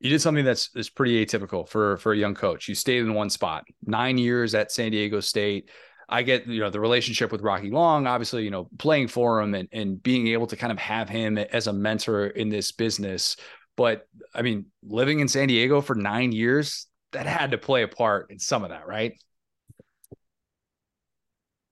You 0.00 0.10
did 0.10 0.20
something 0.20 0.44
that's 0.44 0.70
is 0.76 0.90
pretty 0.90 1.24
atypical 1.24 1.68
for 1.68 1.96
for 1.98 2.12
a 2.12 2.16
young 2.16 2.34
coach. 2.34 2.68
You 2.68 2.74
stayed 2.74 3.00
in 3.00 3.14
one 3.14 3.30
spot, 3.30 3.64
nine 3.84 4.18
years 4.18 4.54
at 4.54 4.70
San 4.70 4.92
Diego 4.92 5.20
State. 5.20 5.70
I 6.08 6.22
get 6.22 6.46
you 6.46 6.60
know 6.60 6.70
the 6.70 6.80
relationship 6.80 7.32
with 7.32 7.42
Rocky 7.42 7.70
Long, 7.70 8.06
obviously 8.06 8.44
you 8.44 8.50
know 8.50 8.68
playing 8.78 9.08
for 9.08 9.40
him 9.40 9.54
and 9.54 9.68
and 9.72 10.02
being 10.02 10.28
able 10.28 10.46
to 10.46 10.56
kind 10.56 10.72
of 10.72 10.78
have 10.78 11.08
him 11.08 11.36
as 11.36 11.66
a 11.66 11.72
mentor 11.72 12.26
in 12.26 12.48
this 12.48 12.72
business. 12.72 13.36
But 13.76 14.06
I 14.34 14.42
mean, 14.42 14.66
living 14.82 15.20
in 15.20 15.28
San 15.28 15.48
Diego 15.48 15.80
for 15.80 15.94
nine 15.94 16.32
years, 16.32 16.86
that 17.12 17.26
had 17.26 17.50
to 17.50 17.58
play 17.58 17.82
a 17.82 17.88
part 17.88 18.30
in 18.30 18.38
some 18.38 18.64
of 18.64 18.70
that, 18.70 18.86
right? 18.86 19.14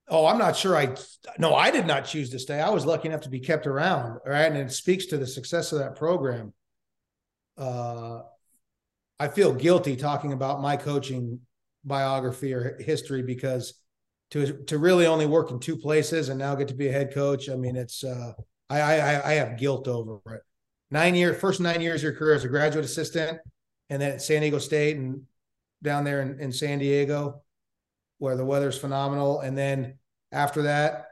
Oh, 0.09 0.27
I'm 0.27 0.39
not 0.39 0.57
sure. 0.57 0.77
I 0.77 0.95
no, 1.39 1.55
I 1.55 1.70
did 1.70 1.87
not 1.87 2.05
choose 2.05 2.31
to 2.31 2.39
stay. 2.39 2.61
I 2.61 2.70
was 2.70 2.87
lucky 2.87 3.09
enough 3.09 3.22
to 3.22 3.29
be 3.29 3.41
kept 3.41 3.66
around, 3.66 4.20
right? 4.24 4.45
And 4.45 4.57
it 4.57 4.72
speaks 4.72 5.07
to 5.07 5.18
the 5.18 5.27
success 5.27 5.72
of 5.72 5.81
that 5.81 5.97
program. 5.97 6.53
Uh, 7.57 8.20
I 9.18 9.28
feel 9.28 9.54
guilty 9.54 9.96
talking 9.96 10.32
about 10.32 10.61
my 10.61 10.76
coaching 10.76 11.40
biography 11.84 12.52
or 12.52 12.76
history 12.80 13.22
because 13.22 13.74
to 14.32 14.64
to 14.64 14.78
really 14.78 15.07
only 15.07 15.26
work 15.26 15.50
in 15.50 15.61
two 15.61 15.76
places 15.76 16.28
and 16.28 16.38
now 16.38 16.54
get 16.54 16.68
to 16.68 16.74
be 16.74 16.88
a 16.88 16.92
head 16.92 17.14
coach. 17.14 17.48
I 17.48 17.54
mean, 17.54 17.76
it's 17.76 18.04
uh, 18.04 18.32
I, 18.68 18.80
I 18.80 19.30
I 19.30 19.32
have 19.34 19.59
guilt 19.59 19.88
over 19.88 20.20
it. 20.34 20.42
Nine 20.90 21.14
year, 21.14 21.34
first 21.34 21.61
nine 21.61 21.80
years 21.80 22.00
of 22.00 22.04
your 22.04 22.12
career 22.14 22.34
as 22.34 22.44
a 22.44 22.48
graduate 22.48 22.84
assistant, 22.84 23.38
and 23.88 24.02
then 24.02 24.12
at 24.12 24.22
San 24.22 24.40
Diego 24.40 24.59
State 24.59 24.96
and 24.96 25.22
down 25.82 26.04
there 26.04 26.22
in, 26.22 26.40
in 26.40 26.52
San 26.52 26.78
Diego 26.78 27.42
where 28.18 28.36
the 28.36 28.44
weather's 28.44 28.78
phenomenal. 28.78 29.40
And 29.40 29.57
then 29.57 29.98
after 30.32 30.62
that, 30.62 31.07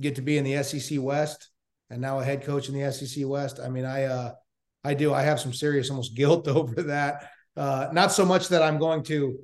get 0.00 0.16
to 0.16 0.22
be 0.22 0.38
in 0.38 0.44
the 0.44 0.62
SEC 0.62 0.98
West 1.00 1.50
and 1.90 2.00
now 2.00 2.18
a 2.18 2.24
head 2.24 2.44
coach 2.44 2.68
in 2.68 2.78
the 2.78 2.92
SEC 2.92 3.26
West. 3.26 3.60
I 3.60 3.68
mean, 3.68 3.84
I 3.84 4.04
uh, 4.04 4.32
I 4.84 4.94
do. 4.94 5.12
I 5.12 5.22
have 5.22 5.40
some 5.40 5.52
serious 5.52 5.90
almost 5.90 6.14
guilt 6.16 6.48
over 6.48 6.82
that. 6.84 7.30
Uh, 7.56 7.88
not 7.92 8.12
so 8.12 8.24
much 8.24 8.48
that 8.48 8.62
I'm 8.62 8.78
going 8.78 9.02
to 9.04 9.38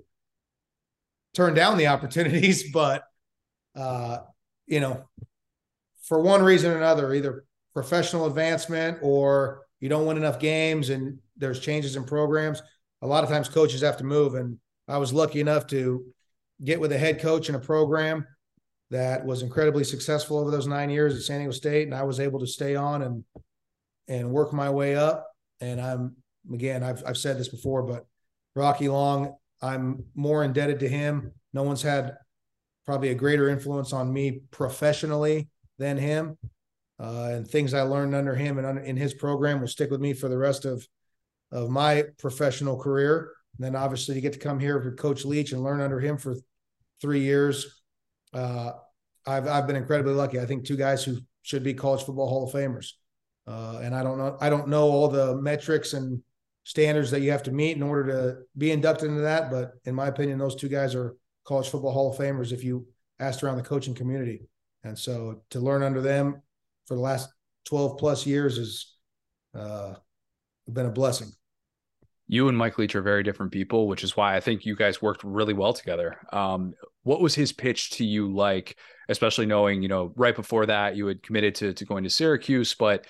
turn 1.35 1.55
down 1.55 1.79
the 1.79 1.87
opportunities, 1.87 2.71
but 2.73 3.05
uh, 3.77 4.19
you 4.67 4.81
know, 4.81 5.05
for 6.03 6.21
one 6.21 6.43
reason 6.43 6.73
or 6.73 6.77
another, 6.77 7.15
either 7.15 7.45
professional 7.73 8.27
advancement 8.27 8.99
or 9.01 9.63
you 9.79 9.89
don't 9.89 10.07
win 10.07 10.17
enough 10.17 10.39
games 10.39 10.91
and 10.91 11.19
there's 11.37 11.61
changes 11.61 11.97
in 11.97 12.05
programs. 12.05 12.63
A 13.03 13.07
lot 13.07 13.25
of 13.25 13.31
times 13.31 13.49
coaches 13.49 13.81
have 13.81 13.97
to 13.99 14.05
move. 14.05 14.35
And 14.35 14.59
I 14.89 14.99
was 14.99 15.13
lucky 15.13 15.41
enough 15.41 15.67
to 15.69 16.05
get 16.63 16.81
with 16.81 16.93
a 16.93 16.99
head 16.99 17.21
coach 17.21 17.49
in 17.49 17.55
a 17.55 17.61
program 17.61 18.27
that 18.91 19.25
was 19.25 19.43
incredibly 19.43 19.85
successful 19.85 20.39
over 20.39 20.51
those 20.51 20.67
nine 20.67 20.91
years 20.91 21.15
at 21.15 21.23
San 21.23 21.39
Diego 21.39 21.53
State, 21.53 21.87
and 21.87 21.95
I 21.95 22.03
was 22.03 22.21
able 22.21 22.41
to 22.41 22.47
stay 22.47 22.75
on 22.75 23.03
and 23.03 23.25
and 24.09 24.31
work 24.31 24.53
my 24.53 24.69
way 24.69 24.97
up. 24.97 25.30
And 25.61 25.81
I'm 25.81 26.17
again, 26.53 26.83
I've 26.83 27.03
I've 27.07 27.19
said 27.19 27.39
this 27.39 27.49
before, 27.49 27.83
but 27.83 28.07
Rocky 28.55 28.89
Long, 28.89 29.37
I'm 29.63 30.05
more 30.15 30.45
indebted 30.45 30.81
to 30.81 30.89
him. 30.89 31.33
No 31.53 31.63
one's 31.63 31.83
had 31.83 32.17
probably 32.87 33.11
a 33.11 33.15
greater 33.15 33.49
influence 33.49 33.93
on 33.93 34.13
me 34.13 34.41
professionally 34.51 35.49
than 35.79 35.97
him. 35.97 36.39
Uh, 36.99 37.31
and 37.33 37.49
things 37.49 37.73
I 37.73 37.83
learned 37.83 38.15
under 38.15 38.35
him 38.35 38.59
and 38.59 38.67
under, 38.67 38.83
in 38.83 38.97
his 38.97 39.15
program 39.15 39.61
will 39.61 39.69
stick 39.69 39.91
with 39.91 40.01
me 40.01 40.13
for 40.13 40.29
the 40.29 40.39
rest 40.39 40.65
of 40.65 40.87
of 41.53 41.71
my 41.71 42.05
professional 42.19 42.79
career. 42.79 43.33
And 43.57 43.65
then 43.65 43.77
obviously 43.77 44.15
to 44.15 44.21
get 44.21 44.33
to 44.35 44.39
come 44.39 44.61
here 44.61 44.79
with 44.79 44.99
Coach 44.99 45.25
Leach 45.25 45.53
and 45.53 45.63
learn 45.63 45.81
under 45.81 45.99
him 45.99 46.17
for 46.19 46.37
three 47.01 47.21
years. 47.21 47.83
Uh, 48.33 48.73
I've 49.27 49.49
I've 49.49 49.67
been 49.67 49.77
incredibly 49.77 50.15
lucky. 50.15 50.39
I 50.39 50.47
think 50.47 50.65
two 50.65 50.77
guys 50.77 51.05
who 51.05 51.19
should 51.43 51.63
be 51.63 51.75
college 51.75 52.03
football 52.03 52.29
Hall 52.29 52.47
of 52.47 52.53
Famers. 52.53 52.93
Uh, 53.47 53.81
and 53.83 53.95
I 53.95 54.03
don't 54.03 54.19
know 54.19 54.37
I 54.41 54.51
don't 54.51 54.69
know 54.69 54.85
all 54.85 55.09
the 55.09 55.37
metrics 55.37 55.93
and 55.93 56.23
standards 56.65 57.11
that 57.11 57.21
you 57.21 57.31
have 57.31 57.43
to 57.45 57.53
meet 57.53 57.77
in 57.77 57.83
order 57.83 58.07
to 58.13 58.39
be 58.57 58.71
inducted 58.71 59.09
into 59.09 59.23
that. 59.23 59.51
But 59.51 59.73
in 59.85 59.95
my 59.95 60.09
opinion, 60.09 60.39
those 60.39 60.55
two 60.55 60.69
guys 60.69 60.95
are 60.95 61.17
college 61.45 61.69
football 61.69 61.93
Hall 61.93 62.13
of 62.13 62.19
Famers 62.19 62.53
if 62.53 62.63
you 62.63 62.87
asked 63.19 63.43
around 63.43 63.57
the 63.57 63.63
coaching 63.63 63.95
community. 63.95 64.43
And 64.85 64.99
so 64.99 65.43
to 65.51 65.61
learn 65.61 65.83
under 65.83 66.01
them 66.01 66.43
for 66.87 66.95
the 66.95 67.01
last 67.01 67.29
12 67.67 67.99
plus 67.99 68.27
years 68.27 68.57
has 68.57 68.87
uh, 69.55 69.95
been 70.69 70.87
a 70.87 70.91
blessing 70.91 71.33
you 72.31 72.47
and 72.47 72.57
Mike 72.57 72.79
Leach 72.79 72.95
are 72.95 73.03
very 73.03 73.25
different 73.25 73.51
people, 73.51 73.89
which 73.89 74.05
is 74.05 74.17
why 74.17 74.37
I 74.37 74.41
think 74.41 74.65
you 74.65 74.77
guys 74.77 75.03
worked 75.03 75.25
really 75.25 75.53
well 75.53 75.73
together. 75.73 76.17
Um, 76.33 76.75
what 77.03 77.21
was 77.21 77.35
his 77.35 77.53
pitch 77.53 77.91
to 77.93 78.05
you 78.05 78.33
like, 78.33 78.79
especially 79.09 79.47
knowing, 79.47 79.83
you 79.83 79.89
know, 79.89 80.13
right 80.15 80.37
before 80.37 80.67
that 80.67 80.95
you 80.95 81.09
had 81.09 81.25
committed 81.25 81.57
to, 81.57 81.73
to 81.73 81.85
going 81.85 82.05
to 82.05 82.11
Syracuse, 82.11 82.73
but 82.73 83.05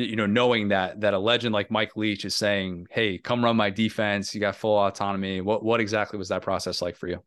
you 0.00 0.16
know, 0.16 0.26
knowing 0.26 0.68
that 0.68 1.00
that 1.00 1.14
a 1.14 1.18
legend 1.18 1.52
like 1.52 1.70
Mike 1.70 1.96
Leach 1.96 2.24
is 2.24 2.34
saying, 2.34 2.86
"Hey, 2.90 3.18
come 3.18 3.44
run 3.44 3.56
my 3.56 3.70
defense. 3.70 4.34
You 4.34 4.40
got 4.40 4.56
full 4.56 4.78
autonomy." 4.78 5.40
What 5.40 5.62
what 5.62 5.80
exactly 5.80 6.18
was 6.18 6.28
that 6.28 6.42
process 6.42 6.82
like 6.82 6.96
for 6.96 7.08
you? 7.08 7.22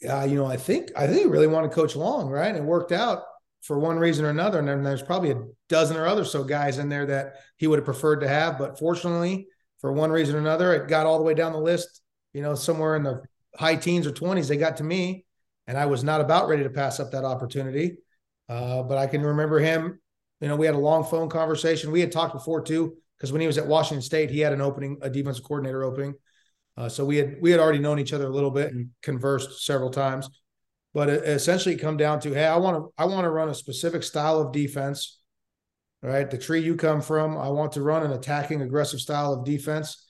Yeah, 0.00 0.24
you 0.24 0.36
know, 0.36 0.46
I 0.46 0.56
think 0.56 0.90
I 0.96 1.06
think 1.06 1.20
he 1.20 1.26
really 1.26 1.46
wanted 1.46 1.72
coach 1.72 1.94
long, 1.94 2.28
right? 2.28 2.48
And 2.48 2.56
it 2.56 2.64
worked 2.64 2.92
out 2.92 3.22
for 3.62 3.78
one 3.78 3.98
reason 3.98 4.24
or 4.24 4.30
another. 4.30 4.58
And 4.58 4.68
then 4.68 4.82
there's 4.82 5.02
probably 5.02 5.32
a 5.32 5.42
dozen 5.68 5.96
or 5.96 6.06
other 6.06 6.24
so 6.24 6.42
guys 6.44 6.78
in 6.78 6.88
there 6.88 7.06
that 7.06 7.34
he 7.56 7.66
would 7.66 7.78
have 7.78 7.84
preferred 7.84 8.20
to 8.20 8.28
have. 8.28 8.58
But 8.58 8.78
fortunately, 8.78 9.48
for 9.80 9.92
one 9.92 10.10
reason 10.10 10.34
or 10.34 10.38
another, 10.38 10.72
it 10.74 10.88
got 10.88 11.06
all 11.06 11.18
the 11.18 11.24
way 11.24 11.34
down 11.34 11.52
the 11.52 11.58
list, 11.58 12.00
you 12.32 12.42
know, 12.42 12.54
somewhere 12.54 12.96
in 12.96 13.02
the 13.02 13.22
high 13.56 13.76
teens 13.76 14.06
or 14.06 14.12
20s. 14.12 14.48
They 14.48 14.56
got 14.56 14.78
to 14.78 14.84
me, 14.84 15.24
and 15.66 15.76
I 15.76 15.86
was 15.86 16.02
not 16.02 16.20
about 16.20 16.48
ready 16.48 16.62
to 16.62 16.70
pass 16.70 17.00
up 17.00 17.10
that 17.12 17.24
opportunity. 17.24 17.98
Uh, 18.48 18.82
but 18.82 18.98
I 18.98 19.06
can 19.06 19.22
remember 19.22 19.60
him, 19.60 20.00
you 20.40 20.48
know, 20.48 20.56
we 20.56 20.66
had 20.66 20.74
a 20.74 20.78
long 20.78 21.04
phone 21.04 21.28
conversation. 21.28 21.90
We 21.90 22.00
had 22.00 22.12
talked 22.12 22.32
before 22.32 22.62
too, 22.62 22.96
because 23.16 23.32
when 23.32 23.40
he 23.40 23.46
was 23.46 23.58
at 23.58 23.66
Washington 23.66 24.02
State, 24.02 24.30
he 24.30 24.40
had 24.40 24.52
an 24.52 24.60
opening, 24.60 24.98
a 25.02 25.10
defensive 25.10 25.44
coordinator 25.44 25.84
opening. 25.84 26.14
Uh, 26.76 26.88
so 26.88 27.04
we 27.04 27.16
had 27.16 27.36
we 27.40 27.50
had 27.50 27.60
already 27.60 27.78
known 27.78 27.98
each 27.98 28.12
other 28.12 28.26
a 28.26 28.30
little 28.30 28.50
bit 28.50 28.72
and 28.72 28.90
conversed 29.02 29.64
several 29.64 29.90
times. 29.90 30.28
But 30.92 31.08
it 31.08 31.24
essentially 31.24 31.76
come 31.76 31.96
down 31.96 32.20
to, 32.20 32.32
hey, 32.32 32.46
I 32.46 32.56
want 32.56 32.76
to 32.76 32.92
I 32.96 33.04
want 33.04 33.24
to 33.24 33.30
run 33.30 33.48
a 33.48 33.54
specific 33.54 34.02
style 34.02 34.40
of 34.40 34.52
defense 34.52 35.20
right? 36.02 36.30
The 36.30 36.38
tree 36.38 36.60
you 36.60 36.76
come 36.76 37.00
from, 37.00 37.36
I 37.36 37.48
want 37.48 37.72
to 37.72 37.82
run 37.82 38.04
an 38.04 38.12
attacking, 38.12 38.62
aggressive 38.62 39.00
style 39.00 39.32
of 39.32 39.44
defense. 39.44 40.06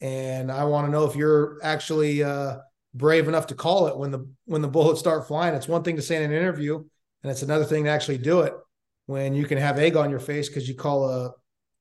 And 0.00 0.50
I 0.50 0.64
want 0.64 0.86
to 0.86 0.92
know 0.92 1.04
if 1.04 1.16
you're 1.16 1.58
actually 1.62 2.22
uh, 2.22 2.56
brave 2.92 3.28
enough 3.28 3.46
to 3.48 3.54
call 3.54 3.86
it 3.86 3.96
when 3.96 4.10
the 4.10 4.28
when 4.44 4.62
the 4.62 4.68
bullets 4.76 5.00
start 5.00 5.28
flying. 5.28 5.54
It's 5.54 5.68
one 5.68 5.82
thing 5.82 5.96
to 5.96 6.02
say 6.02 6.16
in 6.16 6.30
an 6.30 6.36
interview, 6.36 6.76
and 7.22 7.30
it's 7.30 7.42
another 7.42 7.64
thing 7.64 7.84
to 7.84 7.90
actually 7.90 8.18
do 8.18 8.40
it 8.40 8.52
when 9.06 9.34
you 9.34 9.44
can 9.44 9.58
have 9.58 9.78
egg 9.78 9.96
on 9.96 10.10
your 10.10 10.20
face 10.20 10.48
because 10.48 10.68
you 10.68 10.74
call 10.74 11.08
a 11.08 11.32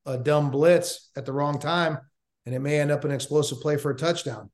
a 0.06 0.18
dumb 0.18 0.50
blitz 0.50 1.12
at 1.16 1.26
the 1.26 1.34
wrong 1.34 1.60
time, 1.60 2.00
and 2.46 2.56
it 2.56 2.60
may 2.60 2.80
end 2.80 2.92
up 2.92 3.06
an 3.06 3.12
explosive 3.12 3.62
play 3.62 3.78
for 3.78 3.92
a 3.92 3.96
touchdown. 3.98 4.50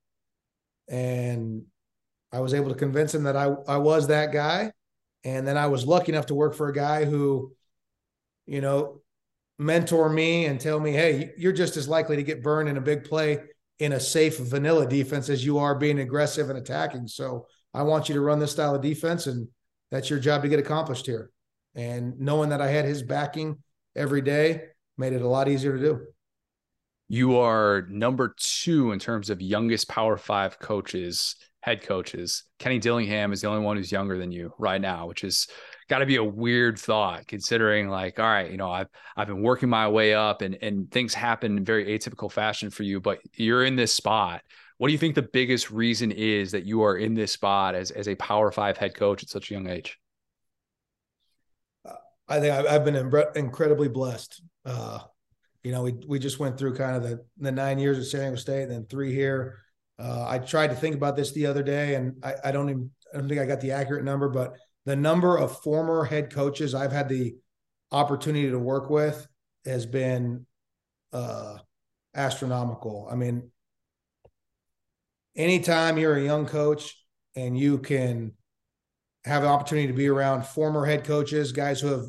And 0.89 1.63
I 2.31 2.41
was 2.41 2.53
able 2.53 2.69
to 2.69 2.75
convince 2.75 3.15
him 3.15 3.23
that 3.23 3.37
I 3.37 3.45
I 3.67 3.77
was 3.77 4.07
that 4.07 4.31
guy, 4.31 4.71
and 5.23 5.47
then 5.47 5.57
I 5.57 5.67
was 5.67 5.85
lucky 5.85 6.11
enough 6.11 6.27
to 6.27 6.35
work 6.35 6.55
for 6.55 6.67
a 6.67 6.73
guy 6.73 7.05
who, 7.05 7.53
you 8.45 8.61
know, 8.61 9.01
mentor 9.57 10.09
me 10.09 10.45
and 10.45 10.59
tell 10.59 10.79
me, 10.79 10.91
hey, 10.91 11.31
you're 11.37 11.53
just 11.53 11.77
as 11.77 11.87
likely 11.87 12.17
to 12.17 12.23
get 12.23 12.43
burned 12.43 12.69
in 12.69 12.77
a 12.77 12.81
big 12.81 13.03
play 13.03 13.39
in 13.79 13.93
a 13.93 13.99
safe 13.99 14.39
vanilla 14.39 14.87
defense 14.87 15.29
as 15.29 15.45
you 15.45 15.59
are 15.59 15.75
being 15.75 15.99
aggressive 15.99 16.49
and 16.49 16.57
attacking. 16.57 17.07
So 17.07 17.45
I 17.73 17.83
want 17.83 18.09
you 18.09 18.15
to 18.15 18.21
run 18.21 18.39
this 18.39 18.51
style 18.51 18.75
of 18.75 18.81
defense, 18.81 19.27
and 19.27 19.47
that's 19.91 20.09
your 20.09 20.19
job 20.19 20.41
to 20.41 20.49
get 20.49 20.59
accomplished 20.59 21.05
here. 21.05 21.31
And 21.77 22.19
knowing 22.19 22.49
that 22.49 22.61
I 22.61 22.67
had 22.67 22.83
his 22.83 23.01
backing 23.01 23.57
every 23.95 24.21
day 24.21 24.63
made 24.97 25.13
it 25.13 25.21
a 25.21 25.27
lot 25.27 25.47
easier 25.47 25.77
to 25.77 25.81
do. 25.81 26.01
You 27.07 27.37
are 27.37 27.85
number 27.89 28.35
two 28.37 28.91
in 28.91 28.99
terms 28.99 29.29
of 29.29 29.41
youngest 29.41 29.87
Power 29.87 30.17
Five 30.17 30.59
coaches, 30.59 31.35
head 31.61 31.81
coaches. 31.81 32.43
Kenny 32.59 32.79
Dillingham 32.79 33.31
is 33.31 33.39
the 33.39 33.47
only 33.47 33.63
one 33.63 33.77
who's 33.77 33.91
younger 33.91 34.17
than 34.17 34.33
you 34.33 34.51
right 34.57 34.81
now, 34.81 35.07
which 35.07 35.23
is 35.23 35.47
got 35.87 35.99
to 35.99 36.05
be 36.05 36.17
a 36.17 36.23
weird 36.23 36.77
thought 36.77 37.27
considering 37.27 37.87
like 37.87 38.19
all 38.19 38.25
right 38.25 38.51
you 38.51 38.57
know 38.57 38.69
i've 38.69 38.87
i've 39.15 39.27
been 39.27 39.41
working 39.41 39.69
my 39.69 39.87
way 39.87 40.13
up 40.13 40.41
and 40.41 40.57
and 40.61 40.91
things 40.91 41.13
happen 41.13 41.57
in 41.57 41.63
very 41.63 41.85
atypical 41.97 42.31
fashion 42.31 42.69
for 42.69 42.83
you 42.83 42.99
but 42.99 43.19
you're 43.35 43.63
in 43.63 43.75
this 43.75 43.93
spot 43.93 44.41
what 44.77 44.87
do 44.87 44.91
you 44.91 44.97
think 44.97 45.15
the 45.15 45.21
biggest 45.21 45.71
reason 45.71 46.11
is 46.11 46.51
that 46.51 46.65
you 46.65 46.83
are 46.83 46.97
in 46.97 47.13
this 47.13 47.31
spot 47.31 47.73
as 47.73 47.91
as 47.91 48.07
a 48.07 48.15
power 48.15 48.51
five 48.51 48.77
head 48.77 48.93
coach 48.95 49.23
at 49.23 49.29
such 49.29 49.49
a 49.49 49.53
young 49.53 49.69
age 49.69 49.97
i 52.27 52.39
think 52.39 52.53
i've 52.53 52.85
been 52.85 52.95
incredibly 53.35 53.87
blessed 53.87 54.41
uh 54.65 54.99
you 55.63 55.71
know 55.71 55.83
we 55.83 55.93
we 56.07 56.19
just 56.19 56.39
went 56.39 56.57
through 56.57 56.75
kind 56.75 56.95
of 56.95 57.03
the 57.03 57.23
the 57.37 57.51
nine 57.51 57.79
years 57.79 57.97
at 57.97 58.05
san 58.05 58.21
diego 58.21 58.35
state 58.35 58.63
and 58.63 58.71
then 58.71 58.85
three 58.85 59.13
here 59.13 59.59
uh, 59.99 60.25
I 60.27 60.39
tried 60.39 60.67
to 60.67 60.75
think 60.75 60.95
about 60.95 61.15
this 61.15 61.31
the 61.31 61.47
other 61.47 61.63
day, 61.63 61.95
and 61.95 62.23
I, 62.23 62.35
I 62.45 62.51
don't 62.51 62.69
even 62.69 62.91
I 63.13 63.17
don't 63.17 63.27
think 63.27 63.41
I 63.41 63.45
got 63.45 63.61
the 63.61 63.71
accurate 63.71 64.03
number, 64.03 64.29
but 64.29 64.57
the 64.85 64.95
number 64.95 65.37
of 65.37 65.59
former 65.61 66.03
head 66.03 66.31
coaches 66.31 66.75
I've 66.75 66.91
had 66.91 67.09
the 67.09 67.35
opportunity 67.91 68.49
to 68.49 68.59
work 68.59 68.89
with 68.89 69.27
has 69.65 69.85
been 69.85 70.45
uh, 71.13 71.57
astronomical. 72.13 73.07
I 73.09 73.15
mean, 73.15 73.49
anytime 75.35 75.97
you're 75.97 76.15
a 76.15 76.23
young 76.23 76.45
coach 76.45 76.95
and 77.35 77.57
you 77.57 77.79
can 77.79 78.33
have 79.25 79.43
an 79.43 79.49
opportunity 79.49 79.87
to 79.87 79.93
be 79.93 80.07
around 80.07 80.45
former 80.45 80.85
head 80.85 81.05
coaches, 81.05 81.51
guys 81.51 81.81
who 81.81 81.87
have 81.87 82.05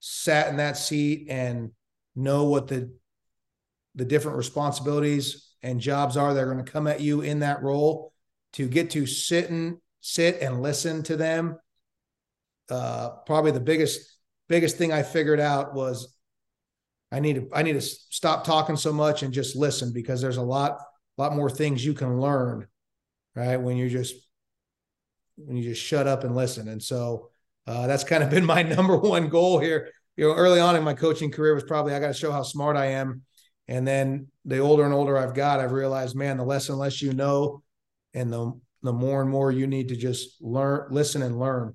sat 0.00 0.48
in 0.48 0.56
that 0.56 0.76
seat 0.76 1.26
and 1.28 1.70
know 2.14 2.44
what 2.44 2.68
the 2.68 2.92
the 3.94 4.04
different 4.04 4.36
responsibilities 4.36 5.54
and 5.62 5.80
jobs 5.80 6.16
are 6.16 6.34
that 6.34 6.42
are 6.42 6.52
going 6.52 6.64
to 6.64 6.70
come 6.70 6.86
at 6.86 7.00
you 7.00 7.22
in 7.22 7.40
that 7.40 7.62
role 7.62 8.12
to 8.52 8.68
get 8.68 8.90
to 8.90 9.06
sit 9.06 9.48
and 9.50 9.78
sit 10.00 10.40
and 10.40 10.62
listen 10.62 11.02
to 11.02 11.16
them 11.16 11.58
uh, 12.70 13.10
probably 13.26 13.50
the 13.50 13.60
biggest 13.60 14.18
biggest 14.48 14.76
thing 14.76 14.92
I 14.92 15.02
figured 15.02 15.40
out 15.40 15.74
was 15.74 16.16
I 17.12 17.20
need 17.20 17.36
to 17.36 17.48
I 17.54 17.62
need 17.62 17.74
to 17.74 17.80
stop 17.80 18.44
talking 18.44 18.76
so 18.76 18.92
much 18.92 19.22
and 19.22 19.32
just 19.32 19.56
listen 19.56 19.92
because 19.92 20.20
there's 20.20 20.36
a 20.36 20.42
lot 20.42 20.78
lot 21.16 21.34
more 21.34 21.50
things 21.50 21.84
you 21.84 21.94
can 21.94 22.20
learn, 22.20 22.66
right? 23.34 23.56
When 23.56 23.76
you 23.76 23.88
just 23.88 24.14
when 25.36 25.56
you 25.56 25.62
just 25.62 25.82
shut 25.82 26.06
up 26.06 26.24
and 26.24 26.34
listen. 26.34 26.68
And 26.68 26.82
so 26.82 27.30
uh, 27.66 27.86
that's 27.86 28.04
kind 28.04 28.22
of 28.22 28.30
been 28.36 28.44
my 28.44 28.62
number 28.62 28.96
one 28.96 29.28
goal 29.28 29.58
here. 29.58 29.90
You 30.16 30.28
know, 30.28 30.34
early 30.34 30.60
on 30.60 30.76
in 30.76 30.84
my 30.84 30.94
coaching 30.94 31.30
career 31.30 31.54
was 31.54 31.64
probably 31.64 31.94
I 31.94 32.00
got 32.00 32.08
to 32.08 32.14
show 32.14 32.32
how 32.32 32.42
smart 32.42 32.76
I 32.76 32.86
am. 32.86 33.22
And 33.68 33.86
then 33.86 34.28
the 34.44 34.58
older 34.58 34.84
and 34.84 34.94
older 34.94 35.18
I've 35.18 35.34
got, 35.34 35.60
I've 35.60 35.72
realized, 35.72 36.16
man, 36.16 36.36
the 36.36 36.44
less 36.44 36.68
and 36.68 36.78
less 36.78 37.02
you 37.02 37.12
know, 37.12 37.62
and 38.14 38.32
the 38.32 38.52
the 38.82 38.92
more 38.92 39.20
and 39.20 39.28
more 39.28 39.50
you 39.50 39.66
need 39.66 39.88
to 39.88 39.96
just 39.96 40.40
learn, 40.40 40.86
listen, 40.90 41.22
and 41.22 41.38
learn. 41.38 41.74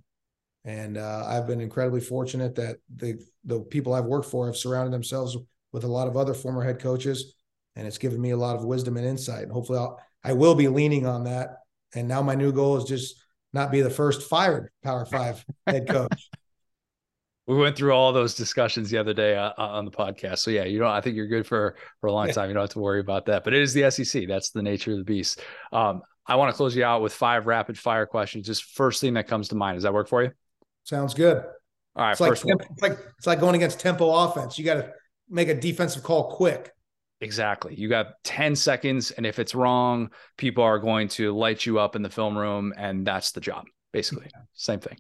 And 0.64 0.98
uh, 0.98 1.26
I've 1.28 1.48
been 1.48 1.60
incredibly 1.60 2.00
fortunate 2.00 2.56
that 2.56 2.78
the 2.96 3.22
the 3.44 3.60
people 3.60 3.94
I've 3.94 4.06
worked 4.06 4.30
for 4.30 4.46
have 4.46 4.56
surrounded 4.56 4.94
themselves 4.94 5.38
with 5.74 5.84
a 5.84 5.88
lot 5.88 6.08
of 6.08 6.16
other 6.16 6.34
former 6.34 6.64
head 6.64 6.80
coaches, 6.80 7.36
and 7.76 7.86
it's 7.86 7.98
given 7.98 8.22
me 8.22 8.32
a 8.32 8.38
lot 8.38 8.56
of 8.56 8.64
wisdom 8.64 8.98
and 8.98 9.06
insight. 9.06 9.44
And 9.44 9.52
hopefully, 9.52 9.80
I'll, 9.80 10.00
I 10.24 10.34
will 10.34 10.56
be 10.56 10.68
leaning 10.68 11.06
on 11.06 11.26
that. 11.26 11.58
And 11.94 12.08
now 12.08 12.22
my 12.22 12.36
new 12.36 12.54
goal 12.54 12.78
is 12.78 12.86
just 12.86 13.22
not 13.54 13.72
be 13.72 13.82
the 13.82 13.90
first 13.90 14.30
fired 14.30 14.70
Power 14.84 15.06
Five 15.06 15.46
head 15.68 15.88
coach. 15.88 16.30
we 17.48 17.58
went 17.58 17.76
through 17.76 17.92
all 17.92 18.14
those 18.14 18.36
discussions 18.36 18.90
the 18.90 18.98
other 18.98 19.14
day 19.14 19.36
uh, 19.36 19.52
uh, 19.58 19.68
on 19.68 19.86
the 19.86 19.92
podcast. 19.92 20.40
So 20.40 20.52
yeah, 20.52 20.64
you 20.64 20.80
know, 20.80 20.88
I 20.88 21.02
think 21.02 21.16
you're 21.16 21.28
good 21.28 21.46
for 21.46 21.76
for 22.00 22.08
a 22.08 22.14
long 22.14 22.30
time. 22.30 22.50
You 22.50 22.54
don't 22.54 22.64
have 22.64 22.70
to 22.72 22.80
worry 22.80 23.00
about 23.00 23.26
that. 23.26 23.44
But 23.44 23.54
it 23.54 23.62
is 23.62 23.74
the 23.74 23.90
SEC. 23.92 24.28
That's 24.28 24.52
the 24.52 24.62
nature 24.62 24.92
of 24.92 24.98
the 25.00 25.04
beast. 25.04 25.42
Um, 25.72 26.02
I 26.28 26.36
want 26.36 26.52
to 26.52 26.56
close 26.56 26.76
you 26.76 26.84
out 26.84 27.02
with 27.02 27.14
five 27.14 27.48
rapid 27.48 27.78
fire 27.78 28.06
questions. 28.06 28.46
Just 28.46 28.64
first 28.76 29.02
thing 29.02 29.16
that 29.16 29.28
comes 29.28 29.50
to 29.50 29.56
mind. 29.56 29.76
Does 29.76 29.84
that 29.84 29.94
work 29.94 30.08
for 30.08 30.24
you? 30.24 30.32
Sounds 30.84 31.14
good. 31.14 31.44
All 31.94 32.06
right, 32.06 32.12
it's 32.12 32.22
like, 32.22 32.32
it's 32.32 32.82
like 32.82 32.98
it's 33.18 33.28
like 33.28 33.42
going 33.42 33.56
against 33.56 33.80
tempo 33.80 34.10
offense. 34.10 34.58
You 34.58 34.64
got 34.64 34.76
to 34.76 34.94
make 35.30 35.50
a 35.50 35.56
defensive 35.56 36.04
call 36.04 36.32
quick. 36.32 36.72
Exactly. 37.22 37.76
You 37.76 37.88
got 37.88 38.24
10 38.24 38.56
seconds, 38.56 39.12
and 39.12 39.26
if 39.26 39.38
it's 39.38 39.54
wrong, 39.54 40.10
people 40.38 40.64
are 40.64 40.80
going 40.80 41.08
to 41.10 41.36
light 41.36 41.66
you 41.66 41.80
up 41.80 41.96
in 41.96 42.02
the 42.02 42.10
film 42.10 42.36
room, 42.36 42.74
and 42.76 43.06
that's 43.06 43.32
the 43.32 43.42
job. 43.42 43.66
Basically, 43.94 44.28
same 44.54 44.80
thing. 44.80 44.98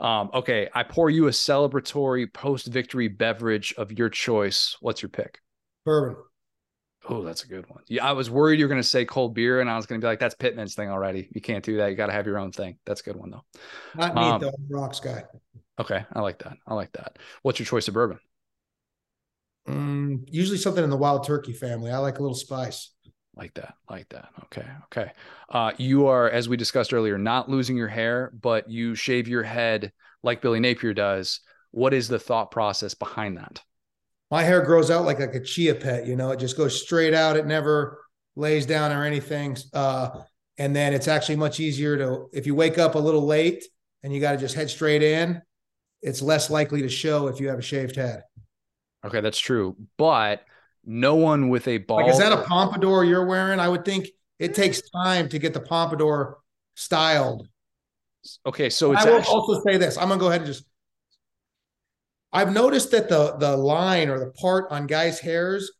Um, 0.00 0.30
okay, 0.34 0.68
I 0.74 0.82
pour 0.82 1.08
you 1.08 1.28
a 1.28 1.30
celebratory 1.30 2.32
post-victory 2.32 3.08
beverage 3.08 3.72
of 3.78 3.92
your 3.92 4.08
choice. 4.08 4.76
What's 4.80 5.00
your 5.00 5.08
pick? 5.08 5.40
Bourbon. 5.84 6.16
Oh, 7.08 7.22
that's 7.22 7.44
a 7.44 7.48
good 7.48 7.68
one. 7.68 7.82
Yeah, 7.88 8.04
I 8.04 8.12
was 8.12 8.30
worried 8.30 8.58
you 8.58 8.64
were 8.64 8.68
going 8.68 8.82
to 8.82 8.88
say 8.88 9.04
cold 9.04 9.34
beer, 9.34 9.60
and 9.60 9.70
I 9.70 9.76
was 9.76 9.86
going 9.86 10.00
to 10.00 10.04
be 10.04 10.08
like, 10.08 10.20
"That's 10.20 10.34
Pittman's 10.34 10.74
thing 10.74 10.90
already. 10.90 11.28
You 11.32 11.40
can't 11.40 11.64
do 11.64 11.78
that. 11.78 11.88
You 11.88 11.96
got 11.96 12.06
to 12.06 12.12
have 12.12 12.26
your 12.26 12.38
own 12.38 12.52
thing." 12.52 12.78
That's 12.84 13.00
a 13.00 13.04
good 13.04 13.16
one 13.16 13.30
though. 13.30 13.44
Not 13.96 14.14
me 14.14 14.22
um, 14.22 14.40
though. 14.40 14.52
Rocks 14.70 15.00
guy. 15.00 15.24
Okay, 15.80 16.04
I 16.12 16.20
like 16.20 16.38
that. 16.40 16.58
I 16.66 16.74
like 16.74 16.92
that. 16.92 17.18
What's 17.42 17.58
your 17.58 17.66
choice 17.66 17.88
of 17.88 17.94
bourbon? 17.94 18.18
Mm, 19.68 20.24
usually 20.26 20.58
something 20.58 20.82
in 20.82 20.90
the 20.90 20.96
wild 20.96 21.26
turkey 21.26 21.52
family. 21.52 21.90
I 21.90 21.98
like 21.98 22.18
a 22.18 22.22
little 22.22 22.34
spice. 22.34 22.90
Like 23.34 23.54
that. 23.54 23.74
Like 23.88 24.08
that. 24.10 24.28
Okay. 24.44 24.66
Okay. 24.84 25.12
Uh, 25.48 25.72
you 25.78 26.06
are, 26.06 26.28
as 26.28 26.48
we 26.48 26.56
discussed 26.56 26.92
earlier, 26.92 27.16
not 27.16 27.48
losing 27.48 27.76
your 27.76 27.88
hair, 27.88 28.32
but 28.38 28.68
you 28.68 28.94
shave 28.94 29.28
your 29.28 29.42
head 29.42 29.92
like 30.22 30.42
Billy 30.42 30.60
Napier 30.60 30.92
does. 30.92 31.40
What 31.70 31.94
is 31.94 32.08
the 32.08 32.18
thought 32.18 32.50
process 32.50 32.94
behind 32.94 33.38
that? 33.38 33.62
my 34.32 34.42
hair 34.42 34.62
grows 34.62 34.90
out 34.90 35.04
like 35.04 35.20
like 35.20 35.34
a 35.34 35.40
chia 35.40 35.74
pet. 35.74 36.06
You 36.06 36.16
know, 36.16 36.30
it 36.30 36.40
just 36.40 36.56
goes 36.56 36.80
straight 36.80 37.12
out. 37.12 37.36
It 37.36 37.46
never 37.46 37.98
lays 38.34 38.64
down 38.64 38.90
or 38.90 39.04
anything. 39.04 39.58
Uh, 39.74 40.22
and 40.56 40.74
then 40.74 40.94
it's 40.94 41.06
actually 41.06 41.36
much 41.36 41.60
easier 41.60 41.98
to 41.98 42.28
if 42.32 42.46
you 42.46 42.54
wake 42.54 42.78
up 42.78 42.94
a 42.94 42.98
little 42.98 43.26
late 43.26 43.62
and 44.02 44.10
you 44.10 44.22
got 44.22 44.32
to 44.32 44.38
just 44.38 44.54
head 44.54 44.70
straight 44.70 45.02
in. 45.02 45.42
It's 46.00 46.22
less 46.22 46.48
likely 46.48 46.80
to 46.80 46.88
show 46.88 47.28
if 47.28 47.40
you 47.40 47.48
have 47.48 47.58
a 47.58 47.62
shaved 47.62 47.96
head. 47.96 48.22
Okay, 49.04 49.20
that's 49.20 49.38
true. 49.38 49.76
But 49.96 50.44
no 50.84 51.16
one 51.16 51.48
with 51.48 51.68
a 51.68 51.78
bald. 51.78 52.02
Like, 52.02 52.10
is 52.10 52.18
that 52.18 52.32
a 52.32 52.42
pompadour 52.42 53.04
you're 53.04 53.26
wearing? 53.26 53.60
I 53.60 53.68
would 53.68 53.84
think 53.84 54.08
it 54.38 54.54
takes 54.54 54.82
time 54.90 55.28
to 55.30 55.38
get 55.38 55.54
the 55.54 55.60
pompadour 55.60 56.38
styled. 56.74 57.48
Okay, 58.46 58.70
so 58.70 58.94
I 58.94 59.04
will 59.04 59.18
actually... 59.18 59.34
also 59.34 59.62
say 59.66 59.76
this. 59.76 59.96
I'm 59.96 60.08
gonna 60.08 60.20
go 60.20 60.28
ahead 60.28 60.42
and 60.42 60.46
just 60.46 60.64
I've 62.32 62.52
noticed 62.52 62.90
that 62.92 63.08
the 63.08 63.36
the 63.36 63.56
line 63.56 64.08
or 64.08 64.18
the 64.18 64.30
part 64.30 64.70
on 64.70 64.86
guys' 64.86 65.20
hairs 65.20 65.72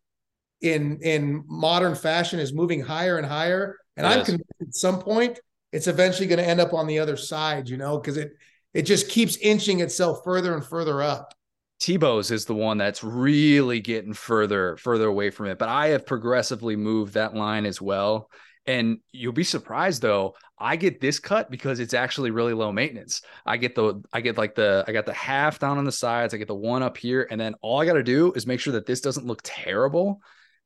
in 0.61 0.99
in 1.03 1.45
modern 1.47 1.95
fashion 1.95 2.39
is 2.39 2.53
moving 2.53 2.81
higher 2.81 3.17
and 3.17 3.27
higher. 3.27 3.79
And 3.97 4.07
I'm 4.07 4.25
convinced 4.25 4.51
at 4.61 4.75
some 4.75 5.01
point 5.01 5.39
it's 5.73 5.87
eventually 5.87 6.27
going 6.27 6.39
to 6.39 6.47
end 6.47 6.61
up 6.61 6.73
on 6.73 6.87
the 6.87 6.99
other 6.99 7.17
side, 7.17 7.69
you 7.69 7.77
know, 7.77 7.99
because 7.99 8.17
it 8.17 8.33
it 8.75 8.83
just 8.83 9.09
keeps 9.09 9.37
inching 9.37 9.81
itself 9.81 10.21
further 10.25 10.55
and 10.55 10.65
further 10.65 11.03
up. 11.03 11.35
Tebow's 11.83 12.31
is 12.31 12.45
the 12.45 12.55
one 12.55 12.79
that's 12.79 13.03
really 13.03 13.81
getting 13.81 14.13
further 14.13 14.77
further 14.77 15.09
away 15.09 15.31
from 15.31 15.47
it, 15.47 15.59
but 15.59 15.69
I 15.69 15.89
have 15.89 16.07
progressively 16.07 16.77
moved 16.77 17.15
that 17.15 17.35
line 17.35 17.67
as 17.67 17.83
well. 17.83 18.31
And 18.67 18.99
you'll 19.11 19.33
be 19.33 19.43
surprised 19.43 20.01
though, 20.01 20.37
I 20.57 20.77
get 20.77 21.01
this 21.01 21.19
cut 21.19 21.51
because 21.51 21.81
it's 21.81 21.93
actually 21.93 22.31
really 22.31 22.53
low 22.53 22.71
maintenance. 22.71 23.23
I 23.45 23.57
get 23.57 23.75
the 23.75 24.01
I 24.13 24.21
get 24.21 24.39
like 24.39 24.55
the 24.55 24.85
I 24.87 24.93
got 24.93 25.07
the 25.07 25.13
half 25.13 25.59
down 25.59 25.77
on 25.77 25.85
the 25.85 25.91
sides, 25.91 26.33
I 26.33 26.37
get 26.37 26.47
the 26.47 26.55
one 26.55 26.85
up 26.85 26.97
here, 26.97 27.27
and 27.29 27.41
then 27.41 27.55
all 27.63 27.81
I 27.81 27.85
got 27.85 27.95
to 27.95 28.05
do 28.05 28.33
is 28.35 28.47
make 28.47 28.61
sure 28.61 28.75
that 28.75 28.87
this 28.87 29.01
doesn't 29.01 29.27
look 29.27 29.41
terrible. 29.43 30.21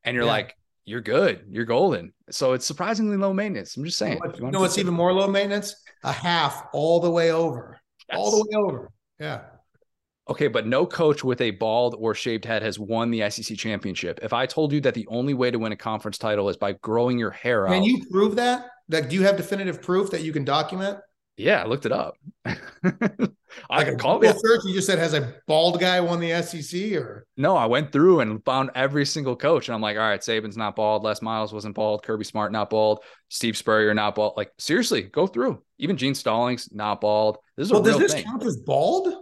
And 0.04 0.14
you're 0.14 0.24
yeah. 0.24 0.32
like, 0.32 0.54
you're 0.84 1.00
good, 1.00 1.46
you're 1.48 1.64
golden. 1.64 2.12
So 2.28 2.52
it's 2.52 2.66
surprisingly 2.66 3.16
low 3.16 3.32
maintenance. 3.32 3.74
I'm 3.78 3.84
just 3.84 3.96
saying. 3.96 4.20
You, 4.22 4.44
you 4.44 4.50
know 4.50 4.60
what's 4.60 4.76
even 4.76 4.92
more 4.92 5.14
low 5.14 5.28
maintenance? 5.28 5.74
A 6.04 6.12
half 6.12 6.66
all 6.74 7.00
the 7.00 7.10
way 7.10 7.32
over. 7.32 7.80
Yes. 8.10 8.18
All 8.18 8.30
the 8.32 8.46
way 8.50 8.62
over. 8.62 8.92
Yeah. 9.18 9.40
Okay, 10.28 10.48
but 10.48 10.66
no 10.66 10.86
coach 10.86 11.22
with 11.22 11.40
a 11.40 11.52
bald 11.52 11.94
or 11.98 12.14
shaved 12.14 12.44
head 12.44 12.62
has 12.62 12.78
won 12.78 13.10
the 13.10 13.28
SEC 13.30 13.56
championship. 13.56 14.18
If 14.22 14.32
I 14.32 14.46
told 14.46 14.72
you 14.72 14.80
that 14.80 14.94
the 14.94 15.06
only 15.06 15.34
way 15.34 15.50
to 15.52 15.58
win 15.58 15.72
a 15.72 15.76
conference 15.76 16.18
title 16.18 16.48
is 16.48 16.56
by 16.56 16.72
growing 16.72 17.18
your 17.18 17.30
hair 17.30 17.66
out, 17.68 17.74
can 17.74 17.84
you 17.84 18.04
prove 18.10 18.36
that? 18.36 18.66
Like, 18.88 19.08
do 19.08 19.14
you 19.16 19.22
have 19.22 19.36
definitive 19.36 19.80
proof 19.82 20.10
that 20.10 20.22
you 20.22 20.32
can 20.32 20.44
document? 20.44 20.98
Yeah, 21.36 21.62
I 21.62 21.66
looked 21.66 21.84
it 21.86 21.92
up. 21.92 22.16
I 22.46 23.78
Like 23.78 23.86
can 23.86 23.98
call 23.98 24.18
me. 24.18 24.26
Google 24.28 24.40
search. 24.42 24.60
You 24.64 24.74
just 24.74 24.86
said 24.86 24.98
has 24.98 25.12
a 25.12 25.34
bald 25.46 25.78
guy 25.80 26.00
won 26.00 26.18
the 26.18 26.42
SEC 26.42 26.92
or 26.92 27.26
No, 27.36 27.56
I 27.56 27.66
went 27.66 27.92
through 27.92 28.20
and 28.20 28.42
found 28.44 28.70
every 28.74 29.04
single 29.04 29.36
coach, 29.36 29.68
and 29.68 29.74
I'm 29.74 29.80
like, 29.82 29.96
all 29.96 30.02
right, 30.02 30.20
Saban's 30.20 30.56
not 30.56 30.76
bald, 30.76 31.04
Les 31.04 31.20
Miles 31.22 31.52
wasn't 31.52 31.74
bald, 31.74 32.02
Kirby 32.02 32.24
Smart 32.24 32.52
not 32.52 32.70
bald, 32.70 33.00
Steve 33.28 33.56
Spurrier 33.56 33.92
not 33.94 34.14
bald. 34.14 34.34
Like 34.36 34.50
seriously, 34.58 35.02
go 35.02 35.26
through. 35.26 35.62
Even 35.78 35.96
Gene 35.96 36.14
Stallings 36.14 36.70
not 36.72 37.00
bald. 37.00 37.38
This 37.56 37.66
is 37.66 37.72
well, 37.72 37.82
a 37.82 37.84
does 37.84 37.92
real 37.94 37.98
this 38.00 38.14
thing. 38.14 38.24
count 38.24 38.42
as 38.42 38.56
bald? 38.56 39.12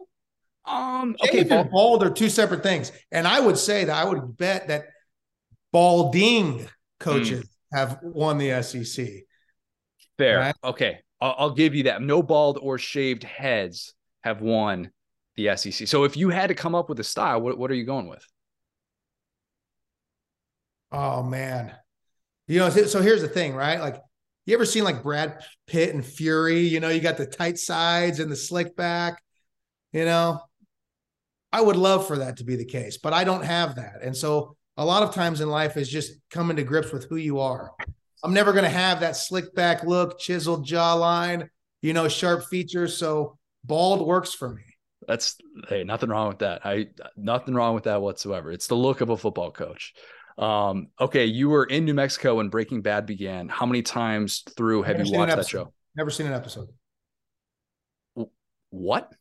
Um, 0.67 1.17
Okay, 1.25 1.41
okay, 1.41 1.49
bald, 1.49 1.71
bald 1.71 2.03
are 2.05 2.11
two 2.11 2.29
separate 2.31 2.63
things. 2.63 2.91
And 3.13 3.27
I 3.29 3.41
would 3.41 3.59
say 3.59 3.85
that 3.85 3.95
I 3.95 4.05
would 4.09 4.37
bet 4.37 4.69
that 4.69 4.85
balding 5.73 6.67
coaches 7.01 7.45
Hmm. 7.73 7.79
have 7.79 7.99
won 8.03 8.39
the 8.39 8.51
SEC. 8.63 9.27
fair. 10.19 10.39
right? 10.39 10.55
Okay, 10.63 11.01
I'll, 11.21 11.35
I'll 11.39 11.51
give 11.55 11.75
you 11.75 11.85
that. 11.85 12.01
No 12.03 12.23
bald 12.23 12.59
or 12.61 12.79
shaved 12.79 13.25
heads 13.25 13.95
have 14.23 14.41
won 14.41 14.91
the 15.37 15.57
SEC. 15.57 15.89
So 15.89 16.05
if 16.05 16.17
you 16.17 16.31
had 16.31 16.49
to 16.49 16.55
come 16.55 16.75
up 16.75 16.89
with 16.89 17.01
a 17.01 17.05
style, 17.05 17.41
what 17.41 17.59
what 17.59 17.71
are 17.71 17.75
you 17.75 17.85
going 17.85 18.09
with? 18.09 18.25
Oh 20.93 21.23
man. 21.23 21.73
You 22.47 22.59
know, 22.61 22.71
so 22.71 23.01
here's 23.01 23.23
the 23.23 23.29
thing, 23.29 23.55
right? 23.55 23.81
Like 23.81 23.97
you 24.47 24.55
ever 24.55 24.67
seen 24.67 24.85
like 24.85 25.03
Brad 25.03 25.43
Pitt 25.67 25.95
and 25.95 26.05
Fury? 26.05 26.61
You 26.61 26.79
know, 26.81 26.91
you 26.91 27.01
got 27.01 27.17
the 27.17 27.27
tight 27.27 27.59
sides 27.59 28.21
and 28.21 28.31
the 28.31 28.37
slick 28.37 28.77
back. 28.77 29.23
You 29.93 30.05
know, 30.05 30.41
I 31.55 31.61
would 31.61 31.77
love 31.77 32.09
for 32.09 32.19
that 32.19 32.39
to 32.39 32.45
be 32.45 32.57
the 32.57 32.65
case, 32.65 32.97
but 32.97 33.13
I 33.13 33.23
don't 33.23 33.45
have 33.45 33.77
that. 33.77 34.03
And 34.03 34.17
so 34.17 34.57
a 34.77 34.85
lot 34.85 35.05
of 35.05 35.15
times 35.15 35.41
in 35.41 35.49
life 35.49 35.77
is 35.77 35.89
just 35.89 36.15
coming 36.29 36.57
to 36.57 36.65
grips 36.65 36.91
with 36.91 37.09
who 37.09 37.15
you 37.15 37.39
are. 37.39 37.71
I'm 38.25 38.35
never 38.35 38.51
going 38.51 38.65
to 38.65 38.71
have 38.71 38.99
that 39.01 39.15
slick 39.15 39.55
back 39.55 39.85
look, 39.85 40.19
chiseled 40.19 40.67
jawline, 40.67 41.49
you 41.81 41.93
know, 41.93 42.09
sharp 42.09 42.47
features. 42.47 42.97
So 42.97 43.39
bald 43.63 44.05
works 44.05 44.35
for 44.35 44.49
me. 44.49 44.65
That's 45.07 45.37
hey, 45.69 45.85
nothing 45.85 46.09
wrong 46.09 46.27
with 46.27 46.41
that. 46.41 46.67
I 46.67 46.89
nothing 47.17 47.55
wrong 47.55 47.77
with 47.77 47.85
that 47.85 48.03
whatsoever. 48.03 48.51
It's 48.51 48.67
the 48.67 48.75
look 48.75 49.01
of 49.01 49.11
a 49.11 49.17
football 49.17 49.53
coach. 49.53 49.95
Um, 50.37 50.89
okay, 51.01 51.27
you 51.27 51.51
were 51.51 51.67
in 51.67 51.85
New 51.85 51.95
Mexico 51.95 52.39
when 52.39 52.49
Breaking 52.49 52.83
Bad 52.83 53.07
began. 53.07 53.49
How 53.49 53.65
many 53.65 53.83
times 53.83 54.43
through 54.57 54.83
have 54.83 54.97
Never 54.97 55.09
you 55.09 55.19
watched 55.19 55.37
that 55.37 55.47
show? 55.47 55.73
Never 55.95 56.11
seen 56.11 56.27
an 56.27 56.33
episode. 56.33 56.71
What? 58.71 59.13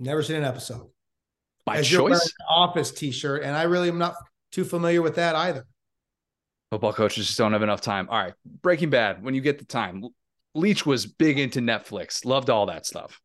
Never 0.00 0.24
seen 0.24 0.34
an 0.34 0.44
episode. 0.44 0.88
By 1.70 1.78
As 1.78 1.88
choice? 1.88 2.24
an 2.26 2.46
office 2.48 2.90
t-shirt, 2.90 3.42
and 3.44 3.54
I 3.56 3.62
really 3.62 3.88
am 3.88 3.98
not 3.98 4.14
too 4.50 4.64
familiar 4.64 5.02
with 5.02 5.14
that 5.14 5.36
either. 5.36 5.64
Football 6.70 6.92
coaches 6.92 7.26
just 7.26 7.38
don't 7.38 7.52
have 7.52 7.62
enough 7.62 7.80
time. 7.80 8.08
All 8.10 8.18
right, 8.18 8.34
Breaking 8.62 8.90
Bad. 8.90 9.22
When 9.22 9.34
you 9.34 9.40
get 9.40 9.58
the 9.58 9.64
time, 9.64 10.04
Leach 10.54 10.84
was 10.84 11.06
big 11.06 11.38
into 11.38 11.60
Netflix. 11.60 12.24
Loved 12.24 12.50
all 12.50 12.66
that 12.66 12.86
stuff. 12.86 13.20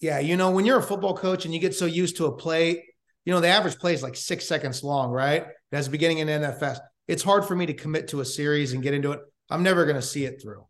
Yeah, 0.00 0.18
you 0.18 0.36
know, 0.36 0.50
when 0.50 0.64
you're 0.64 0.78
a 0.78 0.82
football 0.82 1.16
coach 1.16 1.44
and 1.44 1.54
you 1.54 1.60
get 1.60 1.74
so 1.74 1.86
used 1.86 2.16
to 2.16 2.26
a 2.26 2.32
play, 2.32 2.84
you 3.24 3.32
know, 3.32 3.40
the 3.40 3.48
average 3.48 3.78
play 3.78 3.94
is 3.94 4.02
like 4.02 4.16
six 4.16 4.46
seconds 4.46 4.82
long, 4.82 5.10
right? 5.10 5.46
That's 5.70 5.88
beginning 5.88 6.20
and 6.20 6.44
NFS. 6.44 6.78
It's 7.06 7.22
hard 7.22 7.44
for 7.44 7.54
me 7.56 7.66
to 7.66 7.74
commit 7.74 8.08
to 8.08 8.20
a 8.20 8.24
series 8.24 8.72
and 8.72 8.82
get 8.82 8.94
into 8.94 9.12
it. 9.12 9.20
I'm 9.50 9.62
never 9.62 9.84
going 9.84 9.96
to 9.96 10.02
see 10.02 10.24
it 10.24 10.40
through. 10.42 10.64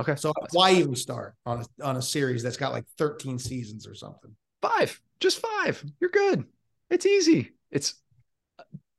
Okay, 0.00 0.14
So 0.14 0.32
why 0.52 0.72
even 0.74 0.94
start 0.94 1.34
on 1.44 1.64
a, 1.80 1.84
on 1.84 1.96
a 1.96 2.02
series 2.02 2.44
that's 2.44 2.56
got 2.56 2.72
like 2.72 2.84
13 2.98 3.38
seasons 3.38 3.86
or 3.86 3.94
something? 3.94 4.30
five, 4.62 5.00
just 5.20 5.40
five. 5.40 5.84
You're 6.00 6.10
good. 6.10 6.44
It's 6.90 7.06
easy. 7.06 7.52
It's 7.70 7.94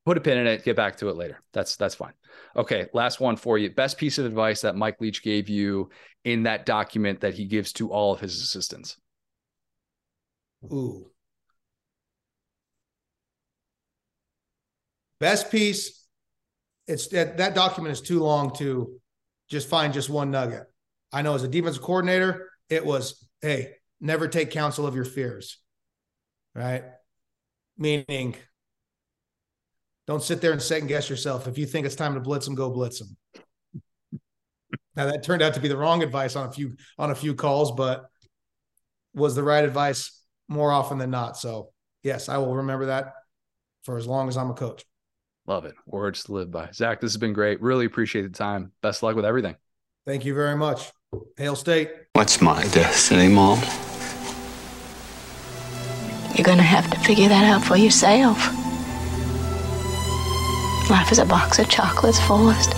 put 0.05 0.17
a 0.17 0.21
pin 0.21 0.37
in 0.37 0.47
it. 0.47 0.63
Get 0.63 0.75
back 0.75 0.97
to 0.97 1.09
it 1.09 1.15
later. 1.15 1.41
That's 1.53 1.75
that's 1.75 1.95
fine. 1.95 2.13
Okay, 2.55 2.87
last 2.93 3.19
one 3.19 3.35
for 3.35 3.57
you. 3.57 3.69
Best 3.71 3.97
piece 3.97 4.17
of 4.17 4.25
advice 4.25 4.61
that 4.61 4.75
Mike 4.75 4.99
Leach 4.99 5.23
gave 5.23 5.49
you 5.49 5.89
in 6.23 6.43
that 6.43 6.65
document 6.65 7.21
that 7.21 7.33
he 7.33 7.45
gives 7.45 7.73
to 7.73 7.91
all 7.91 8.13
of 8.13 8.19
his 8.19 8.41
assistants. 8.41 8.97
Ooh. 10.65 11.09
Best 15.19 15.51
piece. 15.51 16.05
It's 16.87 17.07
that 17.07 17.37
that 17.37 17.55
document 17.55 17.91
is 17.91 18.01
too 18.01 18.19
long 18.19 18.53
to 18.55 18.99
just 19.49 19.67
find 19.67 19.93
just 19.93 20.09
one 20.09 20.31
nugget. 20.31 20.63
I 21.11 21.21
know 21.21 21.33
as 21.33 21.43
a 21.43 21.47
defensive 21.47 21.83
coordinator, 21.83 22.49
it 22.69 22.85
was, 22.85 23.27
hey, 23.41 23.73
never 23.99 24.27
take 24.27 24.51
counsel 24.51 24.85
of 24.85 24.95
your 24.95 25.05
fears. 25.05 25.57
Right? 26.55 26.83
Meaning 27.77 28.35
don't 30.07 30.23
sit 30.23 30.41
there 30.41 30.51
and 30.51 30.61
second 30.61 30.87
guess 30.87 31.09
yourself. 31.09 31.47
If 31.47 31.57
you 31.57 31.65
think 31.65 31.85
it's 31.85 31.95
time 31.95 32.15
to 32.15 32.19
blitz 32.19 32.45
them, 32.45 32.55
go 32.55 32.69
blitz 32.69 32.99
them. 32.99 33.15
Now 34.95 35.05
that 35.05 35.23
turned 35.23 35.41
out 35.41 35.53
to 35.53 35.61
be 35.61 35.69
the 35.69 35.77
wrong 35.77 36.03
advice 36.03 36.35
on 36.35 36.49
a 36.49 36.51
few 36.51 36.75
on 36.97 37.09
a 37.09 37.15
few 37.15 37.33
calls, 37.33 37.71
but 37.71 38.09
was 39.13 39.33
the 39.33 39.43
right 39.43 39.63
advice 39.63 40.21
more 40.49 40.73
often 40.73 40.97
than 40.97 41.09
not. 41.09 41.37
So 41.37 41.71
yes, 42.03 42.27
I 42.27 42.37
will 42.37 42.55
remember 42.55 42.87
that 42.87 43.13
for 43.83 43.97
as 43.97 44.07
long 44.07 44.27
as 44.27 44.35
I'm 44.35 44.49
a 44.49 44.53
coach. 44.53 44.83
Love 45.47 45.65
it. 45.65 45.75
Words 45.85 46.23
to 46.25 46.33
live 46.33 46.51
by. 46.51 46.69
Zach, 46.71 46.99
this 46.99 47.13
has 47.13 47.17
been 47.17 47.33
great. 47.33 47.61
Really 47.61 47.85
appreciate 47.85 48.23
the 48.23 48.29
time. 48.29 48.71
Best 48.81 48.99
of 48.99 49.03
luck 49.03 49.15
with 49.15 49.25
everything. 49.25 49.55
Thank 50.05 50.25
you 50.25 50.33
very 50.33 50.55
much. 50.55 50.91
Hail 51.37 51.55
State. 51.55 51.91
What's 52.13 52.41
my 52.41 52.63
destiny, 52.67 53.29
Mom? 53.29 53.59
You're 56.39 56.45
gonna 56.45 56.63
have 56.63 56.89
to 56.91 56.99
figure 57.01 57.27
that 57.27 57.43
out 57.43 57.65
for 57.65 57.75
yourself. 57.75 58.37
Life 60.89 61.11
is 61.11 61.19
a 61.19 61.25
box 61.25 61.59
of 61.59 61.67
chocolates, 61.67 62.17
Forrest. 62.25 62.73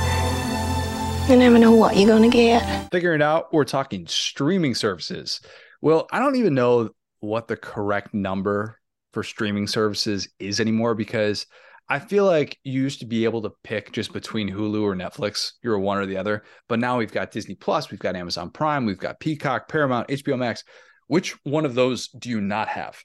You 1.30 1.36
never 1.36 1.59
know 1.59 1.72
what 1.72 1.95
you're 1.95 2.07
gonna 2.07 2.28
get. 2.28 2.89
Figuring 2.91 3.22
out, 3.22 3.53
we're 3.53 3.66
talking 3.66 4.07
streaming 4.07 4.74
services. 4.74 5.41
Well, 5.80 6.07
I 6.12 6.18
don't 6.18 6.38
even 6.38 6.55
know 6.55 6.89
what 7.20 7.47
the 7.47 7.55
correct 7.55 8.16
number 8.16 8.80
for 9.14 9.22
streaming 9.22 9.68
services 9.68 10.28
is 10.39 10.59
anymore 10.59 10.95
because 10.95 11.45
I 11.88 11.99
feel 11.99 12.26
like 12.26 12.57
you 12.64 12.82
used 12.82 13.01
to 13.01 13.05
be 13.05 13.26
able 13.26 13.43
to 13.43 13.51
pick 13.64 13.91
just 13.91 14.12
between 14.12 14.49
Hulu 14.49 14.82
or 14.82 14.95
Netflix. 14.95 15.51
You're 15.62 15.78
one 15.78 15.99
or 15.99 16.07
the 16.07 16.18
other. 16.18 16.45
But 16.68 16.80
now 16.80 16.97
we've 16.97 17.14
got 17.14 17.30
Disney 17.30 17.53
Plus, 17.53 17.91
we've 17.91 17.99
got 17.99 18.16
Amazon 18.16 18.49
Prime, 18.49 18.88
we've 18.88 18.97
got 18.97 19.20
Peacock, 19.20 19.70
Paramount, 19.70 20.07
HBO 20.07 20.36
Max. 20.36 20.64
Which 21.05 21.38
one 21.43 21.66
of 21.66 21.76
those 21.76 22.07
do 22.07 22.32
you 22.32 22.41
not 22.41 22.68
have? 22.68 22.97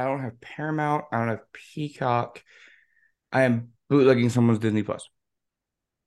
I 0.00 0.04
don't 0.04 0.22
have 0.22 0.40
Paramount. 0.40 1.04
I 1.12 1.18
don't 1.18 1.28
have 1.28 1.52
Peacock. 1.52 2.42
I 3.30 3.42
am 3.42 3.72
bootlegging 3.90 4.30
someone's 4.30 4.58
Disney 4.58 4.82
Plus. 4.82 5.06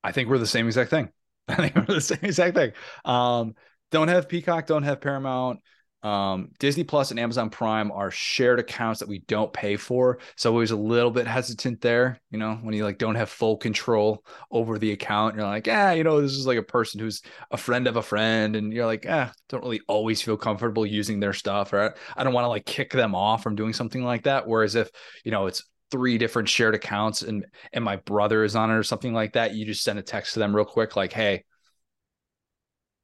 I 0.04 0.12
think 0.12 0.30
we're 0.30 0.39
the 0.39 0.48
same 0.48 0.66
exact 0.66 0.89
thing. 0.89 1.10
I 1.48 1.56
think 1.56 1.76
we're 1.76 1.94
the 1.94 2.02
same 2.02 2.20
exact 2.24 2.56
thing. 2.56 2.72
Um, 3.06 3.54
don't 3.91 4.08
have 4.08 4.28
Peacock, 4.28 4.66
don't 4.66 4.82
have 4.82 5.00
Paramount. 5.00 5.60
Um, 6.04 6.49
Disney 6.60 6.84
Plus 6.84 7.12
and 7.12 7.20
Amazon 7.20 7.49
Prime 7.49 7.91
are 7.91 8.12
shared 8.12 8.60
accounts 8.60 8.99
that 8.99 9.08
we 9.08 9.20
don't 9.20 9.54
pay 9.54 9.78
for. 9.78 10.20
So 10.36 10.54
I 10.54 10.58
was 10.58 10.72
a 10.72 10.76
little 10.76 11.12
bit 11.12 11.26
hesitant 11.26 11.80
there, 11.80 12.20
you 12.30 12.38
know, 12.38 12.56
when 12.62 12.76
you 12.76 12.84
like 12.84 12.97
don't 12.97 13.16
have 13.16 13.30
full 13.30 13.56
control 13.56 14.26
over 14.51 14.78
the 14.78 14.91
account. 14.91 15.36
You're 15.36 15.45
like, 15.45 15.66
yeah, 15.66 15.93
you 15.93 16.04
know, 16.04 16.22
this 16.22 16.34
is 16.34 16.45
like 16.45 16.58
a 16.58 16.64
person 16.64 16.99
who's 16.99 17.22
a 17.51 17.58
friend 17.58 17.88
of 17.88 17.95
a 17.95 18.01
friend, 18.01 18.56
and 18.58 18.74
you're 18.74 18.86
like, 18.86 19.06
ah, 19.10 19.32
don't 19.47 19.64
really 19.64 19.82
always 19.88 20.22
feel 20.22 20.36
comfortable 20.36 20.86
using 20.86 21.20
their 21.20 21.34
stuff, 21.34 21.72
or 21.72 21.95
I 22.18 22.24
don't 22.24 22.34
want 22.34 22.45
to 22.45 22.49
like 22.49 22.66
kick 22.66 22.91
them 22.91 23.16
off 23.16 23.41
from 23.41 23.56
doing 23.56 23.74
something 23.74 24.04
like 24.04 24.24
that. 24.24 24.45
Whereas 24.45 24.76
if 24.76 24.89
you 25.24 25.32
know 25.32 25.47
it's 25.47 25.64
three 25.89 26.18
different 26.18 26.49
shared 26.49 26.74
accounts 26.76 27.22
and 27.22 27.45
and 27.72 27.84
my 27.84 27.97
brother 27.97 28.43
is 28.43 28.56
on 28.56 28.72
it 28.72 28.74
or 28.74 28.84
something 28.84 29.14
like 29.14 29.34
that, 29.34 29.54
you 29.54 29.66
just 29.66 29.84
send 29.84 29.99
a 29.99 30.01
text 30.01 30.34
to 30.34 30.39
them 30.39 30.56
real 30.56 30.66
quick, 30.66 30.95
like, 30.95 31.14
hey, 31.14 31.43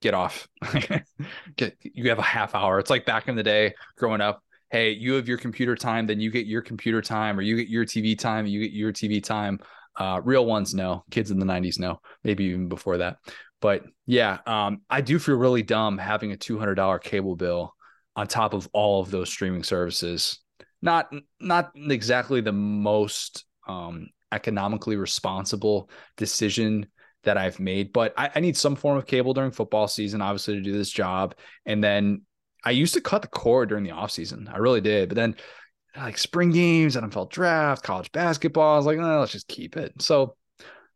get 0.02 0.14
off. 0.14 0.48
get 1.56 1.78
you 1.82 2.10
have 2.10 2.20
a 2.20 2.24
half 2.24 2.56
hour. 2.56 2.80
It's 2.80 2.90
like 2.90 3.06
back 3.06 3.28
in 3.28 3.36
the 3.36 3.44
day 3.44 3.74
growing 3.98 4.22
up. 4.22 4.44
Hey, 4.72 4.92
you 4.92 5.14
have 5.14 5.28
your 5.28 5.38
computer 5.38 5.76
time, 5.76 6.06
then 6.06 6.20
you 6.20 6.30
get 6.30 6.46
your 6.46 6.62
computer 6.62 7.02
time, 7.02 7.40
or 7.40 7.42
you 7.42 7.56
get 7.56 7.70
your 7.70 7.86
TV 7.86 8.18
time, 8.18 8.46
you 8.46 8.62
get 8.62 8.72
your 8.72 8.94
TV 8.94 9.24
time. 9.24 9.60
Uh, 9.96 10.22
real 10.24 10.46
ones 10.46 10.74
know, 10.74 11.04
kids 11.12 11.32
in 11.32 11.40
the 11.40 11.46
90s 11.46 11.80
know, 11.80 12.00
maybe 12.24 12.46
even 12.46 12.70
before 12.70 13.00
that. 13.00 13.18
But 13.62 13.84
yeah, 14.06 14.38
um, 14.46 14.82
I 14.90 15.02
do 15.02 15.20
feel 15.20 15.36
really 15.36 15.64
dumb 15.64 15.98
having 15.98 16.32
a 16.32 16.38
$200 16.38 17.02
cable 17.02 17.36
bill 17.36 17.74
on 18.16 18.28
top 18.28 18.54
of 18.54 18.70
all 18.74 19.02
of 19.02 19.12
those 19.12 19.30
streaming 19.30 19.64
services. 19.64 20.40
Not 20.82 21.12
not 21.42 21.72
exactly 21.76 22.40
the 22.40 22.54
most 22.54 23.46
um, 23.68 24.08
economically 24.32 24.96
responsible 24.96 25.90
decision 26.16 26.88
that 27.24 27.38
I've 27.38 27.60
made, 27.60 27.92
but 27.94 28.14
I, 28.18 28.32
I, 28.36 28.40
need 28.40 28.56
some 28.56 28.76
form 28.76 28.98
of 28.98 29.06
cable 29.06 29.34
during 29.34 29.52
football 29.52 29.88
season, 29.88 30.22
obviously, 30.22 30.56
to 30.56 30.62
do 30.62 30.72
this 30.72 30.90
job. 30.90 31.36
And 31.66 31.84
then 31.84 32.22
I 32.64 32.72
used 32.72 32.94
to 32.94 33.02
cut 33.02 33.22
the 33.22 33.28
cord 33.28 33.70
during 33.70 33.84
the 33.84 33.92
off 33.92 34.12
season. 34.12 34.50
I 34.52 34.58
really 34.58 34.82
did. 34.82 35.10
But 35.10 35.16
then 35.16 35.36
like 35.98 36.18
spring 36.18 36.52
games, 36.52 36.96
NFL 36.96 37.30
draft, 37.30 37.84
college 37.84 38.12
basketball, 38.12 38.74
I 38.74 38.78
was 38.78 38.86
like, 38.86 38.98
let's 38.98 39.32
just 39.32 39.48
keep 39.48 39.76
it. 39.76 40.02
So 40.02 40.36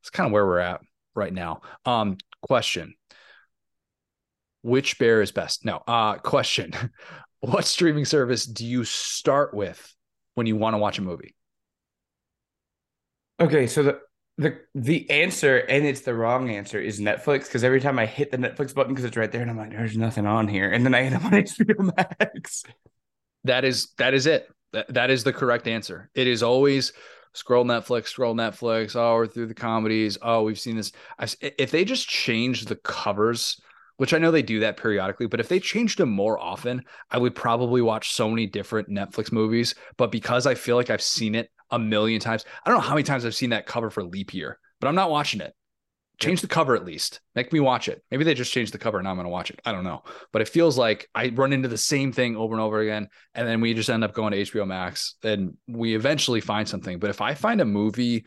it's 0.02 0.10
kind 0.10 0.28
of 0.28 0.34
where 0.34 0.46
we're 0.46 0.60
at 0.60 0.82
right 1.16 1.34
now. 1.34 1.62
Um, 1.86 2.18
question. 2.42 2.96
Which 4.62 4.98
bear 4.98 5.22
is 5.22 5.32
best? 5.32 5.66
No. 5.66 5.82
Uh, 5.88 6.16
question. 6.16 6.74
what 7.42 7.66
streaming 7.66 8.06
service 8.06 8.46
do 8.46 8.66
you 8.66 8.86
start 8.86 9.54
with 9.54 9.94
when 10.36 10.48
you 10.48 10.56
want 10.56 10.74
to 10.74 10.78
watch 10.78 11.00
a 11.00 11.02
movie? 11.02 11.36
Okay, 13.40 13.68
so 13.68 13.84
the 13.84 14.00
the 14.38 14.60
the 14.74 15.10
answer 15.10 15.58
and 15.58 15.86
it's 15.86 16.02
the 16.02 16.14
wrong 16.14 16.50
answer 16.50 16.80
is 16.80 17.00
Netflix 17.00 17.46
because 17.46 17.64
every 17.64 17.80
time 17.80 18.00
I 18.00 18.06
hit 18.06 18.32
the 18.32 18.38
Netflix 18.38 18.74
button 18.74 18.94
because 18.94 19.06
it's 19.06 19.18
right 19.18 19.32
there 19.32 19.42
and 19.42 19.50
I'm 19.50 19.58
like, 19.58 19.72
there's 19.72 19.98
nothing 19.98 20.26
on 20.26 20.48
here, 20.48 20.72
and 20.72 20.84
then 20.84 20.96
I 20.96 21.04
hit 21.04 21.14
up 21.14 21.26
on 21.26 21.32
HBO 21.34 21.96
Max. 21.96 22.64
That 23.44 23.64
is 23.64 23.90
that 23.98 24.14
is 24.14 24.26
it. 24.26 24.50
That, 24.72 24.92
that 24.94 25.12
is 25.12 25.24
the 25.24 25.34
correct 25.34 25.68
answer. 25.68 26.10
It 26.16 26.26
is 26.26 26.42
always 26.42 26.94
scroll 27.34 27.64
Netflix, 27.64 28.08
scroll 28.08 28.34
Netflix. 28.34 28.96
Oh, 28.96 29.16
we're 29.16 29.28
through 29.28 29.48
the 29.48 29.54
comedies. 29.54 30.18
Oh, 30.22 30.44
we've 30.44 30.60
seen 30.60 30.78
this. 30.78 30.92
I, 31.20 31.28
if 31.42 31.70
they 31.70 31.86
just 31.86 32.08
change 32.08 32.66
the 32.66 32.76
covers, 32.78 33.62
which 33.98 34.16
I 34.16 34.18
know 34.18 34.32
they 34.32 34.42
do 34.42 34.62
that 34.62 34.78
periodically, 34.78 35.28
but 35.28 35.40
if 35.40 35.48
they 35.48 35.60
changed 35.60 36.00
them 36.00 36.10
more 36.10 36.40
often, 36.40 36.84
I 37.12 37.20
would 37.20 37.36
probably 37.36 37.82
watch 37.82 38.14
so 38.14 38.30
many 38.30 38.48
different 38.48 38.90
Netflix 38.90 39.32
movies. 39.32 39.76
But 39.98 40.12
because 40.12 40.48
I 40.48 40.56
feel 40.56 40.76
like 40.76 40.90
I've 40.90 41.02
seen 41.02 41.36
it 41.36 41.52
a 41.74 41.80
million 41.80 42.22
times, 42.22 42.46
I 42.64 42.70
don't 42.70 42.78
know 42.78 42.88
how 42.88 42.94
many 42.94 43.04
times 43.04 43.26
I've 43.26 43.36
seen 43.36 43.50
that 43.50 43.66
cover 43.66 43.90
for 43.90 44.04
Leap 44.04 44.34
Year, 44.34 44.60
but 44.80 44.88
I'm 44.88 44.96
not 44.96 45.10
watching 45.10 45.42
it. 45.42 45.54
Change 46.20 46.42
the 46.42 46.48
cover 46.48 46.76
at 46.76 46.86
least. 46.86 47.20
Make 47.34 47.52
me 47.52 47.60
watch 47.60 47.88
it. 47.88 48.04
Maybe 48.12 48.24
they 48.24 48.36
just 48.36 48.54
changed 48.54 48.74
the 48.74 48.78
cover 48.78 49.00
and 49.00 49.08
I'm 49.08 49.16
going 49.16 49.26
to 49.26 49.32
watch 49.32 49.50
it. 49.50 49.60
I 49.66 49.72
don't 49.72 49.84
know. 49.84 50.04
But 50.32 50.44
it 50.44 50.48
feels 50.48 50.78
like 50.78 51.10
I 51.16 51.30
run 51.30 51.52
into 51.52 51.68
the 51.68 51.78
same 51.78 52.12
thing 52.12 52.38
over 52.38 52.54
and 52.54 52.62
over 52.62 52.80
again. 52.80 53.08
And 53.34 53.48
then 53.48 53.60
we 53.60 53.74
just 53.74 53.90
end 53.90 54.04
up 54.04 54.14
going 54.14 54.32
to 54.32 54.38
HBO 54.38 54.68
Max 54.68 55.16
and 55.24 55.58
we 55.68 55.96
eventually 55.96 56.40
find 56.40 56.70
something. 56.70 57.00
But 57.00 57.10
if 57.10 57.20
I 57.20 57.34
find 57.34 57.60
a 57.60 57.66
movie 57.66 58.26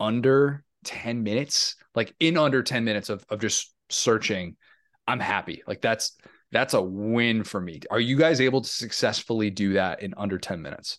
under 0.00 0.64
10 0.84 1.22
minutes, 1.22 1.76
like 1.94 2.12
in 2.18 2.36
under 2.36 2.62
10 2.64 2.84
minutes 2.84 3.08
of, 3.08 3.24
of 3.30 3.40
just 3.40 3.72
searching, 3.88 4.56
I'm 5.06 5.20
happy. 5.20 5.62
Like 5.66 5.80
that's 5.80 6.16
that's 6.50 6.74
a 6.74 6.82
win 6.82 7.44
for 7.44 7.60
me. 7.60 7.80
Are 7.90 8.00
you 8.00 8.16
guys 8.16 8.40
able 8.40 8.62
to 8.62 8.68
successfully 8.68 9.50
do 9.50 9.74
that 9.74 10.02
in 10.02 10.14
under 10.16 10.38
10 10.38 10.60
minutes? 10.60 10.98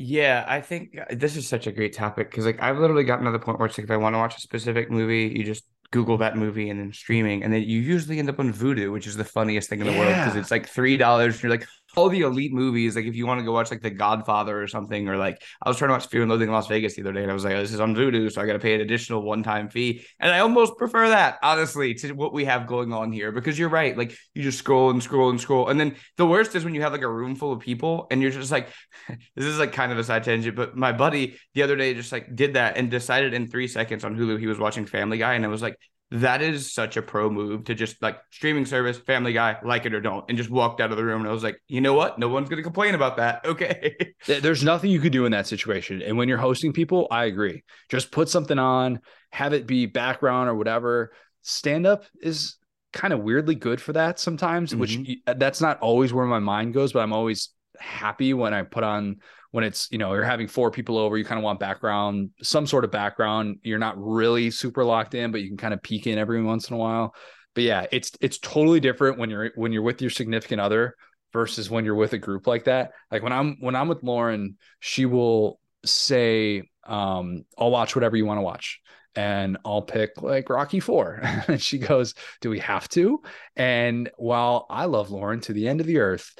Yeah, 0.00 0.44
I 0.46 0.60
think 0.60 0.96
uh, 0.96 1.06
this 1.10 1.36
is 1.36 1.48
such 1.48 1.66
a 1.66 1.72
great 1.72 1.92
topic 1.92 2.30
because 2.30 2.46
like 2.46 2.62
I've 2.62 2.78
literally 2.78 3.02
gotten 3.02 3.24
to 3.24 3.32
the 3.32 3.38
point 3.40 3.58
where 3.58 3.66
it's 3.66 3.76
like 3.76 3.84
if 3.86 3.90
I 3.90 3.96
want 3.96 4.14
to 4.14 4.18
watch 4.18 4.36
a 4.36 4.40
specific 4.40 4.90
movie, 4.92 5.32
you 5.36 5.44
just 5.44 5.64
Google 5.90 6.18
that 6.18 6.36
movie 6.36 6.70
and 6.70 6.78
then 6.78 6.92
streaming, 6.92 7.42
and 7.42 7.52
then 7.52 7.62
you 7.62 7.80
usually 7.80 8.20
end 8.20 8.28
up 8.28 8.38
on 8.38 8.52
Vudu, 8.52 8.92
which 8.92 9.08
is 9.08 9.16
the 9.16 9.24
funniest 9.24 9.68
thing 9.68 9.80
in 9.80 9.86
the 9.86 9.92
world 9.92 10.16
because 10.20 10.36
it's 10.36 10.52
like 10.52 10.68
three 10.68 10.96
dollars. 10.96 11.34
And 11.34 11.42
you're 11.42 11.50
like, 11.50 11.66
all 11.98 12.08
the 12.08 12.20
elite 12.20 12.52
movies. 12.52 12.96
Like 12.96 13.06
if 13.06 13.14
you 13.14 13.26
want 13.26 13.40
to 13.40 13.44
go 13.44 13.52
watch 13.52 13.70
like 13.70 13.82
The 13.82 13.90
Godfather 13.90 14.62
or 14.62 14.66
something, 14.68 15.08
or 15.08 15.16
like 15.16 15.42
I 15.62 15.68
was 15.68 15.76
trying 15.76 15.88
to 15.88 15.94
watch 15.94 16.06
Fear 16.06 16.22
and 16.22 16.30
Loathing 16.30 16.48
in 16.48 16.54
Las 16.54 16.68
Vegas 16.68 16.94
the 16.94 17.02
other 17.02 17.12
day, 17.12 17.22
and 17.22 17.30
I 17.30 17.34
was 17.34 17.44
like, 17.44 17.54
oh, 17.54 17.60
this 17.60 17.72
is 17.72 17.80
on 17.80 17.94
Vudu, 17.94 18.30
so 18.30 18.40
I 18.40 18.46
got 18.46 18.52
to 18.54 18.58
pay 18.58 18.74
an 18.74 18.80
additional 18.80 19.22
one 19.22 19.42
time 19.42 19.68
fee. 19.68 20.04
And 20.20 20.32
I 20.32 20.38
almost 20.38 20.76
prefer 20.78 21.08
that, 21.08 21.38
honestly, 21.42 21.94
to 21.94 22.12
what 22.12 22.32
we 22.32 22.44
have 22.44 22.66
going 22.66 22.92
on 22.92 23.12
here 23.12 23.32
because 23.32 23.58
you're 23.58 23.68
right. 23.68 23.98
Like 23.98 24.16
you 24.34 24.42
just 24.42 24.58
scroll 24.58 24.90
and 24.90 25.02
scroll 25.02 25.30
and 25.30 25.40
scroll, 25.40 25.68
and 25.68 25.78
then 25.78 25.96
the 26.16 26.26
worst 26.26 26.54
is 26.54 26.64
when 26.64 26.74
you 26.74 26.82
have 26.82 26.92
like 26.92 27.02
a 27.02 27.10
room 27.10 27.34
full 27.34 27.52
of 27.52 27.60
people 27.60 28.06
and 28.10 28.22
you're 28.22 28.30
just 28.30 28.52
like, 28.52 28.68
this 29.34 29.44
is 29.44 29.58
like 29.58 29.72
kind 29.72 29.92
of 29.92 29.98
a 29.98 30.04
side 30.04 30.24
tangent, 30.24 30.56
but 30.56 30.76
my 30.76 30.92
buddy 30.92 31.36
the 31.54 31.62
other 31.62 31.76
day 31.76 31.94
just 31.94 32.12
like 32.12 32.34
did 32.34 32.54
that 32.54 32.76
and 32.76 32.90
decided 32.90 33.34
in 33.34 33.48
three 33.48 33.68
seconds 33.68 34.04
on 34.04 34.16
Hulu 34.16 34.38
he 34.38 34.46
was 34.46 34.58
watching 34.58 34.86
Family 34.86 35.18
Guy, 35.18 35.34
and 35.34 35.44
I 35.44 35.48
was 35.48 35.62
like 35.62 35.76
that 36.10 36.40
is 36.40 36.72
such 36.72 36.96
a 36.96 37.02
pro 37.02 37.28
move 37.28 37.64
to 37.64 37.74
just 37.74 38.00
like 38.00 38.18
streaming 38.30 38.64
service, 38.64 38.98
family 38.98 39.34
guy, 39.34 39.58
like 39.62 39.84
it 39.84 39.92
or 39.92 40.00
don't, 40.00 40.24
and 40.28 40.38
just 40.38 40.48
walked 40.48 40.80
out 40.80 40.90
of 40.90 40.96
the 40.96 41.04
room. 41.04 41.20
And 41.20 41.28
I 41.28 41.32
was 41.32 41.42
like, 41.42 41.60
you 41.68 41.82
know 41.82 41.92
what? 41.92 42.18
No 42.18 42.28
one's 42.28 42.48
going 42.48 42.56
to 42.56 42.62
complain 42.62 42.94
about 42.94 43.16
that. 43.16 43.44
Okay. 43.48 43.96
There's 44.26 44.62
nothing 44.62 44.90
you 44.90 45.00
could 45.00 45.12
do 45.12 45.24
in 45.24 45.32
that 45.32 45.46
situation. 45.46 46.02
And 46.02 46.16
when 46.16 46.28
you're 46.28 46.38
hosting 46.38 46.72
people, 46.72 47.08
I 47.10 47.24
agree. 47.24 47.64
Just 47.88 48.12
put 48.12 48.28
something 48.28 48.58
on, 48.58 49.00
have 49.32 49.52
it 49.52 49.66
be 49.66 49.86
background 49.86 50.48
or 50.48 50.54
whatever. 50.54 51.12
Stand 51.42 51.86
up 51.86 52.04
is 52.20 52.56
kind 52.92 53.12
of 53.12 53.20
weirdly 53.20 53.54
good 53.54 53.80
for 53.80 53.94
that 53.94 54.18
sometimes, 54.18 54.70
mm-hmm. 54.70 54.80
which 54.80 54.98
that's 55.36 55.60
not 55.60 55.80
always 55.80 56.12
where 56.12 56.26
my 56.26 56.38
mind 56.38 56.74
goes, 56.74 56.92
but 56.92 57.00
I'm 57.00 57.12
always 57.12 57.50
happy 57.78 58.34
when 58.34 58.52
I 58.54 58.62
put 58.62 58.84
on 58.84 59.16
when 59.50 59.64
it's 59.64 59.88
you 59.90 59.98
know 59.98 60.12
you're 60.14 60.22
having 60.22 60.46
four 60.46 60.70
people 60.70 60.98
over 60.98 61.16
you 61.16 61.24
kind 61.24 61.38
of 61.38 61.44
want 61.44 61.60
background 61.60 62.30
some 62.42 62.66
sort 62.66 62.84
of 62.84 62.90
background 62.90 63.58
you're 63.62 63.78
not 63.78 63.94
really 63.98 64.50
super 64.50 64.84
locked 64.84 65.14
in 65.14 65.30
but 65.30 65.40
you 65.40 65.48
can 65.48 65.56
kind 65.56 65.74
of 65.74 65.82
peek 65.82 66.06
in 66.06 66.18
every 66.18 66.42
once 66.42 66.68
in 66.68 66.74
a 66.74 66.78
while 66.78 67.14
but 67.54 67.64
yeah 67.64 67.86
it's 67.90 68.12
it's 68.20 68.38
totally 68.38 68.80
different 68.80 69.18
when 69.18 69.30
you're 69.30 69.50
when 69.54 69.72
you're 69.72 69.82
with 69.82 70.00
your 70.00 70.10
significant 70.10 70.60
other 70.60 70.94
versus 71.32 71.70
when 71.70 71.84
you're 71.84 71.94
with 71.94 72.12
a 72.12 72.18
group 72.18 72.46
like 72.46 72.64
that 72.64 72.92
like 73.10 73.22
when 73.22 73.32
i'm 73.32 73.56
when 73.60 73.74
i'm 73.74 73.88
with 73.88 74.02
lauren 74.02 74.56
she 74.80 75.06
will 75.06 75.60
say 75.84 76.62
um 76.86 77.44
i'll 77.58 77.70
watch 77.70 77.94
whatever 77.94 78.16
you 78.16 78.26
want 78.26 78.38
to 78.38 78.42
watch 78.42 78.80
and 79.18 79.58
I'll 79.64 79.82
pick 79.82 80.22
like 80.22 80.48
Rocky 80.48 80.78
Four. 80.78 81.20
and 81.48 81.60
she 81.60 81.78
goes, 81.78 82.14
Do 82.40 82.50
we 82.50 82.60
have 82.60 82.88
to? 82.90 83.20
And 83.56 84.10
while 84.16 84.66
I 84.70 84.84
love 84.84 85.10
Lauren 85.10 85.40
to 85.40 85.52
the 85.52 85.66
end 85.66 85.80
of 85.80 85.88
the 85.88 85.98
earth, 85.98 86.38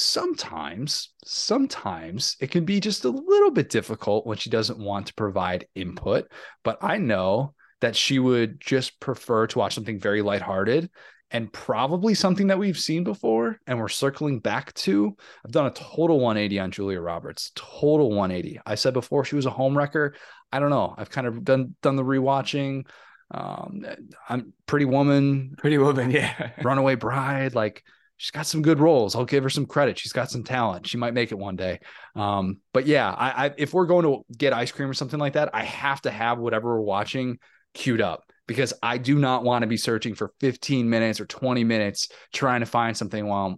sometimes 0.00 1.12
sometimes 1.24 2.36
it 2.40 2.52
can 2.52 2.64
be 2.64 2.78
just 2.78 3.04
a 3.04 3.10
little 3.10 3.50
bit 3.50 3.68
difficult 3.68 4.24
when 4.24 4.36
she 4.36 4.48
doesn't 4.48 4.78
want 4.78 5.08
to 5.08 5.14
provide 5.14 5.66
input 5.74 6.30
but 6.62 6.78
i 6.82 6.96
know 6.96 7.52
that 7.80 7.96
she 7.96 8.20
would 8.20 8.60
just 8.60 9.00
prefer 9.00 9.44
to 9.48 9.58
watch 9.58 9.74
something 9.74 9.98
very 9.98 10.22
lighthearted 10.22 10.88
and 11.32 11.52
probably 11.52 12.14
something 12.14 12.46
that 12.46 12.60
we've 12.60 12.78
seen 12.78 13.02
before 13.02 13.58
and 13.66 13.78
we're 13.78 13.88
circling 13.88 14.38
back 14.38 14.72
to. 14.74 15.14
I've 15.44 15.52
done 15.52 15.66
a 15.66 15.70
total 15.70 16.20
180 16.20 16.58
on 16.60 16.70
julia 16.70 17.00
roberts 17.00 17.50
total 17.56 18.08
180 18.10 18.60
i 18.64 18.76
said 18.76 18.94
before 18.94 19.24
she 19.24 19.36
was 19.36 19.46
a 19.46 19.50
home 19.50 19.76
wrecker. 19.76 20.14
I 20.52 20.60
don't 20.60 20.70
know. 20.70 20.94
I've 20.96 21.10
kind 21.10 21.26
of 21.26 21.44
done 21.44 21.74
done 21.82 21.96
the 21.96 22.04
rewatching. 22.04 22.86
Um 23.32 23.84
i'm 24.28 24.52
pretty 24.66 24.86
woman. 24.86 25.56
Pretty 25.58 25.76
woman 25.76 26.10
yeah. 26.12 26.52
Runaway 26.62 26.94
bride 26.94 27.56
like 27.56 27.82
she's 28.18 28.32
got 28.32 28.46
some 28.46 28.60
good 28.60 28.80
roles. 28.80 29.14
I'll 29.14 29.24
give 29.24 29.44
her 29.44 29.50
some 29.50 29.64
credit. 29.64 29.98
She's 29.98 30.12
got 30.12 30.30
some 30.30 30.42
talent. 30.44 30.86
She 30.86 30.98
might 30.98 31.14
make 31.14 31.32
it 31.32 31.38
one 31.38 31.56
day. 31.56 31.80
Um, 32.14 32.58
but 32.74 32.86
yeah, 32.86 33.10
I, 33.10 33.46
I, 33.46 33.54
if 33.56 33.72
we're 33.72 33.86
going 33.86 34.04
to 34.04 34.24
get 34.36 34.52
ice 34.52 34.72
cream 34.72 34.90
or 34.90 34.94
something 34.94 35.20
like 35.20 35.32
that, 35.34 35.50
I 35.54 35.62
have 35.62 36.02
to 36.02 36.10
have 36.10 36.38
whatever 36.38 36.74
we're 36.74 36.84
watching 36.84 37.38
queued 37.74 38.00
up 38.00 38.24
because 38.46 38.74
I 38.82 38.98
do 38.98 39.18
not 39.18 39.44
want 39.44 39.62
to 39.62 39.68
be 39.68 39.76
searching 39.76 40.14
for 40.14 40.32
15 40.40 40.90
minutes 40.90 41.20
or 41.20 41.26
20 41.26 41.62
minutes 41.64 42.08
trying 42.32 42.60
to 42.60 42.66
find 42.66 42.96
something 42.96 43.24
while 43.24 43.46
I'm 43.46 43.56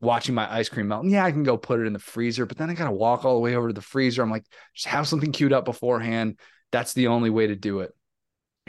watching 0.00 0.34
my 0.34 0.50
ice 0.50 0.70
cream 0.70 0.88
melt. 0.88 1.02
And 1.02 1.12
Yeah, 1.12 1.24
I 1.24 1.30
can 1.30 1.42
go 1.42 1.58
put 1.58 1.80
it 1.80 1.86
in 1.86 1.92
the 1.92 1.98
freezer, 1.98 2.46
but 2.46 2.56
then 2.56 2.70
I 2.70 2.74
got 2.74 2.86
to 2.86 2.92
walk 2.92 3.24
all 3.24 3.34
the 3.34 3.40
way 3.40 3.54
over 3.54 3.68
to 3.68 3.74
the 3.74 3.82
freezer. 3.82 4.22
I'm 4.22 4.30
like, 4.30 4.46
just 4.74 4.88
have 4.88 5.06
something 5.06 5.32
queued 5.32 5.52
up 5.52 5.66
beforehand. 5.66 6.38
That's 6.72 6.94
the 6.94 7.08
only 7.08 7.28
way 7.28 7.48
to 7.48 7.56
do 7.56 7.80
it. 7.80 7.92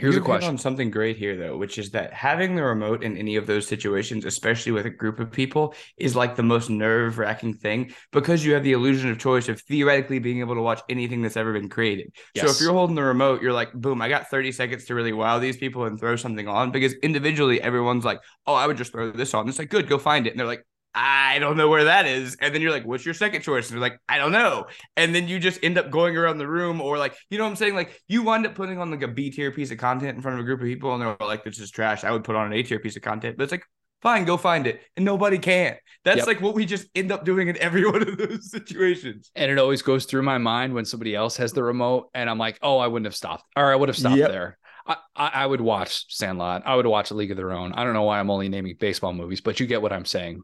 Here's 0.02 0.16
you 0.16 0.20
a 0.20 0.24
question 0.24 0.50
on 0.50 0.58
something 0.58 0.90
great 0.90 1.16
here 1.16 1.36
though, 1.36 1.56
which 1.56 1.78
is 1.78 1.92
that 1.92 2.12
having 2.12 2.56
the 2.56 2.64
remote 2.64 3.04
in 3.04 3.16
any 3.16 3.36
of 3.36 3.46
those 3.46 3.68
situations, 3.68 4.24
especially 4.24 4.72
with 4.72 4.84
a 4.84 4.90
group 4.90 5.20
of 5.20 5.30
people, 5.30 5.74
is 5.96 6.16
like 6.16 6.34
the 6.34 6.42
most 6.42 6.70
nerve 6.70 7.18
wracking 7.18 7.54
thing 7.54 7.94
because 8.10 8.44
you 8.44 8.52
have 8.54 8.64
the 8.64 8.72
illusion 8.72 9.10
of 9.10 9.18
choice 9.20 9.48
of 9.48 9.60
theoretically 9.60 10.18
being 10.18 10.40
able 10.40 10.56
to 10.56 10.60
watch 10.60 10.82
anything 10.88 11.22
that's 11.22 11.36
ever 11.36 11.52
been 11.52 11.68
created. 11.68 12.12
Yes. 12.34 12.44
So 12.44 12.50
if 12.50 12.60
you're 12.60 12.72
holding 12.72 12.96
the 12.96 13.04
remote, 13.04 13.42
you're 13.42 13.52
like, 13.52 13.72
boom, 13.72 14.02
I 14.02 14.08
got 14.08 14.28
30 14.28 14.50
seconds 14.50 14.86
to 14.86 14.94
really 14.96 15.12
wow 15.12 15.38
these 15.38 15.56
people 15.56 15.84
and 15.84 16.00
throw 16.00 16.16
something 16.16 16.48
on 16.48 16.72
because 16.72 16.94
individually 16.94 17.62
everyone's 17.62 18.04
like, 18.04 18.20
oh, 18.48 18.54
I 18.54 18.66
would 18.66 18.78
just 18.78 18.90
throw 18.90 19.12
this 19.12 19.34
on. 19.34 19.48
It's 19.48 19.60
like, 19.60 19.70
good, 19.70 19.88
go 19.88 19.98
find 19.98 20.26
it. 20.26 20.30
And 20.30 20.40
they're 20.40 20.48
like, 20.48 20.66
I 20.94 21.38
don't 21.38 21.56
know 21.56 21.68
where 21.68 21.84
that 21.84 22.06
is. 22.06 22.36
And 22.40 22.54
then 22.54 22.60
you're 22.60 22.70
like, 22.70 22.84
what's 22.84 23.04
your 23.04 23.14
second 23.14 23.42
choice? 23.42 23.70
And 23.70 23.76
they're 23.76 23.88
like, 23.88 23.98
I 24.08 24.18
don't 24.18 24.32
know. 24.32 24.66
And 24.96 25.14
then 25.14 25.26
you 25.26 25.38
just 25.38 25.62
end 25.62 25.78
up 25.78 25.90
going 25.90 26.16
around 26.16 26.38
the 26.38 26.46
room 26.46 26.80
or 26.80 26.98
like, 26.98 27.14
you 27.30 27.38
know 27.38 27.44
what 27.44 27.50
I'm 27.50 27.56
saying? 27.56 27.74
Like 27.74 27.98
you 28.08 28.22
wind 28.22 28.46
up 28.46 28.54
putting 28.54 28.78
on 28.78 28.90
like 28.90 29.02
a 29.02 29.08
B 29.08 29.30
tier 29.30 29.50
piece 29.50 29.70
of 29.70 29.78
content 29.78 30.16
in 30.16 30.22
front 30.22 30.38
of 30.38 30.42
a 30.42 30.44
group 30.44 30.60
of 30.60 30.66
people 30.66 30.92
and 30.92 31.02
they're 31.02 31.16
like, 31.20 31.44
this 31.44 31.58
is 31.58 31.70
trash. 31.70 32.04
I 32.04 32.10
would 32.10 32.24
put 32.24 32.36
on 32.36 32.46
an 32.46 32.52
A 32.52 32.62
tier 32.62 32.78
piece 32.78 32.96
of 32.96 33.02
content. 33.02 33.38
But 33.38 33.44
it's 33.44 33.52
like, 33.52 33.64
fine, 34.02 34.24
go 34.26 34.36
find 34.36 34.66
it. 34.66 34.82
And 34.96 35.04
nobody 35.04 35.38
can. 35.38 35.76
That's 36.04 36.18
yep. 36.18 36.26
like 36.26 36.40
what 36.42 36.54
we 36.54 36.66
just 36.66 36.88
end 36.94 37.10
up 37.10 37.24
doing 37.24 37.48
in 37.48 37.56
every 37.56 37.86
one 37.90 38.02
of 38.02 38.18
those 38.18 38.50
situations. 38.50 39.30
And 39.34 39.50
it 39.50 39.58
always 39.58 39.80
goes 39.80 40.04
through 40.04 40.22
my 40.22 40.38
mind 40.38 40.74
when 40.74 40.84
somebody 40.84 41.14
else 41.14 41.38
has 41.38 41.52
the 41.52 41.62
remote 41.62 42.10
and 42.12 42.28
I'm 42.28 42.38
like, 42.38 42.58
oh, 42.60 42.78
I 42.78 42.88
wouldn't 42.88 43.06
have 43.06 43.16
stopped. 43.16 43.44
Or 43.56 43.72
I 43.72 43.76
would 43.76 43.88
have 43.88 43.96
stopped 43.96 44.16
yep. 44.16 44.30
there. 44.30 44.58
I, 44.84 44.96
I, 45.16 45.46
would 45.46 45.60
watch 45.60 46.12
Sandlot. 46.12 46.64
I 46.66 46.74
would 46.74 46.86
watch 46.86 47.12
A 47.12 47.14
League 47.14 47.30
of 47.30 47.36
Their 47.36 47.52
Own. 47.52 47.72
I 47.72 47.84
don't 47.84 47.94
know 47.94 48.02
why 48.02 48.18
I'm 48.18 48.30
only 48.30 48.48
naming 48.48 48.74
baseball 48.80 49.12
movies, 49.12 49.40
but 49.40 49.60
you 49.60 49.66
get 49.66 49.80
what 49.80 49.92
I'm 49.92 50.04
saying 50.04 50.42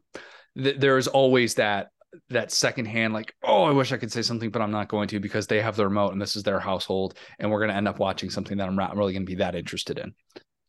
th- 0.56 0.78
there 0.78 0.98
is 0.98 1.08
always 1.08 1.54
that 1.54 1.88
that 2.30 2.50
secondhand 2.50 3.12
like 3.12 3.34
oh 3.42 3.64
i 3.64 3.70
wish 3.70 3.92
i 3.92 3.96
could 3.96 4.10
say 4.10 4.22
something 4.22 4.50
but 4.50 4.62
i'm 4.62 4.70
not 4.70 4.88
going 4.88 5.08
to 5.08 5.20
because 5.20 5.46
they 5.46 5.60
have 5.60 5.76
the 5.76 5.84
remote 5.84 6.12
and 6.12 6.20
this 6.20 6.36
is 6.36 6.42
their 6.42 6.58
household 6.58 7.14
and 7.38 7.50
we're 7.50 7.58
going 7.58 7.70
to 7.70 7.76
end 7.76 7.86
up 7.86 7.98
watching 7.98 8.30
something 8.30 8.56
that 8.56 8.68
i'm 8.68 8.76
not 8.76 8.96
really 8.96 9.12
going 9.12 9.24
to 9.24 9.30
be 9.30 9.36
that 9.36 9.54
interested 9.54 9.98
in 9.98 10.12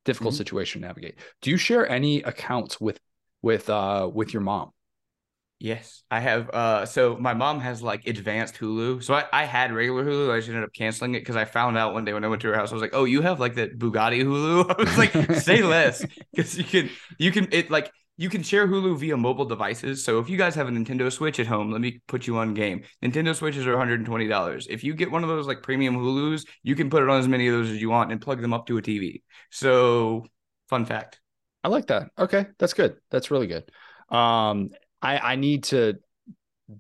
difficult 0.04 0.34
mm-hmm. 0.34 0.40
situation 0.40 0.82
to 0.82 0.88
navigate 0.88 1.16
do 1.42 1.50
you 1.50 1.58
share 1.58 1.90
any 1.90 2.22
accounts 2.24 2.80
with 2.82 3.00
with 3.42 3.70
uh 3.70 4.10
with 4.14 4.34
your 4.34 4.42
mom 4.42 4.72
Yes, 5.62 6.04
I 6.10 6.22
have. 6.22 6.50
Uh, 6.50 6.86
so 6.86 7.18
my 7.18 7.34
mom 7.34 7.60
has 7.60 7.82
like 7.82 8.08
advanced 8.08 8.56
Hulu. 8.56 9.04
So 9.04 9.14
I, 9.14 9.26
I 9.34 9.44
had 9.44 9.74
regular 9.74 10.06
Hulu. 10.06 10.32
I 10.32 10.38
just 10.38 10.48
ended 10.48 10.64
up 10.64 10.74
canceling 10.74 11.16
it 11.16 11.20
because 11.20 11.36
I 11.36 11.44
found 11.44 11.78
out 11.78 11.94
one 11.94 12.06
day 12.06 12.14
when 12.14 12.24
I 12.24 12.30
went 12.30 12.42
to 12.44 12.48
her 12.48 12.56
house, 12.56 12.72
I 12.72 12.76
was 12.76 12.82
like, 12.82 12.94
"Oh, 12.94 13.04
you 13.04 13.22
have 13.22 13.42
like 13.42 13.56
that 13.56 13.78
Bugatti 13.78 14.24
Hulu." 14.24 14.70
I 14.80 14.82
was 14.82 14.98
like, 14.98 15.42
"Say 15.42 15.62
less," 15.62 16.06
because 16.34 16.58
you 16.58 16.64
can, 16.64 16.90
you 17.18 17.34
can, 17.34 17.50
it 17.52 17.70
like 17.70 17.92
you 18.20 18.30
can 18.30 18.44
share 18.44 18.68
Hulu 18.68 18.98
via 18.98 19.16
mobile 19.16 19.46
devices. 19.46 20.04
So 20.04 20.20
if 20.20 20.30
you 20.30 20.38
guys 20.38 20.54
have 20.56 20.68
a 20.68 20.72
Nintendo 20.72 21.10
Switch 21.10 21.40
at 21.40 21.48
home, 21.48 21.72
let 21.72 21.80
me 21.80 22.02
put 22.06 22.28
you 22.28 22.36
on 22.36 22.54
game. 22.54 22.84
Nintendo 23.02 23.34
Switches 23.34 23.66
are 23.66 23.78
$120. 23.78 24.68
If 24.70 24.84
you 24.84 24.94
get 24.94 25.10
one 25.10 25.24
of 25.24 25.30
those 25.30 25.48
like 25.48 25.64
premium 25.64 25.96
Hulus, 25.96 26.46
you 26.62 26.76
can 26.76 26.90
put 26.90 27.02
it 27.02 27.08
on 27.08 27.22
as 27.22 27.30
many 27.30 27.48
of 27.48 27.54
those 27.54 27.70
as 27.70 27.82
you 27.82 27.90
want 27.90 28.12
and 28.12 28.20
plug 28.20 28.42
them 28.42 28.54
up 28.54 28.68
to 28.68 28.78
a 28.78 28.82
TV. 28.82 29.22
So 29.52 30.26
fun 30.68 30.86
fact. 30.86 31.22
I 31.64 31.70
like 31.70 31.88
that. 31.88 32.10
Okay, 32.20 32.48
that's 32.58 32.74
good. 32.74 32.98
That's 33.10 33.32
really 33.32 33.48
good. 33.48 33.72
Um, 34.10 34.72
I 35.02 35.20
I 35.20 35.36
need 35.38 35.64
to 35.66 36.00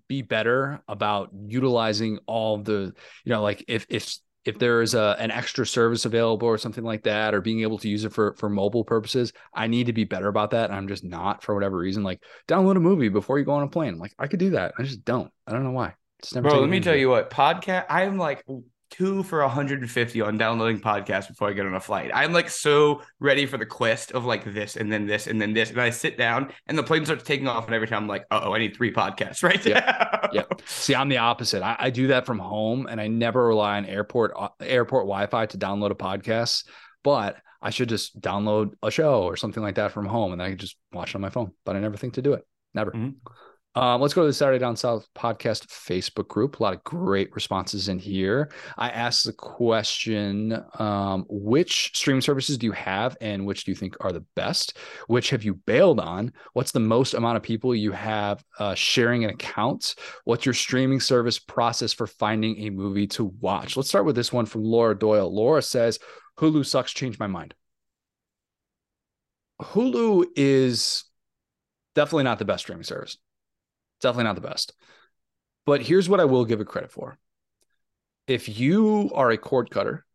be 0.09 0.21
better 0.21 0.81
about 0.89 1.29
utilizing 1.47 2.19
all 2.27 2.57
the 2.57 2.93
you 3.23 3.33
know 3.33 3.41
like 3.41 3.63
if 3.69 3.85
if 3.87 4.17
if 4.49 4.57
there 4.57 4.81
is 4.81 4.95
a 4.95 5.15
an 5.19 5.31
extra 5.31 5.65
service 5.65 6.05
available 6.05 6.47
or 6.47 6.57
something 6.57 6.83
like 6.83 7.03
that, 7.03 7.33
or 7.33 7.41
being 7.41 7.61
able 7.61 7.77
to 7.77 7.87
use 7.87 8.03
it 8.03 8.11
for 8.11 8.33
for 8.33 8.49
mobile 8.49 8.83
purposes, 8.83 9.31
I 9.53 9.67
need 9.67 9.85
to 9.85 9.93
be 9.93 10.03
better 10.03 10.27
about 10.27 10.51
that. 10.51 10.71
I'm 10.71 10.87
just 10.87 11.03
not 11.03 11.43
for 11.43 11.53
whatever 11.53 11.77
reason. 11.77 12.03
Like 12.03 12.23
download 12.47 12.75
a 12.75 12.81
movie 12.81 13.09
before 13.09 13.37
you 13.37 13.45
go 13.45 13.53
on 13.53 13.63
a 13.63 13.69
plane. 13.69 13.93
I'm 13.93 13.99
like 13.99 14.13
I 14.17 14.27
could 14.27 14.39
do 14.39 14.51
that. 14.51 14.73
I 14.77 14.83
just 14.83 15.05
don't. 15.05 15.31
I 15.47 15.51
don't 15.53 15.63
know 15.63 15.71
why. 15.71 15.93
Bro, 16.33 16.59
let 16.59 16.69
me 16.69 16.81
tell 16.81 16.95
it. 16.95 16.99
you 16.99 17.09
what, 17.09 17.29
podcast 17.29 17.85
I'm 17.89 18.17
like 18.17 18.43
two 18.89 19.23
for 19.23 19.41
150 19.41 20.21
on 20.21 20.37
downloading 20.37 20.79
podcasts 20.79 21.27
before 21.27 21.49
I 21.49 21.53
get 21.53 21.65
on 21.65 21.75
a 21.75 21.79
flight. 21.79 22.11
I'm 22.13 22.33
like 22.33 22.49
so 22.49 23.01
ready 23.19 23.45
for 23.45 23.57
the 23.57 23.65
quest 23.65 24.11
of 24.11 24.25
like 24.25 24.43
this 24.53 24.75
and 24.75 24.91
then 24.91 25.05
this 25.05 25.27
and 25.27 25.41
then 25.41 25.53
this. 25.53 25.69
And 25.69 25.79
I 25.79 25.89
sit 25.89 26.17
down 26.17 26.51
and 26.67 26.77
the 26.77 26.83
plane 26.83 27.05
starts 27.05 27.23
taking 27.23 27.47
off, 27.47 27.65
and 27.65 27.75
every 27.75 27.87
time 27.87 28.03
I'm 28.03 28.07
like, 28.07 28.25
oh, 28.31 28.53
I 28.53 28.59
need 28.59 28.75
three 28.75 28.91
podcasts 28.93 29.43
right 29.43 29.63
now. 29.65 30.29
Yeah. 30.31 30.43
See, 30.65 30.93
I'm 30.95 31.09
the 31.09 31.17
opposite. 31.17 31.63
I, 31.63 31.75
I 31.79 31.89
do 31.89 32.07
that 32.07 32.25
from 32.25 32.39
home, 32.39 32.87
and 32.87 32.99
I 33.01 33.07
never 33.07 33.47
rely 33.47 33.77
on 33.77 33.85
airport 33.85 34.33
uh, 34.37 34.49
airport 34.59 35.03
Wi-Fi 35.05 35.45
to 35.47 35.57
download 35.57 35.91
a 35.91 35.95
podcast. 35.95 36.65
But 37.03 37.37
I 37.61 37.71
should 37.71 37.89
just 37.89 38.19
download 38.19 38.73
a 38.83 38.91
show 38.91 39.23
or 39.23 39.35
something 39.37 39.63
like 39.63 39.75
that 39.75 39.91
from 39.91 40.05
home, 40.05 40.33
and 40.33 40.41
I 40.41 40.49
can 40.49 40.57
just 40.57 40.77
watch 40.91 41.09
it 41.09 41.15
on 41.15 41.21
my 41.21 41.29
phone. 41.29 41.51
But 41.65 41.75
I 41.75 41.79
never 41.79 41.97
think 41.97 42.13
to 42.15 42.21
do 42.21 42.33
it. 42.33 42.45
Never. 42.73 42.91
Mhm. 42.91 43.15
Um, 43.79 44.01
let's 44.01 44.13
go 44.13 44.23
to 44.23 44.27
the 44.27 44.33
Saturday 44.33 44.59
Down 44.59 44.75
South 44.75 45.07
podcast 45.15 45.67
Facebook 45.67 46.27
group. 46.27 46.59
A 46.59 46.63
lot 46.63 46.73
of 46.73 46.83
great 46.83 47.33
responses 47.33 47.87
in 47.87 47.97
here. 47.97 48.51
I 48.77 48.89
asked 48.89 49.23
the 49.23 49.31
question 49.31 50.61
um, 50.79 51.25
which 51.29 51.93
streaming 51.95 52.19
services 52.19 52.57
do 52.57 52.65
you 52.65 52.73
have 52.73 53.15
and 53.21 53.45
which 53.45 53.63
do 53.63 53.71
you 53.71 53.77
think 53.77 53.95
are 54.01 54.11
the 54.11 54.25
best? 54.35 54.77
Which 55.07 55.29
have 55.29 55.45
you 55.45 55.53
bailed 55.53 56.01
on? 56.01 56.33
What's 56.51 56.73
the 56.73 56.81
most 56.81 57.13
amount 57.13 57.37
of 57.37 57.43
people 57.43 57.73
you 57.73 57.93
have 57.93 58.43
uh, 58.59 58.75
sharing 58.75 59.23
an 59.23 59.29
account? 59.29 59.95
What's 60.25 60.45
your 60.45 60.53
streaming 60.53 60.99
service 60.99 61.39
process 61.39 61.93
for 61.93 62.05
finding 62.05 62.59
a 62.63 62.71
movie 62.71 63.07
to 63.07 63.33
watch? 63.39 63.77
Let's 63.77 63.87
start 63.87 64.03
with 64.03 64.17
this 64.17 64.33
one 64.33 64.45
from 64.45 64.65
Laura 64.65 64.93
Doyle. 64.93 65.33
Laura 65.33 65.61
says, 65.61 65.99
Hulu 66.37 66.65
sucks, 66.65 66.91
changed 66.91 67.21
my 67.21 67.27
mind. 67.27 67.53
Hulu 69.61 70.25
is 70.35 71.05
definitely 71.95 72.25
not 72.25 72.39
the 72.39 72.45
best 72.45 72.63
streaming 72.65 72.83
service. 72.83 73.17
Definitely 74.01 74.25
not 74.25 74.35
the 74.35 74.47
best. 74.47 74.73
But 75.65 75.81
here's 75.81 76.09
what 76.09 76.19
I 76.19 76.25
will 76.25 76.45
give 76.45 76.61
it 76.61 76.67
credit 76.67 76.91
for. 76.91 77.17
If 78.27 78.59
you 78.59 79.11
are 79.13 79.31
a 79.31 79.37
cord 79.37 79.69
cutter 79.69 80.05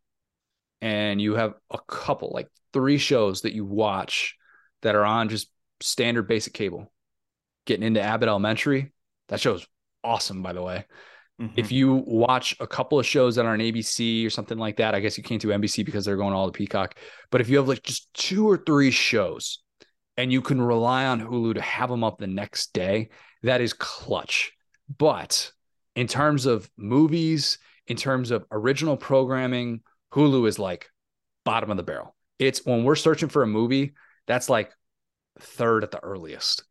and 0.81 1.21
you 1.21 1.35
have 1.35 1.53
a 1.69 1.79
couple, 1.87 2.31
like 2.33 2.49
three 2.73 2.97
shows 2.97 3.41
that 3.41 3.53
you 3.53 3.65
watch 3.65 4.35
that 4.81 4.95
are 4.95 5.05
on 5.05 5.29
just 5.29 5.49
standard 5.81 6.27
basic 6.27 6.53
cable, 6.53 6.91
getting 7.65 7.85
into 7.85 8.01
Abbott 8.01 8.29
Elementary, 8.29 8.93
that 9.27 9.39
show's 9.39 9.65
awesome, 10.03 10.41
by 10.41 10.53
the 10.53 10.61
way. 10.61 10.85
Mhm. 11.41 11.53
If 11.57 11.71
you 11.71 12.03
watch 12.05 12.55
a 12.59 12.67
couple 12.67 12.97
of 12.97 13.05
shows 13.05 13.35
that 13.35 13.45
are 13.45 13.53
on 13.53 13.59
ABC 13.59 14.25
or 14.25 14.29
something 14.29 14.57
like 14.57 14.77
that, 14.77 14.95
I 14.95 15.01
guess 15.01 15.17
you 15.17 15.23
can't 15.23 15.41
do 15.41 15.51
NBC 15.51 15.83
because 15.83 16.05
they're 16.05 16.15
going 16.15 16.33
all 16.33 16.45
to 16.49 16.57
Peacock. 16.57 16.95
But 17.29 17.41
if 17.41 17.49
you 17.49 17.57
have 17.57 17.67
like 17.67 17.83
just 17.83 18.13
two 18.13 18.49
or 18.49 18.57
three 18.57 18.91
shows 18.91 19.61
and 20.15 20.31
you 20.31 20.41
can 20.41 20.61
rely 20.61 21.05
on 21.05 21.19
Hulu 21.19 21.55
to 21.55 21.61
have 21.61 21.89
them 21.89 22.03
up 22.05 22.19
the 22.19 22.27
next 22.27 22.71
day, 22.71 23.09
that 23.45 23.61
is 23.61 23.73
clutch. 23.73 24.51
But 24.97 25.51
in 25.95 26.07
terms 26.07 26.45
of 26.45 26.69
movies, 26.77 27.57
in 27.87 27.97
terms 27.97 28.31
of 28.31 28.45
original 28.51 28.97
programming, 28.97 29.81
Hulu 30.13 30.47
is 30.47 30.59
like 30.59 30.89
bottom 31.43 31.71
of 31.71 31.77
the 31.77 31.83
barrel. 31.83 32.15
It's 32.39 32.65
when 32.65 32.83
we're 32.83 32.95
searching 32.95 33.29
for 33.29 33.43
a 33.43 33.47
movie, 33.47 33.93
that's 34.27 34.49
like 34.49 34.71
third 35.39 35.83
at 35.83 35.91
the 35.91 36.03
earliest. 36.03 36.63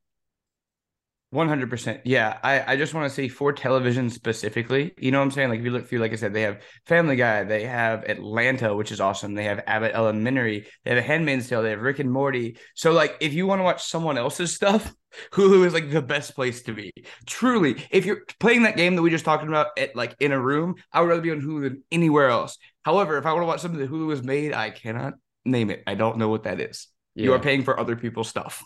One 1.34 1.48
hundred 1.48 1.68
percent. 1.68 2.02
Yeah, 2.04 2.38
I, 2.44 2.74
I 2.74 2.76
just 2.76 2.94
want 2.94 3.08
to 3.08 3.14
say 3.14 3.26
for 3.26 3.52
television 3.52 4.08
specifically, 4.08 4.94
you 4.96 5.10
know 5.10 5.18
what 5.18 5.24
I'm 5.24 5.30
saying? 5.32 5.48
Like 5.48 5.58
if 5.58 5.64
you 5.64 5.72
look 5.72 5.88
through, 5.88 5.98
like 5.98 6.12
I 6.12 6.14
said, 6.14 6.32
they 6.32 6.42
have 6.42 6.62
Family 6.86 7.16
Guy, 7.16 7.42
they 7.42 7.64
have 7.64 8.04
Atlanta, 8.04 8.72
which 8.72 8.92
is 8.92 9.00
awesome. 9.00 9.34
They 9.34 9.42
have 9.42 9.60
Abbott 9.66 9.96
Elementary, 9.96 10.68
they 10.84 10.90
have 10.90 10.98
A 10.98 11.02
Handmaid's 11.02 11.48
Tale, 11.48 11.64
they 11.64 11.70
have 11.70 11.80
Rick 11.80 11.98
and 11.98 12.12
Morty. 12.12 12.56
So 12.76 12.92
like 12.92 13.16
if 13.20 13.34
you 13.34 13.48
want 13.48 13.58
to 13.58 13.64
watch 13.64 13.82
someone 13.82 14.16
else's 14.16 14.54
stuff, 14.54 14.94
Hulu 15.32 15.66
is 15.66 15.74
like 15.74 15.90
the 15.90 16.00
best 16.00 16.36
place 16.36 16.62
to 16.62 16.72
be. 16.72 16.92
Truly, 17.26 17.84
if 17.90 18.06
you're 18.06 18.20
playing 18.38 18.62
that 18.62 18.76
game 18.76 18.94
that 18.94 19.02
we 19.02 19.10
just 19.10 19.24
talked 19.24 19.42
about 19.42 19.76
at 19.76 19.96
like 19.96 20.14
in 20.20 20.30
a 20.30 20.40
room, 20.40 20.76
I 20.92 21.00
would 21.00 21.08
rather 21.08 21.20
be 21.20 21.32
on 21.32 21.40
Hulu 21.40 21.62
than 21.64 21.82
anywhere 21.90 22.28
else. 22.28 22.58
However, 22.84 23.18
if 23.18 23.26
I 23.26 23.32
want 23.32 23.42
to 23.42 23.48
watch 23.48 23.60
something 23.60 23.80
that 23.80 23.90
Hulu 23.90 24.10
has 24.10 24.22
made, 24.22 24.52
I 24.52 24.70
cannot 24.70 25.14
name 25.44 25.70
it. 25.70 25.82
I 25.84 25.96
don't 25.96 26.18
know 26.18 26.28
what 26.28 26.44
that 26.44 26.60
is. 26.60 26.86
You 27.16 27.32
are 27.32 27.40
paying 27.40 27.64
for 27.64 27.80
other 27.80 27.96
people's 27.96 28.28
stuff. 28.28 28.62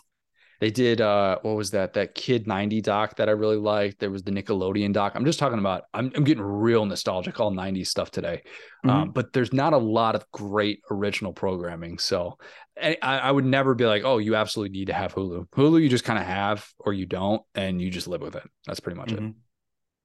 They 0.59 0.69
did 0.71 0.99
uh 0.99 1.39
what 1.41 1.55
was 1.55 1.71
that? 1.71 1.93
That 1.93 2.15
Kid 2.15 2.47
90 2.47 2.81
doc 2.81 3.15
that 3.15 3.29
I 3.29 3.31
really 3.31 3.57
liked. 3.57 3.99
There 3.99 4.11
was 4.11 4.23
the 4.23 4.31
Nickelodeon 4.31 4.91
doc. 4.91 5.13
I'm 5.15 5.25
just 5.25 5.39
talking 5.39 5.59
about 5.59 5.83
I'm 5.93 6.11
I'm 6.15 6.23
getting 6.23 6.43
real 6.43 6.85
nostalgic 6.85 7.39
all 7.39 7.51
90s 7.51 7.87
stuff 7.87 8.11
today. 8.11 8.43
Um, 8.83 9.11
but 9.11 9.33
there's 9.33 9.53
not 9.53 9.73
a 9.73 9.77
lot 9.77 10.15
of 10.15 10.29
great 10.31 10.81
original 10.91 11.33
programming. 11.33 11.97
So 11.97 12.37
I, 12.81 12.97
I 13.01 13.31
would 13.31 13.45
never 13.45 13.75
be 13.75 13.85
like, 13.85 14.03
oh, 14.05 14.19
you 14.19 14.35
absolutely 14.35 14.77
need 14.77 14.87
to 14.87 14.93
have 14.93 15.13
Hulu. 15.13 15.49
Hulu 15.49 15.81
you 15.81 15.89
just 15.89 16.05
kind 16.05 16.19
of 16.19 16.25
have 16.25 16.65
or 16.79 16.93
you 16.93 17.05
don't, 17.05 17.41
and 17.55 17.81
you 17.81 17.89
just 17.89 18.07
live 18.07 18.21
with 18.21 18.35
it. 18.35 18.43
That's 18.65 18.79
pretty 18.79 18.97
much 18.97 19.11
it. 19.11 19.19
Mhm. 19.19 19.33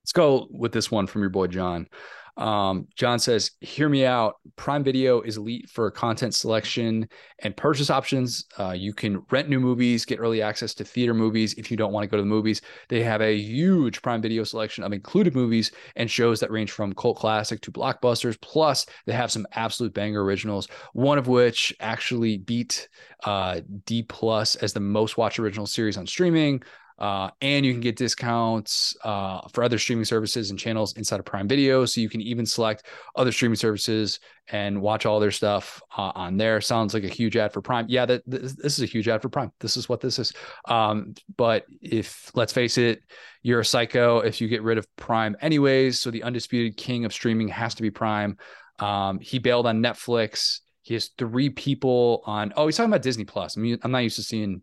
Let's 0.03 0.13
go 0.13 0.49
with 0.51 0.73
this 0.73 0.91
one 0.91 1.07
from 1.07 1.23
your 1.23 1.31
boy 1.31 1.47
John. 1.47 1.89
Um, 2.37 2.89
John 2.97 3.19
says, 3.21 3.53
"Hear 3.61 3.89
me 3.89 4.05
out. 4.05 4.37
Prime 4.57 4.83
Video 4.83 5.21
is 5.21 5.37
elite 5.37 5.71
for 5.71 5.91
content 5.91 6.35
selection 6.35 7.09
and 7.41 7.57
purchase 7.57 7.91
options. 7.91 8.47
Uh, 8.59 8.73
you 8.73 8.93
can 8.93 9.23
rent 9.31 9.49
new 9.49 9.61
movies, 9.61 10.05
get 10.05 10.19
early 10.19 10.43
access 10.43 10.75
to 10.75 10.85
theater 10.85 11.15
movies 11.15 11.55
if 11.55 11.71
you 11.71 11.77
don't 11.77 11.93
want 11.93 12.03
to 12.03 12.09
go 12.09 12.17
to 12.17 12.23
the 12.23 12.29
movies. 12.29 12.61
They 12.89 13.03
have 13.05 13.23
a 13.23 13.37
huge 13.37 14.03
Prime 14.03 14.21
Video 14.21 14.43
selection 14.43 14.83
of 14.83 14.93
included 14.93 15.35
movies 15.35 15.71
and 15.95 16.11
shows 16.11 16.41
that 16.41 16.51
range 16.51 16.73
from 16.73 16.93
cult 16.95 17.19
classic 17.19 17.61
to 17.63 17.73
blockbusters. 17.73 18.41
Plus, 18.41 18.85
they 19.07 19.13
have 19.13 19.31
some 19.31 19.47
absolute 19.53 19.95
banger 19.95 20.25
originals. 20.25 20.67
One 20.93 21.19
of 21.19 21.29
which 21.29 21.73
actually 21.79 22.39
beat 22.39 22.89
uh, 23.25 23.61
D 23.87 24.03
plus 24.03 24.57
as 24.57 24.73
the 24.73 24.81
most 24.81 25.17
watched 25.17 25.39
original 25.39 25.67
series 25.67 25.97
on 25.97 26.07
streaming." 26.07 26.63
Uh, 26.99 27.29
and 27.41 27.67
you 27.67 27.73
can 27.73 27.81
get 27.81 27.97
discounts 27.97 28.97
uh, 29.03 29.41
for 29.53 29.65
other 29.65 29.79
streaming 29.79 30.05
services 30.05 30.51
and 30.51 30.59
channels 30.59 30.97
inside 30.97 31.19
of 31.19 31.27
Prime 31.27 31.49
Video. 31.49 31.85
So 31.85 32.01
you 32.01 32.09
can 32.09 32.21
even 32.21 32.47
select 32.47 32.87
other 33.17 33.33
streaming 33.33 33.57
services 33.57 34.21
and 34.49 34.81
watch 34.81 35.05
all 35.05 35.19
their 35.19 35.33
stuff 35.33 35.83
uh, 35.97 36.13
on 36.15 36.37
there. 36.37 36.61
Sounds 36.61 36.95
like 36.95 37.03
a 37.03 37.09
huge 37.09 37.37
ad 37.37 37.53
for 37.53 37.61
Prime. 37.61 37.87
Yeah, 37.89 38.07
that 38.07 38.23
this, 38.27 38.55
is 38.59 38.83
a 38.83 38.87
huge 38.87 39.09
ad 39.09 39.23
for 39.23 39.29
Prime. 39.29 39.51
This 39.59 39.77
is 39.77 39.89
what 39.89 40.01
this 40.01 40.19
is. 40.19 40.33
Um, 40.67 41.15
but 41.37 41.65
if 41.81 42.31
let's 42.35 42.53
face 42.53 42.79
it, 42.79 43.03
you're 43.43 43.61
a 43.61 43.65
psycho 43.65 44.19
if 44.19 44.41
you 44.41 44.47
get 44.47 44.63
rid 44.63 44.79
of 44.79 44.87
Prime 44.97 45.37
anyways. 45.41 46.01
So 46.01 46.11
the 46.11 46.23
undisputed 46.23 46.77
king 46.77 47.05
of 47.05 47.13
streaming 47.13 47.49
has 47.49 47.75
to 47.75 47.83
be 47.83 47.91
Prime. 47.91 48.37
Um, 48.79 49.19
he 49.19 49.39
bailed 49.41 49.67
on 49.67 49.83
Netflix. 49.83 50.61
He 50.83 50.95
has 50.95 51.11
three 51.19 51.51
people 51.51 52.23
on. 52.27 52.53
Oh, 52.57 52.67
he's 52.67 52.77
talking 52.77 52.91
about 52.91 53.03
Disney 53.03 53.25
Plus. 53.25 53.57
I 53.57 53.61
mean, 53.61 53.79
I'm 53.83 53.91
not 53.91 53.99
used 53.99 54.17
to 54.17 54.23
seeing 54.23 54.63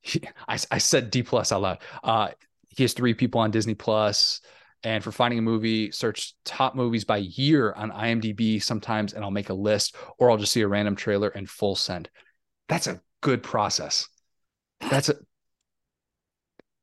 he, 0.00 0.22
I, 0.46 0.58
I 0.70 0.78
said 0.78 1.10
D 1.10 1.22
plus 1.22 1.52
out 1.52 1.62
loud. 1.62 1.78
Uh, 2.02 2.28
he 2.68 2.84
has 2.84 2.92
three 2.92 3.14
people 3.14 3.40
on 3.40 3.50
Disney 3.50 3.74
Plus, 3.74 4.40
and 4.84 5.02
for 5.02 5.10
finding 5.10 5.38
a 5.38 5.42
movie, 5.42 5.90
search 5.90 6.34
top 6.44 6.74
movies 6.74 7.04
by 7.04 7.16
year 7.18 7.72
on 7.72 7.90
IMDb 7.90 8.62
sometimes, 8.62 9.12
and 9.12 9.24
I'll 9.24 9.30
make 9.30 9.48
a 9.48 9.54
list, 9.54 9.96
or 10.18 10.30
I'll 10.30 10.36
just 10.36 10.52
see 10.52 10.60
a 10.60 10.68
random 10.68 10.94
trailer 10.94 11.28
and 11.28 11.48
full 11.48 11.74
send. 11.74 12.08
That's 12.68 12.86
a 12.86 13.00
good 13.20 13.42
process. 13.42 14.08
That's 14.80 15.08
a 15.08 15.16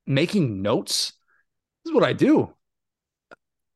making 0.06 0.62
notes. 0.62 1.14
This 1.84 1.92
is 1.92 1.96
what 1.96 2.04
I 2.04 2.14
do. 2.14 2.54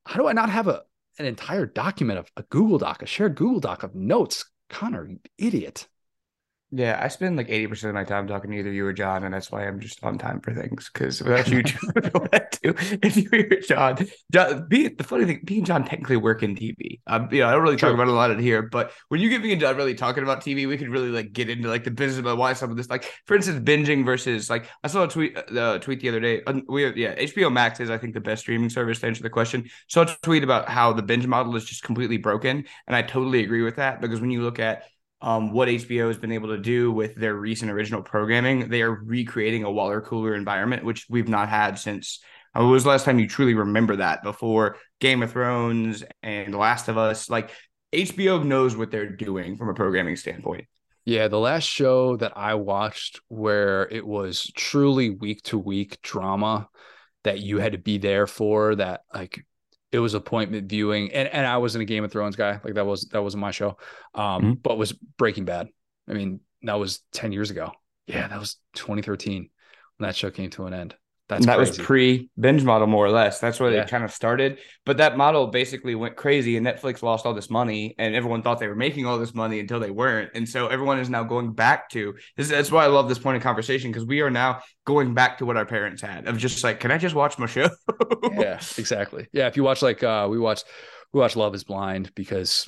How 0.05 0.19
do 0.19 0.27
I 0.27 0.33
not 0.33 0.49
have 0.49 0.67
a 0.67 0.83
an 1.19 1.25
entire 1.25 1.65
document 1.65 2.19
of 2.19 2.31
a 2.37 2.43
Google 2.43 2.77
Doc, 2.77 3.01
a 3.01 3.05
shared 3.05 3.35
Google 3.35 3.59
Doc 3.59 3.83
of 3.83 3.95
notes? 3.95 4.45
Connor, 4.69 5.07
you 5.07 5.19
idiot. 5.37 5.87
Yeah, 6.71 6.99
I 7.01 7.07
spend 7.07 7.35
like 7.35 7.49
80% 7.49 7.89
of 7.89 7.95
my 7.95 8.03
time 8.03 8.27
talking 8.27 8.51
to 8.51 8.57
either 8.57 8.71
you 8.71 8.85
or 8.85 8.93
John, 8.93 9.23
and 9.23 9.33
that's 9.33 9.51
why 9.51 9.65
I'm 9.67 9.79
just 9.79 10.03
on 10.03 10.19
time 10.19 10.39
for 10.39 10.53
things. 10.53 10.87
Because 10.93 11.19
without 11.19 11.47
you, 11.47 11.63
if 12.63 13.17
you 13.17 13.27
hear 13.31 13.59
John, 13.61 13.97
John 14.31 14.67
be, 14.67 14.87
the 14.89 15.03
funny 15.03 15.25
thing, 15.25 15.41
me 15.49 15.57
and 15.57 15.65
John 15.65 15.83
technically 15.83 16.17
work 16.17 16.43
in 16.43 16.53
TV. 16.55 17.01
Um, 17.07 17.27
you 17.31 17.39
know, 17.39 17.47
I 17.47 17.53
don't 17.53 17.63
really 17.63 17.75
talk 17.75 17.91
about 17.91 18.07
a 18.07 18.11
lot 18.11 18.29
in 18.29 18.37
here, 18.37 18.61
but 18.61 18.91
when 19.07 19.19
you 19.19 19.29
get 19.31 19.41
me 19.41 19.51
and 19.51 19.59
John 19.59 19.77
really 19.77 19.95
talking 19.95 20.21
about 20.21 20.41
TV, 20.41 20.67
we 20.67 20.77
could 20.77 20.89
really 20.89 21.09
like 21.09 21.33
get 21.33 21.49
into 21.49 21.69
like 21.69 21.85
the 21.85 21.91
business 21.91 22.19
about 22.19 22.37
why 22.37 22.53
some 22.53 22.69
of 22.69 22.77
this, 22.77 22.87
like 22.87 23.11
for 23.25 23.35
instance, 23.35 23.59
binging 23.67 24.05
versus 24.05 24.47
like 24.47 24.69
I 24.83 24.89
saw 24.89 25.05
a 25.05 25.07
tweet, 25.07 25.35
uh, 25.57 25.79
tweet 25.79 26.01
the 26.01 26.09
other 26.09 26.19
day. 26.19 26.43
uh, 26.45 26.53
We 26.67 26.85
yeah, 27.01 27.15
HBO 27.17 27.49
Max 27.49 27.79
is 27.79 27.89
I 27.89 27.97
think 27.97 28.13
the 28.13 28.21
best 28.21 28.41
streaming 28.41 28.69
service 28.69 28.99
to 28.99 29.07
answer 29.07 29.23
the 29.23 29.29
question. 29.31 29.67
Saw 29.87 30.03
a 30.03 30.17
tweet 30.21 30.43
about 30.43 30.69
how 30.69 30.93
the 30.93 31.01
binge 31.01 31.25
model 31.25 31.55
is 31.55 31.65
just 31.65 31.81
completely 31.81 32.17
broken, 32.17 32.65
and 32.85 32.95
I 32.95 33.01
totally 33.01 33.43
agree 33.43 33.63
with 33.63 33.77
that 33.77 34.01
because 34.01 34.21
when 34.21 34.29
you 34.29 34.43
look 34.43 34.59
at 34.59 34.83
um, 35.21 35.51
what 35.51 35.67
HBO 35.67 36.07
has 36.07 36.17
been 36.17 36.31
able 36.31 36.49
to 36.49 36.57
do 36.57 36.91
with 36.91 37.15
their 37.15 37.35
recent 37.35 37.71
original 37.71 38.01
programming. 38.01 38.69
They 38.69 38.81
are 38.81 38.91
recreating 38.91 39.63
a 39.63 39.71
water 39.71 40.01
cooler 40.01 40.33
environment, 40.33 40.85
which 40.85 41.05
we've 41.09 41.27
not 41.27 41.49
had 41.49 41.77
since. 41.77 42.19
Uh, 42.57 42.65
was 42.65 42.83
the 42.83 42.89
last 42.89 43.05
time 43.05 43.19
you 43.19 43.27
truly 43.27 43.53
remember 43.53 43.97
that 43.97 44.23
before 44.23 44.77
Game 44.99 45.21
of 45.21 45.31
Thrones 45.31 46.03
and 46.23 46.53
The 46.53 46.57
Last 46.57 46.87
of 46.87 46.97
Us? 46.97 47.29
Like 47.29 47.51
HBO 47.93 48.43
knows 48.43 48.75
what 48.75 48.91
they're 48.91 49.15
doing 49.15 49.57
from 49.57 49.69
a 49.69 49.73
programming 49.73 50.15
standpoint. 50.15 50.65
Yeah, 51.05 51.27
the 51.27 51.39
last 51.39 51.63
show 51.63 52.17
that 52.17 52.33
I 52.37 52.55
watched 52.55 53.19
where 53.27 53.87
it 53.89 54.05
was 54.05 54.51
truly 54.55 55.09
week 55.09 55.41
to 55.43 55.57
week 55.57 56.01
drama 56.01 56.69
that 57.23 57.39
you 57.39 57.59
had 57.59 57.73
to 57.73 57.77
be 57.77 57.97
there 57.97 58.27
for 58.27 58.75
that 58.75 59.01
like 59.13 59.45
it 59.91 59.99
was 59.99 60.13
appointment 60.13 60.67
viewing, 60.69 61.11
and 61.13 61.27
and 61.29 61.45
I 61.45 61.57
wasn't 61.57 61.81
a 61.81 61.85
Game 61.85 62.03
of 62.03 62.11
Thrones 62.11 62.35
guy. 62.35 62.59
Like 62.63 62.75
that 62.75 62.85
was 62.85 63.07
that 63.11 63.23
wasn't 63.23 63.41
my 63.41 63.51
show. 63.51 63.77
Um, 64.13 64.41
Mhm. 64.43 64.61
but 64.63 64.77
was 64.77 64.93
Breaking 64.93 65.45
Bad. 65.45 65.69
I 66.07 66.13
mean, 66.13 66.39
that 66.63 66.75
was 66.75 67.01
ten 67.11 67.31
years 67.31 67.49
ago. 67.51 67.71
Yeah, 68.07 68.27
that 68.27 68.39
was 68.39 68.57
2013 68.73 69.49
when 69.97 70.07
that 70.07 70.15
show 70.15 70.31
came 70.31 70.49
to 70.51 70.65
an 70.65 70.73
end. 70.73 70.95
That's 71.29 71.41
And 71.45 71.49
that 71.49 71.57
crazy. 71.57 71.77
was 71.77 71.85
pre 71.85 72.29
binge 72.39 72.63
model, 72.63 72.87
more 72.87 73.05
or 73.05 73.11
less. 73.11 73.39
That's 73.39 73.59
where 73.59 73.71
Yeah. 73.71 73.83
they 73.83 73.89
kind 73.89 74.03
of 74.03 74.11
started. 74.11 74.57
But 74.83 74.97
that 74.97 75.15
model 75.15 75.45
basically 75.47 75.93
went 75.93 76.15
crazy, 76.15 76.57
and 76.57 76.65
Netflix 76.65 77.03
lost 77.03 77.27
all 77.27 77.35
this 77.35 77.51
money, 77.51 77.93
and 77.99 78.15
everyone 78.15 78.41
thought 78.41 78.59
they 78.59 78.67
were 78.67 78.75
making 78.75 79.05
all 79.05 79.19
this 79.19 79.35
money 79.35 79.59
until 79.59 79.79
they 79.79 79.91
weren't. 79.91 80.31
And 80.33 80.49
so 80.49 80.67
everyone 80.67 80.97
is 80.99 81.07
now 81.09 81.23
going 81.23 81.53
back 81.53 81.89
to 81.91 82.15
this. 82.35 82.49
That's 82.49 82.71
why 82.71 82.83
I 82.83 82.87
love 82.87 83.07
this 83.07 83.19
point 83.19 83.37
of 83.37 83.43
conversation 83.43 83.91
because 83.91 84.05
we 84.07 84.21
are 84.21 84.31
now 84.31 84.61
going 84.85 85.13
back 85.13 85.37
to 85.37 85.45
what 85.45 85.55
our 85.55 85.67
parents 85.67 86.01
had 86.01 86.27
of 86.27 86.39
just 86.39 86.63
like, 86.63 86.79
can 86.79 86.89
I 86.91 86.97
just 86.97 87.13
watch 87.13 87.37
my 87.37 87.45
show? 87.45 87.69
yeah, 88.33 88.59
exactly. 88.77 89.27
Yeah, 89.31 89.45
if 89.47 89.55
you 89.55 89.63
watch 89.63 89.83
like 89.83 90.03
uh 90.03 90.27
we 90.29 90.39
watched 90.39 90.65
we 91.13 91.19
watched 91.19 91.35
Love 91.35 91.53
is 91.53 91.63
Blind 91.63 92.11
because 92.15 92.67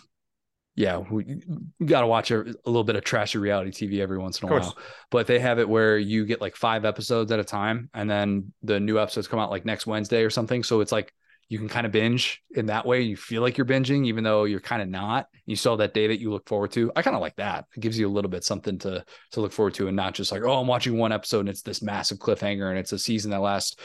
yeah, 0.75 0.97
we, 0.97 1.41
we 1.79 1.85
got 1.85 2.01
to 2.01 2.07
watch 2.07 2.31
a, 2.31 2.41
a 2.41 2.53
little 2.65 2.83
bit 2.83 2.95
of 2.95 3.03
trashy 3.03 3.37
reality 3.37 3.71
TV 3.71 3.99
every 3.99 4.17
once 4.17 4.39
in 4.41 4.47
a 4.47 4.51
while. 4.51 4.77
But 5.09 5.27
they 5.27 5.39
have 5.39 5.59
it 5.59 5.67
where 5.67 5.97
you 5.97 6.25
get 6.25 6.39
like 6.41 6.55
five 6.55 6.85
episodes 6.85 7.31
at 7.31 7.39
a 7.39 7.43
time 7.43 7.89
and 7.93 8.09
then 8.09 8.53
the 8.63 8.79
new 8.79 8.97
episodes 8.99 9.27
come 9.27 9.39
out 9.39 9.51
like 9.51 9.65
next 9.65 9.85
Wednesday 9.85 10.23
or 10.23 10.29
something. 10.29 10.63
So 10.63 10.79
it's 10.81 10.91
like 10.91 11.13
you 11.49 11.57
can 11.59 11.67
kind 11.67 11.85
of 11.85 11.91
binge 11.91 12.41
in 12.51 12.67
that 12.67 12.85
way. 12.85 13.01
You 13.01 13.17
feel 13.17 13.41
like 13.41 13.57
you're 13.57 13.65
binging 13.65 14.05
even 14.05 14.23
though 14.23 14.45
you're 14.45 14.61
kind 14.61 14.81
of 14.81 14.87
not. 14.87 15.27
You 15.45 15.57
saw 15.57 15.75
that 15.75 15.93
day 15.93 16.07
that 16.07 16.21
you 16.21 16.31
look 16.31 16.47
forward 16.47 16.71
to. 16.71 16.89
I 16.95 17.01
kind 17.01 17.17
of 17.17 17.21
like 17.21 17.35
that. 17.35 17.65
It 17.75 17.81
gives 17.81 17.99
you 17.99 18.07
a 18.07 18.09
little 18.09 18.31
bit 18.31 18.45
something 18.45 18.79
to 18.79 19.03
to 19.33 19.41
look 19.41 19.51
forward 19.51 19.73
to 19.73 19.87
and 19.87 19.97
not 19.97 20.13
just 20.13 20.31
like, 20.31 20.43
oh, 20.43 20.61
I'm 20.61 20.67
watching 20.67 20.97
one 20.97 21.11
episode 21.11 21.41
and 21.41 21.49
it's 21.49 21.63
this 21.63 21.81
massive 21.81 22.19
cliffhanger 22.19 22.69
and 22.69 22.79
it's 22.79 22.93
a 22.93 22.99
season 22.99 23.31
that 23.31 23.41
lasts 23.41 23.75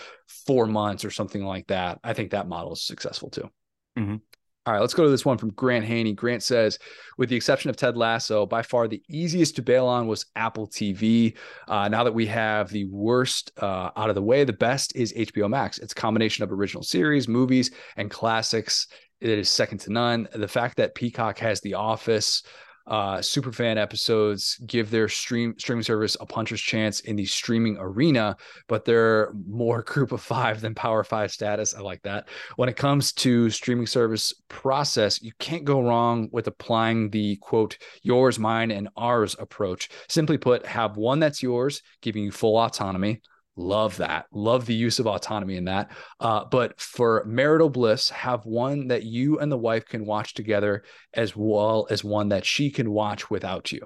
4 0.46 0.66
months 0.66 1.04
or 1.04 1.10
something 1.10 1.44
like 1.44 1.66
that. 1.66 1.98
I 2.04 2.12
think 2.12 2.30
that 2.30 2.46
model 2.46 2.74
is 2.74 2.82
successful 2.82 3.30
too. 3.30 3.50
Mhm. 3.98 4.20
All 4.66 4.72
right, 4.72 4.80
let's 4.80 4.94
go 4.94 5.04
to 5.04 5.10
this 5.10 5.24
one 5.24 5.38
from 5.38 5.50
Grant 5.50 5.84
Haney. 5.84 6.12
Grant 6.12 6.42
says, 6.42 6.80
with 7.18 7.28
the 7.28 7.36
exception 7.36 7.70
of 7.70 7.76
Ted 7.76 7.96
Lasso, 7.96 8.46
by 8.46 8.62
far 8.62 8.88
the 8.88 9.00
easiest 9.08 9.54
to 9.56 9.62
bail 9.62 9.86
on 9.86 10.08
was 10.08 10.26
Apple 10.34 10.66
TV. 10.66 11.36
Uh, 11.68 11.88
now 11.88 12.02
that 12.02 12.12
we 12.12 12.26
have 12.26 12.68
the 12.70 12.84
worst 12.86 13.52
uh, 13.62 13.90
out 13.96 14.08
of 14.08 14.16
the 14.16 14.22
way, 14.22 14.42
the 14.42 14.52
best 14.52 14.96
is 14.96 15.12
HBO 15.12 15.48
Max. 15.48 15.78
It's 15.78 15.92
a 15.92 15.96
combination 15.96 16.42
of 16.42 16.50
original 16.50 16.82
series, 16.82 17.28
movies, 17.28 17.70
and 17.96 18.10
classics. 18.10 18.88
It 19.20 19.30
is 19.30 19.48
second 19.48 19.78
to 19.82 19.92
none. 19.92 20.26
The 20.34 20.48
fact 20.48 20.78
that 20.78 20.96
Peacock 20.96 21.38
has 21.38 21.60
The 21.60 21.74
Office, 21.74 22.42
uh, 22.86 23.18
superfan 23.18 23.76
episodes 23.76 24.58
give 24.66 24.90
their 24.90 25.08
stream 25.08 25.54
streaming 25.58 25.82
service 25.82 26.16
a 26.20 26.26
puncher's 26.26 26.60
chance 26.60 27.00
in 27.00 27.16
the 27.16 27.26
streaming 27.26 27.76
arena, 27.78 28.36
but 28.68 28.84
they're 28.84 29.32
more 29.46 29.82
group 29.86 30.12
of 30.12 30.20
five 30.20 30.60
than 30.60 30.74
power 30.74 31.02
five 31.04 31.30
status. 31.32 31.74
I 31.74 31.80
like 31.80 32.02
that 32.02 32.28
when 32.56 32.68
it 32.68 32.76
comes 32.76 33.12
to 33.12 33.50
streaming 33.50 33.86
service 33.86 34.32
process, 34.48 35.22
you 35.22 35.32
can't 35.38 35.64
go 35.64 35.80
wrong 35.80 36.28
with 36.32 36.46
applying 36.46 37.10
the 37.10 37.36
quote, 37.36 37.78
yours, 38.02 38.38
mine, 38.38 38.70
and 38.70 38.88
ours 38.96 39.36
approach. 39.38 39.88
Simply 40.08 40.38
put, 40.38 40.64
have 40.66 40.96
one 40.96 41.20
that's 41.20 41.42
yours, 41.42 41.82
giving 42.02 42.24
you 42.24 42.30
full 42.30 42.56
autonomy. 42.56 43.20
Love 43.56 43.96
that. 43.96 44.26
Love 44.32 44.66
the 44.66 44.74
use 44.74 44.98
of 44.98 45.06
autonomy 45.06 45.56
in 45.56 45.64
that. 45.64 45.90
Uh, 46.20 46.44
but 46.44 46.78
for 46.80 47.24
marital 47.26 47.70
bliss, 47.70 48.10
have 48.10 48.44
one 48.44 48.88
that 48.88 49.04
you 49.04 49.38
and 49.38 49.50
the 49.50 49.56
wife 49.56 49.86
can 49.86 50.04
watch 50.04 50.34
together 50.34 50.84
as 51.14 51.34
well 51.34 51.86
as 51.90 52.04
one 52.04 52.28
that 52.28 52.44
she 52.44 52.70
can 52.70 52.90
watch 52.90 53.30
without 53.30 53.72
you. 53.72 53.80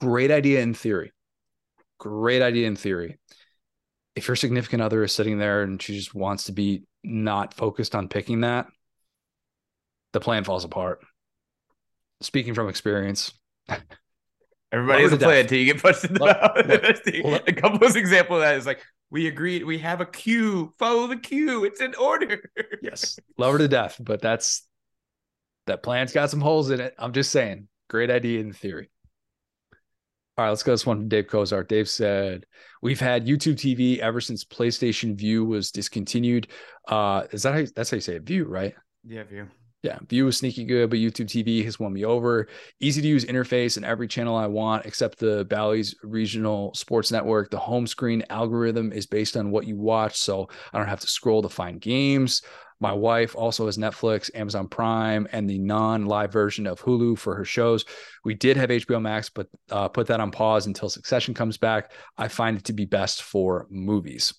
Great 0.00 0.30
idea 0.30 0.60
in 0.60 0.74
theory. 0.74 1.12
Great 1.98 2.42
idea 2.42 2.66
in 2.66 2.76
theory 2.76 3.18
if 4.14 4.28
your 4.28 4.36
significant 4.36 4.82
other 4.82 5.02
is 5.02 5.12
sitting 5.12 5.38
there 5.38 5.62
and 5.62 5.80
she 5.82 5.96
just 5.96 6.14
wants 6.14 6.44
to 6.44 6.52
be 6.52 6.84
not 7.02 7.54
focused 7.54 7.94
on 7.94 8.08
picking 8.08 8.42
that, 8.42 8.66
the 10.12 10.20
plan 10.20 10.44
falls 10.44 10.64
apart. 10.64 11.00
Speaking 12.20 12.54
from 12.54 12.68
experience, 12.68 13.32
Everybody 14.74 15.02
Love 15.04 15.10
has 15.12 15.20
her 15.20 15.24
a 15.24 15.28
plan 15.28 15.36
death. 15.36 15.44
until 15.44 15.58
you 15.58 15.72
get 15.72 15.82
pushed 15.82 16.04
in 16.04 16.14
the 16.14 16.20
Love- 16.24 16.36
mouth. 16.40 16.66
look, 16.68 16.82
That's 16.82 17.00
the- 17.04 17.22
look- 17.22 17.48
a 17.48 17.52
couple's 17.52 17.96
example 17.96 18.36
of 18.36 18.42
that 18.42 18.56
is 18.56 18.66
like, 18.66 18.82
we 19.10 19.28
agreed, 19.28 19.64
we 19.64 19.78
have 19.78 20.00
a 20.00 20.06
queue, 20.06 20.72
follow 20.78 21.06
the 21.06 21.16
queue, 21.16 21.64
it's 21.64 21.80
in 21.80 21.94
order. 21.94 22.50
yes, 22.82 23.18
love 23.38 23.52
her 23.52 23.58
to 23.58 23.68
death, 23.68 23.96
but 24.00 24.20
that's 24.20 24.66
that 25.66 25.82
plan's 25.84 26.12
got 26.12 26.30
some 26.30 26.40
holes 26.40 26.70
in 26.70 26.80
it. 26.80 26.94
I'm 26.98 27.12
just 27.12 27.30
saying, 27.30 27.68
great 27.88 28.10
idea 28.10 28.40
in 28.40 28.52
theory. 28.52 28.90
All 30.36 30.44
right, 30.44 30.50
let's 30.50 30.64
go 30.64 30.72
to 30.72 30.74
this 30.74 30.84
one 30.84 30.98
from 30.98 31.08
Dave 31.08 31.26
Kozart. 31.28 31.68
Dave 31.68 31.88
said, 31.88 32.44
We've 32.82 32.98
had 32.98 33.24
YouTube 33.24 33.54
TV 33.54 33.98
ever 34.00 34.20
since 34.20 34.44
PlayStation 34.44 35.14
Vue 35.14 35.44
was 35.44 35.70
discontinued. 35.70 36.48
Uh, 36.88 37.22
is 37.30 37.44
that 37.44 37.52
how 37.52 37.60
you, 37.60 37.68
that's 37.76 37.90
how 37.90 37.94
you 37.94 38.00
say 38.00 38.16
it? 38.16 38.24
Vue, 38.24 38.44
right? 38.44 38.74
Yeah, 39.06 39.22
view. 39.22 39.46
Yeah, 39.84 39.98
Vue 40.08 40.26
is 40.28 40.38
sneaky 40.38 40.64
good, 40.64 40.88
but 40.88 40.98
YouTube 40.98 41.26
TV 41.26 41.62
has 41.66 41.78
won 41.78 41.92
me 41.92 42.06
over. 42.06 42.48
Easy 42.80 43.02
to 43.02 43.06
use 43.06 43.26
interface 43.26 43.76
and 43.76 43.84
every 43.84 44.08
channel 44.08 44.34
I 44.34 44.46
want, 44.46 44.86
except 44.86 45.18
the 45.18 45.44
Bally's 45.44 45.94
Regional 46.02 46.72
Sports 46.72 47.12
Network. 47.12 47.50
The 47.50 47.58
home 47.58 47.86
screen 47.86 48.24
algorithm 48.30 48.94
is 48.94 49.04
based 49.04 49.36
on 49.36 49.50
what 49.50 49.66
you 49.66 49.76
watch, 49.76 50.16
so 50.16 50.48
I 50.72 50.78
don't 50.78 50.88
have 50.88 51.00
to 51.00 51.06
scroll 51.06 51.42
to 51.42 51.50
find 51.50 51.82
games. 51.82 52.40
My 52.80 52.94
wife 52.94 53.36
also 53.36 53.66
has 53.66 53.76
Netflix, 53.76 54.30
Amazon 54.34 54.68
Prime, 54.68 55.28
and 55.32 55.50
the 55.50 55.58
non-live 55.58 56.32
version 56.32 56.66
of 56.66 56.80
Hulu 56.80 57.18
for 57.18 57.34
her 57.34 57.44
shows. 57.44 57.84
We 58.24 58.32
did 58.32 58.56
have 58.56 58.70
HBO 58.70 59.02
Max, 59.02 59.28
but 59.28 59.48
uh, 59.70 59.88
put 59.88 60.06
that 60.06 60.18
on 60.18 60.30
pause 60.30 60.64
until 60.64 60.88
Succession 60.88 61.34
comes 61.34 61.58
back. 61.58 61.92
I 62.16 62.28
find 62.28 62.56
it 62.56 62.64
to 62.64 62.72
be 62.72 62.86
best 62.86 63.22
for 63.22 63.66
movies. 63.68 64.32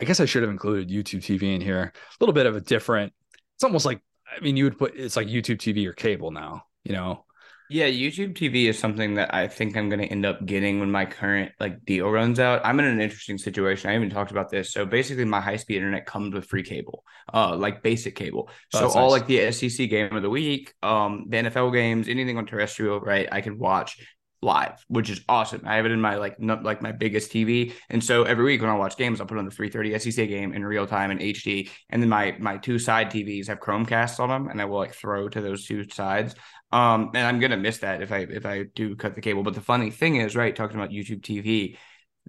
I 0.00 0.04
guess 0.04 0.20
I 0.20 0.26
should 0.26 0.44
have 0.44 0.52
included 0.52 0.90
YouTube 0.90 1.22
TV 1.22 1.56
in 1.56 1.60
here. 1.60 1.92
A 1.92 2.16
little 2.20 2.32
bit 2.32 2.46
of 2.46 2.54
a 2.54 2.60
different. 2.60 3.12
It's 3.56 3.64
almost 3.64 3.84
like 3.84 4.00
I 4.36 4.40
mean, 4.40 4.56
you 4.56 4.64
would 4.64 4.78
put 4.78 4.94
it's 4.96 5.16
like 5.16 5.26
YouTube 5.28 5.58
TV 5.58 5.86
or 5.86 5.92
cable 5.92 6.30
now, 6.30 6.64
you 6.84 6.92
know. 6.92 7.24
Yeah, 7.70 7.86
YouTube 7.86 8.32
TV 8.34 8.64
is 8.64 8.78
something 8.78 9.14
that 9.14 9.34
I 9.34 9.46
think 9.46 9.76
I'm 9.76 9.90
going 9.90 10.00
to 10.00 10.06
end 10.06 10.24
up 10.24 10.46
getting 10.46 10.80
when 10.80 10.90
my 10.90 11.04
current 11.04 11.52
like 11.60 11.84
deal 11.84 12.08
runs 12.08 12.40
out. 12.40 12.62
I'm 12.64 12.80
in 12.80 12.86
an 12.86 12.98
interesting 13.02 13.36
situation. 13.36 13.90
I 13.90 13.94
even 13.94 14.08
talked 14.08 14.30
about 14.30 14.48
this. 14.48 14.72
So 14.72 14.86
basically, 14.86 15.26
my 15.26 15.40
high 15.42 15.56
speed 15.56 15.76
internet 15.76 16.06
comes 16.06 16.32
with 16.32 16.46
free 16.46 16.62
cable, 16.62 17.04
uh, 17.32 17.54
like 17.56 17.82
basic 17.82 18.16
cable. 18.16 18.48
Oh, 18.72 18.78
So 18.78 18.80
that's 18.80 18.96
all 18.96 19.10
nice. 19.10 19.20
like 19.20 19.26
the 19.26 19.52
SEC 19.52 19.86
game 19.90 20.16
of 20.16 20.22
the 20.22 20.30
week, 20.30 20.72
um, 20.82 21.26
the 21.28 21.36
NFL 21.38 21.70
games, 21.74 22.08
anything 22.08 22.38
on 22.38 22.46
terrestrial, 22.46 23.00
right? 23.00 23.28
I 23.30 23.42
can 23.42 23.58
watch 23.58 23.98
live, 24.40 24.84
which 24.88 25.10
is 25.10 25.20
awesome. 25.28 25.62
I 25.64 25.76
have 25.76 25.86
it 25.86 25.92
in 25.92 26.00
my 26.00 26.16
like 26.16 26.36
like 26.38 26.82
my 26.82 26.92
biggest 26.92 27.32
TV, 27.32 27.72
and 27.90 28.02
so 28.02 28.22
every 28.24 28.44
week 28.44 28.60
when 28.60 28.70
I 28.70 28.74
watch 28.74 28.96
games, 28.96 29.20
I'll 29.20 29.26
put 29.26 29.38
on 29.38 29.44
the 29.44 29.50
3:30 29.50 29.98
SEC 29.98 30.28
game 30.28 30.52
in 30.52 30.64
real 30.64 30.86
time 30.86 31.10
in 31.10 31.18
HD, 31.18 31.70
and 31.90 32.02
then 32.02 32.08
my 32.08 32.36
my 32.38 32.56
two 32.56 32.78
side 32.78 33.10
TVs 33.10 33.48
have 33.48 33.60
Chromecasts 33.60 34.20
on 34.20 34.28
them, 34.28 34.48
and 34.48 34.60
I 34.60 34.64
will 34.66 34.78
like 34.78 34.94
throw 34.94 35.28
to 35.28 35.40
those 35.40 35.66
two 35.66 35.88
sides. 35.90 36.34
Um, 36.70 37.10
and 37.14 37.26
I'm 37.26 37.40
gonna 37.40 37.56
miss 37.56 37.78
that 37.78 38.02
if 38.02 38.12
I 38.12 38.18
if 38.18 38.44
I 38.46 38.64
do 38.74 38.94
cut 38.94 39.14
the 39.14 39.20
cable. 39.20 39.42
But 39.42 39.54
the 39.54 39.60
funny 39.60 39.90
thing 39.90 40.16
is, 40.16 40.36
right, 40.36 40.54
talking 40.54 40.76
about 40.76 40.90
YouTube 40.90 41.22
TV, 41.22 41.76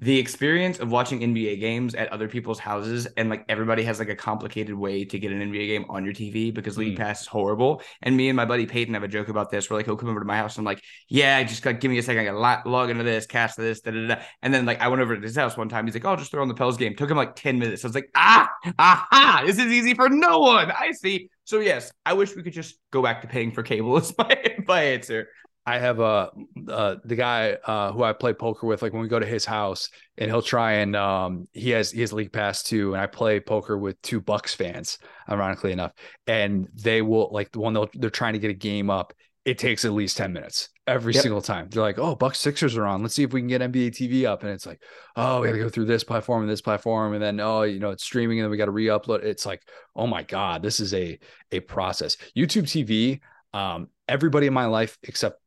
the 0.02 0.18
experience 0.18 0.80
of 0.80 0.92
watching 0.92 1.20
NBA 1.20 1.60
games 1.60 1.94
at 1.94 2.10
other 2.14 2.30
people's 2.30 2.58
houses 2.58 3.06
and 3.18 3.30
like 3.30 3.44
everybody 3.50 3.84
has 3.84 4.00
like 4.00 4.08
a 4.08 4.16
complicated 4.16 4.74
way 4.74 5.04
to 5.04 5.20
get 5.20 5.32
an 5.32 5.42
NBA 5.42 5.68
game 5.68 5.86
on 5.90 6.06
your 6.06 6.14
TV 6.14 6.54
because 6.54 6.78
League 6.78 6.96
Mm. 6.96 6.98
Pass 6.98 7.22
is 7.22 7.28
horrible. 7.28 7.82
And 8.02 8.16
me 8.16 8.30
and 8.30 8.36
my 8.36 8.46
buddy 8.46 8.66
Peyton 8.66 8.94
have 8.94 9.04
a 9.04 9.08
joke 9.10 9.28
about 9.28 9.50
this. 9.52 9.70
We're 9.70 9.76
like, 9.76 9.86
he'll 9.86 9.98
come 9.98 10.10
over 10.10 10.20
to 10.20 10.26
my 10.26 10.38
house. 10.38 10.56
And 10.58 10.62
I'm 10.62 10.66
like, 10.66 10.82
yeah, 11.10 11.44
just 11.44 11.66
like 11.66 11.82
give 11.82 11.92
me 11.92 11.98
a 11.98 12.04
second. 12.04 12.22
I 12.22 12.26
gotta 12.26 12.70
log 12.70 12.90
into 12.90 13.04
this, 13.04 13.26
cast 13.26 13.58
this, 13.58 13.82
da, 13.82 13.92
da, 13.92 14.08
da. 14.08 14.22
And 14.42 14.54
then 14.54 14.66
like 14.66 14.80
I 14.80 14.88
went 14.88 15.02
over 15.02 15.16
to 15.16 15.22
his 15.22 15.36
house 15.36 15.58
one 15.58 15.68
time. 15.70 15.86
He's 15.86 15.94
like, 15.96 16.06
oh, 16.06 16.12
I'll 16.12 16.18
just 16.18 16.32
throw 16.32 16.42
on 16.42 16.48
the 16.48 16.54
Pels 16.54 16.78
game. 16.78 16.96
Took 16.96 17.12
him 17.12 17.18
like 17.18 17.36
10 17.36 17.60
minutes. 17.60 17.84
I 17.84 17.88
was 17.88 17.96
like, 17.96 18.10
ah, 18.16 18.50
aha, 18.78 19.44
this 19.46 19.60
is 19.60 19.68
easy 19.68 19.94
for 19.94 20.10
no 20.10 20.40
one. 20.40 20.72
I 20.72 20.92
see. 20.92 21.30
So 21.44 21.60
yes, 21.60 21.92
I 22.06 22.14
wish 22.14 22.36
we 22.36 22.44
could 22.44 22.54
just 22.54 22.78
go 22.92 23.02
back 23.02 23.22
to 23.24 23.28
paying 23.28 23.52
for 23.52 23.64
cable. 23.64 23.98
Is 23.98 24.14
my 24.18 24.38
my 24.68 24.82
answer. 24.84 25.28
I 25.70 25.78
have 25.78 26.00
a 26.00 26.32
uh, 26.68 26.96
the 27.06 27.16
guy 27.16 27.52
uh, 27.64 27.92
who 27.92 28.02
I 28.04 28.14
play 28.14 28.34
poker 28.34 28.66
with. 28.66 28.82
Like 28.82 28.92
when 28.92 29.04
we 29.04 29.08
go 29.08 29.20
to 29.20 29.26
his 29.26 29.46
house, 29.46 29.90
and 30.18 30.30
he'll 30.32 30.42
try 30.42 30.72
and 30.74 30.96
um, 30.96 31.48
he 31.54 31.70
has 31.72 31.92
he 31.92 32.02
has 32.02 32.12
league 32.12 32.34
pass 32.34 32.64
too, 32.64 32.94
and 32.94 33.02
I 33.02 33.06
play 33.06 33.40
poker 33.40 33.78
with 33.78 34.02
two 34.02 34.20
Bucks 34.20 34.56
fans, 34.56 34.98
ironically 35.30 35.72
enough, 35.72 35.92
and 36.26 36.68
they 36.74 37.04
will 37.04 37.30
like 37.32 37.52
the 37.52 37.60
one 37.60 37.74
they'll, 37.74 37.90
they're 37.94 38.10
trying 38.10 38.34
to 38.34 38.40
get 38.40 38.50
a 38.50 38.56
game 38.56 38.90
up. 38.90 39.14
It 39.46 39.60
takes 39.60 39.86
at 39.86 39.92
least 39.92 40.18
ten 40.18 40.34
minutes 40.34 40.70
every 40.88 41.14
Yep. 41.14 41.22
single 41.22 41.42
time. 41.42 41.70
They're 41.70 41.84
like, 41.84 42.00
"Oh, 42.00 42.16
Bucks 42.16 42.40
Sixers 42.40 42.76
are 42.76 42.88
on. 42.88 43.04
Let's 43.04 43.14
see 43.14 43.24
if 43.24 43.32
we 43.32 43.40
can 43.42 43.48
get 43.48 43.62
NBA 43.62 43.92
TV 43.92 44.26
up." 44.26 44.42
And 44.42 44.52
it's 44.52 44.66
like, 44.66 44.82
"Oh, 45.16 45.42
we 45.42 45.48
got 45.50 45.54
to 45.54 45.60
go 45.60 45.70
through 45.70 45.86
this 45.86 46.04
platform 46.04 46.42
and 46.42 46.50
this 46.52 46.62
platform, 46.62 47.14
and 47.14 47.22
then 47.22 47.40
oh, 47.40 47.62
you 47.62 47.80
know, 47.80 47.92
it's 47.92 48.04
streaming, 48.04 48.40
and 48.40 48.46
then 48.46 48.52
we 48.52 48.58
got 48.58 48.66
to 48.66 48.72
re-upload." 48.72 49.24
It's 49.24 49.46
like, 49.46 49.62
oh 49.96 50.08
my 50.08 50.24
god, 50.24 50.64
this 50.64 50.80
is 50.80 50.96
a 50.96 51.20
a 51.52 51.60
process. 51.60 52.18
YouTube 52.36 52.64
TV. 52.64 53.20
Um, 53.54 53.88
everybody 54.08 54.48
in 54.48 54.54
my 54.54 54.66
life 54.66 54.98
except 55.04 55.40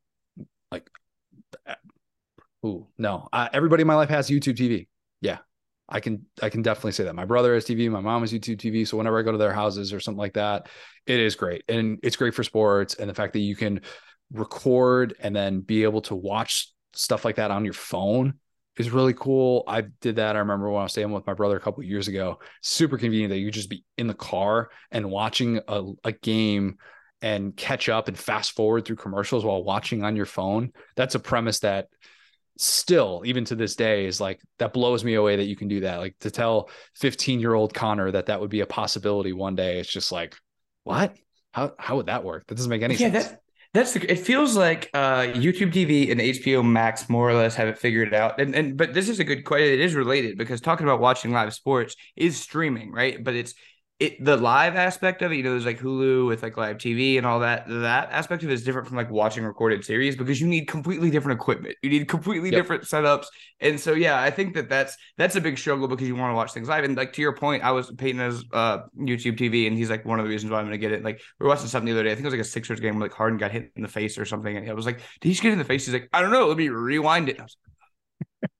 like 0.72 0.90
Ooh, 2.64 2.86
no. 2.96 3.28
Uh, 3.32 3.48
everybody 3.52 3.80
in 3.80 3.86
my 3.86 3.96
life 3.96 4.08
has 4.08 4.30
YouTube 4.30 4.56
TV. 4.56 4.86
Yeah. 5.20 5.38
I 5.88 6.00
can 6.00 6.24
I 6.40 6.48
can 6.48 6.62
definitely 6.62 6.92
say 6.92 7.04
that. 7.04 7.14
My 7.14 7.24
brother 7.24 7.54
has 7.54 7.66
TV, 7.66 7.90
my 7.90 8.00
mom 8.00 8.22
has 8.22 8.32
YouTube 8.32 8.56
TV, 8.56 8.86
so 8.86 8.96
whenever 8.96 9.18
I 9.18 9.22
go 9.22 9.32
to 9.32 9.38
their 9.38 9.52
houses 9.52 9.92
or 9.92 10.00
something 10.00 10.18
like 10.18 10.34
that, 10.34 10.68
it 11.06 11.20
is 11.20 11.34
great. 11.34 11.64
And 11.68 11.98
it's 12.02 12.16
great 12.16 12.34
for 12.34 12.44
sports 12.44 12.94
and 12.94 13.10
the 13.10 13.14
fact 13.14 13.34
that 13.34 13.40
you 13.40 13.56
can 13.56 13.80
record 14.32 15.14
and 15.20 15.34
then 15.36 15.60
be 15.60 15.82
able 15.82 16.00
to 16.02 16.14
watch 16.14 16.72
stuff 16.94 17.24
like 17.24 17.36
that 17.36 17.50
on 17.50 17.64
your 17.64 17.74
phone. 17.74 18.34
is 18.78 18.90
really 18.90 19.12
cool. 19.12 19.64
I 19.66 19.82
did 20.00 20.16
that. 20.16 20.36
I 20.36 20.38
remember 20.38 20.70
when 20.70 20.80
I 20.80 20.84
was 20.84 20.92
staying 20.92 21.10
with 21.10 21.26
my 21.26 21.34
brother 21.34 21.56
a 21.56 21.60
couple 21.60 21.82
years 21.82 22.08
ago. 22.08 22.38
Super 22.62 22.96
convenient 22.96 23.30
that 23.30 23.38
you 23.38 23.50
just 23.50 23.68
be 23.68 23.84
in 23.98 24.06
the 24.06 24.14
car 24.14 24.70
and 24.90 25.10
watching 25.10 25.60
a, 25.68 25.84
a 26.04 26.12
game 26.12 26.78
and 27.22 27.56
catch 27.56 27.88
up 27.88 28.08
and 28.08 28.18
fast 28.18 28.52
forward 28.52 28.84
through 28.84 28.96
commercials 28.96 29.44
while 29.44 29.62
watching 29.62 30.02
on 30.04 30.16
your 30.16 30.26
phone. 30.26 30.72
That's 30.96 31.14
a 31.14 31.20
premise 31.20 31.60
that 31.60 31.86
still, 32.58 33.22
even 33.24 33.44
to 33.46 33.54
this 33.54 33.76
day, 33.76 34.06
is 34.06 34.20
like 34.20 34.40
that 34.58 34.72
blows 34.72 35.04
me 35.04 35.14
away 35.14 35.36
that 35.36 35.44
you 35.44 35.56
can 35.56 35.68
do 35.68 35.80
that. 35.80 35.98
Like 35.98 36.18
to 36.20 36.30
tell 36.30 36.68
15 36.96 37.40
year 37.40 37.54
old 37.54 37.72
Connor 37.72 38.10
that 38.10 38.26
that 38.26 38.40
would 38.40 38.50
be 38.50 38.60
a 38.60 38.66
possibility 38.66 39.32
one 39.32 39.54
day. 39.54 39.78
It's 39.78 39.92
just 39.92 40.12
like, 40.12 40.36
what? 40.82 41.16
How, 41.52 41.72
how 41.78 41.96
would 41.96 42.06
that 42.06 42.24
work? 42.24 42.46
That 42.48 42.56
doesn't 42.56 42.70
make 42.70 42.82
any 42.82 42.94
yeah, 42.94 43.12
sense. 43.12 43.28
That- 43.28 43.42
that's 43.74 43.92
the. 43.92 44.10
It 44.10 44.18
feels 44.18 44.54
like 44.54 44.90
uh, 44.92 45.22
YouTube 45.22 45.72
TV 45.72 46.10
and 46.10 46.20
HBO 46.20 46.62
Max 46.62 47.08
more 47.08 47.30
or 47.30 47.32
less 47.32 47.54
have 47.54 47.68
it 47.68 47.78
figured 47.78 48.12
out. 48.12 48.38
And 48.38 48.54
and 48.54 48.76
but 48.76 48.92
this 48.92 49.08
is 49.08 49.18
a 49.18 49.24
good 49.24 49.44
question. 49.46 49.72
It 49.72 49.80
is 49.80 49.94
related 49.94 50.36
because 50.36 50.60
talking 50.60 50.86
about 50.86 51.00
watching 51.00 51.30
live 51.30 51.54
sports 51.54 51.96
is 52.14 52.38
streaming, 52.38 52.92
right? 52.92 53.24
But 53.24 53.34
it's 53.34 53.54
it 54.02 54.24
the 54.24 54.36
live 54.36 54.74
aspect 54.74 55.22
of 55.22 55.30
it, 55.30 55.36
you 55.36 55.42
know, 55.44 55.50
there's 55.50 55.64
like 55.64 55.78
Hulu 55.78 56.26
with 56.26 56.42
like 56.42 56.56
live 56.56 56.78
TV 56.78 57.18
and 57.18 57.24
all 57.24 57.38
that. 57.40 57.64
That 57.68 58.10
aspect 58.10 58.42
of 58.42 58.50
it 58.50 58.54
is 58.54 58.64
different 58.64 58.88
from 58.88 58.96
like 58.96 59.10
watching 59.10 59.44
recorded 59.44 59.84
series 59.84 60.16
because 60.16 60.40
you 60.40 60.48
need 60.48 60.66
completely 60.66 61.08
different 61.08 61.40
equipment. 61.40 61.76
You 61.82 61.90
need 61.90 62.08
completely 62.08 62.50
yep. 62.50 62.60
different 62.60 62.82
setups. 62.82 63.26
And 63.60 63.78
so 63.78 63.92
yeah, 63.92 64.20
I 64.20 64.30
think 64.30 64.54
that 64.54 64.68
that's 64.68 64.96
that's 65.16 65.36
a 65.36 65.40
big 65.40 65.56
struggle 65.56 65.86
because 65.86 66.08
you 66.08 66.16
want 66.16 66.32
to 66.32 66.34
watch 66.34 66.52
things 66.52 66.68
live. 66.68 66.82
And 66.82 66.96
like 66.96 67.12
to 67.12 67.22
your 67.22 67.36
point, 67.36 67.62
I 67.62 67.70
was 67.70 67.92
Peyton 67.92 68.20
has 68.20 68.44
uh, 68.52 68.80
YouTube 68.98 69.38
TV, 69.38 69.68
and 69.68 69.78
he's 69.78 69.88
like 69.88 70.04
one 70.04 70.18
of 70.18 70.24
the 70.24 70.30
reasons 70.30 70.50
why 70.50 70.58
I'm 70.58 70.66
gonna 70.66 70.78
get 70.78 70.90
it. 70.90 71.04
Like 71.04 71.20
we 71.38 71.44
were 71.44 71.48
watching 71.48 71.68
something 71.68 71.86
the 71.86 71.92
other 71.92 72.02
day. 72.02 72.10
I 72.10 72.14
think 72.14 72.24
it 72.24 72.28
was 72.28 72.34
like 72.34 72.40
a 72.40 72.44
Sixers 72.44 72.80
game 72.80 72.98
where 72.98 73.08
like 73.08 73.16
Harden 73.16 73.38
got 73.38 73.52
hit 73.52 73.70
in 73.76 73.82
the 73.82 73.88
face 73.88 74.18
or 74.18 74.24
something, 74.24 74.56
and 74.56 74.68
I 74.68 74.72
was 74.74 74.86
like, 74.86 74.96
"Did 75.20 75.28
he 75.28 75.30
just 75.30 75.42
get 75.42 75.52
in 75.52 75.58
the 75.58 75.64
face?" 75.64 75.86
He's 75.86 75.94
like, 75.94 76.08
"I 76.12 76.22
don't 76.22 76.32
know. 76.32 76.48
Let 76.48 76.56
me 76.56 76.68
rewind 76.68 77.28
it." 77.28 77.38
I 77.38 77.44
was 77.44 77.56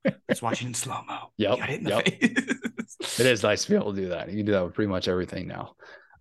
like, 0.05 0.17
Let's 0.29 0.43
watch 0.43 0.63
it 0.63 0.67
in 0.67 0.75
slow 0.75 1.01
mo. 1.07 1.31
Yep. 1.37 1.59
yep. 1.83 2.03
it 2.07 3.21
is 3.21 3.43
nice 3.43 3.65
to 3.65 3.71
be 3.71 3.77
able 3.77 3.95
to 3.95 4.01
do 4.01 4.09
that. 4.09 4.31
You 4.31 4.39
can 4.39 4.47
do 4.47 4.53
that 4.53 4.65
with 4.65 4.75
pretty 4.75 4.91
much 4.91 5.09
everything 5.09 5.47
now. 5.47 5.75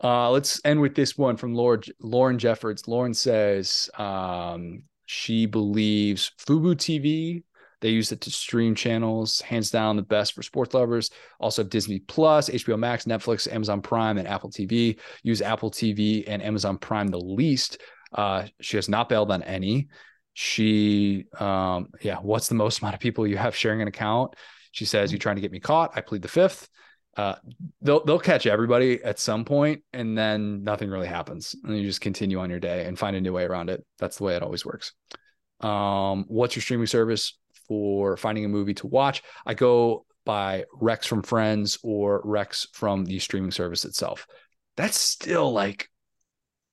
Uh, 0.03 0.31
let's 0.31 0.59
end 0.65 0.81
with 0.81 0.95
this 0.95 1.17
one 1.17 1.37
from 1.37 1.53
Lord, 1.53 1.85
Lauren 1.99 2.39
Jeffords. 2.39 2.87
Lauren 2.87 3.13
says 3.13 3.89
um, 3.97 4.83
she 5.05 5.45
believes 5.45 6.31
Fubo 6.39 6.73
TV. 6.75 7.43
They 7.81 7.89
use 7.89 8.11
it 8.11 8.21
to 8.21 8.31
stream 8.31 8.75
channels, 8.75 9.41
hands 9.41 9.71
down 9.71 9.95
the 9.95 10.03
best 10.03 10.33
for 10.33 10.43
sports 10.43 10.73
lovers. 10.73 11.09
Also, 11.39 11.63
Disney 11.63 11.99
Plus, 11.99 12.49
HBO 12.49 12.77
Max, 12.77 13.05
Netflix, 13.05 13.51
Amazon 13.51 13.81
Prime, 13.81 14.19
and 14.19 14.27
Apple 14.27 14.51
TV. 14.51 14.99
Use 15.23 15.41
Apple 15.41 15.71
TV 15.71 16.23
and 16.27 16.43
Amazon 16.43 16.77
Prime 16.77 17.07
the 17.07 17.19
least. 17.19 17.79
Uh, 18.13 18.45
she 18.59 18.77
has 18.77 18.87
not 18.87 19.09
bailed 19.09 19.31
on 19.31 19.41
any. 19.43 19.87
She, 20.33 21.25
um, 21.39 21.89
yeah, 22.01 22.17
what's 22.17 22.47
the 22.47 22.55
most 22.55 22.81
amount 22.81 22.95
of 22.95 23.01
people 23.01 23.27
you 23.27 23.37
have 23.37 23.55
sharing 23.55 23.81
an 23.81 23.87
account? 23.87 24.35
She 24.71 24.85
says, 24.85 25.11
you're 25.11 25.19
trying 25.19 25.35
to 25.35 25.41
get 25.41 25.51
me 25.51 25.59
caught? 25.59 25.91
I 25.95 26.01
plead 26.01 26.21
the 26.21 26.29
fifth 26.29 26.69
uh, 27.17 27.35
they'll 27.81 28.03
they'll 28.05 28.19
catch 28.19 28.45
everybody 28.45 29.03
at 29.03 29.19
some 29.19 29.43
point, 29.43 29.83
and 29.91 30.17
then 30.17 30.63
nothing 30.63 30.89
really 30.89 31.07
happens, 31.07 31.55
and 31.63 31.77
you 31.77 31.83
just 31.83 32.01
continue 32.01 32.39
on 32.39 32.49
your 32.49 32.59
day 32.59 32.85
and 32.85 32.97
find 32.97 33.15
a 33.15 33.21
new 33.21 33.33
way 33.33 33.43
around 33.43 33.69
it. 33.69 33.85
That's 33.99 34.17
the 34.17 34.23
way 34.23 34.35
it 34.35 34.43
always 34.43 34.65
works. 34.65 34.93
Um, 35.59 36.25
what's 36.27 36.55
your 36.55 36.63
streaming 36.63 36.87
service 36.87 37.37
for 37.67 38.15
finding 38.15 38.45
a 38.45 38.49
movie 38.49 38.73
to 38.75 38.87
watch? 38.87 39.23
I 39.45 39.55
go 39.55 40.05
by 40.25 40.65
Rex 40.73 41.05
from 41.05 41.21
Friends 41.21 41.79
or 41.83 42.21
Rex 42.23 42.67
from 42.73 43.03
the 43.03 43.19
streaming 43.19 43.51
service 43.51 43.83
itself. 43.83 44.25
That's 44.77 44.97
still 44.97 45.51
like 45.51 45.89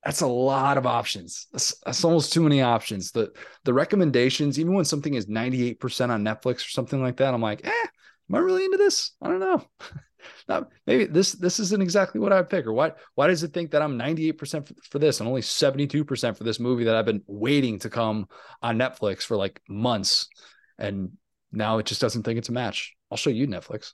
that's 0.03 0.21
a 0.21 0.27
lot 0.27 0.77
of 0.77 0.85
options. 0.85 1.47
That's, 1.51 1.75
that's, 1.85 2.03
almost 2.03 2.31
too 2.31 2.41
many 2.41 2.61
options. 2.61 3.11
The 3.11 3.31
the 3.65 3.73
recommendations, 3.73 4.59
even 4.59 4.73
when 4.73 4.85
something 4.85 5.13
is 5.13 5.25
98% 5.25 6.09
on 6.09 6.23
Netflix 6.23 6.65
or 6.65 6.69
something 6.69 7.01
like 7.01 7.17
that, 7.17 7.33
I'm 7.33 7.41
like, 7.41 7.65
eh, 7.65 7.87
am 8.29 8.35
I 8.35 8.39
really 8.39 8.63
into 8.63 8.77
this? 8.77 9.11
I 9.21 9.27
don't 9.27 9.39
know. 9.39 9.63
now 10.47 10.67
maybe 10.85 11.05
this 11.05 11.33
this 11.33 11.59
isn't 11.59 11.81
exactly 11.81 12.21
what 12.21 12.31
I'd 12.31 12.49
pick. 12.49 12.65
Or 12.65 12.73
why 12.73 12.93
why 13.15 13.27
does 13.27 13.43
it 13.43 13.53
think 13.53 13.71
that 13.71 13.81
I'm 13.81 13.99
98% 13.99 14.67
for, 14.67 14.73
for 14.89 14.99
this 14.99 15.19
and 15.19 15.27
only 15.27 15.41
72% 15.41 16.37
for 16.37 16.43
this 16.43 16.59
movie 16.59 16.85
that 16.85 16.95
I've 16.95 17.05
been 17.05 17.23
waiting 17.27 17.79
to 17.79 17.89
come 17.89 18.27
on 18.61 18.77
Netflix 18.77 19.23
for 19.23 19.35
like 19.35 19.61
months, 19.67 20.29
and 20.77 21.11
now 21.51 21.79
it 21.79 21.85
just 21.85 22.01
doesn't 22.01 22.23
think 22.23 22.39
it's 22.39 22.49
a 22.49 22.53
match. 22.53 22.95
I'll 23.11 23.17
show 23.17 23.31
you 23.31 23.47
Netflix. 23.47 23.93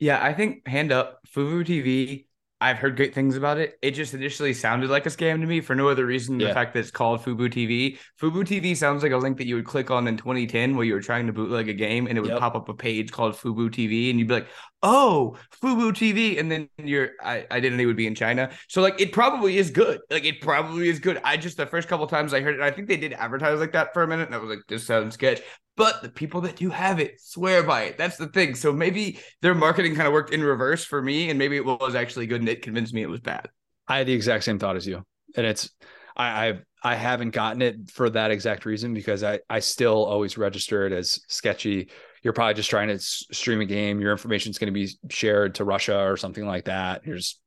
Yeah, 0.00 0.20
I 0.20 0.34
think 0.34 0.66
hand 0.66 0.90
up 0.90 1.20
Fubo 1.32 1.64
TV 1.64 2.26
I've 2.62 2.78
heard 2.78 2.96
great 2.96 3.12
things 3.12 3.36
about 3.36 3.58
it. 3.58 3.76
It 3.82 3.90
just 3.90 4.14
initially 4.14 4.54
sounded 4.54 4.88
like 4.88 5.04
a 5.04 5.08
scam 5.08 5.40
to 5.40 5.46
me 5.46 5.60
for 5.60 5.74
no 5.74 5.88
other 5.88 6.06
reason 6.06 6.34
than 6.38 6.42
yeah. 6.42 6.48
the 6.48 6.54
fact 6.54 6.74
that 6.74 6.78
it's 6.78 6.92
called 6.92 7.20
Fubu 7.20 7.52
TV. 7.52 7.98
Fubu 8.20 8.44
TV 8.44 8.76
sounds 8.76 9.02
like 9.02 9.10
a 9.10 9.16
link 9.16 9.36
that 9.38 9.46
you 9.46 9.56
would 9.56 9.66
click 9.66 9.90
on 9.90 10.06
in 10.06 10.16
2010 10.16 10.76
while 10.76 10.84
you 10.84 10.94
were 10.94 11.00
trying 11.00 11.26
to 11.26 11.32
bootleg 11.32 11.68
a 11.68 11.74
game 11.74 12.06
and 12.06 12.16
it 12.16 12.20
would 12.20 12.30
yep. 12.30 12.38
pop 12.38 12.54
up 12.54 12.68
a 12.68 12.74
page 12.74 13.10
called 13.10 13.34
Fubu 13.34 13.68
TV 13.68 14.10
and 14.10 14.18
you'd 14.20 14.28
be 14.28 14.34
like, 14.34 14.48
oh, 14.82 15.36
Fubo 15.62 15.92
TV. 15.92 16.38
And 16.38 16.50
then 16.50 16.68
your 16.78 17.10
I, 17.22 17.46
identity 17.50 17.86
would 17.86 17.96
be 17.96 18.06
in 18.06 18.14
China. 18.14 18.50
So 18.68 18.82
like 18.82 19.00
it 19.00 19.12
probably 19.12 19.58
is 19.58 19.70
good. 19.70 20.00
Like 20.10 20.24
it 20.24 20.40
probably 20.40 20.88
is 20.88 20.98
good. 20.98 21.20
I 21.24 21.36
just 21.36 21.56
the 21.56 21.66
first 21.66 21.88
couple 21.88 22.06
times 22.06 22.34
I 22.34 22.40
heard 22.40 22.56
it, 22.56 22.60
I 22.60 22.70
think 22.70 22.88
they 22.88 22.96
did 22.96 23.12
advertise 23.12 23.60
like 23.60 23.72
that 23.72 23.94
for 23.94 24.02
a 24.02 24.08
minute 24.08 24.26
and 24.26 24.34
I 24.34 24.38
was 24.38 24.50
like, 24.50 24.64
this 24.68 24.86
sounds 24.86 25.14
sketch. 25.14 25.40
But 25.76 26.02
the 26.02 26.10
people 26.10 26.42
that 26.42 26.56
do 26.56 26.68
have 26.70 27.00
it 27.00 27.20
swear 27.20 27.62
by 27.62 27.84
it. 27.84 27.96
That's 27.96 28.18
the 28.18 28.26
thing. 28.26 28.54
So 28.54 28.72
maybe 28.72 29.18
their 29.40 29.54
marketing 29.54 29.94
kind 29.94 30.06
of 30.06 30.12
worked 30.12 30.32
in 30.32 30.42
reverse 30.42 30.84
for 30.84 31.00
me, 31.00 31.30
and 31.30 31.38
maybe 31.38 31.56
it 31.56 31.64
was 31.64 31.94
actually 31.94 32.26
good, 32.26 32.40
and 32.40 32.48
it 32.48 32.60
convinced 32.60 32.92
me 32.92 33.02
it 33.02 33.08
was 33.08 33.20
bad. 33.20 33.48
I 33.88 33.98
had 33.98 34.06
the 34.06 34.12
exact 34.12 34.44
same 34.44 34.58
thought 34.58 34.76
as 34.76 34.86
you, 34.86 35.02
and 35.34 35.46
it's 35.46 35.70
I 36.14 36.48
I've, 36.48 36.64
I 36.82 36.94
haven't 36.94 37.30
gotten 37.30 37.62
it 37.62 37.90
for 37.90 38.10
that 38.10 38.30
exact 38.30 38.66
reason 38.66 38.92
because 38.92 39.24
I 39.24 39.40
I 39.48 39.60
still 39.60 40.04
always 40.04 40.36
register 40.36 40.86
it 40.86 40.92
as 40.92 41.20
sketchy. 41.28 41.88
You're 42.22 42.32
probably 42.32 42.54
just 42.54 42.70
trying 42.70 42.88
to 42.88 42.98
stream 42.98 43.60
a 43.60 43.64
game. 43.64 44.00
Your 44.00 44.12
information 44.12 44.50
is 44.50 44.58
going 44.58 44.72
to 44.72 44.78
be 44.78 44.88
shared 45.10 45.56
to 45.56 45.64
Russia 45.64 46.04
or 46.04 46.16
something 46.16 46.46
like 46.46 46.66
that. 46.66 47.04
You're 47.06 47.16
just 47.16 47.40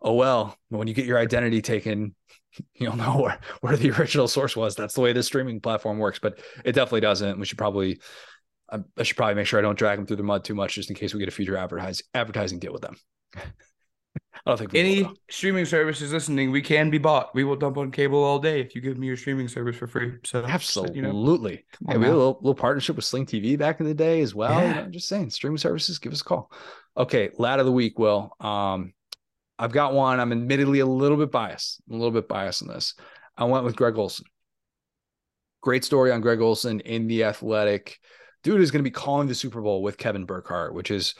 oh 0.00 0.14
well. 0.14 0.56
When 0.68 0.88
you 0.88 0.94
get 0.94 1.06
your 1.06 1.18
identity 1.18 1.62
taken, 1.62 2.14
you'll 2.74 2.96
know 2.96 3.20
where, 3.20 3.38
where 3.60 3.76
the 3.76 3.90
original 3.92 4.28
source 4.28 4.56
was. 4.56 4.74
That's 4.74 4.94
the 4.94 5.00
way 5.00 5.12
this 5.12 5.26
streaming 5.26 5.60
platform 5.60 5.98
works, 5.98 6.18
but 6.18 6.40
it 6.64 6.72
definitely 6.72 7.00
doesn't. 7.00 7.38
We 7.38 7.46
should 7.46 7.58
probably, 7.58 8.00
I 8.70 9.02
should 9.02 9.16
probably 9.16 9.34
make 9.34 9.46
sure 9.46 9.58
I 9.58 9.62
don't 9.62 9.78
drag 9.78 9.98
them 9.98 10.06
through 10.06 10.16
the 10.16 10.22
mud 10.22 10.44
too 10.44 10.54
much, 10.54 10.74
just 10.74 10.90
in 10.90 10.96
case 10.96 11.12
we 11.12 11.20
get 11.20 11.28
a 11.28 11.32
future 11.32 11.56
advertising 11.56 12.06
advertising 12.14 12.58
deal 12.58 12.72
with 12.72 12.82
them. 12.82 12.96
I 14.46 14.50
don't 14.50 14.58
think 14.58 14.74
any 14.74 15.08
streaming 15.28 15.64
services 15.64 16.12
listening, 16.12 16.50
we 16.52 16.62
can 16.62 16.88
be 16.88 16.98
bought. 16.98 17.34
We 17.34 17.42
will 17.42 17.56
dump 17.56 17.78
on 17.78 17.90
cable 17.90 18.22
all 18.22 18.38
day 18.38 18.60
if 18.60 18.74
you 18.74 18.80
give 18.80 18.96
me 18.96 19.06
your 19.06 19.16
streaming 19.16 19.48
service 19.48 19.76
for 19.76 19.86
free. 19.86 20.12
So 20.24 20.44
absolutely, 20.44 20.96
you 20.96 21.02
know, 21.02 21.10
hey, 21.88 21.96
we 21.96 22.04
had 22.04 22.12
a 22.12 22.16
little, 22.16 22.38
little, 22.40 22.54
partnership 22.54 22.94
with 22.94 23.04
Sling 23.04 23.26
TV 23.26 23.58
back 23.58 23.80
in 23.80 23.86
the 23.86 23.94
day 23.94 24.20
as 24.20 24.34
well. 24.34 24.52
Yeah. 24.52 24.68
You 24.68 24.74
know, 24.74 24.80
I'm 24.82 24.92
just 24.92 25.08
saying, 25.08 25.30
streaming 25.30 25.58
services, 25.58 25.98
give 25.98 26.12
us 26.12 26.20
a 26.20 26.24
call. 26.24 26.52
Okay, 26.96 27.30
lad 27.38 27.58
of 27.58 27.66
the 27.66 27.72
week, 27.72 27.98
Will. 27.98 28.34
Um, 28.38 28.92
I've 29.58 29.72
got 29.72 29.94
one. 29.94 30.20
I'm 30.20 30.32
admittedly 30.32 30.80
a 30.80 30.86
little 30.86 31.16
bit 31.16 31.32
biased, 31.32 31.80
a 31.90 31.92
little 31.92 32.10
bit 32.10 32.28
biased 32.28 32.62
in 32.62 32.68
this. 32.68 32.94
I 33.36 33.44
went 33.44 33.64
with 33.64 33.76
Greg 33.76 33.96
Olsen. 33.96 34.26
Great 35.60 35.84
story 35.84 36.12
on 36.12 36.20
Greg 36.20 36.40
Olsen 36.40 36.80
in 36.80 37.08
the 37.08 37.24
Athletic. 37.24 37.98
Dude 38.42 38.60
is 38.60 38.70
going 38.70 38.84
to 38.84 38.88
be 38.88 38.92
calling 38.92 39.26
the 39.26 39.34
Super 39.34 39.60
Bowl 39.60 39.82
with 39.82 39.98
Kevin 39.98 40.24
Burkhardt, 40.24 40.74
which 40.74 40.90
is 40.90 41.14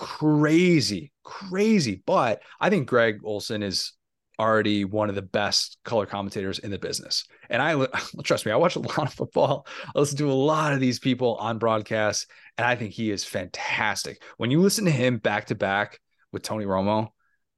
crazy, 0.00 1.12
crazy. 1.24 2.02
But 2.06 2.42
I 2.58 2.70
think 2.70 2.88
Greg 2.88 3.20
Olsen 3.22 3.62
is 3.62 3.92
already 4.38 4.86
one 4.86 5.10
of 5.10 5.14
the 5.14 5.20
best 5.20 5.76
color 5.84 6.06
commentators 6.06 6.58
in 6.58 6.70
the 6.70 6.78
business. 6.78 7.26
And 7.50 7.60
I 7.60 7.86
trust 8.24 8.46
me, 8.46 8.52
I 8.52 8.56
watch 8.56 8.76
a 8.76 8.80
lot 8.80 9.06
of 9.06 9.12
football. 9.12 9.66
I 9.94 9.98
listen 9.98 10.16
to 10.18 10.32
a 10.32 10.32
lot 10.32 10.72
of 10.72 10.80
these 10.80 10.98
people 10.98 11.36
on 11.36 11.58
broadcast, 11.58 12.26
and 12.56 12.66
I 12.66 12.76
think 12.76 12.92
he 12.94 13.10
is 13.10 13.24
fantastic. 13.24 14.22
When 14.38 14.50
you 14.50 14.62
listen 14.62 14.86
to 14.86 14.90
him 14.90 15.18
back 15.18 15.48
to 15.48 15.54
back 15.54 16.00
with 16.32 16.42
Tony 16.42 16.64
Romo, 16.64 17.08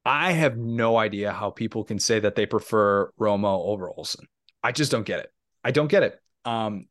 I 0.04 0.32
have 0.32 0.56
no 0.56 0.96
idea 0.96 1.32
how 1.32 1.50
people 1.50 1.84
can 1.84 2.00
say 2.00 2.18
that 2.18 2.34
they 2.34 2.46
prefer 2.46 3.12
Romo 3.20 3.66
over 3.66 3.88
Olsen. 3.88 4.26
I 4.64 4.72
just 4.72 4.90
don't 4.90 5.06
get 5.06 5.20
it. 5.20 5.30
I 5.62 5.70
don't 5.70 5.86
get 5.86 6.02
it. 6.02 6.18
Um, 6.44 6.88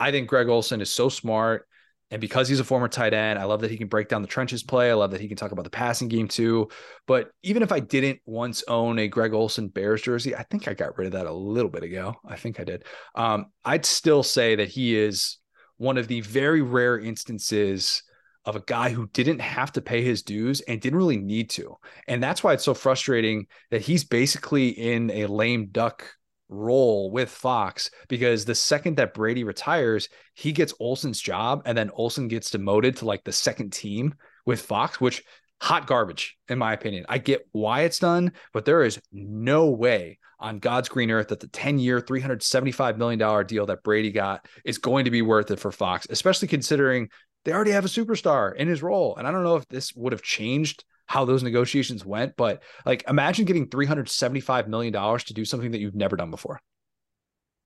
I 0.00 0.10
think 0.10 0.28
Greg 0.28 0.48
Olsen 0.48 0.80
is 0.80 0.90
so 0.90 1.08
smart. 1.08 1.67
And 2.10 2.20
because 2.20 2.48
he's 2.48 2.60
a 2.60 2.64
former 2.64 2.88
tight 2.88 3.12
end, 3.12 3.38
I 3.38 3.44
love 3.44 3.60
that 3.60 3.70
he 3.70 3.76
can 3.76 3.88
break 3.88 4.08
down 4.08 4.22
the 4.22 4.28
trenches 4.28 4.62
play. 4.62 4.90
I 4.90 4.94
love 4.94 5.10
that 5.10 5.20
he 5.20 5.28
can 5.28 5.36
talk 5.36 5.52
about 5.52 5.64
the 5.64 5.70
passing 5.70 6.08
game 6.08 6.26
too. 6.26 6.68
But 7.06 7.30
even 7.42 7.62
if 7.62 7.70
I 7.70 7.80
didn't 7.80 8.20
once 8.24 8.64
own 8.66 8.98
a 8.98 9.08
Greg 9.08 9.34
Olsen 9.34 9.68
Bears 9.68 10.02
jersey, 10.02 10.34
I 10.34 10.42
think 10.44 10.68
I 10.68 10.74
got 10.74 10.96
rid 10.96 11.06
of 11.06 11.12
that 11.12 11.26
a 11.26 11.32
little 11.32 11.70
bit 11.70 11.82
ago. 11.82 12.14
I 12.26 12.36
think 12.36 12.60
I 12.60 12.64
did. 12.64 12.84
Um, 13.14 13.46
I'd 13.64 13.84
still 13.84 14.22
say 14.22 14.56
that 14.56 14.68
he 14.68 14.96
is 14.96 15.38
one 15.76 15.98
of 15.98 16.08
the 16.08 16.22
very 16.22 16.62
rare 16.62 16.98
instances 16.98 18.02
of 18.44 18.56
a 18.56 18.60
guy 18.60 18.88
who 18.88 19.06
didn't 19.08 19.40
have 19.40 19.72
to 19.72 19.82
pay 19.82 20.02
his 20.02 20.22
dues 20.22 20.62
and 20.62 20.80
didn't 20.80 20.98
really 20.98 21.18
need 21.18 21.50
to. 21.50 21.76
And 22.06 22.22
that's 22.22 22.42
why 22.42 22.54
it's 22.54 22.64
so 22.64 22.72
frustrating 22.72 23.46
that 23.70 23.82
he's 23.82 24.04
basically 24.04 24.68
in 24.68 25.10
a 25.10 25.26
lame 25.26 25.66
duck 25.66 26.10
role 26.48 27.10
with 27.10 27.30
Fox 27.30 27.90
because 28.08 28.44
the 28.44 28.54
second 28.54 28.96
that 28.96 29.14
Brady 29.14 29.44
retires, 29.44 30.08
he 30.34 30.52
gets 30.52 30.74
Olsen's 30.80 31.20
job 31.20 31.62
and 31.64 31.76
then 31.76 31.90
Olsen 31.94 32.28
gets 32.28 32.50
demoted 32.50 32.96
to 32.96 33.04
like 33.04 33.24
the 33.24 33.32
second 33.32 33.72
team 33.72 34.14
with 34.46 34.60
Fox, 34.60 35.00
which 35.00 35.22
hot 35.60 35.86
garbage, 35.86 36.36
in 36.48 36.58
my 36.58 36.72
opinion. 36.72 37.04
I 37.08 37.18
get 37.18 37.46
why 37.52 37.82
it's 37.82 37.98
done, 37.98 38.32
but 38.52 38.64
there 38.64 38.82
is 38.82 39.00
no 39.12 39.70
way 39.70 40.18
on 40.40 40.60
God's 40.60 40.88
green 40.88 41.10
earth 41.10 41.28
that 41.28 41.40
the 41.40 41.48
10 41.48 41.78
year, 41.78 42.00
$375 42.00 42.96
million 42.96 43.46
deal 43.46 43.66
that 43.66 43.82
Brady 43.82 44.12
got 44.12 44.46
is 44.64 44.78
going 44.78 45.04
to 45.04 45.10
be 45.10 45.22
worth 45.22 45.50
it 45.50 45.58
for 45.58 45.72
Fox, 45.72 46.06
especially 46.10 46.48
considering 46.48 47.08
they 47.44 47.52
already 47.52 47.72
have 47.72 47.84
a 47.84 47.88
superstar 47.88 48.54
in 48.54 48.68
his 48.68 48.82
role. 48.82 49.16
And 49.16 49.26
I 49.26 49.30
don't 49.30 49.42
know 49.42 49.56
if 49.56 49.66
this 49.68 49.94
would 49.94 50.12
have 50.12 50.22
changed 50.22 50.84
how 51.08 51.24
those 51.24 51.42
negotiations 51.42 52.04
went, 52.04 52.36
but 52.36 52.62
like 52.84 53.02
imagine 53.08 53.46
getting 53.46 53.66
$375 53.66 54.68
million 54.68 54.92
to 54.92 55.34
do 55.34 55.44
something 55.44 55.70
that 55.70 55.80
you've 55.80 55.94
never 55.94 56.16
done 56.16 56.30
before. 56.30 56.60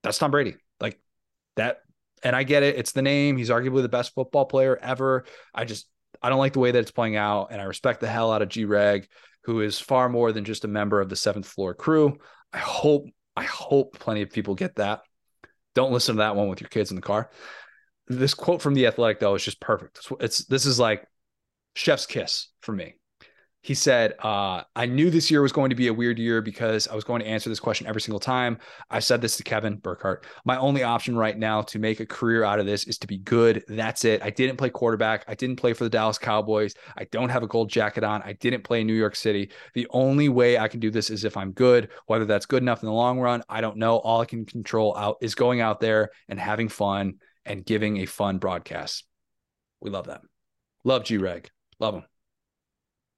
That's 0.05 0.16
Tom 0.16 0.31
Brady. 0.31 0.55
Like 0.81 1.01
that. 1.56 1.81
And 2.23 2.36
I 2.36 2.44
get 2.44 2.62
it. 2.62 2.77
It's 2.77 2.93
the 2.93 3.02
name. 3.02 3.36
He's 3.36 3.51
arguably 3.51 3.82
the 3.82 3.89
best 3.89 4.14
football 4.14 4.44
player 4.44 4.78
ever. 4.81 5.24
I 5.52 5.64
just, 5.64 5.89
I 6.23 6.28
don't 6.28 6.39
like 6.39 6.52
the 6.52 6.60
way 6.60 6.70
that 6.70 6.78
it's 6.78 6.93
playing 6.93 7.16
out. 7.16 7.48
And 7.51 7.60
I 7.60 7.64
respect 7.64 8.01
the 8.01 8.06
hell 8.06 8.31
out 8.32 8.43
of 8.43 8.48
G 8.48 8.64
Reg, 8.64 9.09
who 9.43 9.60
is 9.60 9.81
far 9.81 10.09
more 10.09 10.31
than 10.31 10.44
just 10.44 10.64
a 10.64 10.69
member 10.69 11.01
of 11.01 11.09
the 11.09 11.16
seventh 11.16 11.47
floor 11.47 11.74
crew. 11.74 12.19
I 12.52 12.59
hope, 12.59 13.06
I 13.36 13.43
hope 13.43 13.98
plenty 13.98 14.23
of 14.23 14.31
people 14.31 14.55
get 14.55 14.77
that. 14.77 15.01
Don't 15.74 15.93
listen 15.93 16.14
to 16.14 16.20
that 16.20 16.36
one 16.36 16.47
with 16.47 16.60
your 16.60 16.69
kids 16.69 16.93
in 16.93 16.97
the 16.97 17.02
car. 17.02 17.28
This 18.06 18.35
quote 18.35 18.62
from 18.62 18.74
the 18.74 18.86
athletic 18.86 19.19
though 19.19 19.35
is 19.35 19.44
just 19.44 19.60
perfect. 19.60 19.98
It's, 19.98 20.12
it's 20.20 20.44
this 20.44 20.64
is 20.64 20.78
like 20.78 21.05
chef's 21.74 22.06
kiss 22.06 22.48
for 22.60 22.70
me 22.70 22.94
he 23.62 23.74
said, 23.74 24.14
uh, 24.18 24.62
I 24.74 24.86
knew 24.86 25.09
this 25.09 25.30
year 25.30 25.40
was 25.40 25.52
going 25.52 25.70
to 25.70 25.76
be 25.76 25.86
a 25.86 25.94
weird 25.94 26.18
year 26.18 26.43
because 26.43 26.89
I 26.89 26.97
was 26.97 27.05
going 27.05 27.22
to 27.22 27.28
answer 27.28 27.48
this 27.48 27.60
question 27.60 27.86
every 27.86 28.01
single 28.01 28.18
time. 28.18 28.59
I 28.90 28.98
said 28.98 29.20
this 29.20 29.36
to 29.36 29.44
Kevin 29.44 29.76
Burkhardt. 29.76 30.26
My 30.44 30.56
only 30.59 30.82
option 30.82 31.16
right 31.16 31.39
now 31.39 31.62
to 31.62 31.78
make 31.78 32.01
a 32.01 32.06
career 32.06 32.43
out 32.43 32.59
of 32.59 32.66
this 32.66 32.84
is 32.84 32.98
to 32.98 33.06
be 33.06 33.18
good. 33.18 33.62
That's 33.68 34.05
it. 34.05 34.20
I 34.20 34.30
didn't 34.30 34.56
play 34.56 34.68
quarterback. 34.68 35.24
I 35.28 35.36
didn't 35.36 35.56
play 35.56 35.74
for 35.74 35.84
the 35.84 35.90
Dallas 35.90 36.18
Cowboys. 36.18 36.74
I 36.97 37.05
don't 37.05 37.28
have 37.28 37.44
a 37.44 37.47
gold 37.47 37.70
jacket 37.70 38.02
on. 38.02 38.20
I 38.22 38.32
didn't 38.32 38.64
play 38.64 38.80
in 38.80 38.89
New 38.89 38.94
York 38.94 39.14
City. 39.14 39.52
The 39.74 39.86
only 39.90 40.28
way 40.28 40.59
I 40.59 40.66
can 40.66 40.80
do 40.80 40.90
this 40.90 41.09
is 41.09 41.24
if 41.24 41.36
I'm 41.36 41.52
good. 41.52 41.90
Whether 42.06 42.24
that's 42.24 42.47
good 42.47 42.64
enough 42.64 42.82
in 42.82 42.86
the 42.86 42.93
long 42.93 43.20
run, 43.20 43.44
I 43.48 43.60
don't 43.60 43.76
know. 43.76 43.98
All 43.98 44.20
I 44.20 44.24
can 44.24 44.44
control 44.44 44.97
out 44.97 45.18
is 45.20 45.36
going 45.36 45.60
out 45.60 45.78
there 45.78 46.10
and 46.28 46.39
having 46.39 46.68
fun 46.68 47.14
and 47.44 47.64
giving 47.64 47.98
a 47.98 48.06
fun 48.06 48.39
broadcast. 48.39 49.05
We 49.80 49.90
love 49.90 50.09
that. 50.09 50.22
Love 50.82 51.05
G 51.05 51.18
Reg. 51.18 51.48
Love 51.78 51.94
him. 51.94 52.05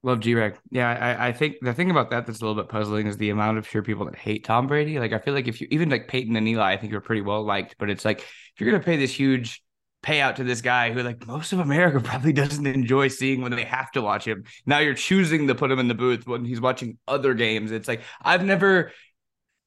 Love 0.04 0.20
G 0.20 0.34
Reg. 0.34 0.58
Yeah, 0.70 0.90
I, 0.90 1.28
I 1.28 1.32
think 1.32 1.56
the 1.62 1.72
thing 1.72 1.90
about 1.90 2.10
that 2.10 2.26
that's 2.26 2.40
a 2.42 2.44
little 2.44 2.62
bit 2.62 2.68
puzzling 2.68 3.06
is 3.06 3.16
the 3.16 3.30
amount 3.30 3.56
of 3.56 3.66
sure 3.66 3.82
people 3.82 4.04
that 4.04 4.16
hate 4.16 4.44
Tom 4.44 4.66
Brady. 4.66 4.98
Like, 4.98 5.14
I 5.14 5.18
feel 5.18 5.32
like 5.32 5.48
if 5.48 5.62
you 5.62 5.68
even 5.70 5.88
like 5.88 6.08
Peyton 6.08 6.36
and 6.36 6.46
Eli, 6.46 6.74
I 6.74 6.76
think 6.76 6.92
are 6.92 7.00
pretty 7.00 7.22
well 7.22 7.42
liked, 7.42 7.76
but 7.78 7.88
it's 7.88 8.04
like 8.04 8.20
if 8.20 8.60
you're 8.60 8.70
gonna 8.70 8.84
pay 8.84 8.98
this 8.98 9.12
huge 9.12 9.62
payout 10.02 10.34
to 10.34 10.44
this 10.44 10.60
guy 10.60 10.92
who 10.92 11.02
like 11.02 11.26
most 11.26 11.54
of 11.54 11.58
America 11.58 11.98
probably 12.04 12.34
doesn't 12.34 12.66
enjoy 12.66 13.08
seeing 13.08 13.40
when 13.40 13.52
they 13.52 13.64
have 13.64 13.90
to 13.92 14.02
watch 14.02 14.26
him. 14.26 14.44
Now 14.66 14.80
you're 14.80 14.92
choosing 14.92 15.48
to 15.48 15.54
put 15.54 15.70
him 15.70 15.78
in 15.78 15.88
the 15.88 15.94
booth 15.94 16.26
when 16.26 16.44
he's 16.44 16.60
watching 16.60 16.98
other 17.08 17.32
games. 17.32 17.72
It's 17.72 17.88
like 17.88 18.02
I've 18.20 18.44
never 18.44 18.92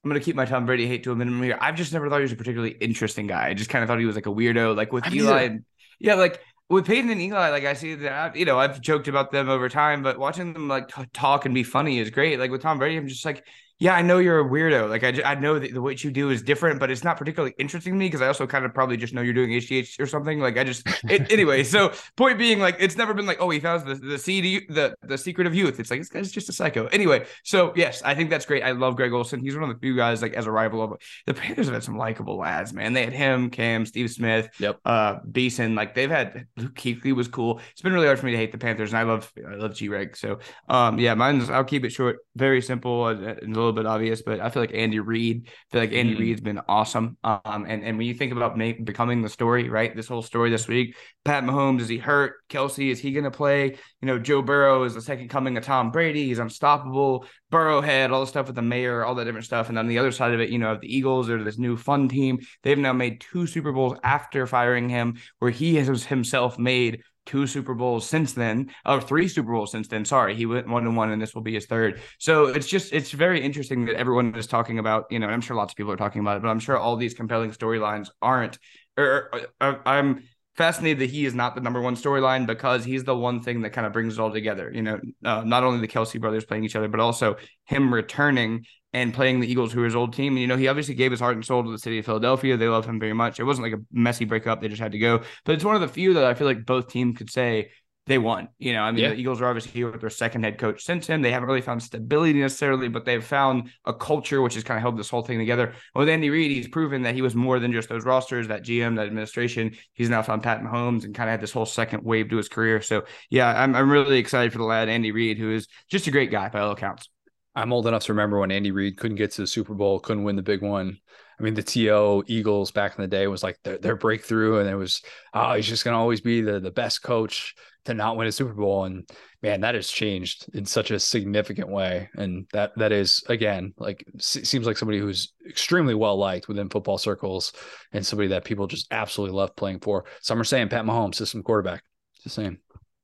I'm 0.04 0.12
gonna 0.12 0.20
keep 0.20 0.36
my 0.36 0.46
Tom 0.46 0.68
Brady 0.68 0.88
hate 0.88 1.04
to 1.06 1.12
a 1.12 1.16
minimum 1.16 1.42
here. 1.42 1.58
I've 1.60 1.76
just 1.76 1.94
never 1.94 2.10
thought 2.10 2.18
he 2.18 2.24
was 2.24 2.32
a 2.32 2.36
particularly 2.36 2.76
interesting 2.80 3.26
guy. 3.26 3.48
I 3.48 3.54
just 3.56 3.72
kind 3.72 3.82
of 3.82 3.88
thought 3.88 3.98
he 3.98 4.06
was 4.06 4.16
like 4.16 4.28
a 4.28 4.32
weirdo, 4.32 4.76
like 4.76 4.94
with 4.94 5.08
I 5.08 5.14
Eli. 5.14 5.42
And, 5.42 5.66
yeah, 6.00 6.14
like 6.14 6.40
with 6.70 6.86
Peyton 6.86 7.10
and 7.10 7.22
Eli, 7.22 7.50
like 7.50 7.66
I 7.66 7.74
see 7.74 7.96
that, 7.96 8.36
you 8.36 8.46
know, 8.46 8.60
I've 8.60 8.82
joked 8.82 9.08
about 9.08 9.32
them 9.32 9.50
over 9.50 9.70
time, 9.70 10.04
but 10.04 10.18
watching 10.20 10.54
them 10.54 10.68
like 10.68 10.90
t- 10.90 11.06
talk 11.14 11.46
and 11.46 11.56
be 11.56 11.64
funny 11.64 12.00
is 12.00 12.10
great. 12.10 12.40
Like 12.40 12.52
with 12.52 12.62
Tom 12.62 12.78
Brady, 12.78 12.98
I'm 12.98 13.08
just 13.08 13.26
like, 13.26 13.46
yeah, 13.80 13.94
I 13.94 14.02
know 14.02 14.18
you're 14.18 14.40
a 14.40 14.44
weirdo. 14.44 14.90
Like 14.90 15.04
I, 15.04 15.22
I 15.24 15.36
know 15.36 15.60
that 15.60 15.72
the 15.72 15.82
what 15.82 16.04
you 16.04 16.10
do 16.10 16.32
is 16.32 16.42
different, 16.42 16.80
but 16.80 16.90
it's 16.90 17.04
not 17.04 17.18
particularly 17.18 17.54
interesting 17.60 17.94
to 17.94 18.00
me 18.00 18.08
because 18.08 18.22
I 18.22 18.28
also 18.28 18.48
kind 18.48 18.66
of 18.66 18.74
probably 18.74 18.98
just 18.98 19.14
know 19.14 19.22
you're 19.22 19.36
doing 19.36 19.52
HGH 19.52 20.00
or 20.00 20.08
something. 20.08 20.40
Like 20.40 20.58
I 20.58 20.64
just 20.64 20.88
it, 21.08 21.32
anyway. 21.32 21.64
So 21.64 21.94
point 22.16 22.40
being, 22.40 22.60
like 22.60 22.78
it's 22.80 22.98
never 22.98 23.14
been 23.14 23.28
like, 23.28 23.38
oh, 23.40 23.50
he 23.52 23.60
found 23.60 23.88
the 23.88 23.96
the 23.96 24.18
seed, 24.18 24.68
the 24.70 24.96
the 25.04 25.18
secret 25.18 25.46
of 25.46 25.54
youth. 25.54 25.80
It's 25.80 25.92
like 25.92 26.00
this 26.00 26.10
guy's 26.10 26.32
just 26.32 26.50
a 26.50 26.54
psycho. 26.54 26.88
Anyway, 26.88 27.26
so 27.44 27.72
yes, 27.76 28.02
I 28.02 28.16
think 28.16 28.32
that's 28.32 28.48
great. 28.48 28.64
I 28.64 28.72
love 28.72 28.96
Greg 28.96 29.14
Olsen. 29.14 29.42
He's 29.42 29.54
one 29.54 29.64
of 29.64 29.70
the 29.70 29.80
few 29.80 29.96
guys 29.96 30.24
like 30.24 30.34
as 30.34 30.48
a 30.48 30.52
rival 30.52 30.82
of 30.82 30.94
the 31.28 31.36
Panthers 31.36 31.68
have 31.68 31.76
had 31.76 31.84
some 31.84 31.98
likable 31.98 32.38
lads, 32.38 32.74
man. 32.74 32.94
They 32.94 33.04
had 33.04 33.14
him, 33.14 33.52
Cam, 33.52 33.86
Steve 33.86 34.10
Smith, 34.10 34.50
yep, 34.60 34.80
uh, 34.86 35.20
Beason. 35.32 35.76
Like 35.76 35.94
they've 35.94 36.10
had 36.10 36.48
Luke 36.58 36.74
Kuechly 36.74 37.14
was 37.14 37.28
cool. 37.28 37.62
It's 37.74 37.82
been 37.84 37.94
really 37.94 38.08
hard 38.08 38.18
for 38.18 38.26
me 38.26 38.32
to 38.32 38.38
hate 38.38 38.52
the 38.52 38.58
Panthers, 38.58 38.92
and 38.92 38.98
I 38.98 39.04
love 39.04 39.32
I 39.48 39.54
love 39.54 39.78
Greg. 39.78 40.18
So 40.18 40.40
um, 40.68 40.98
yeah, 40.98 41.14
mine's 41.14 41.52
I'll 41.52 41.64
keep 41.64 41.86
it 41.86 41.92
short, 41.92 42.18
very 42.36 42.64
simple 42.64 43.08
and, 43.08 43.24
and 43.24 43.56
a 43.56 43.67
little 43.68 43.84
bit 43.84 43.86
obvious, 43.86 44.22
but 44.22 44.40
I 44.40 44.50
feel 44.50 44.64
like 44.64 44.74
Andy 44.74 45.00
Reid. 45.00 45.48
I 45.48 45.72
feel 45.72 45.82
like 45.82 45.94
Andy 45.94 46.16
mm. 46.16 46.20
Reid's 46.20 46.42
been 46.42 46.62
awesome. 46.68 47.18
Um, 47.24 47.66
and 47.68 47.84
and 47.84 47.98
when 47.98 48.08
you 48.08 48.14
think 48.14 48.32
about 48.32 48.58
make, 48.58 48.84
becoming 48.84 49.22
the 49.22 49.30
story, 49.30 49.70
right? 49.70 49.96
This 49.96 50.08
whole 50.08 50.22
story 50.22 50.50
this 50.50 50.68
week, 50.68 50.96
Pat 51.24 51.44
Mahomes 51.44 51.82
is 51.82 51.88
he 51.88 51.98
hurt? 51.98 52.36
Kelce 52.50 52.92
is 52.92 53.00
he 53.00 53.12
going 53.12 53.24
to 53.24 53.32
play? 53.32 53.78
You 54.02 54.08
know, 54.08 54.20
Joe 54.20 54.42
Burrow 54.42 54.84
is 54.84 54.94
the 54.94 55.02
second 55.02 55.30
coming 55.30 55.58
of 55.58 55.64
Tom 55.64 55.92
Brady. 55.92 56.26
He's 56.26 56.40
unstoppable. 56.40 57.26
Burrow 57.50 57.68
Burrowhead, 57.68 58.12
all 58.12 58.22
the 58.22 58.28
stuff 58.28 58.48
with 58.48 58.56
the 58.56 58.62
mayor, 58.62 59.06
all 59.06 59.16
that 59.16 59.26
different 59.26 59.46
stuff. 59.46 59.70
And 59.70 59.78
on 59.78 59.88
the 59.88 59.98
other 59.98 60.12
side 60.12 60.34
of 60.34 60.40
it, 60.40 60.50
you 60.50 60.58
know, 60.58 60.78
the 60.80 60.94
Eagles 60.94 61.30
are 61.30 61.44
this 61.44 61.58
new 61.58 61.78
fun 61.78 62.08
team. 62.08 62.40
They've 62.64 62.78
now 62.78 62.94
made 62.94 63.22
two 63.22 63.48
Super 63.48 63.72
Bowls 63.72 63.98
after 64.04 64.48
firing 64.48 64.90
him, 64.90 65.18
where 65.40 65.52
he 65.52 65.76
has 65.76 66.06
himself 66.06 66.58
made 66.58 67.04
two 67.28 67.46
Super 67.46 67.76
Bowls 67.76 68.08
since 68.08 68.34
then, 68.34 68.72
or 68.86 69.00
three 69.00 69.28
Super 69.28 69.52
Bowls 69.52 69.72
since 69.72 69.88
then. 69.88 70.06
Sorry, 70.06 70.36
he 70.36 70.46
went 70.46 70.68
one 70.68 70.88
and 70.88 70.98
one, 70.98 71.12
and 71.12 71.22
this 71.22 71.36
will 71.36 71.44
be 71.44 71.54
his 71.54 71.68
third. 71.68 72.02
So 72.18 72.48
it's 72.48 72.68
just 72.68 72.94
it's 72.94 73.12
very 73.12 73.42
interesting 73.42 73.86
that 73.86 73.96
everyone 73.96 74.34
is 74.36 74.48
talking 74.48 74.80
about. 74.80 75.06
You 75.12 75.20
know, 75.20 75.28
I'm 75.28 75.42
sure 75.42 75.56
lots 75.56 75.74
of 75.74 75.78
people 75.78 75.92
are 75.92 75.98
talking 75.98 76.22
about 76.22 76.38
it, 76.38 76.42
but 76.42 76.50
I'm 76.50 76.60
sure 76.60 76.78
all 76.78 76.96
these 76.96 77.14
compelling 77.14 77.52
storylines 77.52 78.10
aren't. 78.22 78.58
Or, 78.98 79.30
or, 79.32 79.42
or 79.62 79.82
I'm 79.88 80.24
fascinated 80.56 81.00
that 81.00 81.12
he 81.12 81.26
is 81.26 81.36
not 81.36 81.54
the 81.54 81.62
number 81.62 81.80
one 81.80 81.96
storyline 81.96 82.48
because 82.48 82.84
he's 82.84 83.04
the 83.04 83.16
one 83.16 83.42
thing 83.42 83.62
that 83.62 83.70
kind 83.70 83.86
of 83.86 83.94
brings 83.94 84.16
it 84.16 84.20
all 84.20 84.32
together. 84.32 84.72
You 84.74 84.82
know, 84.82 85.00
uh, 85.24 85.44
not 85.44 85.64
only 85.64 85.80
the 85.80 85.88
Kelce 85.88 86.20
brothers 86.20 86.46
playing 86.46 86.64
each 86.64 86.76
other, 86.76 86.88
but 86.88 87.00
also 87.00 87.36
him 87.66 87.94
returning 87.94 88.66
and 88.94 89.14
playing 89.14 89.40
the 89.40 89.50
Eagles, 89.50 89.74
who 89.74 89.82
are 89.82 89.86
his 89.86 89.96
old 89.96 90.14
team. 90.14 90.34
And, 90.34 90.42
you 90.42 90.48
know, 90.48 90.58
he 90.58 90.68
obviously 90.68 90.96
gave 90.96 91.12
his 91.12 91.20
heart 91.20 91.36
and 91.36 91.46
soul 91.46 91.64
to 91.64 91.72
the 91.72 91.78
city 91.78 92.00
of 92.00 92.06
Philadelphia. 92.06 92.58
They 92.58 92.68
love 92.68 92.86
him 92.86 93.00
very 93.00 93.14
much. 93.14 93.40
It 93.40 93.44
wasn't 93.44 93.66
like 93.66 93.80
a 93.80 93.84
messy 93.92 94.26
breakup. 94.26 94.62
They 94.62 94.70
just 94.70 94.82
had 94.82 94.94
to 94.94 95.00
go. 95.00 95.22
But 95.46 95.56
it's 95.56 95.64
one 95.64 95.76
of 95.76 95.82
the 95.82 95.88
few 95.88 96.14
that 96.16 96.24
I 96.24 96.34
feel 96.34 96.48
like 96.48 96.66
both 96.66 96.88
teams 96.88 97.18
could 97.18 97.30
say 97.30 97.72
they 98.08 98.18
won. 98.18 98.48
You 98.58 98.74
know, 98.74 98.82
I 98.82 98.92
mean, 98.92 99.04
yeah. 99.04 99.10
the 99.10 99.16
Eagles 99.16 99.42
are 99.42 99.48
obviously 99.48 99.72
here 99.72 99.92
with 99.92 100.02
their 100.02 100.10
second 100.10 100.44
head 100.44 100.58
coach 100.58 100.84
since 100.84 101.08
him. 101.08 101.22
They 101.22 101.32
haven't 101.32 101.48
really 101.48 101.62
found 101.62 101.84
stability 101.84 102.40
necessarily, 102.40 102.88
but 102.88 103.06
they've 103.06 103.24
found 103.24 103.70
a 103.86 103.94
culture 103.94 104.42
which 104.42 104.56
has 104.56 104.64
kind 104.64 104.78
of 104.78 104.82
held 104.82 104.98
this 104.98 105.10
whole 105.10 105.22
thing 105.22 105.38
together. 105.38 105.74
With 105.94 106.10
Andy 106.10 106.30
Reid, 106.30 106.52
he's 106.52 106.68
proven 106.68 107.04
that 107.04 107.16
he 107.16 107.22
was 107.22 107.36
more 107.36 107.60
than 107.60 107.74
just 107.74 107.90
those 107.90 108.06
rosters, 108.06 108.48
that 108.48 108.64
GM, 108.64 108.96
that 108.96 109.08
administration. 109.08 109.76
He's 109.94 110.10
now 110.10 110.22
found 110.22 110.44
Pat 110.44 110.62
Mahomes 110.62 111.04
and 111.04 111.14
kind 111.14 111.30
of 111.30 111.32
had 111.32 111.42
this 111.42 111.52
whole 111.52 111.66
second 111.66 112.04
wave 112.04 112.30
to 112.30 112.38
his 112.38 112.50
career. 112.50 112.82
So, 112.82 113.04
yeah, 113.30 113.62
I'm, 113.62 113.76
I'm 113.76 113.92
really 113.92 114.18
excited 114.20 114.54
for 114.54 114.60
the 114.60 114.64
lad, 114.64 114.90
Andy 114.90 115.12
Reid, 115.12 115.38
who 115.38 115.52
is 115.52 115.68
just 115.92 116.08
a 116.08 116.12
great 116.12 116.32
guy 116.32 116.50
by 116.50 116.62
all 116.62 116.72
accounts. 116.72 117.10
I'm 117.58 117.74
old 117.74 117.88
enough 117.88 118.04
to 118.04 118.14
remember 118.14 118.40
when 118.40 118.52
Andy 118.52 118.70
Reid 118.70 118.98
couldn't 118.98 119.18
get 119.18 119.32
to 119.32 119.42
the 119.42 119.48
Super 119.48 119.74
Bowl, 119.74 120.00
couldn't 120.00 120.24
win 120.24 120.36
the 120.36 120.44
big 120.44 120.62
one. 120.62 121.00
I 121.40 121.44
mean, 121.44 121.56
the 121.56 121.64
TO 121.64 122.24
Eagles 122.28 122.70
back 122.70 122.96
in 122.96 123.02
the 123.02 123.08
day 123.08 123.26
was 123.26 123.42
like 123.42 123.58
their, 123.64 123.80
their 123.80 123.96
breakthrough, 123.96 124.60
and 124.60 124.70
it 124.70 124.76
was, 124.76 125.02
oh, 125.34 125.56
he's 125.56 125.66
just 125.66 125.84
going 125.84 125.96
to 125.96 126.00
always 126.00 126.22
be 126.22 126.42
the, 126.42 126.60
the 126.60 126.70
best 126.70 127.02
coach 127.02 127.56
to 127.86 127.96
not 127.96 128.16
win 128.16 128.28
a 128.28 128.32
Super 128.32 128.54
Bowl. 128.54 128.86
And 128.86 129.10
man, 129.42 129.62
that 129.62 129.74
has 129.74 129.90
changed 129.90 130.46
in 130.54 130.66
such 130.66 130.92
a 130.92 131.00
significant 131.00 131.68
way. 131.70 132.10
And 132.16 132.46
that 132.54 132.74
that 132.78 132.92
is 132.92 133.24
again 133.28 133.74
like 133.78 134.06
seems 134.20 134.68
like 134.68 134.78
somebody 134.78 135.00
who's 135.00 135.34
extremely 135.50 135.96
well 135.96 136.18
liked 136.18 136.48
within 136.48 136.70
football 136.70 137.00
circles, 137.00 137.54
and 137.92 138.06
somebody 138.06 138.30
that 138.30 138.46
people 138.46 138.68
just 138.68 138.88
absolutely 138.92 139.36
love 139.36 139.56
playing 139.56 139.80
for. 139.80 140.06
Some 140.22 140.40
are 140.40 140.44
saying 140.44 140.70
Pat 140.70 140.86
Mahomes, 140.86 141.16
system 141.16 141.42
quarterback. 141.42 141.82
Just 142.22 142.36
saying, 142.36 142.60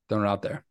throwing 0.10 0.26
it 0.26 0.30
out 0.30 0.44
there. 0.44 0.64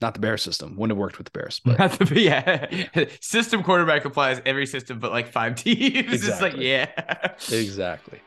Not 0.00 0.14
the 0.14 0.20
Bears 0.20 0.42
system. 0.42 0.76
Wouldn't 0.76 0.96
have 0.96 0.98
worked 0.98 1.18
with 1.18 1.26
the 1.26 1.38
Bears. 1.38 1.60
But 1.64 1.78
Not 1.78 1.98
the, 1.98 2.20
yeah. 2.94 3.04
system 3.20 3.62
quarterback 3.62 4.04
applies 4.04 4.40
every 4.46 4.66
system, 4.66 5.00
but 5.00 5.10
like 5.10 5.28
five 5.32 5.54
teams. 5.62 6.12
Exactly. 6.12 6.28
It's 6.28 6.40
like, 6.40 6.56
yeah. 6.56 7.32
exactly. 7.58 8.20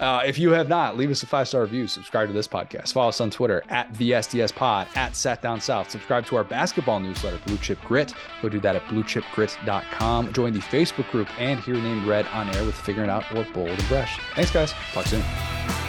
Uh, 0.00 0.22
if 0.24 0.38
you 0.38 0.50
have 0.50 0.68
not, 0.68 0.96
leave 0.96 1.10
us 1.10 1.22
a 1.22 1.26
five 1.26 1.48
star 1.48 1.62
review. 1.62 1.86
Subscribe 1.88 2.28
to 2.28 2.32
this 2.32 2.46
podcast. 2.46 2.92
Follow 2.92 3.08
us 3.08 3.20
on 3.20 3.30
Twitter 3.30 3.62
at 3.68 3.92
VSDS 3.94 4.54
Pod, 4.54 4.86
at 4.94 5.16
Sat 5.16 5.42
Down 5.42 5.60
South. 5.60 5.90
Subscribe 5.90 6.24
to 6.26 6.36
our 6.36 6.44
basketball 6.44 7.00
newsletter, 7.00 7.40
Blue 7.46 7.58
Chip 7.58 7.80
Grit. 7.82 8.14
Go 8.40 8.48
do 8.48 8.60
that 8.60 8.76
at 8.76 8.82
bluechipgrit.com. 8.84 10.32
Join 10.32 10.52
the 10.52 10.60
Facebook 10.60 11.10
group 11.10 11.28
and 11.40 11.58
hear 11.60 11.74
your 11.74 11.82
name 11.82 12.08
read 12.08 12.26
on 12.28 12.48
air 12.54 12.64
with 12.64 12.76
Figuring 12.76 13.10
Out 13.10 13.24
or 13.34 13.44
Bold 13.52 13.70
and 13.70 13.88
brush 13.88 14.20
Thanks, 14.34 14.50
guys. 14.52 14.72
Talk 14.92 15.06
soon. 15.06 15.87